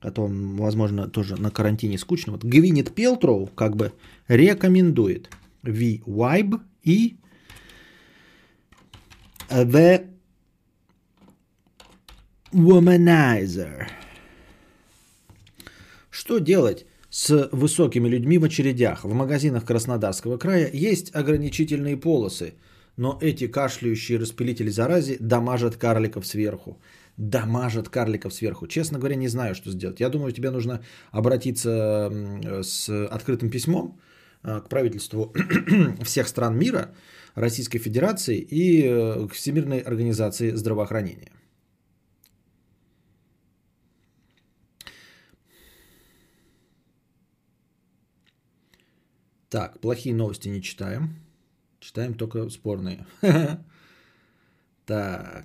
А 0.00 0.12
то, 0.12 0.28
возможно, 0.30 1.08
тоже 1.08 1.34
на 1.34 1.50
карантине 1.50 1.98
скучно. 1.98 2.32
Вот 2.32 2.44
Гвинет 2.44 2.94
Пелтроу 2.94 3.48
как 3.48 3.74
бы 3.74 3.92
рекомендует 4.28 5.28
V-Vibe 5.64 6.60
и 6.84 7.16
The 9.50 10.06
Womanizer. 12.52 13.88
Что 16.10 16.38
делать 16.38 16.86
с 17.10 17.48
высокими 17.50 18.08
людьми 18.08 18.38
в 18.38 18.44
очередях? 18.44 19.04
В 19.04 19.12
магазинах 19.12 19.64
Краснодарского 19.64 20.38
края 20.38 20.70
есть 20.72 21.12
ограничительные 21.12 21.96
полосы, 21.96 22.54
но 22.98 23.18
эти 23.22 23.46
кашляющие 23.46 24.18
распылители 24.18 24.70
зарази 24.70 25.16
дамажат 25.20 25.76
карликов 25.76 26.26
сверху. 26.26 26.78
Дамажат 27.16 27.88
карликов 27.88 28.34
сверху. 28.34 28.66
Честно 28.66 28.98
говоря, 28.98 29.16
не 29.16 29.28
знаю, 29.28 29.54
что 29.54 29.70
сделать. 29.70 30.00
Я 30.00 30.10
думаю, 30.10 30.32
тебе 30.32 30.50
нужно 30.50 30.80
обратиться 31.10 32.10
с 32.62 33.06
открытым 33.06 33.50
письмом 33.50 33.98
а, 34.42 34.60
к 34.60 34.68
правительству 34.68 35.32
всех 36.04 36.28
стран 36.28 36.58
мира– 36.58 36.94
Российской 37.38 37.78
Федерации 37.78 38.38
и 38.38 38.82
э, 38.82 39.28
к 39.28 39.32
Всемирной 39.32 39.80
организации 39.80 40.50
здравоохранения. 40.50 41.32
Так, 49.48 49.80
плохие 49.80 50.14
новости 50.14 50.48
не 50.48 50.60
читаем. 50.62 51.27
Читаем 51.80 52.14
только 52.14 52.48
спорные. 52.50 53.06
Так. 54.86 55.44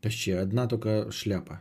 Вообще, 0.00 0.38
одна 0.38 0.68
только 0.68 1.10
шляпа. 1.10 1.60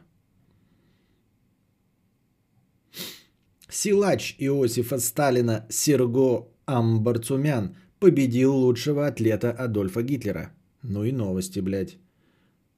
Силач 3.67 4.35
Иосифа 4.37 4.99
Сталина 4.99 5.65
Серго 5.69 6.47
Амбарцумян 6.65 7.75
победил 7.99 8.53
лучшего 8.53 9.07
атлета 9.07 9.51
Адольфа 9.51 10.03
Гитлера. 10.03 10.51
Ну 10.83 11.03
и 11.03 11.11
новости, 11.11 11.59
блядь. 11.59 11.97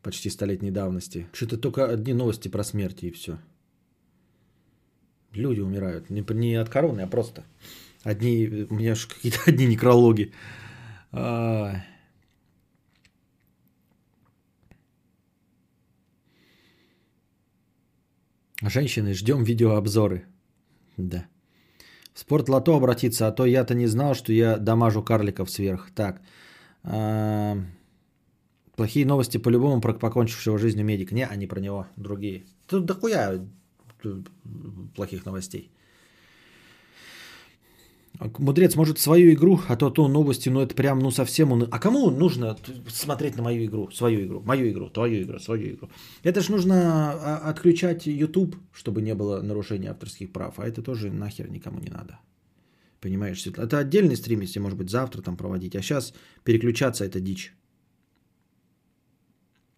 Почти 0.01 0.29
столетней 0.29 0.71
давности. 0.71 1.27
Что-то 1.33 1.57
только 1.57 1.89
одни 1.89 2.13
новости 2.13 2.47
про 2.47 2.63
смерти 2.63 3.07
и 3.07 3.11
все. 3.11 3.37
Люди 5.33 5.59
умирают. 5.59 6.09
Не, 6.09 6.23
не 6.33 6.55
от 6.55 6.69
короны, 6.69 7.01
а 7.01 7.07
просто. 7.07 7.43
Одни, 8.07 8.67
у 8.69 8.75
меня 8.75 8.95
же 8.95 9.07
какие-то 9.07 9.39
одни 9.47 9.67
некрологи. 9.67 10.31
А... 11.11 11.83
Женщины, 18.61 19.13
ждем 19.13 19.43
видеообзоры. 19.43 20.25
Да. 20.97 21.25
В 22.13 22.19
спорт 22.19 22.49
лото 22.49 22.77
обратиться, 22.77 23.27
а 23.27 23.31
то 23.31 23.45
я-то 23.45 23.75
не 23.75 23.87
знал, 23.87 24.13
что 24.15 24.31
я 24.31 24.57
дамажу 24.57 25.03
карликов 25.03 25.51
сверх. 25.51 25.91
Так. 25.93 26.21
А, 26.83 27.57
плохие 28.77 29.05
новости 29.05 29.37
по-любому 29.37 29.81
про 29.81 29.93
покончившего 29.93 30.57
жизнью 30.57 30.85
медика. 30.85 31.13
Не, 31.13 31.27
не 31.35 31.47
про 31.47 31.59
него. 31.59 31.87
Другие. 31.97 32.45
Тут 32.67 32.85
дохуя 32.85 33.45
плохих 34.95 35.25
новостей. 35.25 35.71
Мудрец, 38.19 38.75
может, 38.75 38.99
свою 38.99 39.33
игру, 39.33 39.59
а 39.67 39.75
то 39.75 39.89
то 39.89 40.07
новости, 40.07 40.49
ну 40.49 40.61
это 40.61 40.73
прям, 40.73 40.99
ну 40.99 41.11
совсем... 41.11 41.51
Он... 41.51 41.67
А 41.71 41.79
кому 41.79 42.09
нужно 42.09 42.57
смотреть 42.89 43.37
на 43.37 43.43
мою 43.43 43.65
игру, 43.65 43.91
свою 43.91 44.25
игру, 44.25 44.41
мою 44.41 44.69
игру, 44.71 44.89
твою 44.89 45.23
игру, 45.23 45.39
свою 45.39 45.75
игру? 45.75 45.89
Это 46.23 46.41
ж 46.41 46.49
нужно 46.49 47.11
а, 47.13 47.49
отключать 47.49 48.07
YouTube, 48.07 48.55
чтобы 48.73 49.01
не 49.01 49.13
было 49.13 49.41
нарушения 49.41 49.91
авторских 49.91 50.31
прав, 50.31 50.59
а 50.59 50.67
это 50.67 50.81
тоже 50.81 51.11
нахер 51.11 51.49
никому 51.51 51.79
не 51.79 51.89
надо. 51.89 52.19
Понимаешь, 53.01 53.41
Светлана? 53.41 53.67
Это 53.67 53.77
отдельный 53.77 54.15
стрим, 54.15 54.41
если, 54.41 54.59
может 54.59 54.77
быть, 54.77 54.89
завтра 54.89 55.21
там 55.21 55.37
проводить. 55.37 55.75
А 55.75 55.81
сейчас 55.81 56.13
переключаться 56.43 57.05
это 57.05 57.19
дичь. 57.19 57.53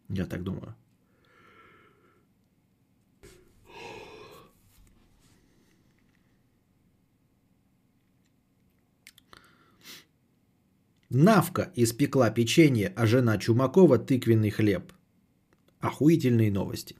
Я 0.08 0.26
так 0.26 0.44
думаю. 0.44 0.76
Навка 11.10 11.72
испекла 11.76 12.30
печенье, 12.30 12.94
а 12.96 13.08
жена 13.08 13.40
Чумакова 13.40 13.98
тыквенный 13.98 14.52
хлеб. 14.52 14.94
Охуительные 15.80 16.52
новости. 16.52 16.96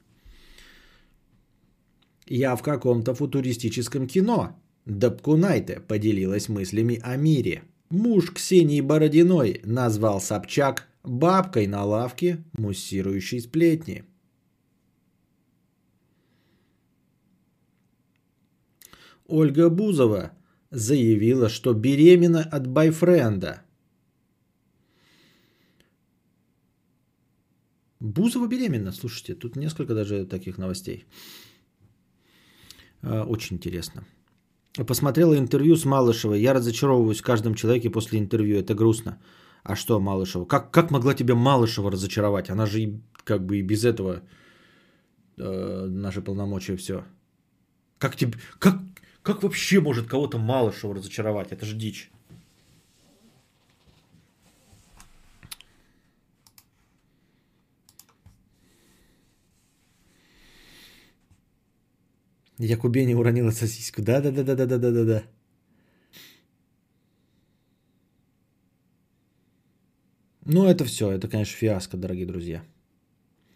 Я 2.26 2.56
в 2.56 2.62
каком-то 2.62 3.14
футуристическом 3.14 4.08
кино. 4.08 4.60
Дабкунайте 4.84 5.80
поделилась 5.80 6.48
мыслями 6.48 6.98
о 7.02 7.16
мире. 7.16 7.62
Муж 7.88 8.32
Ксении 8.32 8.80
Бородиной 8.80 9.60
назвал 9.64 10.20
Собчак 10.20 10.88
бабкой 11.04 11.66
на 11.68 11.84
лавке, 11.84 12.44
муссирующей 12.52 13.40
сплетни. 13.40 14.04
Ольга 19.26 19.70
Бузова 19.70 20.32
заявила, 20.70 21.48
что 21.48 21.74
беременна 21.74 22.42
от 22.42 22.66
байфренда– 22.66 23.62
Бузова 28.00 28.46
беременна, 28.46 28.92
слушайте, 28.92 29.34
тут 29.34 29.56
несколько 29.56 29.94
даже 29.94 30.26
таких 30.26 30.58
новостей. 30.58 31.04
А, 33.02 33.24
очень 33.24 33.56
интересно. 33.56 34.04
Посмотрела 34.86 35.36
интервью 35.36 35.76
с 35.76 35.84
Малышевой. 35.84 36.40
Я 36.40 36.54
разочаровываюсь 36.54 37.20
в 37.20 37.24
каждом 37.24 37.54
человеке 37.54 37.90
после 37.90 38.18
интервью. 38.18 38.58
Это 38.58 38.74
грустно. 38.74 39.18
А 39.62 39.76
что 39.76 40.00
Малышева? 40.00 40.46
Как, 40.46 40.70
как 40.70 40.90
могла 40.90 41.14
тебя 41.14 41.34
Малышева 41.34 41.90
разочаровать? 41.90 42.50
Она 42.50 42.66
же 42.66 42.80
и, 42.80 43.00
как 43.24 43.44
бы 43.44 43.58
и 43.58 43.62
без 43.62 43.84
этого 43.84 44.22
э, 45.36 45.86
наши 45.86 46.22
полномочия 46.22 46.76
все. 46.76 47.04
Как, 47.98 48.16
тебе, 48.16 48.38
как, 48.58 48.80
как 49.22 49.42
вообще 49.42 49.80
может 49.80 50.06
кого-то 50.06 50.38
Малышева 50.38 50.94
разочаровать? 50.94 51.52
Это 51.52 51.66
же 51.66 51.76
дичь. 51.76 52.10
Якубени 62.60 63.14
уронила 63.14 63.52
сосиску. 63.52 64.02
Да-да-да-да-да-да-да-да. 64.02 65.22
Ну, 70.44 70.64
это 70.64 70.84
все. 70.84 71.10
Это, 71.10 71.28
конечно, 71.28 71.56
фиаско, 71.56 71.96
дорогие 71.96 72.26
друзья. 72.26 72.62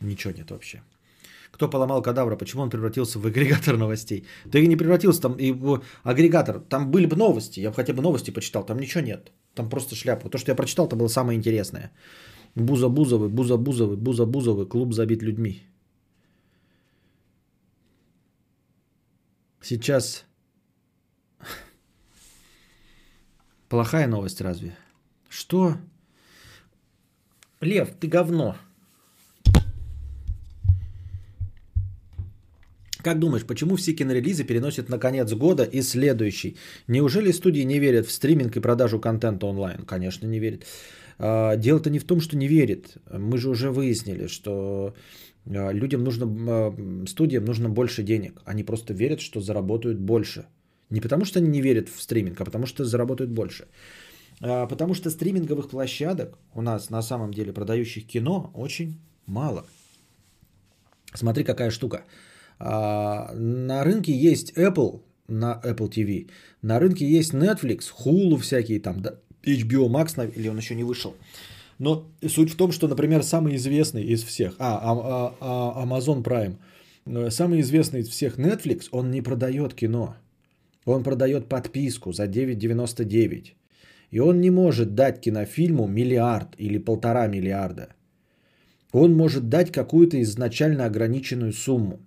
Ничего 0.00 0.32
нет 0.32 0.50
вообще. 0.50 0.82
Кто 1.50 1.70
поломал 1.70 2.02
кадавра? 2.02 2.36
Почему 2.36 2.62
он 2.62 2.70
превратился 2.70 3.18
в 3.18 3.26
агрегатор 3.26 3.76
новостей? 3.78 4.24
Да 4.46 4.58
и 4.58 4.66
не 4.66 4.76
превратился 4.76 5.20
там 5.20 5.34
и 5.38 5.52
в 5.52 5.82
агрегатор. 6.02 6.60
Там 6.60 6.90
были 6.90 7.06
бы 7.06 7.16
новости. 7.16 7.60
Я 7.60 7.70
бы 7.70 7.76
хотя 7.76 7.92
бы 7.92 8.02
новости 8.02 8.30
почитал. 8.30 8.64
Там 8.64 8.78
ничего 8.78 9.04
нет. 9.04 9.32
Там 9.54 9.68
просто 9.68 9.94
шляпа. 9.94 10.30
То, 10.30 10.38
что 10.38 10.50
я 10.50 10.56
прочитал, 10.56 10.86
это 10.86 10.96
было 10.96 11.08
самое 11.08 11.36
интересное. 11.36 11.90
Буза 12.54 12.88
Бузовый, 12.88 13.28
Буза 13.28 13.56
Бузовый, 13.58 13.96
Буза 13.96 14.24
Бузовый, 14.24 14.66
клуб 14.66 14.94
забит 14.94 15.22
людьми. 15.22 15.62
Сейчас 19.64 20.26
плохая 23.70 24.06
новость 24.06 24.42
разве? 24.42 24.76
Что? 25.30 25.78
Лев, 27.62 27.88
ты 27.98 28.06
говно. 28.06 28.56
Как 33.02 33.18
думаешь, 33.18 33.46
почему 33.46 33.76
все 33.76 33.94
кинорелизы 33.94 34.44
переносят 34.44 34.90
на 34.90 34.98
конец 34.98 35.32
года 35.32 35.64
и 35.64 35.80
следующий? 35.80 36.58
Неужели 36.86 37.32
студии 37.32 37.62
не 37.62 37.78
верят 37.78 38.06
в 38.06 38.12
стриминг 38.12 38.54
и 38.58 38.60
продажу 38.60 39.00
контента 39.00 39.46
онлайн? 39.46 39.86
Конечно, 39.86 40.26
не 40.26 40.40
верят. 40.40 40.66
А, 41.18 41.56
дело-то 41.56 41.88
не 41.88 41.98
в 41.98 42.04
том, 42.04 42.20
что 42.20 42.36
не 42.36 42.48
верит. 42.48 42.98
Мы 43.10 43.38
же 43.38 43.48
уже 43.48 43.70
выяснили, 43.70 44.26
что 44.26 44.94
людям 45.46 46.04
нужно, 46.04 46.26
а, 46.26 47.06
студиям 47.06 47.44
нужно 47.44 47.68
больше 47.68 48.02
денег. 48.02 48.42
Они 48.44 48.64
просто 48.64 48.94
верят, 48.94 49.20
что 49.20 49.40
заработают 49.40 49.98
больше. 49.98 50.46
Не 50.90 51.00
потому, 51.00 51.24
что 51.24 51.38
они 51.38 51.48
не 51.48 51.60
верят 51.60 51.88
в 51.88 52.00
стриминг, 52.00 52.40
а 52.40 52.44
потому, 52.44 52.66
что 52.66 52.84
заработают 52.84 53.30
больше. 53.30 53.66
А, 54.40 54.66
потому 54.66 54.94
что 54.94 55.10
стриминговых 55.10 55.68
площадок 55.68 56.38
у 56.54 56.62
нас 56.62 56.90
на 56.90 57.02
самом 57.02 57.32
деле 57.32 57.52
продающих 57.52 58.06
кино 58.06 58.50
очень 58.54 58.98
мало. 59.26 59.66
Смотри, 61.14 61.44
какая 61.44 61.70
штука. 61.70 62.04
На 62.58 63.84
рынке 63.84 64.12
есть 64.12 64.56
Apple, 64.56 65.02
на 65.28 65.60
Apple 65.64 65.88
TV. 65.88 66.30
На 66.62 66.80
рынке 66.80 67.06
есть 67.06 67.34
Netflix, 67.34 67.90
Hulu 68.04 68.38
всякие 68.38 68.80
там, 68.80 69.00
да, 69.00 69.18
HBO 69.42 69.88
Max, 69.88 70.32
или 70.36 70.48
он 70.48 70.56
еще 70.56 70.74
не 70.74 70.84
вышел. 70.84 71.14
Но 71.78 72.06
суть 72.26 72.50
в 72.50 72.56
том, 72.56 72.72
что, 72.72 72.88
например, 72.88 73.22
самый 73.22 73.56
известный 73.56 74.04
из 74.04 74.22
всех, 74.22 74.54
а, 74.58 74.78
а, 74.82 75.34
а, 75.40 75.72
а 75.82 75.84
Amazon 75.84 76.22
Prime, 76.22 76.56
э, 77.06 77.30
самый 77.30 77.60
известный 77.60 78.00
из 78.00 78.08
всех 78.08 78.38
Netflix, 78.38 78.88
он 78.92 79.10
не 79.10 79.22
продает 79.22 79.74
кино. 79.74 80.16
Он 80.86 81.02
продает 81.02 81.48
подписку 81.48 82.12
за 82.12 82.24
9,99. 82.24 83.54
И 84.10 84.20
он 84.20 84.40
не 84.40 84.50
может 84.50 84.94
дать 84.94 85.20
кинофильму 85.20 85.86
миллиард 85.86 86.54
или 86.58 86.78
полтора 86.78 87.26
миллиарда. 87.26 87.88
Он 88.92 89.14
может 89.14 89.48
дать 89.48 89.72
какую-то 89.72 90.22
изначально 90.22 90.84
ограниченную 90.84 91.52
сумму 91.52 91.98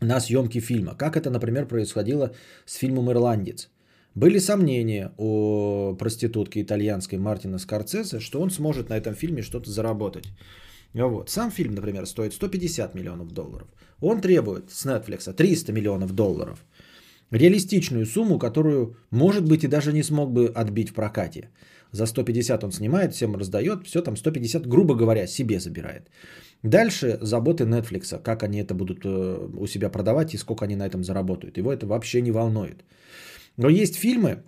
на 0.00 0.20
съемки 0.20 0.60
фильма. 0.60 0.94
Как 0.94 1.16
это, 1.16 1.30
например, 1.30 1.66
происходило 1.66 2.32
с 2.64 2.76
фильмом 2.76 3.10
«Ирландец». 3.10 3.68
Были 4.14 4.38
сомнения 4.38 5.12
у 5.16 5.96
проститутки 5.98 6.60
итальянской 6.60 7.18
Мартина 7.18 7.58
Скорцезе, 7.58 8.20
что 8.20 8.40
он 8.40 8.50
сможет 8.50 8.90
на 8.90 8.96
этом 8.96 9.14
фильме 9.14 9.42
что-то 9.42 9.70
заработать. 9.70 10.26
Вот. 10.94 11.30
Сам 11.30 11.50
фильм, 11.50 11.74
например, 11.74 12.06
стоит 12.06 12.34
150 12.34 12.94
миллионов 12.94 13.32
долларов. 13.32 13.68
Он 14.00 14.20
требует 14.20 14.70
с 14.70 14.84
Netflix 14.84 15.32
300 15.32 15.72
миллионов 15.72 16.12
долларов. 16.12 16.58
Реалистичную 17.30 18.04
сумму, 18.04 18.38
которую, 18.38 18.96
может 19.10 19.44
быть, 19.44 19.64
и 19.64 19.68
даже 19.68 19.92
не 19.92 20.02
смог 20.02 20.32
бы 20.32 20.52
отбить 20.54 20.90
в 20.90 20.94
прокате. 20.94 21.48
За 21.92 22.06
150 22.06 22.64
он 22.64 22.72
снимает, 22.72 23.14
всем 23.14 23.36
раздает, 23.36 23.86
все 23.86 24.02
там 24.02 24.16
150, 24.16 24.66
грубо 24.66 24.94
говоря, 24.94 25.26
себе 25.26 25.58
забирает. 25.58 26.10
Дальше 26.62 27.18
заботы 27.22 27.64
Netflix, 27.64 28.22
как 28.22 28.42
они 28.42 28.60
это 28.60 28.74
будут 28.74 29.04
э, 29.04 29.48
у 29.56 29.66
себя 29.66 29.88
продавать 29.88 30.34
и 30.34 30.38
сколько 30.38 30.64
они 30.64 30.76
на 30.76 30.86
этом 30.86 31.02
заработают. 31.02 31.56
Его 31.58 31.72
это 31.72 31.86
вообще 31.86 32.20
не 32.20 32.30
волнует. 32.30 32.84
Но 33.56 33.68
есть 33.68 33.96
фильмы, 33.96 34.42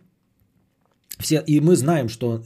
все, 1.19 1.43
и 1.47 1.61
мы 1.61 1.77
знаем, 1.77 2.09
что 2.09 2.41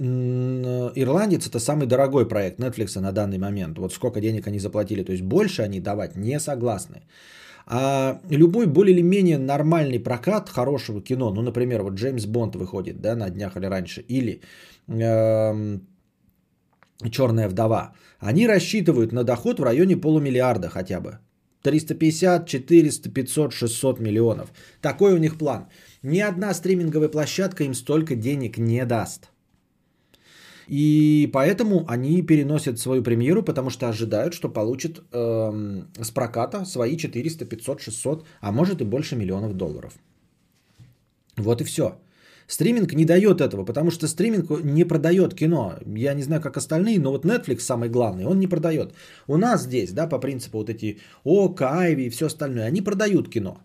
«Ирландец» 0.94 1.46
это 1.46 1.58
самый 1.58 1.86
дорогой 1.86 2.28
проект 2.28 2.60
Netflix 2.60 3.00
на 3.00 3.12
данный 3.12 3.38
момент. 3.38 3.78
Вот 3.78 3.92
сколько 3.92 4.20
денег 4.20 4.46
они 4.46 4.58
заплатили. 4.58 5.02
То 5.02 5.12
есть 5.12 5.22
больше 5.22 5.62
они 5.62 5.80
давать 5.80 6.16
не 6.16 6.40
согласны. 6.40 7.02
А 7.66 8.20
любой 8.30 8.66
более 8.66 8.94
или 8.94 9.02
менее 9.02 9.38
нормальный 9.38 9.98
прокат 9.98 10.48
хорошего 10.48 11.02
кино, 11.02 11.30
ну, 11.30 11.42
например, 11.42 11.82
вот 11.82 11.94
Джеймс 11.94 12.26
Бонд 12.26 12.56
выходит, 12.56 13.00
да, 13.00 13.14
на 13.14 13.30
днях 13.30 13.56
или 13.56 13.66
раньше, 13.66 14.00
или 14.08 14.40
э, 14.88 15.78
Черная 17.10 17.48
вдова, 17.48 17.92
они 18.20 18.46
рассчитывают 18.46 19.12
на 19.12 19.22
доход 19.22 19.60
в 19.60 19.64
районе 19.64 19.96
полумиллиарда 19.96 20.68
хотя 20.68 21.00
бы. 21.00 21.18
350, 21.62 22.46
400, 22.46 23.10
500, 23.10 23.52
600 23.52 24.00
миллионов. 24.00 24.52
Такой 24.80 25.14
у 25.14 25.18
них 25.18 25.38
план. 25.38 25.68
Ни 26.02 26.20
одна 26.20 26.54
стриминговая 26.54 27.08
площадка 27.08 27.64
им 27.64 27.74
столько 27.74 28.14
денег 28.14 28.58
не 28.58 28.84
даст. 28.84 29.30
И 30.68 31.30
поэтому 31.32 31.84
они 31.88 32.22
переносят 32.22 32.78
свою 32.78 33.02
премьеру, 33.02 33.42
потому 33.42 33.70
что 33.70 33.88
ожидают, 33.88 34.34
что 34.34 34.50
получат 34.50 35.00
эм, 35.12 35.88
с 35.98 36.10
проката 36.10 36.66
свои 36.66 36.96
400, 36.96 37.46
500, 37.46 37.80
600, 37.80 38.26
а 38.40 38.52
может 38.52 38.80
и 38.80 38.84
больше 38.84 39.16
миллионов 39.16 39.54
долларов. 39.54 39.94
Вот 41.36 41.60
и 41.60 41.64
все. 41.64 41.98
Стриминг 42.48 42.94
не 42.94 43.04
дает 43.04 43.40
этого, 43.40 43.64
потому 43.64 43.90
что 43.90 44.08
стриминг 44.08 44.64
не 44.64 44.84
продает 44.84 45.34
кино. 45.34 45.74
Я 45.96 46.14
не 46.14 46.22
знаю, 46.22 46.40
как 46.40 46.56
остальные, 46.56 46.98
но 46.98 47.10
вот 47.10 47.24
Netflix 47.24 47.60
самый 47.60 47.90
главный, 47.90 48.24
он 48.24 48.40
не 48.40 48.48
продает. 48.48 48.94
У 49.26 49.36
нас 49.36 49.64
здесь, 49.64 49.92
да, 49.92 50.08
по 50.08 50.18
принципу 50.18 50.58
вот 50.58 50.70
эти 50.70 50.98
ОК, 51.24 51.60
Айви 51.62 52.06
и 52.06 52.10
все 52.10 52.26
остальное, 52.26 52.66
они 52.66 52.80
продают 52.80 53.28
кино. 53.28 53.58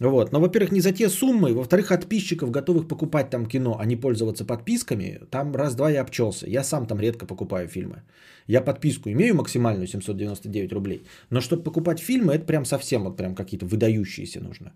Вот. 0.00 0.32
Но, 0.32 0.40
во-первых, 0.40 0.72
не 0.72 0.80
за 0.80 0.92
те 0.92 1.08
суммы, 1.08 1.54
во-вторых, 1.54 1.88
подписчиков, 1.88 2.50
готовых 2.50 2.88
покупать 2.88 3.30
там 3.30 3.46
кино, 3.46 3.78
а 3.80 3.86
не 3.86 3.96
пользоваться 3.96 4.44
подписками, 4.44 5.20
там 5.30 5.54
раз-два 5.54 5.90
я 5.90 6.02
обчелся. 6.02 6.46
Я 6.46 6.62
сам 6.64 6.86
там 6.86 7.00
редко 7.00 7.26
покупаю 7.26 7.68
фильмы. 7.68 8.02
Я 8.46 8.60
подписку 8.60 9.08
имею 9.08 9.34
максимальную 9.34 9.86
799 9.86 10.72
рублей, 10.72 11.06
но 11.30 11.40
чтобы 11.40 11.62
покупать 11.62 12.00
фильмы, 12.00 12.34
это 12.34 12.44
прям 12.44 12.66
совсем 12.66 13.04
вот 13.04 13.16
прям 13.16 13.34
какие-то 13.34 13.64
выдающиеся 13.64 14.40
нужно. 14.40 14.72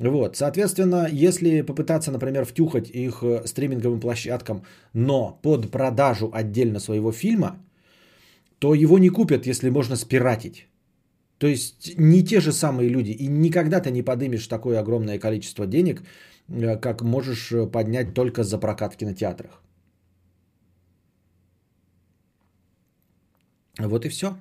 Вот, 0.00 0.36
соответственно, 0.36 1.08
если 1.12 1.60
попытаться, 1.60 2.10
например, 2.10 2.44
втюхать 2.44 2.88
их 2.88 3.22
э, 3.22 3.46
стриминговым 3.46 4.00
площадкам, 4.00 4.62
но 4.94 5.38
под 5.42 5.70
продажу 5.70 6.30
отдельно 6.32 6.80
своего 6.80 7.12
фильма, 7.12 7.58
то 8.58 8.74
его 8.74 8.98
не 8.98 9.10
купят, 9.10 9.46
если 9.46 9.70
можно 9.70 9.96
спиратить. 9.96 10.66
То 11.38 11.46
есть 11.46 11.98
не 11.98 12.24
те 12.24 12.40
же 12.40 12.52
самые 12.52 12.88
люди. 12.88 13.10
И 13.10 13.26
никогда 13.28 13.80
ты 13.80 13.90
не 13.90 14.02
подымешь 14.02 14.46
такое 14.46 14.80
огромное 14.80 15.18
количество 15.18 15.66
денег, 15.66 16.02
э, 16.48 16.80
как 16.80 17.02
можешь 17.02 17.52
э, 17.52 17.66
поднять 17.66 18.14
только 18.14 18.42
за 18.42 18.58
прокат 18.58 18.94
в 18.94 18.96
кинотеатрах. 18.96 19.62
Вот 23.78 24.06
и 24.06 24.08
все. 24.08 24.34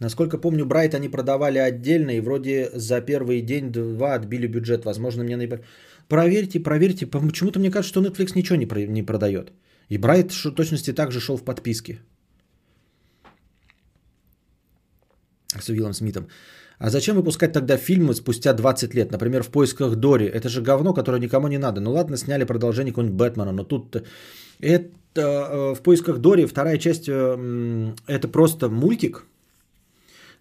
Насколько 0.00 0.38
помню, 0.38 0.66
Брайт 0.66 0.94
они 0.94 1.08
продавали 1.08 1.58
отдельно, 1.58 2.10
и 2.10 2.20
вроде 2.20 2.70
за 2.74 3.00
первый 3.02 3.42
день-два 3.42 4.14
отбили 4.14 4.46
бюджет. 4.46 4.84
Возможно, 4.84 5.24
мне 5.24 5.36
наиболее... 5.36 5.64
Проверьте, 6.08 6.58
проверьте. 6.58 7.06
Почему-то 7.06 7.60
мне 7.60 7.70
кажется, 7.70 7.90
что 7.90 8.00
Netflix 8.00 8.32
ничего 8.34 8.56
не, 8.56 8.66
про... 8.66 8.80
не 8.86 9.02
продает. 9.02 9.52
И 9.90 9.98
Брайт 9.98 10.32
в 10.32 10.54
точности 10.54 10.92
также 10.92 11.20
шел 11.20 11.36
в 11.36 11.44
подписке. 11.44 12.00
С 15.60 15.68
Уиллом 15.68 15.92
Смитом. 15.92 16.28
А 16.78 16.88
зачем 16.88 17.16
выпускать 17.16 17.52
тогда 17.52 17.76
фильмы 17.76 18.14
спустя 18.14 18.54
20 18.54 18.94
лет? 18.94 19.12
Например, 19.12 19.42
в 19.42 19.50
поисках 19.50 19.96
Дори. 19.96 20.24
Это 20.24 20.48
же 20.48 20.62
говно, 20.62 20.94
которое 20.94 21.20
никому 21.20 21.48
не 21.48 21.58
надо. 21.58 21.80
Ну 21.80 21.92
ладно, 21.92 22.16
сняли 22.16 22.44
продолжение 22.44 22.92
какого-нибудь 22.92 23.18
Бэтмена, 23.18 23.52
но 23.52 23.64
тут 23.64 24.02
это 24.60 24.90
э, 25.16 25.74
в 25.74 25.80
поисках 25.82 26.18
Дори 26.18 26.46
вторая 26.46 26.78
часть 26.78 27.08
э, 27.08 27.92
это 28.06 28.28
просто 28.28 28.70
мультик, 28.70 29.26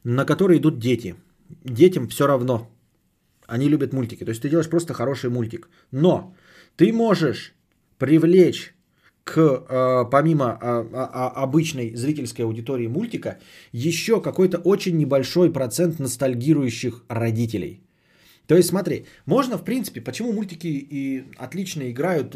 на 0.03 0.25
который 0.25 0.57
идут 0.57 0.79
дети. 0.79 1.15
Детям 1.63 2.07
все 2.07 2.27
равно. 2.27 2.69
Они 3.47 3.69
любят 3.69 3.93
мультики. 3.93 4.23
То 4.23 4.31
есть 4.31 4.41
ты 4.41 4.49
делаешь 4.49 4.69
просто 4.69 4.93
хороший 4.93 5.29
мультик. 5.29 5.69
Но 5.91 6.35
ты 6.75 6.93
можешь 6.93 7.53
привлечь 7.97 8.73
к, 9.23 9.37
э, 9.37 10.09
помимо 10.09 10.43
э, 10.43 10.85
э, 10.91 10.95
обычной 11.43 11.95
зрительской 11.95 12.45
аудитории 12.45 12.87
мультика, 12.87 13.37
еще 13.71 14.21
какой-то 14.21 14.57
очень 14.57 14.97
небольшой 14.97 15.51
процент 15.53 15.99
ностальгирующих 15.99 17.03
родителей. 17.09 17.83
То 18.47 18.55
есть 18.55 18.69
смотри, 18.69 19.05
можно 19.27 19.57
в 19.57 19.63
принципе, 19.63 20.01
почему 20.01 20.33
мультики 20.33 20.67
и 20.67 21.25
отлично 21.37 21.91
играют, 21.91 22.35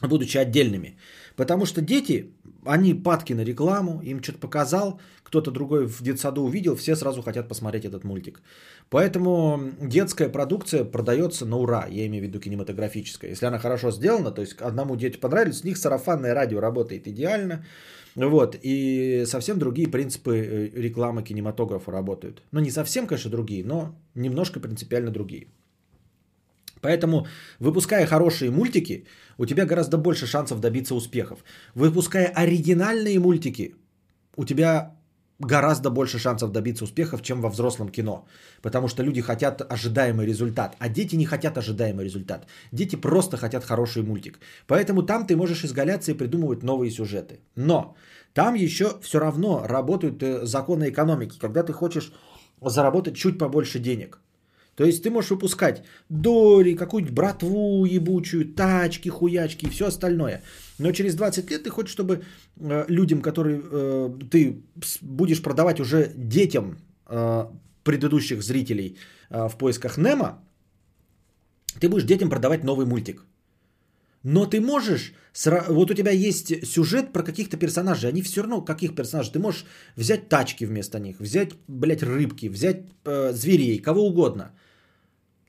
будучи 0.00 0.38
отдельными? 0.38 0.96
Потому 1.34 1.66
что 1.66 1.80
дети, 1.80 2.30
они 2.66 2.94
падки 2.94 3.34
на 3.34 3.44
рекламу, 3.44 4.00
им 4.02 4.22
что-то 4.22 4.38
показал, 4.38 5.00
кто-то 5.22 5.50
другой 5.50 5.86
в 5.86 6.02
детсаду 6.02 6.42
увидел, 6.42 6.76
все 6.76 6.96
сразу 6.96 7.22
хотят 7.22 7.48
посмотреть 7.48 7.84
этот 7.84 8.04
мультик. 8.04 8.42
Поэтому 8.90 9.60
детская 9.80 10.28
продукция 10.28 10.84
продается 10.84 11.46
на 11.46 11.56
ура, 11.56 11.86
я 11.90 12.06
имею 12.06 12.24
в 12.24 12.26
виду 12.28 12.40
кинематографическая. 12.40 13.30
Если 13.30 13.46
она 13.46 13.58
хорошо 13.58 13.90
сделана, 13.90 14.30
то 14.30 14.40
есть 14.42 14.60
одному 14.60 14.96
дети 14.96 15.18
понравились, 15.18 15.64
у 15.64 15.66
них 15.66 15.76
сарафанное 15.76 16.34
радио 16.34 16.60
работает 16.60 17.06
идеально. 17.06 17.64
Вот, 18.14 18.56
и 18.62 19.24
совсем 19.26 19.58
другие 19.58 19.88
принципы 19.88 20.30
э, 20.30 20.80
рекламы 20.80 21.22
кинематографа 21.22 21.92
работают. 21.92 22.42
Ну, 22.52 22.60
не 22.60 22.70
совсем, 22.70 23.06
конечно, 23.06 23.30
другие, 23.30 23.62
но 23.64 23.94
немножко 24.14 24.58
принципиально 24.58 25.10
другие. 25.10 25.48
Поэтому, 26.80 27.26
выпуская 27.58 28.06
хорошие 28.06 28.50
мультики, 28.50 29.04
у 29.38 29.46
тебя 29.46 29.66
гораздо 29.66 29.98
больше 29.98 30.26
шансов 30.26 30.60
добиться 30.60 30.94
успехов. 30.94 31.44
Выпуская 31.74 32.26
оригинальные 32.26 33.18
мультики, 33.18 33.74
у 34.36 34.44
тебя 34.44 34.96
гораздо 35.38 35.90
больше 35.90 36.18
шансов 36.18 36.52
добиться 36.52 36.84
успехов, 36.84 37.22
чем 37.22 37.40
во 37.40 37.50
взрослом 37.50 37.88
кино. 37.88 38.26
Потому 38.62 38.88
что 38.88 39.02
люди 39.02 39.20
хотят 39.20 39.60
ожидаемый 39.60 40.26
результат, 40.26 40.76
а 40.78 40.88
дети 40.88 41.16
не 41.16 41.26
хотят 41.26 41.58
ожидаемый 41.58 42.04
результат. 42.04 42.46
Дети 42.72 42.96
просто 42.96 43.36
хотят 43.36 43.64
хороший 43.64 44.02
мультик. 44.02 44.38
Поэтому 44.66 45.02
там 45.02 45.26
ты 45.26 45.36
можешь 45.36 45.64
изгаляться 45.64 46.12
и 46.12 46.16
придумывать 46.16 46.62
новые 46.62 46.90
сюжеты. 46.90 47.40
Но 47.56 47.96
там 48.32 48.54
еще 48.54 48.98
все 49.02 49.18
равно 49.18 49.62
работают 49.66 50.22
э, 50.22 50.46
законы 50.46 50.88
экономики, 50.88 51.38
когда 51.38 51.62
ты 51.62 51.72
хочешь 51.72 52.12
заработать 52.60 53.16
чуть 53.16 53.38
побольше 53.38 53.78
денег. 53.78 54.18
То 54.76 54.84
есть 54.84 55.02
ты 55.02 55.10
можешь 55.10 55.30
выпускать 55.30 55.82
Дори, 56.10 56.76
какую-нибудь 56.76 57.14
братву 57.14 57.86
ебучую, 57.86 58.54
тачки, 58.54 59.08
хуячки 59.08 59.66
и 59.66 59.70
все 59.70 59.86
остальное. 59.86 60.42
Но 60.78 60.92
через 60.92 61.14
20 61.14 61.50
лет 61.50 61.64
ты 61.64 61.70
хочешь, 61.70 61.92
чтобы 61.92 62.22
э, 62.60 62.84
людям, 62.88 63.22
которые 63.22 63.62
э, 63.62 64.10
ты 64.30 64.62
будешь 65.00 65.42
продавать 65.42 65.80
уже 65.80 66.12
детям 66.16 66.76
э, 67.08 67.46
предыдущих 67.84 68.42
зрителей 68.42 68.98
э, 69.30 69.48
в 69.48 69.56
поисках 69.56 69.96
Немо, 69.96 70.42
ты 71.80 71.88
будешь 71.88 72.04
детям 72.04 72.28
продавать 72.28 72.64
новый 72.64 72.84
мультик. 72.86 73.24
Но 74.22 74.44
ты 74.44 74.60
можешь, 74.60 75.14
вот 75.68 75.90
у 75.90 75.94
тебя 75.94 76.10
есть 76.10 76.66
сюжет 76.66 77.12
про 77.12 77.22
каких-то 77.22 77.56
персонажей, 77.56 78.10
они 78.10 78.22
все 78.22 78.42
равно 78.42 78.60
каких 78.60 78.94
персонажей, 78.94 79.32
ты 79.32 79.38
можешь 79.38 79.64
взять 79.94 80.28
тачки 80.28 80.66
вместо 80.66 80.98
них, 80.98 81.20
взять, 81.20 81.52
блядь, 81.68 82.02
рыбки, 82.02 82.48
взять 82.48 82.82
э, 83.04 83.32
зверей, 83.32 83.78
кого 83.78 84.06
угодно– 84.06 84.50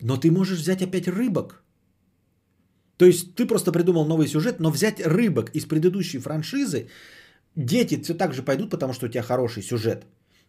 но 0.01 0.17
ты 0.17 0.31
можешь 0.31 0.59
взять 0.59 0.81
опять 0.81 1.07
рыбок. 1.07 1.63
То 2.97 3.05
есть 3.05 3.35
ты 3.35 3.45
просто 3.45 3.71
придумал 3.71 4.05
новый 4.05 4.27
сюжет, 4.27 4.59
но 4.59 4.71
взять 4.71 5.05
рыбок 5.05 5.51
из 5.55 5.65
предыдущей 5.65 6.19
франшизы, 6.19 6.89
дети 7.55 8.01
все 8.01 8.13
так 8.13 8.33
же 8.33 8.43
пойдут, 8.43 8.69
потому 8.69 8.93
что 8.93 9.05
у 9.05 9.09
тебя 9.09 9.23
хороший 9.23 9.63
сюжет. 9.63 10.05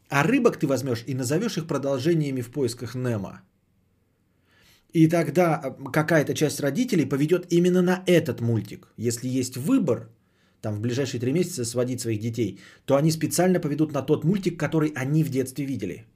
А 0.09 0.23
рыбок 0.23 0.57
ты 0.57 0.67
возьмешь 0.67 1.05
и 1.07 1.15
назовешь 1.15 1.59
их 1.59 1.67
продолжениями 1.67 2.43
в 2.43 2.51
поисках 2.51 2.95
Немо. 2.95 3.43
И 4.95 5.07
тогда 5.09 5.77
какая-то 5.93 6.35
часть 6.35 6.61
родителей 6.61 7.05
поведет 7.05 7.53
именно 7.53 7.83
на 7.83 8.03
этот 8.07 8.41
мультик. 8.41 8.89
Если 8.97 9.29
есть 9.29 9.57
выбор, 9.57 10.09
там 10.63 10.75
в 10.75 10.81
ближайшие 10.81 11.21
три 11.21 11.33
месяца 11.33 11.65
сводить 11.65 12.01
своих 12.01 12.21
детей, 12.21 12.59
то 12.87 12.97
они 12.97 13.11
специально 13.11 13.61
поведут 13.61 13.93
на 13.93 14.03
тот 14.03 14.25
мультик, 14.25 14.59
который 14.59 14.93
они 14.97 15.25
в 15.25 15.29
детстве 15.29 15.67
видели. 15.67 16.07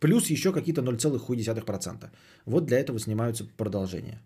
Плюс 0.00 0.30
еще 0.30 0.52
какие-то 0.52 0.82
0,1%. 0.82 2.10
Вот 2.44 2.66
для 2.66 2.78
этого 2.78 2.98
снимаются 2.98 3.44
продолжения. 3.56 4.20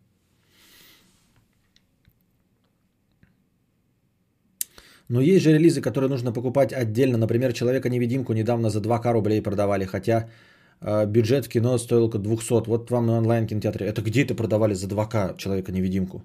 Но 5.09 5.21
есть 5.21 5.45
же 5.45 5.53
релизы, 5.53 5.81
которые 5.81 6.09
нужно 6.09 6.33
покупать 6.33 6.73
отдельно. 6.73 7.19
Например, 7.19 7.53
Человека-невидимку 7.53 8.33
недавно 8.33 8.71
за 8.71 8.81
2к 8.81 9.13
рублей 9.13 9.43
продавали, 9.43 9.85
хотя 9.85 10.29
э, 10.81 11.07
бюджет 11.07 11.47
в 11.47 11.49
кино 11.49 11.79
стоил 11.79 12.05
около 12.05 12.23
200. 12.23 12.69
Вот 12.69 12.91
вам 12.91 13.07
на 13.07 13.19
онлайн-кинотеатре. 13.19 13.87
Это 13.87 14.03
где 14.03 14.23
это 14.23 14.37
продавали 14.37 14.75
за 14.75 14.87
2к 14.87 15.37
Человека-невидимку? 15.37 16.23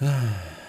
Ах. 0.00 0.59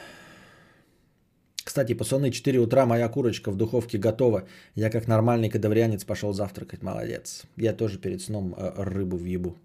Кстати, 1.72 1.94
пацаны, 1.94 2.32
4 2.32 2.60
утра 2.60 2.86
моя 2.86 3.08
курочка 3.08 3.50
в 3.50 3.56
духовке 3.56 3.98
готова. 3.98 4.44
Я 4.76 4.90
как 4.90 5.08
нормальный 5.08 5.50
кадаврианец 5.50 6.04
пошел 6.04 6.34
завтракать. 6.34 6.84
Молодец. 6.84 7.44
Я 7.56 7.74
тоже 7.74 7.98
перед 7.98 8.22
сном 8.22 8.54
э, 8.58 8.84
рыбу 8.84 9.16
въебу. 9.18 9.56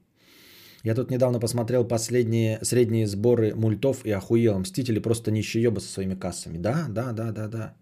Я 0.85 0.95
тут 0.95 1.11
недавно 1.11 1.41
посмотрел 1.41 1.89
последние 1.89 2.61
средние 2.63 3.07
сборы 3.09 3.55
мультов 3.57 4.05
и 4.05 4.13
охуел. 4.13 4.61
Мстители 4.61 5.01
просто 5.01 5.33
нищеёбы 5.33 5.81
со 5.81 5.89
своими 5.89 6.15
кассами. 6.15 6.59
Да, 6.59 6.87
да, 6.89 7.13
да, 7.13 7.33
да, 7.33 7.49
да. 7.49 7.75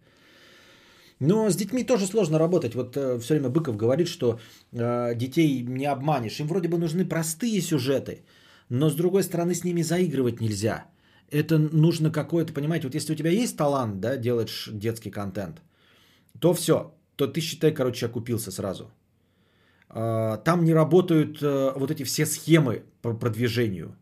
Но 1.20 1.50
с 1.50 1.56
детьми 1.56 1.84
тоже 1.84 2.06
сложно 2.06 2.38
работать. 2.38 2.74
Вот 2.74 2.96
э, 2.96 3.18
все 3.18 3.34
время 3.34 3.50
Быков 3.50 3.76
говорит, 3.76 4.08
что 4.08 4.38
э, 4.72 5.14
детей 5.16 5.66
не 5.68 5.84
обманешь. 5.84 6.40
Им 6.40 6.46
вроде 6.46 6.68
бы 6.68 6.78
нужны 6.78 7.04
простые 7.04 7.60
сюжеты, 7.60 8.22
но 8.70 8.88
с 8.88 8.94
другой 8.94 9.22
стороны 9.22 9.54
с 9.54 9.64
ними 9.64 9.82
заигрывать 9.82 10.40
нельзя 10.40 10.86
это 11.34 11.58
нужно 11.58 12.10
какое-то, 12.10 12.52
понимаете, 12.52 12.86
вот 12.86 12.94
если 12.94 13.12
у 13.12 13.16
тебя 13.16 13.30
есть 13.30 13.56
талант, 13.56 14.00
да, 14.00 14.16
делаешь 14.16 14.68
детский 14.72 15.10
контент, 15.10 15.62
то 16.38 16.54
все, 16.54 16.94
то 17.16 17.26
ты 17.26 17.40
считай, 17.40 17.74
короче, 17.74 18.06
окупился 18.06 18.50
сразу. 18.50 18.90
А, 19.88 20.36
там 20.38 20.64
не 20.64 20.74
работают 20.74 21.42
э, 21.42 21.72
вот 21.76 21.90
эти 21.90 22.04
все 22.04 22.26
схемы 22.26 22.82
по 23.02 23.14
продвижению. 23.14 23.96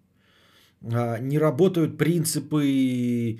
А, 0.84 1.18
не 1.18 1.38
работают 1.38 1.98
принципы 1.98 3.38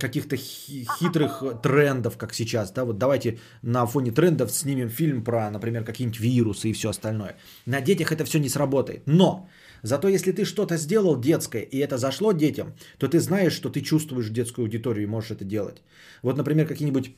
каких-то 0.00 0.36
хитрых 0.36 1.42
трендов, 1.62 2.16
как 2.16 2.34
сейчас. 2.34 2.72
Да? 2.72 2.84
Вот 2.84 2.98
давайте 2.98 3.38
на 3.62 3.86
фоне 3.86 4.12
трендов 4.12 4.50
снимем 4.50 4.88
фильм 4.88 5.24
про, 5.24 5.50
например, 5.50 5.84
какие-нибудь 5.84 6.20
вирусы 6.20 6.68
и 6.68 6.72
все 6.72 6.88
остальное. 6.90 7.36
На 7.66 7.80
детях 7.80 8.12
это 8.12 8.24
все 8.24 8.38
не 8.38 8.48
сработает. 8.48 9.02
Но 9.06 9.48
Зато 9.86 10.08
если 10.08 10.32
ты 10.32 10.44
что-то 10.44 10.76
сделал 10.76 11.20
детское, 11.20 11.62
и 11.62 11.78
это 11.78 11.96
зашло 11.96 12.32
детям, 12.32 12.74
то 12.98 13.08
ты 13.08 13.20
знаешь, 13.20 13.52
что 13.52 13.68
ты 13.68 13.80
чувствуешь 13.80 14.30
детскую 14.30 14.64
аудиторию 14.64 15.04
и 15.04 15.06
можешь 15.06 15.30
это 15.30 15.44
делать. 15.44 15.82
Вот, 16.22 16.36
например, 16.36 16.66
какие-нибудь 16.66 17.10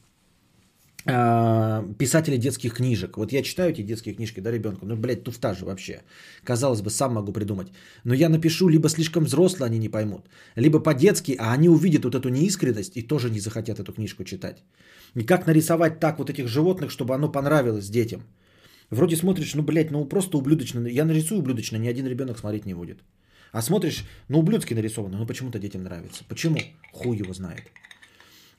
а, 1.07 1.83
писатели 1.99 2.37
детских 2.37 2.75
книжек. 2.75 3.17
Вот 3.17 3.33
я 3.33 3.43
читаю 3.43 3.71
эти 3.71 3.83
детские 3.83 4.15
книжки, 4.15 4.41
да, 4.41 4.53
ребенку, 4.53 4.87
ну, 4.87 4.97
блядь, 4.97 5.25
туфта 5.25 5.55
же 5.55 5.65
вообще. 5.65 6.03
Казалось 6.45 6.83
бы, 6.83 6.91
сам 6.91 7.15
могу 7.15 7.33
придумать. 7.33 7.69
Но 8.05 8.15
я 8.15 8.29
напишу, 8.29 8.69
либо 8.69 8.89
слишком 8.89 9.25
взрослые 9.25 9.67
они 9.67 9.79
не 9.79 9.89
поймут, 9.89 10.29
либо 10.57 10.79
по-детски, 10.81 11.37
а 11.39 11.55
они 11.55 11.69
увидят 11.69 12.05
вот 12.05 12.15
эту 12.15 12.29
неискренность 12.29 12.97
и 12.97 13.07
тоже 13.07 13.31
не 13.31 13.41
захотят 13.41 13.79
эту 13.79 13.93
книжку 13.93 14.25
читать. 14.25 14.63
И 15.17 15.25
как 15.25 15.47
нарисовать 15.47 16.01
так 16.01 16.19
вот 16.19 16.29
этих 16.29 16.49
животных, 16.49 16.91
чтобы 16.91 17.15
оно 17.15 17.33
понравилось 17.33 17.89
детям? 17.89 18.21
Вроде 18.91 19.17
смотришь, 19.17 19.55
ну, 19.55 19.63
блядь, 19.63 19.91
ну, 19.91 20.09
просто 20.09 20.39
ублюдочно. 20.39 20.87
Я 20.87 21.05
нарисую 21.05 21.41
ублюдочно, 21.41 21.77
ни 21.77 21.89
один 21.89 22.07
ребенок 22.07 22.39
смотреть 22.39 22.67
не 22.67 22.75
будет. 22.75 22.99
А 23.53 23.63
смотришь, 23.63 24.05
ну, 24.29 24.39
ублюдски 24.39 24.75
нарисовано, 24.75 25.19
ну, 25.19 25.27
почему-то 25.27 25.59
детям 25.59 25.83
нравится. 25.83 26.25
Почему? 26.29 26.59
Хуй 26.93 27.19
его 27.19 27.33
знает. 27.33 27.63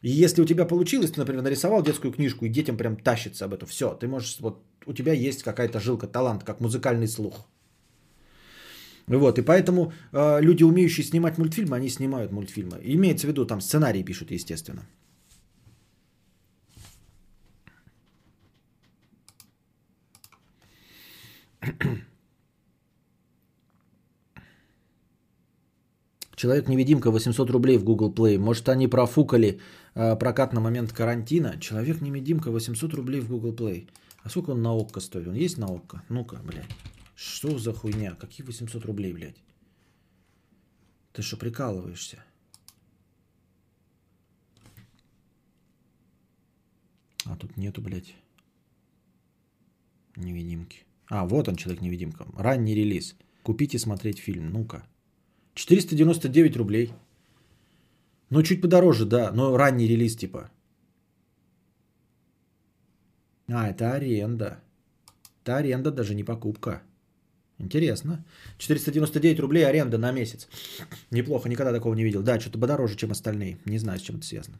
И 0.01 0.09
если 0.09 0.41
у 0.41 0.45
тебя 0.45 0.65
получилось, 0.65 1.11
ты, 1.11 1.19
например, 1.19 1.43
нарисовал 1.43 1.83
детскую 1.83 2.13
книжку, 2.13 2.45
и 2.45 2.49
детям 2.49 2.77
прям 2.77 2.95
тащится 2.95 3.45
об 3.45 3.53
этом, 3.53 3.67
все, 3.67 3.93
ты 3.95 4.07
можешь, 4.07 4.37
вот 4.39 4.63
у 4.85 4.93
тебя 4.93 5.13
есть 5.13 5.43
какая-то 5.43 5.79
жилка, 5.79 6.07
талант, 6.07 6.43
как 6.43 6.61
музыкальный 6.61 7.07
слух. 7.07 7.47
Вот, 9.07 9.39
и 9.39 9.41
поэтому 9.41 9.91
э, 10.11 10.41
люди, 10.41 10.63
умеющие 10.63 11.03
снимать 11.03 11.37
мультфильмы, 11.37 11.75
они 11.75 11.89
снимают 11.89 12.31
мультфильмы. 12.31 12.79
Имеется 12.83 13.27
в 13.27 13.29
виду, 13.29 13.45
там 13.45 13.59
сценарий 13.59 14.03
пишут, 14.03 14.31
естественно. 14.31 14.83
Человек-невидимка 26.39 27.11
800 27.11 27.49
рублей 27.49 27.77
в 27.77 27.83
Google 27.83 28.13
Play. 28.13 28.37
Может, 28.37 28.69
они 28.69 28.87
профукали 28.87 29.59
э, 29.93 30.15
прокат 30.15 30.53
на 30.53 30.61
момент 30.61 30.93
карантина? 30.93 31.59
Человек-невидимка 31.59 32.49
800 32.49 32.93
рублей 32.93 33.19
в 33.19 33.27
Google 33.27 33.53
Play. 33.53 33.89
А 34.23 34.29
сколько 34.29 34.51
он 34.51 34.61
на 34.61 34.71
ОККО 34.71 35.01
стоит? 35.01 35.27
Он 35.27 35.33
есть 35.33 35.57
на 35.57 35.65
ОККО? 35.65 36.03
Ну-ка, 36.07 36.39
блядь. 36.43 36.69
Что 37.15 37.59
за 37.59 37.73
хуйня? 37.73 38.15
Какие 38.15 38.47
800 38.47 38.85
рублей, 38.85 39.11
блядь? 39.11 39.35
Ты 41.11 41.21
что, 41.21 41.35
прикалываешься? 41.35 42.23
А 47.25 47.35
тут 47.35 47.57
нету, 47.57 47.81
блядь, 47.81 48.15
невидимки. 50.15 50.85
А, 51.09 51.25
вот 51.25 51.47
он, 51.47 51.55
Человек-невидимка. 51.55 52.25
Ранний 52.37 52.75
релиз. 52.75 53.15
Купите 53.43 53.79
смотреть 53.79 54.19
фильм. 54.19 54.51
Ну-ка. 54.53 54.83
499 55.55 56.57
рублей. 56.57 56.93
Ну, 58.29 58.43
чуть 58.43 58.61
подороже, 58.61 59.05
да, 59.05 59.31
но 59.31 59.57
ранний 59.57 59.87
релиз 59.87 60.15
типа. 60.15 60.51
А, 63.47 63.69
это 63.69 63.93
аренда. 63.93 64.59
Это 65.41 65.57
аренда, 65.57 65.91
даже 65.91 66.13
не 66.13 66.23
покупка. 66.23 66.83
Интересно. 67.57 68.23
499 68.59 69.39
рублей 69.39 69.65
аренда 69.65 69.97
на 69.97 70.11
месяц. 70.11 70.47
Неплохо, 71.11 71.49
никогда 71.49 71.73
такого 71.73 71.95
не 71.95 72.03
видел. 72.03 72.21
Да, 72.21 72.39
что-то 72.39 72.59
подороже, 72.59 72.95
чем 72.95 73.11
остальные. 73.11 73.57
Не 73.65 73.79
знаю, 73.79 73.99
с 73.99 74.03
чем 74.03 74.17
это 74.17 74.25
связано. 74.25 74.59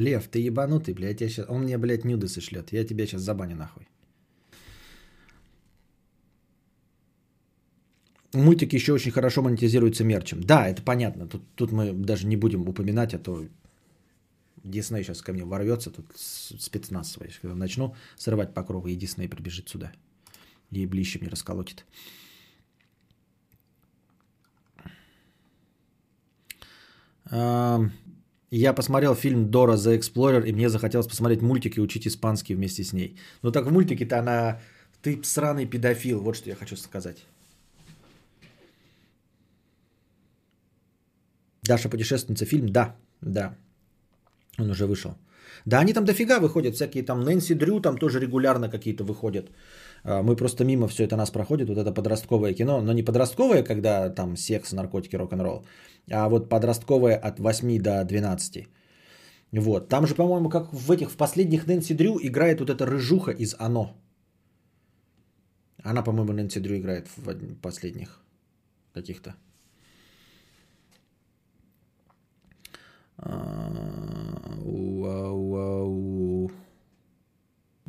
Лев, 0.00 0.28
ты 0.28 0.38
ебанутый, 0.40 0.94
блядь, 0.94 1.20
я 1.20 1.28
сейчас... 1.28 1.46
Он 1.48 1.62
мне, 1.62 1.78
блядь, 1.78 2.04
нюдесы 2.04 2.40
шлет. 2.40 2.72
Я 2.72 2.84
тебя 2.84 3.06
сейчас 3.06 3.22
забаню 3.22 3.56
нахуй. 3.56 3.88
Мультики 8.34 8.76
еще 8.76 8.92
очень 8.92 9.10
хорошо 9.10 9.42
монетизируются 9.42 10.04
мерчем. 10.04 10.42
Да, 10.42 10.68
это 10.68 10.82
понятно. 10.82 11.26
Тут, 11.26 11.42
тут 11.54 11.72
мы 11.72 11.92
даже 11.92 12.26
не 12.26 12.36
будем 12.36 12.68
упоминать, 12.68 13.14
а 13.14 13.18
то 13.18 13.46
Дисней 14.64 15.02
сейчас 15.02 15.22
ко 15.22 15.32
мне 15.32 15.44
ворвется, 15.44 15.90
тут 15.90 16.06
спецназ 16.16 17.12
свой. 17.12 17.30
Когда 17.40 17.56
начну 17.56 17.94
срывать 18.16 18.54
по 18.54 18.62
кругу, 18.62 18.88
и 18.88 18.96
Дисней 18.96 19.28
прибежит 19.28 19.68
сюда. 19.68 19.92
И 20.70 20.86
блище 20.86 21.18
мне 21.18 21.28
расколотит. 21.28 21.86
Я 28.50 28.72
посмотрел 28.72 29.14
фильм 29.14 29.50
Дора 29.50 29.76
за 29.76 29.94
Explorer, 29.94 30.42
и 30.46 30.52
мне 30.52 30.68
захотелось 30.68 31.06
посмотреть 31.06 31.42
мультик 31.42 31.76
и 31.76 31.80
учить 31.80 32.06
испанский 32.06 32.54
вместе 32.54 32.82
с 32.82 32.92
ней. 32.92 33.16
Но 33.42 33.50
так 33.50 33.66
в 33.66 33.72
мультике-то 33.72 34.18
она... 34.18 34.60
Ты 35.02 35.20
сраный 35.22 35.66
педофил, 35.66 36.20
вот 36.20 36.36
что 36.36 36.50
я 36.50 36.56
хочу 36.56 36.76
сказать. 36.76 37.24
Даша 41.62 41.88
путешественница 41.88 42.46
фильм? 42.46 42.68
Да, 42.68 42.96
да. 43.20 43.54
Он 44.58 44.70
уже 44.70 44.86
вышел. 44.86 45.10
Да, 45.66 45.80
они 45.80 45.92
там 45.92 46.04
дофига 46.04 46.40
выходят, 46.40 46.74
всякие 46.74 47.04
там 47.04 47.20
Нэнси 47.20 47.54
Дрю 47.54 47.80
там 47.80 47.98
тоже 47.98 48.18
регулярно 48.20 48.68
какие-то 48.70 49.04
выходят. 49.04 49.50
А, 50.04 50.22
мы 50.22 50.36
просто 50.36 50.64
мимо 50.64 50.88
все 50.88 51.04
это 51.04 51.16
нас 51.16 51.30
проходит, 51.30 51.68
вот 51.68 51.78
это 51.78 51.92
подростковое 51.92 52.54
кино, 52.54 52.80
но 52.80 52.92
не 52.92 53.02
подростковое, 53.02 53.62
когда 53.62 54.10
там 54.10 54.36
секс, 54.36 54.72
наркотики, 54.72 55.16
рок-н-ролл, 55.16 55.64
а 56.10 56.28
вот 56.28 56.48
подростковое 56.48 57.16
от 57.16 57.38
8 57.38 57.78
до 57.82 58.04
12. 58.04 58.68
Вот, 59.52 59.88
там 59.88 60.06
же, 60.06 60.14
по-моему, 60.14 60.50
как 60.50 60.72
в 60.72 60.90
этих, 60.90 61.10
в 61.10 61.16
последних 61.16 61.66
Нэнси 61.66 61.94
Дрю 61.94 62.18
играет 62.20 62.60
вот 62.60 62.70
эта 62.70 62.84
рыжуха 62.86 63.30
из 63.30 63.54
«Оно». 63.58 63.96
Она, 65.82 66.02
по-моему, 66.02 66.32
Нэнси 66.32 66.60
Дрю 66.60 66.76
играет 66.76 67.08
в 67.16 67.54
последних 67.62 68.20
каких-то. 68.92 69.34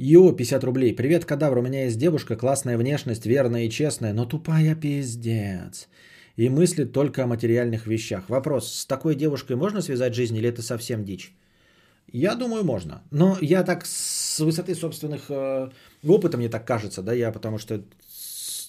Йо, 0.01 0.31
50 0.31 0.63
рублей. 0.63 0.95
Привет, 0.95 1.25
кадавр, 1.25 1.57
у 1.57 1.61
меня 1.61 1.83
есть 1.83 1.97
девушка, 1.97 2.37
классная 2.37 2.77
внешность, 2.77 3.25
верная 3.25 3.65
и 3.65 3.69
честная, 3.69 4.13
но 4.13 4.25
тупая 4.25 4.73
пиздец. 4.73 5.89
И 6.37 6.47
мыслит 6.47 6.93
только 6.93 7.23
о 7.23 7.27
материальных 7.27 7.85
вещах. 7.85 8.29
Вопрос, 8.29 8.73
с 8.73 8.85
такой 8.85 9.15
девушкой 9.15 9.57
можно 9.57 9.81
связать 9.81 10.15
жизнь 10.15 10.37
или 10.37 10.47
это 10.47 10.61
совсем 10.61 11.03
дичь? 11.03 11.33
Я 12.13 12.35
думаю, 12.35 12.63
можно. 12.63 13.01
Но 13.11 13.37
я 13.41 13.63
так 13.63 13.85
с 13.85 14.39
высоты 14.39 14.73
собственных 14.73 15.29
э, 15.29 15.69
опыта, 16.07 16.37
мне 16.37 16.47
так 16.47 16.65
кажется, 16.65 17.01
да, 17.01 17.11
я 17.11 17.33
потому 17.33 17.57
что 17.57 17.83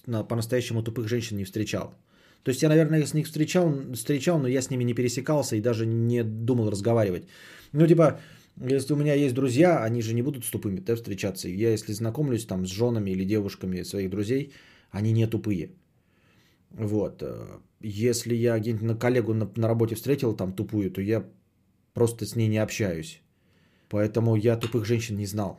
на, 0.06 0.24
по-настоящему 0.24 0.82
тупых 0.82 1.08
женщин 1.08 1.36
не 1.36 1.44
встречал. 1.44 1.94
То 2.42 2.50
есть 2.50 2.62
я, 2.62 2.68
наверное, 2.68 3.06
с 3.06 3.14
них 3.14 3.26
встречал, 3.26 3.72
встречал, 3.94 4.40
но 4.40 4.48
я 4.48 4.62
с 4.62 4.70
ними 4.70 4.82
не 4.82 4.94
пересекался 4.94 5.54
и 5.54 5.60
даже 5.60 5.86
не 5.86 6.24
думал 6.24 6.70
разговаривать. 6.70 7.28
Ну, 7.72 7.86
типа, 7.86 8.18
если 8.60 8.92
у 8.92 8.96
меня 8.96 9.14
есть 9.14 9.34
друзья, 9.34 9.82
они 9.82 10.02
же 10.02 10.14
не 10.14 10.22
будут 10.22 10.44
с 10.44 10.50
тупыми 10.50 10.80
да, 10.80 10.94
встречаться. 10.94 11.48
Я 11.48 11.70
если 11.70 11.92
знакомлюсь 11.92 12.46
там 12.46 12.66
с 12.66 12.70
женами 12.70 13.10
или 13.10 13.24
девушками 13.24 13.82
своих 13.82 14.10
друзей, 14.10 14.52
они 14.90 15.12
не 15.12 15.26
тупые. 15.26 15.70
Вот. 16.70 17.22
Если 17.80 18.34
я 18.34 18.58
где-нибудь 18.58 18.82
на 18.82 18.96
коллегу 18.96 19.34
на, 19.34 19.50
на 19.56 19.68
работе 19.68 19.94
встретил 19.94 20.36
там 20.36 20.52
тупую, 20.52 20.90
то 20.90 21.00
я 21.00 21.24
просто 21.94 22.26
с 22.26 22.36
ней 22.36 22.48
не 22.48 22.58
общаюсь. 22.58 23.22
Поэтому 23.88 24.36
я 24.36 24.56
тупых 24.56 24.84
женщин 24.84 25.16
не 25.16 25.26
знал. 25.26 25.58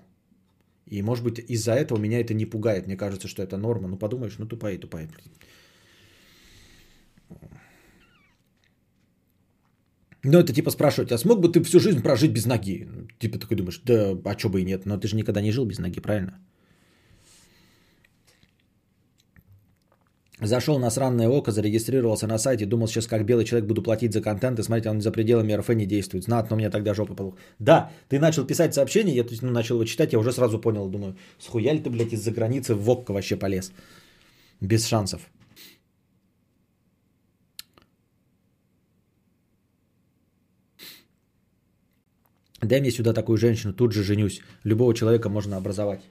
И 0.86 1.02
может 1.02 1.24
быть 1.24 1.40
из-за 1.40 1.74
этого 1.74 1.98
меня 1.98 2.20
это 2.20 2.34
не 2.34 2.46
пугает. 2.46 2.86
Мне 2.88 2.98
кажется, 2.98 3.28
что 3.28 3.42
это 3.42 3.58
норма. 3.58 3.88
Ну 3.88 3.98
подумаешь, 3.98 4.38
ну 4.38 4.48
тупая 4.48 4.76
и 4.76 4.78
тупая. 4.78 5.10
Ну, 10.24 10.40
это 10.40 10.54
типа 10.54 10.72
спрашивать, 10.72 11.12
а 11.12 11.18
смог 11.18 11.40
бы 11.40 11.52
ты 11.52 11.64
всю 11.64 11.80
жизнь 11.80 12.02
прожить 12.02 12.32
без 12.32 12.46
ноги? 12.46 12.88
Типа 13.20 13.40
такой 13.40 13.58
думаешь, 13.58 13.82
да, 13.86 14.16
а 14.26 14.38
что 14.38 14.50
бы 14.50 14.62
и 14.62 14.66
нет, 14.66 14.86
но 14.86 14.98
ты 14.98 15.08
же 15.08 15.16
никогда 15.16 15.42
не 15.42 15.52
жил 15.52 15.66
без 15.66 15.80
ноги, 15.80 16.00
правильно? 16.00 16.34
Зашел 20.44 20.80
на 20.80 20.90
сранное 20.90 21.30
око, 21.30 21.52
зарегистрировался 21.52 22.28
на 22.28 22.40
сайте, 22.40 22.66
думал, 22.66 22.88
сейчас 22.88 23.08
как 23.08 23.26
белый 23.26 23.46
человек 23.46 23.68
буду 23.68 23.84
платить 23.84 24.12
за 24.14 24.22
контент, 24.22 24.60
и 24.60 24.64
смотрите, 24.64 24.90
он 24.90 25.02
за 25.02 25.12
пределами 25.12 25.54
РФ 25.54 25.70
не 25.70 25.86
действует. 25.86 26.24
Знатно, 26.24 26.56
у 26.56 26.60
меня 26.60 26.72
тогда 26.72 26.96
жопа 26.96 27.14
полух. 27.14 27.36
Да, 27.60 27.92
ты 28.10 28.20
начал 28.20 28.46
писать 28.46 28.74
сообщение, 28.74 29.16
я 29.16 29.26
ну, 29.42 29.52
начал 29.52 29.76
его 29.76 29.86
читать, 29.86 30.14
я 30.14 30.20
уже 30.20 30.32
сразу 30.32 30.60
понял, 30.60 30.90
думаю, 30.90 31.16
схуя 31.40 31.74
ли 31.74 31.80
ты, 31.80 31.92
блядь, 31.92 32.14
из-за 32.14 32.32
границы 32.32 32.74
в 32.74 32.90
ОККО 32.90 33.14
вообще 33.14 33.36
полез? 33.36 33.72
Без 34.62 34.88
шансов. 34.88 35.22
Дай 42.62 42.80
мне 42.80 42.92
сюда 42.92 43.14
такую 43.14 43.38
женщину, 43.38 43.74
тут 43.74 43.92
же 43.92 44.04
женюсь. 44.04 44.42
Любого 44.64 44.94
человека 44.94 45.30
можно 45.30 45.58
образовать. 45.58 46.02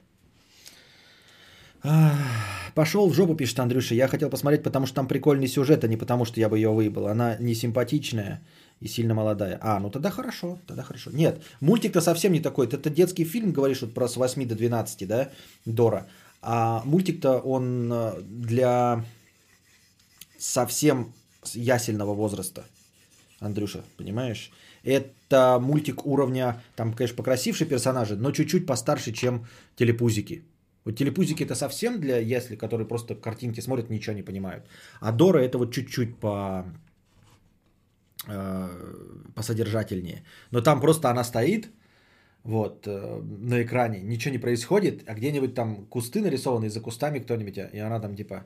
Пошел 2.75 3.09
в 3.09 3.15
жопу, 3.15 3.35
пишет 3.35 3.59
Андрюша. 3.59 3.95
Я 3.95 4.09
хотел 4.09 4.31
посмотреть, 4.31 4.63
потому 4.63 4.87
что 4.87 4.97
там 4.97 5.09
прикольный 5.09 5.49
сюжет, 5.49 5.85
а 5.85 5.89
не 5.89 5.97
потому 5.97 6.25
что 6.25 6.41
я 6.41 6.49
бы 6.49 6.59
ее 6.59 6.71
выебал. 6.71 7.07
Она 7.07 7.37
не 7.41 7.55
симпатичная 7.55 8.41
и 8.81 8.89
сильно 8.89 9.15
молодая. 9.15 9.59
А, 9.63 9.81
ну 9.81 9.91
тогда 9.91 10.11
хорошо, 10.11 10.59
тогда 10.67 10.83
хорошо. 10.83 11.11
Нет, 11.13 11.43
мультик-то 11.61 12.01
совсем 12.01 12.33
не 12.33 12.41
такой. 12.41 12.67
Это 12.67 12.91
детский 12.91 13.25
фильм, 13.25 13.53
говоришь, 13.53 13.83
вот 13.83 13.95
про 13.95 14.09
с 14.09 14.17
8 14.17 14.47
до 14.47 14.55
12, 14.55 15.09
да, 15.09 15.31
Дора. 15.65 16.07
А 16.43 16.83
мультик-то 16.85 17.39
он 17.39 17.91
э, 17.93 18.21
для 18.23 19.05
совсем 20.39 21.13
ясельного 21.55 22.15
возраста. 22.15 22.65
Андрюша, 23.41 23.83
понимаешь? 23.97 24.51
Это 24.83 25.59
мультик 25.61 26.07
уровня, 26.07 26.63
там, 26.77 26.93
конечно, 26.93 27.17
покрасившие 27.17 27.69
персонажи, 27.69 28.17
но 28.17 28.33
чуть-чуть 28.33 28.67
постарше, 28.67 29.13
чем 29.13 29.47
телепузики. 29.77 30.45
Вот 30.85 30.97
телепузики 30.97 31.45
это 31.45 31.55
совсем 31.55 32.01
для 32.01 32.19
ясли, 32.19 32.57
которые 32.57 32.89
просто 32.89 33.15
картинки 33.15 33.61
смотрят, 33.61 33.91
ничего 33.91 34.17
не 34.17 34.23
понимают. 34.23 34.65
А 35.01 35.13
Дора 35.13 35.39
это 35.39 35.59
вот 35.59 35.73
чуть-чуть 35.73 36.17
по 36.17 36.65
э, 38.27 38.69
посодержательнее. 39.35 40.25
Но 40.51 40.63
там 40.63 40.81
просто 40.81 41.11
она 41.11 41.25
стоит, 41.25 41.71
вот, 42.45 42.87
э, 42.87 43.23
на 43.23 43.63
экране, 43.63 44.01
ничего 44.01 44.33
не 44.33 44.41
происходит, 44.41 45.03
а 45.07 45.15
где-нибудь 45.15 45.55
там 45.55 45.87
кусты 45.87 46.23
нарисованы, 46.23 46.67
и 46.67 46.71
за 46.71 46.81
кустами 46.81 47.19
кто-нибудь, 47.19 47.59
и 47.59 47.79
она 47.79 48.01
там 48.01 48.17
типа, 48.17 48.45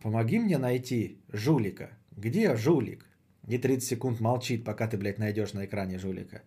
помоги 0.00 0.38
мне 0.38 0.58
найти 0.58 1.18
жулика. 1.32 1.90
Где 2.16 2.56
жулик? 2.56 3.04
И 3.48 3.58
30 3.58 3.88
секунд 3.88 4.20
молчит, 4.20 4.64
пока 4.64 4.86
ты, 4.86 4.96
блядь, 4.96 5.18
найдешь 5.18 5.52
на 5.52 5.64
экране 5.64 5.98
жулика. 5.98 6.42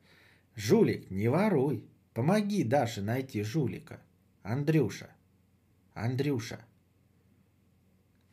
Жулик, 0.55 1.11
не 1.11 1.27
воруй. 1.27 1.83
Помоги 2.13 2.63
Даше 2.63 3.01
найти 3.01 3.43
жулика. 3.43 3.99
Андрюша. 4.43 5.09
Андрюша. 5.93 6.59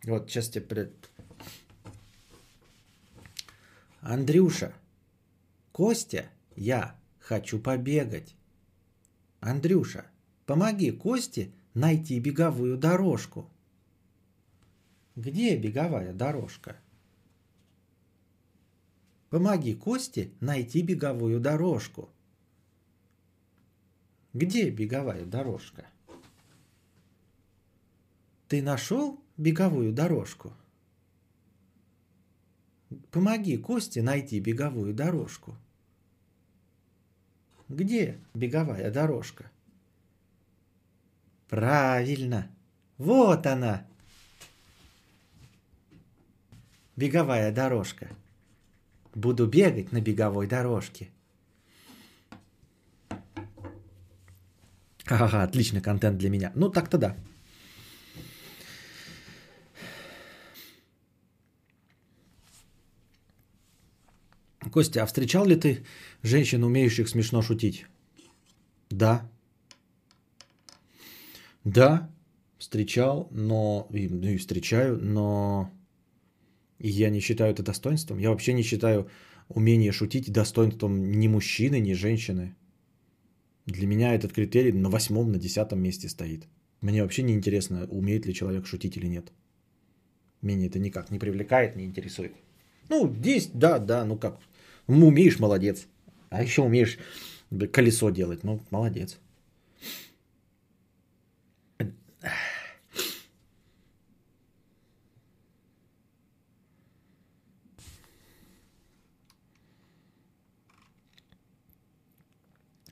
Вот, 0.04 0.30
сейчас 0.30 0.48
тебе 0.48 0.64
пред... 0.64 0.92
Андрюша. 4.00 4.72
Костя, 5.72 6.26
я 6.54 6.96
хочу 7.18 7.58
побегать. 7.58 8.34
Андрюша, 9.40 10.06
помоги 10.46 10.90
Косте 10.90 11.50
найти 11.74 12.20
беговую 12.20 12.76
дорожку. 12.76 13.48
Где 15.16 15.56
беговая 15.56 16.12
дорожка? 16.12 16.76
Помоги 19.32 19.72
Косте 19.74 20.30
найти 20.40 20.82
беговую 20.82 21.40
дорожку. 21.40 22.10
Где 24.34 24.68
беговая 24.68 25.24
дорожка? 25.24 25.86
Ты 28.46 28.60
нашел 28.60 29.18
беговую 29.38 29.94
дорожку? 29.94 30.52
Помоги 33.10 33.56
Косте 33.56 34.02
найти 34.02 34.38
беговую 34.38 34.92
дорожку. 34.92 35.56
Где 37.70 38.20
беговая 38.34 38.90
дорожка? 38.90 39.50
Правильно. 41.48 42.50
Вот 42.98 43.46
она. 43.46 43.86
Беговая 46.96 47.50
дорожка. 47.50 48.14
Буду 49.14 49.46
бегать 49.46 49.92
на 49.92 50.00
беговой 50.00 50.46
дорожке. 50.46 51.10
Ага, 55.06 55.42
отличный 55.42 55.82
контент 55.82 56.18
для 56.18 56.30
меня. 56.30 56.52
Ну, 56.54 56.70
так-то 56.70 56.98
да. 56.98 57.16
Костя, 64.72 65.02
а 65.02 65.06
встречал 65.06 65.44
ли 65.44 65.56
ты 65.56 65.84
женщин, 66.22 66.64
умеющих 66.64 67.08
смешно 67.08 67.42
шутить? 67.42 67.86
Да. 68.90 69.28
Да, 71.64 72.08
встречал, 72.58 73.28
но 73.30 73.86
и, 73.92 74.08
ну 74.08 74.28
и 74.28 74.38
встречаю, 74.38 74.98
но 74.98 75.70
и 76.82 76.88
я 76.88 77.10
не 77.10 77.20
считаю 77.20 77.52
это 77.52 77.62
достоинством. 77.62 78.18
Я 78.18 78.30
вообще 78.30 78.52
не 78.52 78.62
считаю 78.62 79.08
умение 79.48 79.92
шутить 79.92 80.32
достоинством 80.32 81.12
ни 81.12 81.28
мужчины, 81.28 81.80
ни 81.80 81.92
женщины. 81.92 82.56
Для 83.66 83.86
меня 83.86 84.14
этот 84.14 84.32
критерий 84.32 84.72
на 84.72 84.90
восьмом, 84.90 85.30
на 85.30 85.38
десятом 85.38 85.80
месте 85.80 86.08
стоит. 86.08 86.48
Мне 86.80 87.02
вообще 87.02 87.22
не 87.22 87.34
интересно, 87.34 87.86
умеет 87.88 88.26
ли 88.26 88.34
человек 88.34 88.66
шутить 88.66 88.96
или 88.96 89.06
нет. 89.06 89.32
Меня 90.42 90.66
это 90.66 90.80
никак 90.80 91.12
не 91.12 91.20
привлекает, 91.20 91.76
не 91.76 91.84
интересует. 91.84 92.32
Ну, 92.88 93.14
здесь, 93.14 93.50
да, 93.54 93.78
да, 93.78 94.04
ну 94.04 94.18
как. 94.18 94.40
Умеешь, 94.88 95.38
молодец. 95.38 95.86
А 96.30 96.42
еще 96.42 96.62
умеешь 96.62 96.98
колесо 97.72 98.10
делать, 98.10 98.42
ну, 98.42 98.60
молодец. 98.70 99.20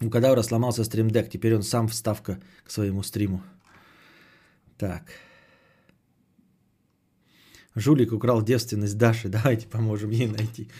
У 0.02 0.08
кадавра 0.08 0.42
сломался 0.42 0.84
стримдек, 0.84 1.28
теперь 1.28 1.54
он 1.54 1.62
сам 1.62 1.88
вставка 1.88 2.38
к 2.64 2.70
своему 2.70 3.02
стриму. 3.02 3.42
Так. 4.78 5.02
Жулик 7.74 8.12
украл 8.12 8.42
девственность 8.42 8.96
Даши, 8.96 9.28
давайте 9.42 9.68
поможем 9.68 10.10
ей 10.10 10.26
найти. 10.26 10.70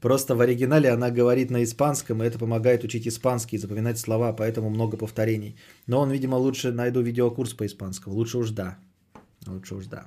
Просто 0.00 0.34
в 0.34 0.40
оригинале 0.40 0.90
она 0.90 1.10
говорит 1.10 1.50
на 1.50 1.62
испанском, 1.62 2.22
и 2.22 2.26
это 2.26 2.38
помогает 2.38 2.84
учить 2.84 3.06
испанский, 3.06 3.58
запоминать 3.58 3.98
слова, 3.98 4.32
поэтому 4.32 4.68
много 4.68 4.96
повторений. 4.96 5.56
Но 5.86 6.00
он, 6.00 6.10
видимо, 6.10 6.36
лучше 6.36 6.72
найду 6.72 7.02
видеокурс 7.02 7.54
по 7.54 7.64
испанскому. 7.64 8.16
Лучше 8.16 8.38
уж 8.38 8.50
да. 8.50 8.78
Лучше 9.46 9.74
уж 9.74 9.86
да. 9.86 10.06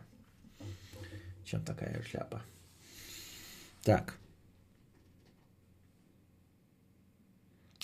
Чем 1.45 1.64
такая 1.64 2.03
шляпа. 2.03 2.41
Так. 3.84 4.18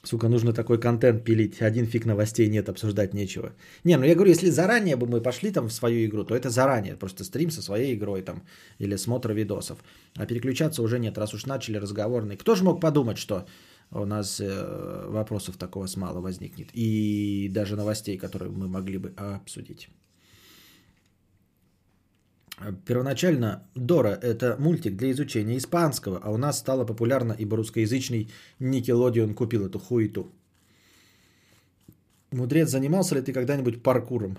Сука, 0.06 0.30
нужно 0.30 0.54
такой 0.54 0.80
контент 0.80 1.24
пилить. 1.24 1.62
Один 1.62 1.86
фиг 1.88 2.06
новостей 2.06 2.48
нет, 2.50 2.70
обсуждать 2.70 3.14
нечего. 3.14 3.54
Не, 3.84 3.98
ну 3.98 4.06
я 4.06 4.14
говорю, 4.14 4.32
если 4.32 4.52
заранее 4.52 4.96
бы 4.96 5.08
мы 5.08 5.22
пошли 5.22 5.52
там 5.52 5.68
в 5.68 5.74
свою 5.74 6.06
игру, 6.06 6.24
то 6.24 6.36
это 6.36 6.50
заранее. 6.50 6.96
Просто 6.96 7.24
стрим 7.24 7.52
со 7.52 7.62
своей 7.62 7.96
игрой 7.96 8.22
там. 8.22 8.44
Или 8.80 8.98
смотр 8.98 9.32
видосов. 9.32 9.78
А 10.16 10.26
переключаться 10.26 10.84
уже 10.84 11.00
нет, 11.00 11.18
раз 11.18 11.34
уж 11.34 11.46
начали 11.46 11.78
разговорный. 11.78 12.38
Кто 12.38 12.56
же 12.56 12.64
мог 12.64 12.82
подумать, 12.82 13.18
что 13.18 13.46
у 13.92 14.06
нас 14.06 14.40
э, 14.40 15.06
вопросов 15.10 15.58
такого 15.58 15.88
с 15.88 15.98
мало 15.98 16.22
возникнет. 16.22 16.70
И 16.74 17.50
даже 17.52 17.76
новостей, 17.76 18.18
которые 18.18 18.52
мы 18.52 18.68
могли 18.68 19.00
бы 19.00 19.14
обсудить. 19.18 19.90
Первоначально 22.86 23.68
Дора– 23.76 24.18
это 24.22 24.56
мультик 24.60 24.96
для 24.96 25.12
изучения 25.12 25.58
испанского, 25.58 26.20
а 26.24 26.30
у 26.30 26.38
нас 26.38 26.58
стало 26.60 26.86
популярно, 26.86 27.36
ибо 27.38 27.58
русскоязычный 27.58 28.30
Никелодион 28.60 29.36
купил 29.36 29.66
эту 29.66 29.80
хуету. 29.80 30.32
Мудрец, 32.32 32.70
занимался 32.70 33.16
ли 33.16 33.22
ты 33.22 33.34
когда-нибудь 33.34 33.84
паркуром? 33.84 34.38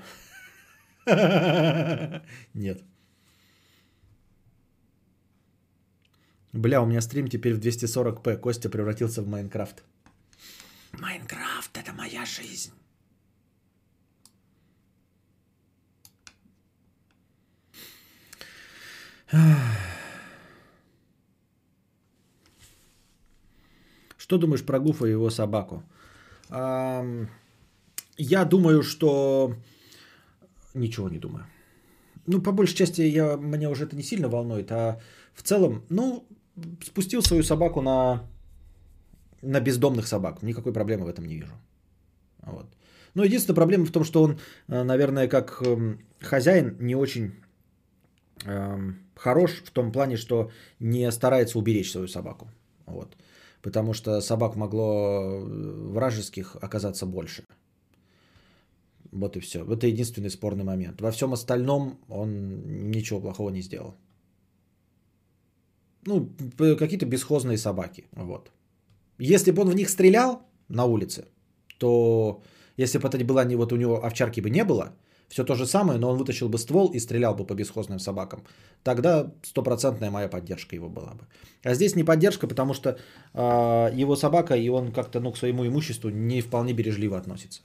Нет. 2.55 2.83
Бля, 6.53 6.81
у 6.81 6.87
меня 6.87 7.03
стрим 7.03 7.29
теперь 7.29 7.55
в 7.55 7.61
240p. 7.61 8.39
Костя 8.39 8.71
превратился 8.71 9.23
в 9.23 9.29
Майнкрафт. 9.29 9.85
Майнкрафт– 10.93 11.77
это 11.79 11.93
моя 11.93 12.25
жизнь. 12.25 12.73
Что 24.17 24.39
думаешь 24.39 24.65
про 24.65 24.79
Гуфа 24.81 25.07
и 25.07 25.11
его 25.11 25.31
собаку? 25.31 25.83
Я 26.51 28.45
думаю, 28.45 28.83
что... 28.83 29.55
Ничего 30.75 31.09
не 31.09 31.19
думаю. 31.19 31.47
Ну, 32.27 32.43
по 32.43 32.53
большей 32.53 32.77
части, 32.77 33.03
я, 33.03 33.37
меня 33.37 33.71
уже 33.71 33.85
это 33.85 33.97
не 33.97 34.03
сильно 34.03 34.29
волнует, 34.29 34.73
а 34.73 35.01
в 35.35 35.43
целом, 35.43 35.85
ну, 35.91 36.27
спустил 36.85 37.23
свою 37.23 37.43
собаку 37.43 37.81
на, 37.81 38.23
на 39.43 39.61
бездомных 39.61 40.07
собак. 40.07 40.43
Никакой 40.43 40.73
проблемы 40.73 41.05
в 41.05 41.09
этом 41.09 41.25
не 41.27 41.37
вижу. 41.37 41.55
Вот. 42.43 42.67
Но 43.15 43.25
единственная 43.25 43.55
проблема 43.57 43.87
в 43.87 43.91
том, 43.91 44.05
что 44.05 44.23
он, 44.23 44.39
э, 44.69 44.83
наверное, 44.83 45.29
как 45.29 45.63
эм, 45.63 46.01
хозяин 46.21 46.77
не 46.81 46.95
очень 46.95 47.33
эм, 48.45 48.99
хорош 49.17 49.63
в 49.65 49.71
том 49.71 49.93
плане, 49.93 50.17
что 50.17 50.51
не 50.81 51.11
старается 51.13 51.59
уберечь 51.59 51.91
свою 51.91 52.09
собаку. 52.09 52.49
Вот. 52.87 53.17
Потому 53.63 53.95
что 53.95 54.21
собак 54.21 54.57
могло 54.57 54.85
э, 54.85 55.93
вражеских 55.93 56.57
оказаться 56.63 57.07
больше. 57.07 57.43
Вот 59.13 59.37
и 59.37 59.41
все. 59.41 59.65
Это 59.65 59.87
единственный 59.87 60.31
спорный 60.31 60.65
момент. 60.65 61.01
Во 61.01 61.11
всем 61.11 61.33
остальном 61.33 61.99
он 62.09 62.91
ничего 62.91 63.21
плохого 63.21 63.51
не 63.51 63.63
сделал. 63.63 63.97
Ну, 66.07 66.31
какие-то 66.59 67.07
бесхозные 67.07 67.59
собаки. 67.59 68.05
Вот. 68.13 68.53
Если 69.19 69.51
бы 69.51 69.63
он 69.63 69.71
в 69.71 69.75
них 69.75 69.89
стрелял 69.89 70.43
на 70.69 70.85
улице, 70.85 71.25
то 71.79 72.43
если 72.77 72.99
бы 72.99 73.09
это 73.09 73.25
была 73.25 73.45
не 73.45 73.57
вот 73.57 73.73
у 73.73 73.77
него 73.77 74.05
овчарки 74.05 74.41
бы 74.41 74.51
не 74.51 74.65
было, 74.65 74.93
все 75.29 75.45
то 75.45 75.55
же 75.55 75.67
самое, 75.67 75.99
но 75.99 76.11
он 76.11 76.19
вытащил 76.19 76.49
бы 76.49 76.59
ствол 76.59 76.93
и 76.93 77.01
стрелял 77.01 77.35
бы 77.35 77.47
по 77.47 77.55
бесхозным 77.55 77.99
собакам. 77.99 78.45
Тогда 78.83 79.33
стопроцентная 79.43 80.11
моя 80.11 80.29
поддержка 80.29 80.77
его 80.77 80.89
была 80.89 81.15
бы. 81.15 81.27
А 81.65 81.75
здесь 81.75 81.97
не 81.97 82.05
поддержка, 82.05 82.47
потому 82.47 82.75
что 82.75 82.99
э, 83.35 84.01
его 84.03 84.17
собака, 84.17 84.55
и 84.55 84.69
он 84.69 84.93
как-то 84.93 85.21
ну, 85.21 85.33
к 85.33 85.37
своему 85.37 85.67
имуществу 85.67 86.11
не 86.11 86.41
вполне 86.41 86.73
бережливо 86.73 87.19
относится. 87.19 87.63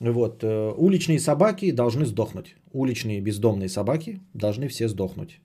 Вот. 0.00 0.44
Э, 0.44 0.72
уличные 0.76 1.18
собаки 1.18 1.72
должны 1.72 2.06
сдохнуть. 2.06 2.56
Уличные 2.72 3.20
бездомные 3.20 3.68
собаки 3.68 4.20
должны 4.34 4.68
все 4.68 4.88
сдохнуть. 4.88 5.40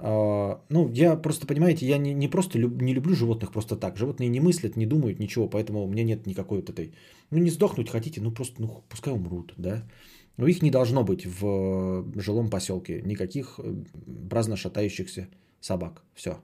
А, 0.00 0.60
ну, 0.68 0.90
я 0.92 1.16
просто, 1.16 1.46
понимаете, 1.46 1.86
я 1.86 1.98
не, 1.98 2.14
не 2.14 2.28
просто 2.28 2.58
люб, 2.58 2.80
не 2.82 2.94
люблю 2.94 3.14
животных 3.14 3.50
просто 3.50 3.76
так. 3.76 3.96
Животные 3.96 4.28
не 4.28 4.40
мыслят, 4.40 4.76
не 4.76 4.86
думают 4.86 5.18
ничего, 5.18 5.48
поэтому 5.48 5.84
у 5.84 5.88
меня 5.88 6.04
нет 6.04 6.26
никакой 6.26 6.58
вот 6.58 6.70
этой... 6.70 6.92
Ну, 7.30 7.38
не 7.38 7.50
сдохнуть 7.50 7.90
хотите, 7.90 8.20
ну, 8.20 8.30
просто, 8.30 8.62
ну, 8.62 8.84
пускай 8.88 9.12
умрут, 9.12 9.54
да. 9.56 9.82
Но 10.36 10.46
их 10.46 10.62
не 10.62 10.70
должно 10.70 11.02
быть 11.02 11.26
в 11.26 12.20
жилом 12.20 12.48
поселке. 12.48 13.02
Никаких 13.04 13.58
э, 13.58 13.74
праздно 14.30 14.56
шатающихся 14.56 15.28
собак. 15.60 16.04
Все. 16.14 16.38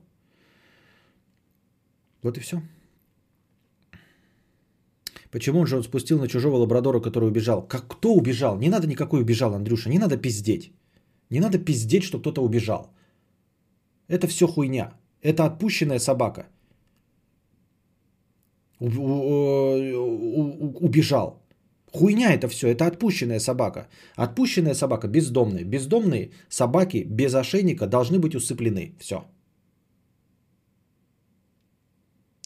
Вот 2.21 2.37
и 2.37 2.41
все. 2.41 2.61
Почему 5.31 5.59
он 5.59 5.67
же 5.67 5.77
он 5.77 5.83
спустил 5.83 6.19
на 6.19 6.27
чужого 6.27 6.57
лабрадора, 6.57 6.99
который 6.99 7.29
убежал? 7.29 7.65
Как 7.67 7.87
кто 7.87 8.13
убежал? 8.13 8.57
Не 8.57 8.69
надо 8.69 8.87
никакой 8.87 9.21
убежал, 9.21 9.53
Андрюша. 9.53 9.89
Не 9.89 9.99
надо 9.99 10.17
пиздеть. 10.17 10.73
Не 11.29 11.39
надо 11.39 11.57
пиздеть, 11.57 12.03
что 12.03 12.19
кто-то 12.19 12.41
убежал. 12.41 12.94
Это 14.07 14.27
все 14.27 14.47
хуйня. 14.47 14.93
Это 15.21 15.45
отпущенная 15.45 15.99
собака. 15.99 16.47
У, 18.79 18.87
у, 18.87 19.79
у, 20.61 20.85
убежал. 20.85 21.41
Хуйня 21.91 22.33
это 22.33 22.49
все, 22.49 22.67
это 22.67 22.85
отпущенная 22.87 23.39
собака. 23.39 23.87
Отпущенная 24.17 24.73
собака 24.73 25.07
бездомная. 25.07 25.63
Бездомные 25.63 26.31
собаки 26.49 27.05
без 27.05 27.33
ошейника 27.33 27.87
должны 27.87 28.19
быть 28.19 28.35
усыплены. 28.35 28.95
Все. 28.99 29.25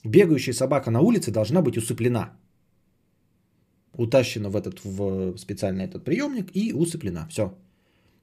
Бегающая 0.05 0.53
собака 0.53 0.91
на 0.91 1.01
улице 1.01 1.31
должна 1.31 1.61
быть 1.61 1.77
усыплена. 1.77 2.29
Утащена 3.97 4.49
в 4.49 4.55
этот 4.55 4.79
в 4.83 5.37
специальный 5.37 5.83
этот 5.83 6.05
приемник 6.05 6.55
и 6.55 6.73
усыплена. 6.73 7.27
Все. 7.29 7.53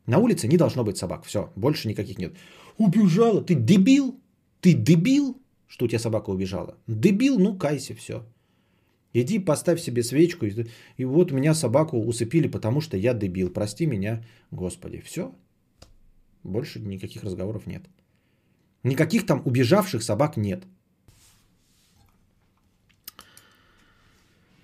На 0.06 0.18
улице 0.18 0.48
не 0.48 0.56
должно 0.56 0.84
быть 0.84 0.96
собак. 0.96 1.24
Все, 1.24 1.50
больше 1.56 1.88
никаких 1.88 2.18
нет. 2.18 2.32
Убежала. 2.78 3.42
Ты 3.42 3.54
дебил? 3.54 4.20
Ты 4.60 4.72
дебил? 4.74 5.40
Что 5.66 5.84
у 5.84 5.88
тебя 5.88 5.98
собака 5.98 6.30
убежала? 6.30 6.76
Дебил? 6.86 7.38
Ну, 7.38 7.56
кайся, 7.58 7.94
все. 7.94 8.24
Иди 9.12 9.38
поставь 9.38 9.80
себе 9.80 10.02
свечку. 10.02 10.46
И 10.98 11.04
вот 11.04 11.32
меня 11.32 11.54
собаку 11.54 11.98
усыпили, 11.98 12.48
потому 12.48 12.80
что 12.80 12.96
я 12.96 13.14
дебил. 13.14 13.50
Прости 13.50 13.86
меня, 13.86 14.22
Господи. 14.50 15.00
Все. 15.00 15.34
Больше 16.42 16.80
никаких 16.80 17.24
разговоров 17.24 17.66
нет. 17.66 17.82
Никаких 18.82 19.26
там 19.26 19.42
убежавших 19.44 20.02
собак 20.02 20.36
нет. 20.36 20.64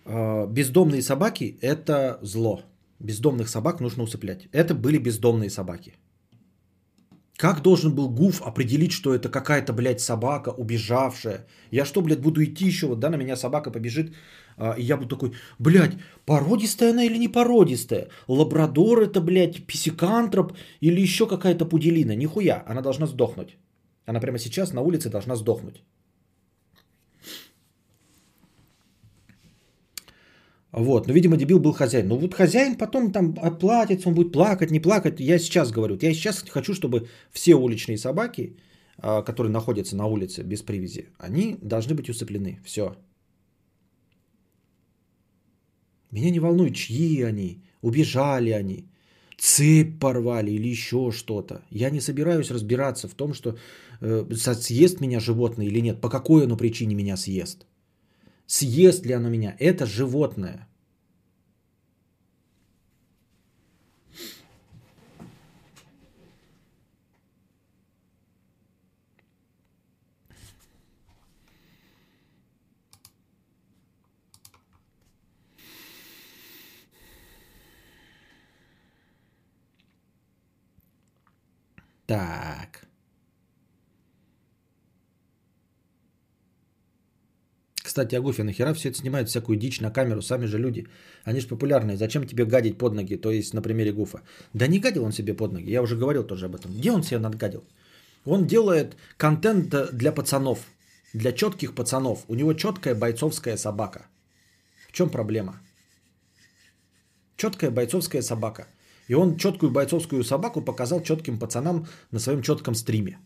А, 0.04 0.46
бездомные 0.46 1.02
собаки– 1.02 1.56
это 1.60 2.18
зло. 2.22 2.62
Бездомных 2.98 3.48
собак 3.48 3.80
нужно 3.80 4.02
усыплять. 4.02 4.48
Это 4.52 4.74
были 4.74 4.98
бездомные 4.98 5.50
собаки. 5.50 5.94
Как 7.36 7.62
должен 7.62 7.94
был 7.94 8.08
Гуф 8.08 8.42
определить, 8.42 8.92
что 8.92 9.14
это 9.14 9.28
какая-то, 9.28 9.72
блядь, 9.72 10.00
собака 10.00 10.50
убежавшая? 10.50 11.46
Я 11.70 11.84
что, 11.84 12.02
блядь, 12.02 12.20
буду 12.20 12.44
идти 12.44 12.66
еще, 12.66 12.86
вот, 12.86 13.00
да, 13.00 13.10
на 13.10 13.16
меня 13.16 13.36
собака 13.36 13.70
побежит, 13.70 14.12
а, 14.56 14.74
и 14.78 14.82
я 14.82 14.96
буду 14.96 15.08
такой, 15.08 15.32
блядь, 15.58 15.96
породистая 16.26 16.90
она 16.90 17.04
или 17.04 17.18
не 17.18 17.28
породистая? 17.28 18.08
Лабрадор 18.28 19.00
это, 19.00 19.20
блядь, 19.20 19.66
писикантроп 19.66 20.52
или 20.80 21.00
еще 21.00 21.26
какая-то 21.26 21.64
пуделина? 21.64 22.14
Нихуя, 22.14 22.62
она 22.66 22.82
должна 22.82 23.06
сдохнуть. 23.06 23.56
Она 24.06 24.20
прямо 24.20 24.38
сейчас 24.38 24.72
на 24.72 24.82
улице 24.82 25.10
должна 25.10 25.36
сдохнуть. 25.36 25.82
Вот, 30.72 31.06
ну, 31.06 31.12
видимо, 31.12 31.36
дебил 31.36 31.60
был 31.60 31.72
хозяин. 31.72 32.08
Ну, 32.08 32.16
вот 32.16 32.34
хозяин 32.34 32.76
потом 32.76 33.12
там 33.12 33.34
оплатится, 33.42 34.08
он 34.08 34.14
будет 34.14 34.32
плакать, 34.32 34.70
не 34.70 34.80
плакать. 34.80 35.20
Я 35.20 35.38
сейчас 35.38 35.70
говорю, 35.70 35.98
я 36.00 36.14
сейчас 36.14 36.42
хочу, 36.48 36.72
чтобы 36.74 37.08
все 37.30 37.54
уличные 37.54 37.98
собаки, 37.98 38.56
а, 38.96 39.22
которые 39.22 39.52
находятся 39.52 39.96
на 39.96 40.06
улице 40.06 40.42
без 40.42 40.62
привязи, 40.62 41.10
они 41.18 41.58
должны 41.62 41.94
быть 41.94 42.08
усыплены. 42.08 42.58
Все. 42.64 42.96
Меня 46.10 46.30
не 46.30 46.40
волнует, 46.40 46.74
чьи 46.74 47.22
они, 47.22 47.62
убежали 47.82 48.50
они, 48.50 48.86
цепь 49.38 49.98
порвали 50.00 50.50
или 50.52 50.68
еще 50.68 51.10
что-то. 51.10 51.62
Я 51.70 51.90
не 51.90 52.00
собираюсь 52.00 52.50
разбираться 52.50 53.08
в 53.08 53.14
том, 53.14 53.34
что 53.34 53.56
э, 54.00 54.24
съест 54.34 55.00
меня 55.00 55.20
животное 55.20 55.66
или 55.66 55.80
нет, 55.80 56.00
по 56.00 56.08
какой 56.08 56.44
оно 56.44 56.56
причине 56.56 56.94
меня 56.94 57.16
съест. 57.16 57.66
Съест 58.46 59.06
ли 59.06 59.12
оно 59.12 59.30
меня? 59.30 59.56
Это 59.58 59.86
животное. 59.86 60.68
Так. 82.06 82.91
Кстати, 87.92 88.14
Агуфи, 88.14 88.42
нахера 88.42 88.72
все 88.72 88.88
это 88.88 88.98
снимают, 88.98 89.28
всякую 89.28 89.58
дичь 89.58 89.80
на 89.80 89.90
камеру, 89.90 90.22
сами 90.22 90.46
же 90.46 90.58
люди. 90.58 90.86
Они 91.24 91.40
же 91.40 91.46
популярные. 91.46 91.96
Зачем 91.96 92.26
тебе 92.26 92.46
гадить 92.46 92.78
под 92.78 92.94
ноги, 92.94 93.16
то 93.16 93.30
есть 93.30 93.54
на 93.54 93.60
примере 93.60 93.92
Гуфа? 93.92 94.22
Да 94.54 94.66
не 94.66 94.78
гадил 94.78 95.04
он 95.04 95.12
себе 95.12 95.34
под 95.34 95.52
ноги, 95.52 95.70
я 95.70 95.82
уже 95.82 95.96
говорил 95.96 96.24
тоже 96.24 96.46
об 96.46 96.54
этом. 96.54 96.70
Где 96.70 96.90
он 96.90 97.02
себе 97.02 97.18
надгадил? 97.20 97.64
Он 98.24 98.46
делает 98.46 98.96
контент 99.18 99.74
для 99.92 100.10
пацанов, 100.10 100.58
для 101.12 101.32
четких 101.32 101.74
пацанов. 101.74 102.24
У 102.28 102.34
него 102.34 102.54
четкая 102.54 102.94
бойцовская 102.94 103.58
собака. 103.58 104.06
В 104.88 104.92
чем 104.92 105.10
проблема? 105.10 105.60
Четкая 107.36 107.70
бойцовская 107.70 108.22
собака. 108.22 108.68
И 109.08 109.14
он 109.14 109.36
четкую 109.36 109.70
бойцовскую 109.70 110.24
собаку 110.24 110.62
показал 110.62 111.02
четким 111.02 111.38
пацанам 111.38 111.86
на 112.10 112.20
своем 112.20 112.40
четком 112.40 112.74
стриме. 112.74 113.18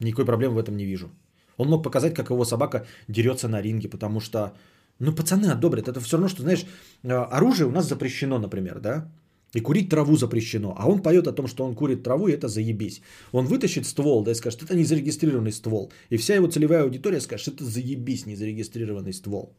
Никакой 0.00 0.26
проблемы 0.26 0.56
в 0.56 0.58
этом 0.58 0.76
не 0.76 0.84
вижу. 0.84 1.10
Он 1.56 1.68
мог 1.68 1.82
показать, 1.82 2.14
как 2.14 2.30
его 2.30 2.44
собака 2.44 2.86
дерется 3.08 3.48
на 3.48 3.62
ринге, 3.62 3.88
потому 3.88 4.20
что, 4.20 4.52
ну, 4.98 5.12
пацаны 5.12 5.46
одобрят. 5.46 5.88
Это 5.88 6.00
все 6.00 6.16
равно, 6.16 6.28
что, 6.28 6.42
знаешь, 6.42 6.64
э, 7.02 7.12
оружие 7.12 7.66
у 7.66 7.70
нас 7.70 7.88
запрещено, 7.88 8.38
например, 8.38 8.80
да? 8.80 9.10
И 9.54 9.60
курить 9.60 9.88
траву 9.88 10.16
запрещено. 10.16 10.74
А 10.76 10.86
он 10.86 11.02
поет 11.02 11.26
о 11.26 11.32
том, 11.32 11.46
что 11.46 11.64
он 11.64 11.74
курит 11.74 12.02
траву, 12.02 12.28
и 12.28 12.32
это 12.32 12.48
заебись. 12.48 13.00
Он 13.32 13.46
вытащит 13.46 13.86
ствол, 13.86 14.22
да, 14.22 14.32
и 14.32 14.34
скажет, 14.34 14.62
это 14.62 14.74
незарегистрированный 14.74 15.52
ствол. 15.52 15.92
И 16.10 16.16
вся 16.16 16.34
его 16.34 16.46
целевая 16.46 16.82
аудитория 16.82 17.20
скажет, 17.20 17.54
это 17.54 17.64
заебись, 17.64 18.26
незарегистрированный 18.26 19.12
ствол. 19.12 19.54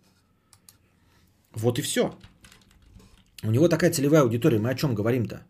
Вот 1.53 1.79
и 1.79 1.81
все. 1.81 2.13
У 3.43 3.51
него 3.51 3.67
такая 3.67 3.91
целевая 3.91 4.21
аудитория. 4.21 4.59
Мы 4.59 4.69
о 4.69 4.75
чем 4.75 4.93
говорим-то? 4.93 5.41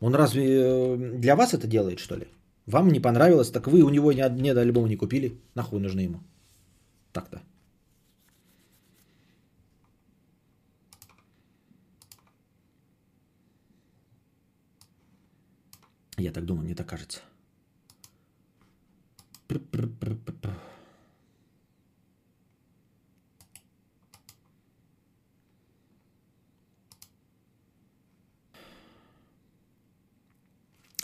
Он 0.00 0.14
разве 0.14 0.44
э, 0.44 0.96
для 1.14 1.36
вас 1.36 1.54
это 1.54 1.66
делает, 1.66 2.00
что 2.00 2.16
ли? 2.16 2.26
Вам 2.66 2.88
не 2.88 3.00
понравилось, 3.00 3.50
так 3.50 3.68
вы 3.68 3.82
у 3.82 3.90
него 3.90 4.12
ни, 4.12 4.42
ни 4.42 4.48
альбома 4.48 4.88
не 4.88 4.96
купили. 4.96 5.40
Нахуй 5.54 5.80
нужны 5.80 6.00
ему. 6.00 6.20
Так-то. 7.12 7.40
Я 16.18 16.32
так 16.32 16.44
думаю, 16.44 16.64
мне 16.64 16.74
так 16.74 16.88
кажется. 16.88 17.20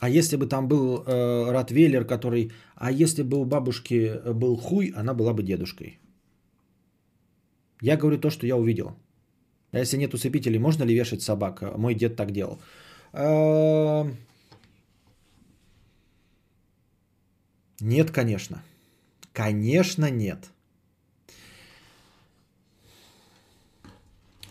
А 0.02 0.08
если 0.08 0.36
бы 0.36 0.48
там 0.48 0.66
был 0.66 1.04
э, 1.06 1.52
Ротвейлер, 1.52 2.04
который... 2.04 2.50
А 2.74 2.90
если 2.90 3.22
бы 3.22 3.36
у 3.36 3.44
бабушки 3.44 3.94
э, 3.94 4.32
был 4.32 4.56
хуй, 4.56 4.92
она 4.96 5.14
была 5.14 5.32
бы 5.32 5.44
дедушкой. 5.44 6.00
Я 7.80 7.96
говорю 7.96 8.18
то, 8.18 8.28
что 8.30 8.46
я 8.46 8.56
увидел. 8.56 8.96
А 9.70 9.78
если 9.78 9.98
нет 9.98 10.12
усыпителей, 10.12 10.58
можно 10.58 10.82
ли 10.82 10.92
вешать 10.92 11.22
собак? 11.22 11.62
Мой 11.78 11.94
дед 11.94 12.16
так 12.16 12.32
делал. 12.32 12.58
Э, 13.12 14.12
нет, 17.80 18.10
конечно. 18.10 18.60
Конечно, 19.32 20.10
нет. 20.10 20.50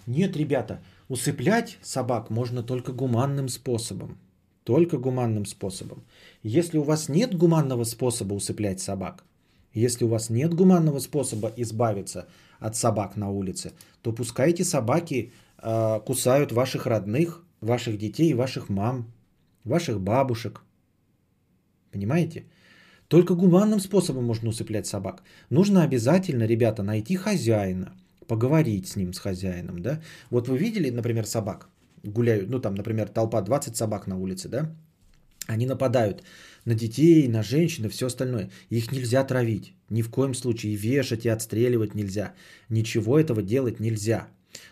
Нет, 0.07 0.37
ребята. 0.37 0.79
Усыплять 1.09 1.77
собак 1.81 2.29
можно 2.29 2.63
только 2.63 2.93
гуманным 2.93 3.49
способом. 3.49 4.17
Только 4.63 4.97
гуманным 4.97 5.45
способом. 5.45 6.03
Если 6.43 6.77
у 6.77 6.83
вас 6.83 7.09
нет 7.09 7.35
гуманного 7.35 7.83
способа 7.83 8.33
усыплять 8.33 8.79
собак, 8.79 9.23
если 9.73 10.05
у 10.05 10.07
вас 10.07 10.29
нет 10.29 10.53
гуманного 10.53 10.99
способа 10.99 11.51
избавиться 11.57 12.27
от 12.59 12.75
собак 12.75 13.15
на 13.15 13.29
улице, 13.29 13.71
то 14.01 14.11
пускай 14.11 14.51
эти 14.51 14.63
собаки 14.63 15.31
э, 15.57 15.99
кусают 16.05 16.51
ваших 16.51 16.85
родных, 16.85 17.43
ваших 17.61 17.97
детей, 17.97 18.33
ваших 18.33 18.69
мам, 18.69 19.11
ваших 19.63 19.99
бабушек. 19.99 20.61
Понимаете? 21.91 22.45
Только 23.07 23.35
гуманным 23.35 23.79
способом 23.79 24.25
можно 24.25 24.49
усыплять 24.49 24.87
собак. 24.87 25.23
Нужно 25.49 25.83
обязательно, 25.83 26.43
ребята, 26.43 26.83
найти 26.83 27.15
хозяина, 27.15 27.93
поговорить 28.27 28.87
с 28.87 28.95
ним, 28.95 29.13
с 29.13 29.19
хозяином, 29.19 29.81
да. 29.81 30.01
Вот 30.29 30.47
вы 30.47 30.57
видели, 30.57 30.89
например, 30.91 31.25
собак, 31.25 31.67
гуляют, 32.03 32.49
ну 32.49 32.59
там, 32.59 32.75
например, 32.75 33.07
толпа 33.09 33.41
20 33.41 33.75
собак 33.75 34.07
на 34.07 34.17
улице, 34.17 34.49
да, 34.49 34.75
они 35.47 35.65
нападают 35.65 36.23
на 36.65 36.75
детей, 36.75 37.27
на 37.27 37.43
женщин 37.43 37.85
и 37.85 37.89
все 37.89 38.07
остальное. 38.07 38.49
Их 38.69 38.91
нельзя 38.91 39.23
травить, 39.23 39.73
ни 39.89 40.01
в 40.01 40.09
коем 40.09 40.33
случае, 40.33 40.75
вешать, 40.75 41.25
и 41.25 41.29
отстреливать 41.29 41.95
нельзя. 41.95 42.33
Ничего 42.69 43.19
этого 43.19 43.41
делать 43.41 43.79
нельзя. 43.79 44.27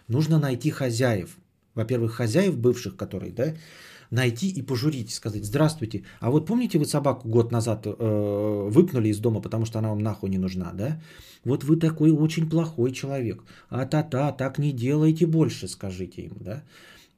Нужно 0.08 0.40
найти 0.40 0.72
хозяев. 0.72 1.38
Во-первых, 1.76 2.14
хозяев 2.14 2.58
бывших, 2.58 2.96
которые, 2.96 3.32
да, 3.32 3.56
найти 4.12 4.50
и 4.50 4.62
пожурить, 4.62 5.12
сказать, 5.12 5.46
здравствуйте, 5.46 6.04
а 6.20 6.32
вот 6.32 6.46
помните 6.46 6.80
вы 6.80 6.86
собаку 6.86 7.30
год 7.30 7.52
назад 7.52 7.86
э, 7.86 8.70
выпнули 8.70 9.10
из 9.10 9.20
дома, 9.20 9.42
потому 9.42 9.66
что 9.66 9.80
она 9.80 9.90
вам 9.90 10.00
нахуй 10.00 10.30
не 10.30 10.38
нужна, 10.38 10.72
да? 10.74 11.02
Вот 11.46 11.64
вы 11.64 11.78
такой 11.78 12.12
очень 12.12 12.50
плохой 12.50 12.92
человек. 12.92 13.44
А-та-та, 13.70 14.32
так 14.32 14.60
не 14.60 14.74
делайте 14.74 15.26
больше, 15.26 15.68
скажите 15.68 16.24
им, 16.24 16.38
да? 16.40 16.64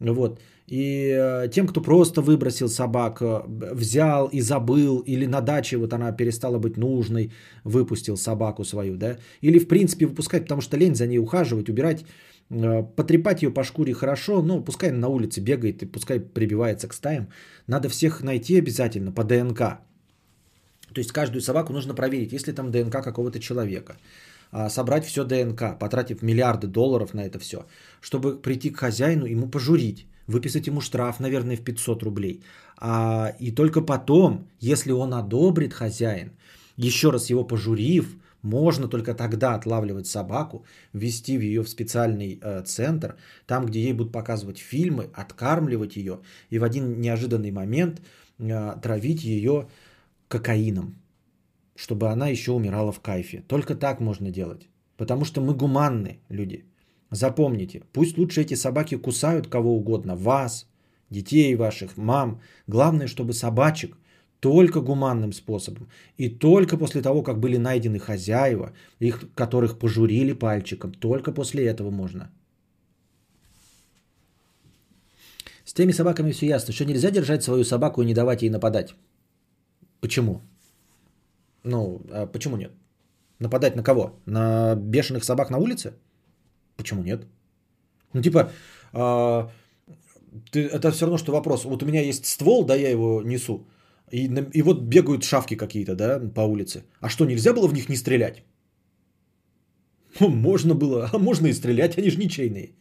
Вот. 0.02 0.40
И 0.68 1.11
э, 1.11 1.49
тем, 1.52 1.68
кто 1.68 1.82
просто 1.82 2.22
выбросил 2.22 2.69
собак, 2.69 3.22
э, 3.22 3.41
взял 3.76 4.28
и 4.28 4.41
забыл, 4.41 5.03
или 5.06 5.28
на 5.28 5.41
даче 5.41 5.78
вот 5.78 5.94
она 5.94 6.11
перестала 6.11 6.60
быть 6.60 6.78
нужной, 6.78 7.32
выпустил 7.64 8.18
собаку 8.18 8.64
свою, 8.64 8.95
да, 8.95 9.18
или 9.41 9.60
в 9.60 9.68
принципе 9.68 10.06
выпускать, 10.06 10.44
потому 10.44 10.61
что 10.61 10.78
лень 10.78 10.95
за 10.95 11.07
ней 11.07 11.19
ухаживать, 11.19 11.69
убирать, 11.69 12.06
э, 12.49 12.84
потрепать 12.95 13.44
ее 13.44 13.53
по 13.53 13.64
шкуре 13.64 13.94
хорошо, 13.94 14.41
но 14.41 14.64
пускай 14.64 14.91
на 14.91 15.07
улице 15.07 15.41
бегает 15.41 15.84
и 15.84 15.86
пускай 15.86 16.19
прибивается 16.19 16.88
к 16.88 16.94
стаям. 16.94 17.28
Надо 17.68 17.90
всех 17.90 18.23
найти 18.23 18.57
обязательно 18.57 19.11
по 19.11 19.23
ДНК. 19.23 19.60
То 20.94 20.99
есть 20.99 21.11
каждую 21.11 21.41
собаку 21.41 21.73
нужно 21.73 21.94
проверить, 21.94 22.34
есть 22.34 22.48
ли 22.48 22.53
там 22.53 22.72
ДНК 22.72 23.03
какого-то 23.03 23.40
человека 23.40 23.95
собрать 24.69 25.06
все 25.06 25.23
ДНК, 25.23 25.80
потратив 25.80 26.22
миллиарды 26.22 26.68
долларов 26.68 27.14
на 27.14 27.22
это 27.22 27.40
все, 27.40 27.65
чтобы 28.02 28.41
прийти 28.41 28.69
к 28.69 28.78
хозяину, 28.78 29.26
ему 29.26 29.49
пожурить, 29.49 30.07
выписать 30.28 30.68
ему 30.68 30.82
штраф, 30.82 31.19
наверное, 31.19 31.56
в 31.56 31.61
500 31.61 32.03
рублей. 32.03 32.44
А, 32.78 33.34
и 33.40 33.52
только 33.52 33.82
потом, 33.82 34.48
если 34.60 34.91
он 34.91 35.14
одобрит 35.14 35.73
хозяин, 35.73 36.32
еще 36.78 37.11
раз 37.11 37.30
его 37.30 37.44
пожурив, 37.44 38.15
можно 38.41 38.88
только 38.88 39.14
тогда 39.14 39.56
отлавливать 39.56 40.07
собаку, 40.07 40.65
ввести 40.94 41.34
ее 41.34 41.61
в 41.61 41.69
специальный 41.69 42.40
э, 42.41 42.64
центр, 42.65 43.15
там, 43.45 43.65
где 43.65 43.82
ей 43.82 43.94
будут 43.94 44.11
показывать 44.11 44.57
фильмы, 44.57 45.10
откармливать 45.14 45.95
ее 45.95 46.22
и 46.49 46.60
в 46.60 46.64
один 46.64 46.99
неожиданный 46.99 47.52
момент 47.52 48.02
э, 48.40 48.76
травить 48.82 49.23
ее 49.23 49.68
кокаином, 50.28 50.95
чтобы 51.81 52.09
она 52.09 52.27
еще 52.27 52.51
умирала 52.51 52.91
в 52.91 52.99
кайфе. 52.99 53.43
Только 53.47 53.75
так 53.75 54.01
можно 54.01 54.29
делать. 54.29 54.69
Потому 54.97 55.25
что 55.25 55.41
мы 55.41 55.55
гуманны 55.55 56.19
люди. 56.29 56.65
Запомните, 57.09 57.81
пусть 57.91 58.17
лучше 58.17 58.41
эти 58.41 58.55
собаки 58.55 58.97
кусают 58.97 59.47
кого 59.47 59.75
угодно, 59.75 60.15
вас, 60.15 60.67
детей 61.09 61.55
ваших, 61.55 61.97
мам. 61.97 62.39
Главное, 62.67 63.07
чтобы 63.07 63.33
собачек 63.33 63.97
только 64.39 64.81
гуманным 64.81 65.33
способом. 65.33 65.87
И 66.17 66.29
только 66.29 66.77
после 66.77 67.01
того, 67.01 67.23
как 67.23 67.39
были 67.39 67.57
найдены 67.57 67.99
хозяева, 67.99 68.73
их, 68.99 69.33
которых 69.35 69.79
пожурили 69.79 70.33
пальчиком, 70.33 70.93
только 70.93 71.31
после 71.31 71.65
этого 71.65 71.89
можно. 71.89 72.29
С 75.65 75.73
теми 75.73 75.93
собаками 75.93 76.31
все 76.31 76.45
ясно, 76.45 76.73
что 76.73 76.85
нельзя 76.85 77.09
держать 77.09 77.43
свою 77.43 77.63
собаку 77.63 78.01
и 78.01 78.05
не 78.05 78.13
давать 78.13 78.43
ей 78.43 78.51
нападать. 78.51 78.93
Почему? 79.99 80.41
Ну, 81.63 82.01
а 82.11 82.25
почему 82.27 82.57
нет? 82.57 82.71
Нападать 83.39 83.75
на 83.75 83.83
кого? 83.83 84.19
На 84.25 84.75
бешеных 84.75 85.23
собак 85.23 85.49
на 85.49 85.57
улице? 85.57 85.93
Почему 86.77 87.03
нет? 87.03 87.25
Ну, 88.13 88.21
типа, 88.21 88.51
э, 88.93 89.47
ты, 90.51 90.67
это 90.67 90.91
все 90.91 91.05
равно, 91.05 91.17
что 91.17 91.31
вопрос. 91.31 91.65
Вот 91.65 91.83
у 91.83 91.85
меня 91.85 92.01
есть 92.01 92.25
ствол, 92.25 92.65
да, 92.65 92.75
я 92.75 92.89
его 92.89 93.21
несу. 93.23 93.67
И, 94.11 94.27
и 94.53 94.61
вот 94.61 94.81
бегают 94.81 95.23
шавки 95.23 95.55
какие-то, 95.55 95.95
да, 95.95 96.19
по 96.35 96.41
улице. 96.41 96.83
А 96.99 97.09
что, 97.09 97.25
нельзя 97.25 97.53
было 97.53 97.67
в 97.67 97.73
них 97.73 97.89
не 97.89 97.95
стрелять? 97.95 98.43
Ну, 100.19 100.29
можно 100.29 100.75
было, 100.75 101.09
а 101.13 101.17
можно 101.17 101.47
и 101.47 101.53
стрелять, 101.53 101.97
они 101.97 102.09
же 102.09 102.17
ничейные. 102.17 102.75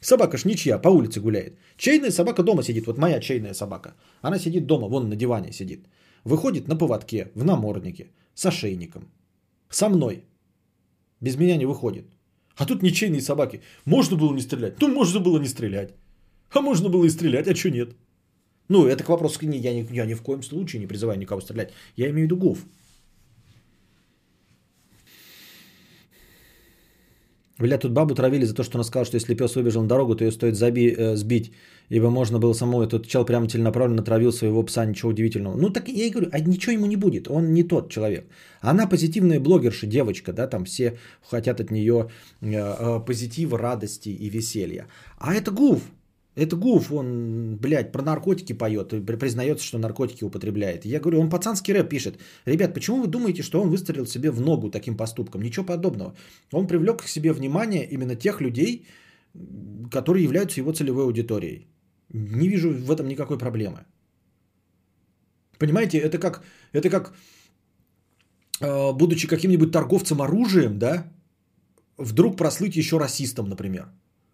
Собака 0.00 0.38
ж 0.38 0.44
ничья, 0.44 0.78
по 0.78 0.88
улице 0.88 1.20
гуляет. 1.20 1.58
Чейная 1.76 2.10
собака 2.10 2.42
дома 2.42 2.62
сидит, 2.62 2.86
вот 2.86 2.98
моя 2.98 3.20
чейная 3.20 3.54
собака. 3.54 3.94
Она 4.22 4.38
сидит 4.38 4.66
дома, 4.66 4.88
вон 4.88 5.08
на 5.08 5.16
диване 5.16 5.52
сидит. 5.52 5.88
Выходит 6.24 6.68
на 6.68 6.76
поводке, 6.76 7.30
в 7.34 7.44
наморднике, 7.44 8.10
с 8.34 8.46
ошейником. 8.46 9.08
Со 9.70 9.88
мной. 9.88 10.24
Без 11.20 11.36
меня 11.36 11.56
не 11.56 11.66
выходит. 11.66 12.06
А 12.56 12.66
тут 12.66 12.82
ничейные 12.82 13.20
собаки. 13.20 13.60
Можно 13.84 14.16
было 14.16 14.34
не 14.34 14.40
стрелять? 14.40 14.80
Ну, 14.80 14.88
можно 14.88 15.20
было 15.20 15.38
не 15.38 15.48
стрелять. 15.48 15.94
А 16.50 16.60
можно 16.60 16.88
было 16.88 17.04
и 17.04 17.10
стрелять, 17.10 17.48
а 17.48 17.54
что 17.54 17.70
нет? 17.70 17.96
Ну, 18.68 18.86
это 18.86 19.04
к 19.04 19.08
вопросу, 19.08 19.38
я 19.42 19.74
ни, 19.74 19.94
я 19.94 20.06
ни 20.06 20.14
в 20.14 20.22
коем 20.22 20.42
случае 20.42 20.80
не 20.80 20.86
призываю 20.86 21.18
никого 21.18 21.40
стрелять. 21.40 21.72
Я 21.96 22.10
имею 22.10 22.28
в 22.28 22.30
виду 22.30 22.36
гуф. 22.36 22.64
Бля, 27.58 27.78
тут 27.78 27.92
бабу 27.92 28.14
травили 28.14 28.44
за 28.44 28.54
то, 28.54 28.62
что 28.62 28.78
она 28.78 28.84
сказала, 28.84 29.06
что 29.06 29.16
если 29.16 29.34
пес 29.34 29.56
выбежал 29.56 29.82
на 29.82 29.88
дорогу, 29.88 30.14
то 30.14 30.24
ее 30.24 30.30
стоит 30.30 30.54
заби, 30.54 30.94
э, 30.96 31.16
сбить, 31.16 31.52
ибо 31.90 32.08
можно 32.10 32.38
было 32.38 32.54
самому. 32.54 32.82
Этот 32.82 33.06
чел 33.06 33.24
прямо 33.24 33.48
целенаправленно 33.48 34.02
травил 34.02 34.32
своего 34.32 34.62
пса, 34.62 34.86
ничего 34.86 35.10
удивительного. 35.10 35.56
Ну, 35.56 35.70
так 35.70 35.88
я 35.88 36.04
и 36.06 36.10
говорю, 36.10 36.28
а 36.32 36.40
ничего 36.40 36.72
ему 36.72 36.86
не 36.86 36.96
будет, 36.96 37.28
он 37.28 37.52
не 37.52 37.64
тот 37.64 37.90
человек. 37.90 38.26
Она 38.60 38.86
позитивная 38.86 39.40
блогерша, 39.40 39.86
девочка, 39.86 40.32
да, 40.32 40.46
там 40.46 40.64
все 40.64 40.98
хотят 41.30 41.60
от 41.60 41.70
нее 41.70 42.08
э, 42.40 42.46
э, 42.54 43.00
позитива, 43.04 43.58
радости 43.58 44.08
и 44.10 44.30
веселья. 44.30 44.86
А 45.18 45.34
это 45.34 45.50
гуф, 45.50 45.80
это 46.38 46.56
Гуф, 46.56 46.92
он, 46.92 47.56
блядь, 47.56 47.92
про 47.92 48.02
наркотики 48.02 48.52
поет, 48.52 48.94
признается, 49.18 49.64
что 49.64 49.78
наркотики 49.78 50.24
употребляет. 50.24 50.84
Я 50.84 51.00
говорю, 51.00 51.20
он 51.20 51.30
пацанский 51.30 51.74
рэп 51.74 51.88
пишет. 51.88 52.18
Ребят, 52.46 52.74
почему 52.74 53.00
вы 53.00 53.06
думаете, 53.08 53.42
что 53.42 53.60
он 53.60 53.70
выстрелил 53.70 54.06
себе 54.06 54.30
в 54.30 54.40
ногу 54.40 54.70
таким 54.70 54.96
поступком? 54.96 55.42
Ничего 55.42 55.66
подобного. 55.66 56.14
Он 56.52 56.66
привлек 56.66 57.02
к 57.02 57.08
себе 57.08 57.32
внимание 57.32 57.88
именно 57.90 58.14
тех 58.14 58.40
людей, 58.40 58.86
которые 59.90 60.24
являются 60.24 60.60
его 60.60 60.72
целевой 60.72 61.04
аудиторией. 61.04 61.66
Не 62.12 62.48
вижу 62.48 62.70
в 62.70 62.90
этом 62.90 63.08
никакой 63.08 63.38
проблемы. 63.38 63.78
Понимаете, 65.58 65.98
это 65.98 66.18
как, 66.18 66.44
это 66.72 66.88
как 66.88 67.14
э, 68.60 68.92
будучи 68.92 69.26
каким-нибудь 69.26 69.72
торговцем 69.72 70.22
оружием, 70.22 70.78
да, 70.78 71.12
вдруг 71.96 72.36
прослыть 72.36 72.76
еще 72.76 72.98
расистом, 72.98 73.48
например 73.48 73.88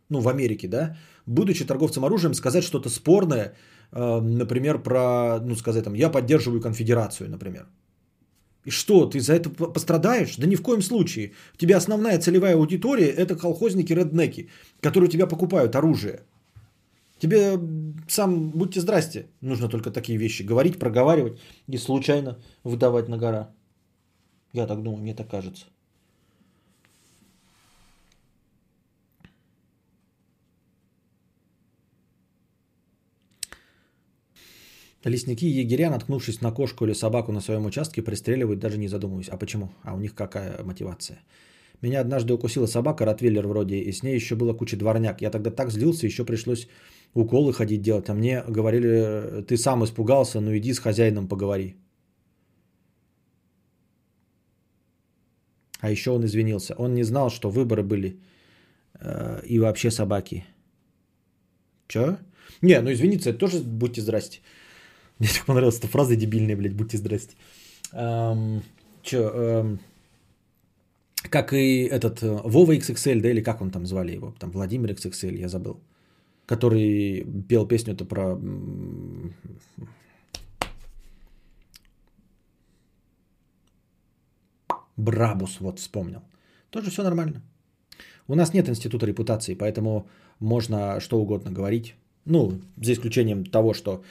ну, 0.08 0.20
в 0.20 0.28
Америке, 0.28 0.68
да, 0.68 0.96
будучи 1.26 1.64
торговцем 1.64 2.04
оружием, 2.04 2.34
сказать 2.34 2.64
что-то 2.64 2.88
спорное, 2.88 3.54
э, 3.92 4.20
например, 4.20 4.82
про, 4.82 5.40
ну, 5.40 5.56
сказать 5.56 5.84
там, 5.84 5.94
я 5.94 6.10
поддерживаю 6.10 6.60
конфедерацию, 6.60 7.30
например. 7.30 7.66
И 8.66 8.70
что, 8.70 9.06
ты 9.06 9.20
за 9.20 9.34
это 9.34 9.50
пострадаешь? 9.50 10.36
Да 10.36 10.46
ни 10.46 10.56
в 10.56 10.62
коем 10.62 10.82
случае. 10.82 11.32
У 11.54 11.58
тебя 11.58 11.76
основная 11.76 12.18
целевая 12.18 12.54
аудитория– 12.54 13.10
это 13.16 13.36
колхозники-реднеки, 13.36 14.48
которые 14.80 15.08
у 15.08 15.12
тебя 15.12 15.26
покупают 15.26 15.76
оружие. 15.76 16.20
Тебе 17.18 17.58
сам, 18.08 18.50
будьте 18.50 18.80
здрасте, 18.80 19.26
нужно 19.40 19.68
только 19.68 19.90
такие 19.90 20.18
вещи 20.18 20.42
говорить, 20.42 20.78
проговаривать 20.78 21.38
и 21.68 21.78
случайно 21.78 22.38
выдавать 22.64 23.08
на 23.08 23.18
гора. 23.18 23.54
Я 24.52 24.66
так 24.66 24.82
думаю, 24.82 25.02
мне 25.02 25.14
так 25.14 25.30
кажется. 25.30 25.66
Лесники 35.04 35.44
и 35.44 35.60
егеря, 35.60 35.90
наткнувшись 35.90 36.40
на 36.40 36.50
кошку 36.50 36.84
или 36.84 36.94
собаку 36.94 37.32
на 37.32 37.40
своем 37.40 37.66
участке, 37.66 38.02
пристреливают, 38.02 38.60
даже 38.60 38.78
не 38.78 38.88
задумываясь. 38.88 39.28
А 39.28 39.36
почему? 39.36 39.68
А 39.82 39.94
у 39.94 39.98
них 39.98 40.14
какая 40.14 40.62
мотивация? 40.64 41.18
Меня 41.82 42.00
однажды 42.00 42.32
укусила 42.32 42.66
собака, 42.66 43.04
ротвейлер 43.04 43.46
вроде, 43.46 43.76
и 43.76 43.92
с 43.92 44.02
ней 44.02 44.14
еще 44.14 44.34
было 44.34 44.54
куча 44.54 44.76
дворняк. 44.76 45.20
Я 45.20 45.30
тогда 45.30 45.50
так 45.50 45.70
злился, 45.70 46.06
еще 46.06 46.24
пришлось 46.24 46.68
уколы 47.14 47.52
ходить 47.52 47.82
делать. 47.82 48.08
А 48.08 48.14
мне 48.14 48.42
говорили, 48.48 49.42
ты 49.46 49.56
сам 49.56 49.84
испугался, 49.84 50.40
ну 50.40 50.56
иди 50.56 50.72
с 50.72 50.78
хозяином 50.78 51.28
поговори. 51.28 51.74
А 55.80 55.90
еще 55.90 56.10
он 56.10 56.24
извинился. 56.24 56.74
Он 56.78 56.94
не 56.94 57.04
знал, 57.04 57.28
что 57.28 57.50
выборы 57.50 57.82
были 57.82 58.18
э, 59.00 59.42
и 59.46 59.58
вообще 59.58 59.90
собаки. 59.90 60.46
Че? 61.88 62.16
Не, 62.62 62.80
ну 62.80 62.90
извините, 62.90 63.30
это 63.30 63.38
тоже 63.38 63.58
будьте 63.58 64.00
здрасте. 64.00 64.40
Мне 65.18 65.28
так 65.28 65.46
понравилась 65.46 65.78
эта 65.78 65.88
фраза 65.88 66.16
дебильная, 66.16 66.56
блядь, 66.56 66.74
будьте 66.74 66.98
здрасте. 66.98 67.36
Эм, 67.92 68.62
че, 69.02 69.18
эм, 69.18 69.78
как 71.30 71.52
и 71.52 71.84
этот 71.84 72.22
э, 72.22 72.40
Вова 72.44 72.72
XXL, 72.72 73.20
да, 73.20 73.30
или 73.30 73.42
как 73.42 73.60
он 73.60 73.70
там 73.70 73.86
звали 73.86 74.12
его, 74.12 74.34
там 74.38 74.50
Владимир 74.50 74.90
XXL, 74.90 75.36
я 75.38 75.48
забыл, 75.48 75.80
который 76.46 77.24
пел 77.48 77.66
песню-то 77.66 78.04
про... 78.04 78.38
Брабус, 84.96 85.60
вот 85.60 85.78
вспомнил. 85.80 86.22
Тоже 86.70 86.90
все 86.90 87.02
нормально. 87.02 87.42
У 88.28 88.34
нас 88.34 88.54
нет 88.54 88.68
института 88.68 89.06
репутации, 89.06 89.54
поэтому 89.54 90.06
можно 90.38 91.00
что 91.00 91.20
угодно 91.20 91.50
говорить. 91.50 91.94
Ну, 92.24 92.60
за 92.76 92.92
исключением 92.92 93.44
того, 93.44 93.74
что 93.74 94.02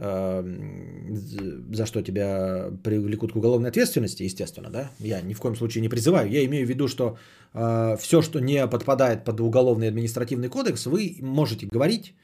за 0.00 1.86
что 1.86 2.02
тебя 2.02 2.70
привлекут 2.82 3.32
к 3.32 3.36
уголовной 3.36 3.68
ответственности, 3.68 4.22
естественно, 4.22 4.70
да. 4.70 4.90
Я 4.98 5.20
ни 5.20 5.34
в 5.34 5.40
коем 5.40 5.56
случае 5.56 5.82
не 5.82 5.88
призываю. 5.88 6.30
Я 6.30 6.44
имею 6.46 6.66
в 6.66 6.70
виду, 6.70 6.88
что 6.88 7.18
э, 7.54 7.96
все, 7.98 8.22
что 8.22 8.40
не 8.40 8.66
подпадает 8.66 9.24
под 9.24 9.40
уголовный 9.40 9.88
административный 9.88 10.48
кодекс, 10.48 10.86
вы 10.86 11.18
можете 11.20 11.66
говорить. 11.66 12.14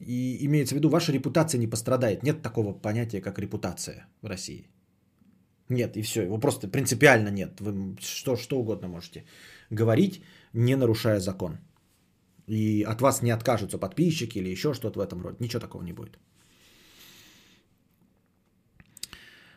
И 0.00 0.44
имеется 0.44 0.74
в 0.74 0.78
виду, 0.78 0.90
ваша 0.90 1.12
репутация 1.12 1.58
не 1.58 1.70
пострадает. 1.70 2.22
Нет 2.22 2.42
такого 2.42 2.72
понятия, 2.74 3.22
как 3.22 3.38
репутация 3.38 4.06
в 4.22 4.26
России. 4.26 4.68
Нет, 5.70 5.96
и 5.96 6.02
все. 6.02 6.22
Его 6.22 6.38
просто 6.38 6.68
принципиально 6.68 7.30
нет. 7.30 7.60
Вы 7.60 7.96
что, 8.00 8.36
что 8.36 8.58
угодно 8.58 8.88
можете 8.88 9.24
говорить, 9.70 10.22
не 10.52 10.76
нарушая 10.76 11.20
закон. 11.20 11.58
И 12.48 12.82
от 12.82 13.00
вас 13.00 13.22
не 13.22 13.30
откажутся 13.30 13.78
подписчики 13.78 14.38
или 14.38 14.50
еще 14.50 14.74
что-то 14.74 14.98
в 14.98 15.02
этом 15.02 15.22
роде. 15.22 15.36
Ничего 15.40 15.60
такого 15.60 15.82
не 15.82 15.92
будет. 15.92 16.18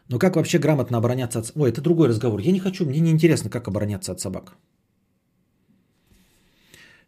Но 0.10 0.20
как 0.20 0.36
вообще 0.36 0.58
грамотно 0.60 0.98
обороняться 0.98 1.40
от... 1.40 1.52
Ой, 1.56 1.70
это 1.70 1.82
другой 1.82 2.08
разговор. 2.08 2.40
Я 2.40 2.52
не 2.52 2.60
хочу, 2.60 2.86
мне 2.86 3.00
не 3.00 3.12
интересно, 3.12 3.50
как 3.50 3.68
обороняться 3.68 4.12
от 4.12 4.20
собак. 4.20 4.58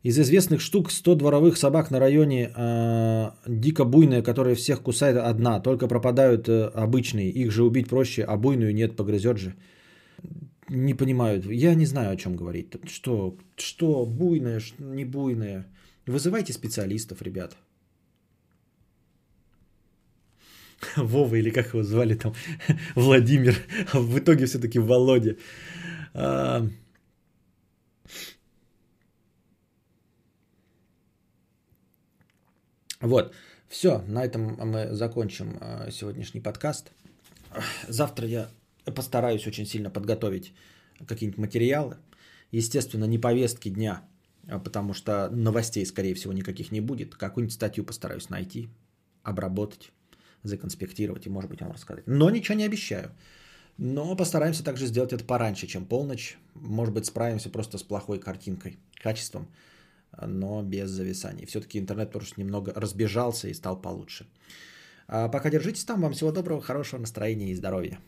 Из 0.03 0.17
известных 0.17 0.61
штук 0.61 0.91
100 0.91 1.15
дворовых 1.15 1.57
собак 1.57 1.91
на 1.91 1.99
районе 1.99 2.51
э, 2.55 3.31
дико 3.47 3.85
буйная, 3.85 4.21
которая 4.21 4.55
всех 4.55 4.81
кусает 4.81 5.17
одна. 5.17 5.59
Только 5.59 5.87
пропадают 5.87 6.47
э, 6.47 6.71
обычные. 6.73 7.29
Их 7.29 7.51
же 7.51 7.63
убить 7.63 7.89
проще, 7.89 8.23
а 8.23 8.37
буйную 8.37 8.73
нет, 8.73 8.95
погрызет 8.95 9.37
же. 9.37 9.55
Не 10.69 10.93
понимаю. 10.93 11.41
Я 11.51 11.75
не 11.75 11.85
знаю, 11.85 12.11
о 12.11 12.15
чем 12.15 12.35
говорить. 12.35 12.67
Что, 12.85 13.37
что 13.57 14.05
что 14.05 14.75
не 14.79 15.05
буйное. 15.05 15.65
Вызывайте 16.07 16.53
специалистов, 16.53 17.21
ребят. 17.21 17.57
Вова 20.95 21.35
или 21.35 21.49
как 21.49 21.73
его 21.73 21.83
звали 21.83 22.15
там, 22.15 22.33
Владимир, 22.95 23.55
а 23.93 23.99
в 23.99 24.17
итоге 24.17 24.45
все-таки 24.45 24.79
Володя. 24.79 25.35
А... 26.13 26.67
Вот, 33.01 33.33
все, 33.69 34.01
на 34.07 34.25
этом 34.25 34.57
мы 34.57 34.93
закончим 34.93 35.57
а, 35.61 35.89
сегодняшний 35.89 36.41
подкаст. 36.41 36.91
Завтра 37.87 38.27
я 38.27 38.49
постараюсь 38.83 39.47
очень 39.47 39.65
сильно 39.65 39.89
подготовить 39.89 40.53
какие-нибудь 41.07 41.39
материалы. 41.39 41.97
Естественно, 42.51 43.05
не 43.05 43.17
повестки 43.17 43.69
дня, 43.69 44.01
потому 44.65 44.93
что 44.93 45.29
новостей, 45.29 45.85
скорее 45.85 46.13
всего, 46.13 46.33
никаких 46.33 46.71
не 46.71 46.81
будет. 46.81 47.15
Какую-нибудь 47.15 47.53
статью 47.53 47.85
постараюсь 47.85 48.29
найти, 48.29 48.69
обработать, 49.23 49.91
законспектировать 50.43 51.25
и, 51.25 51.29
может 51.29 51.49
быть, 51.49 51.61
вам 51.61 51.71
рассказать. 51.71 52.07
Но 52.07 52.29
ничего 52.29 52.57
не 52.57 52.65
обещаю. 52.65 53.11
Но 53.77 54.15
постараемся 54.15 54.63
также 54.63 54.87
сделать 54.87 55.13
это 55.13 55.23
пораньше, 55.23 55.67
чем 55.67 55.85
полночь. 55.85 56.37
Может 56.53 56.93
быть, 56.93 57.05
справимся 57.05 57.49
просто 57.49 57.77
с 57.77 57.83
плохой 57.83 58.19
картинкой, 58.19 58.77
качеством, 59.01 59.47
но 60.21 60.61
без 60.63 60.89
зависаний. 60.89 61.45
Все-таки 61.45 61.79
интернет 61.79 62.11
просто 62.11 62.41
немного 62.41 62.73
разбежался 62.75 63.47
и 63.47 63.53
стал 63.53 63.81
получше. 63.81 64.27
А 65.07 65.29
пока 65.29 65.49
держитесь 65.49 65.85
там. 65.85 66.01
Вам 66.01 66.13
всего 66.13 66.31
доброго, 66.31 66.61
хорошего 66.61 66.99
настроения 66.99 67.51
и 67.51 67.55
здоровья. 67.55 67.99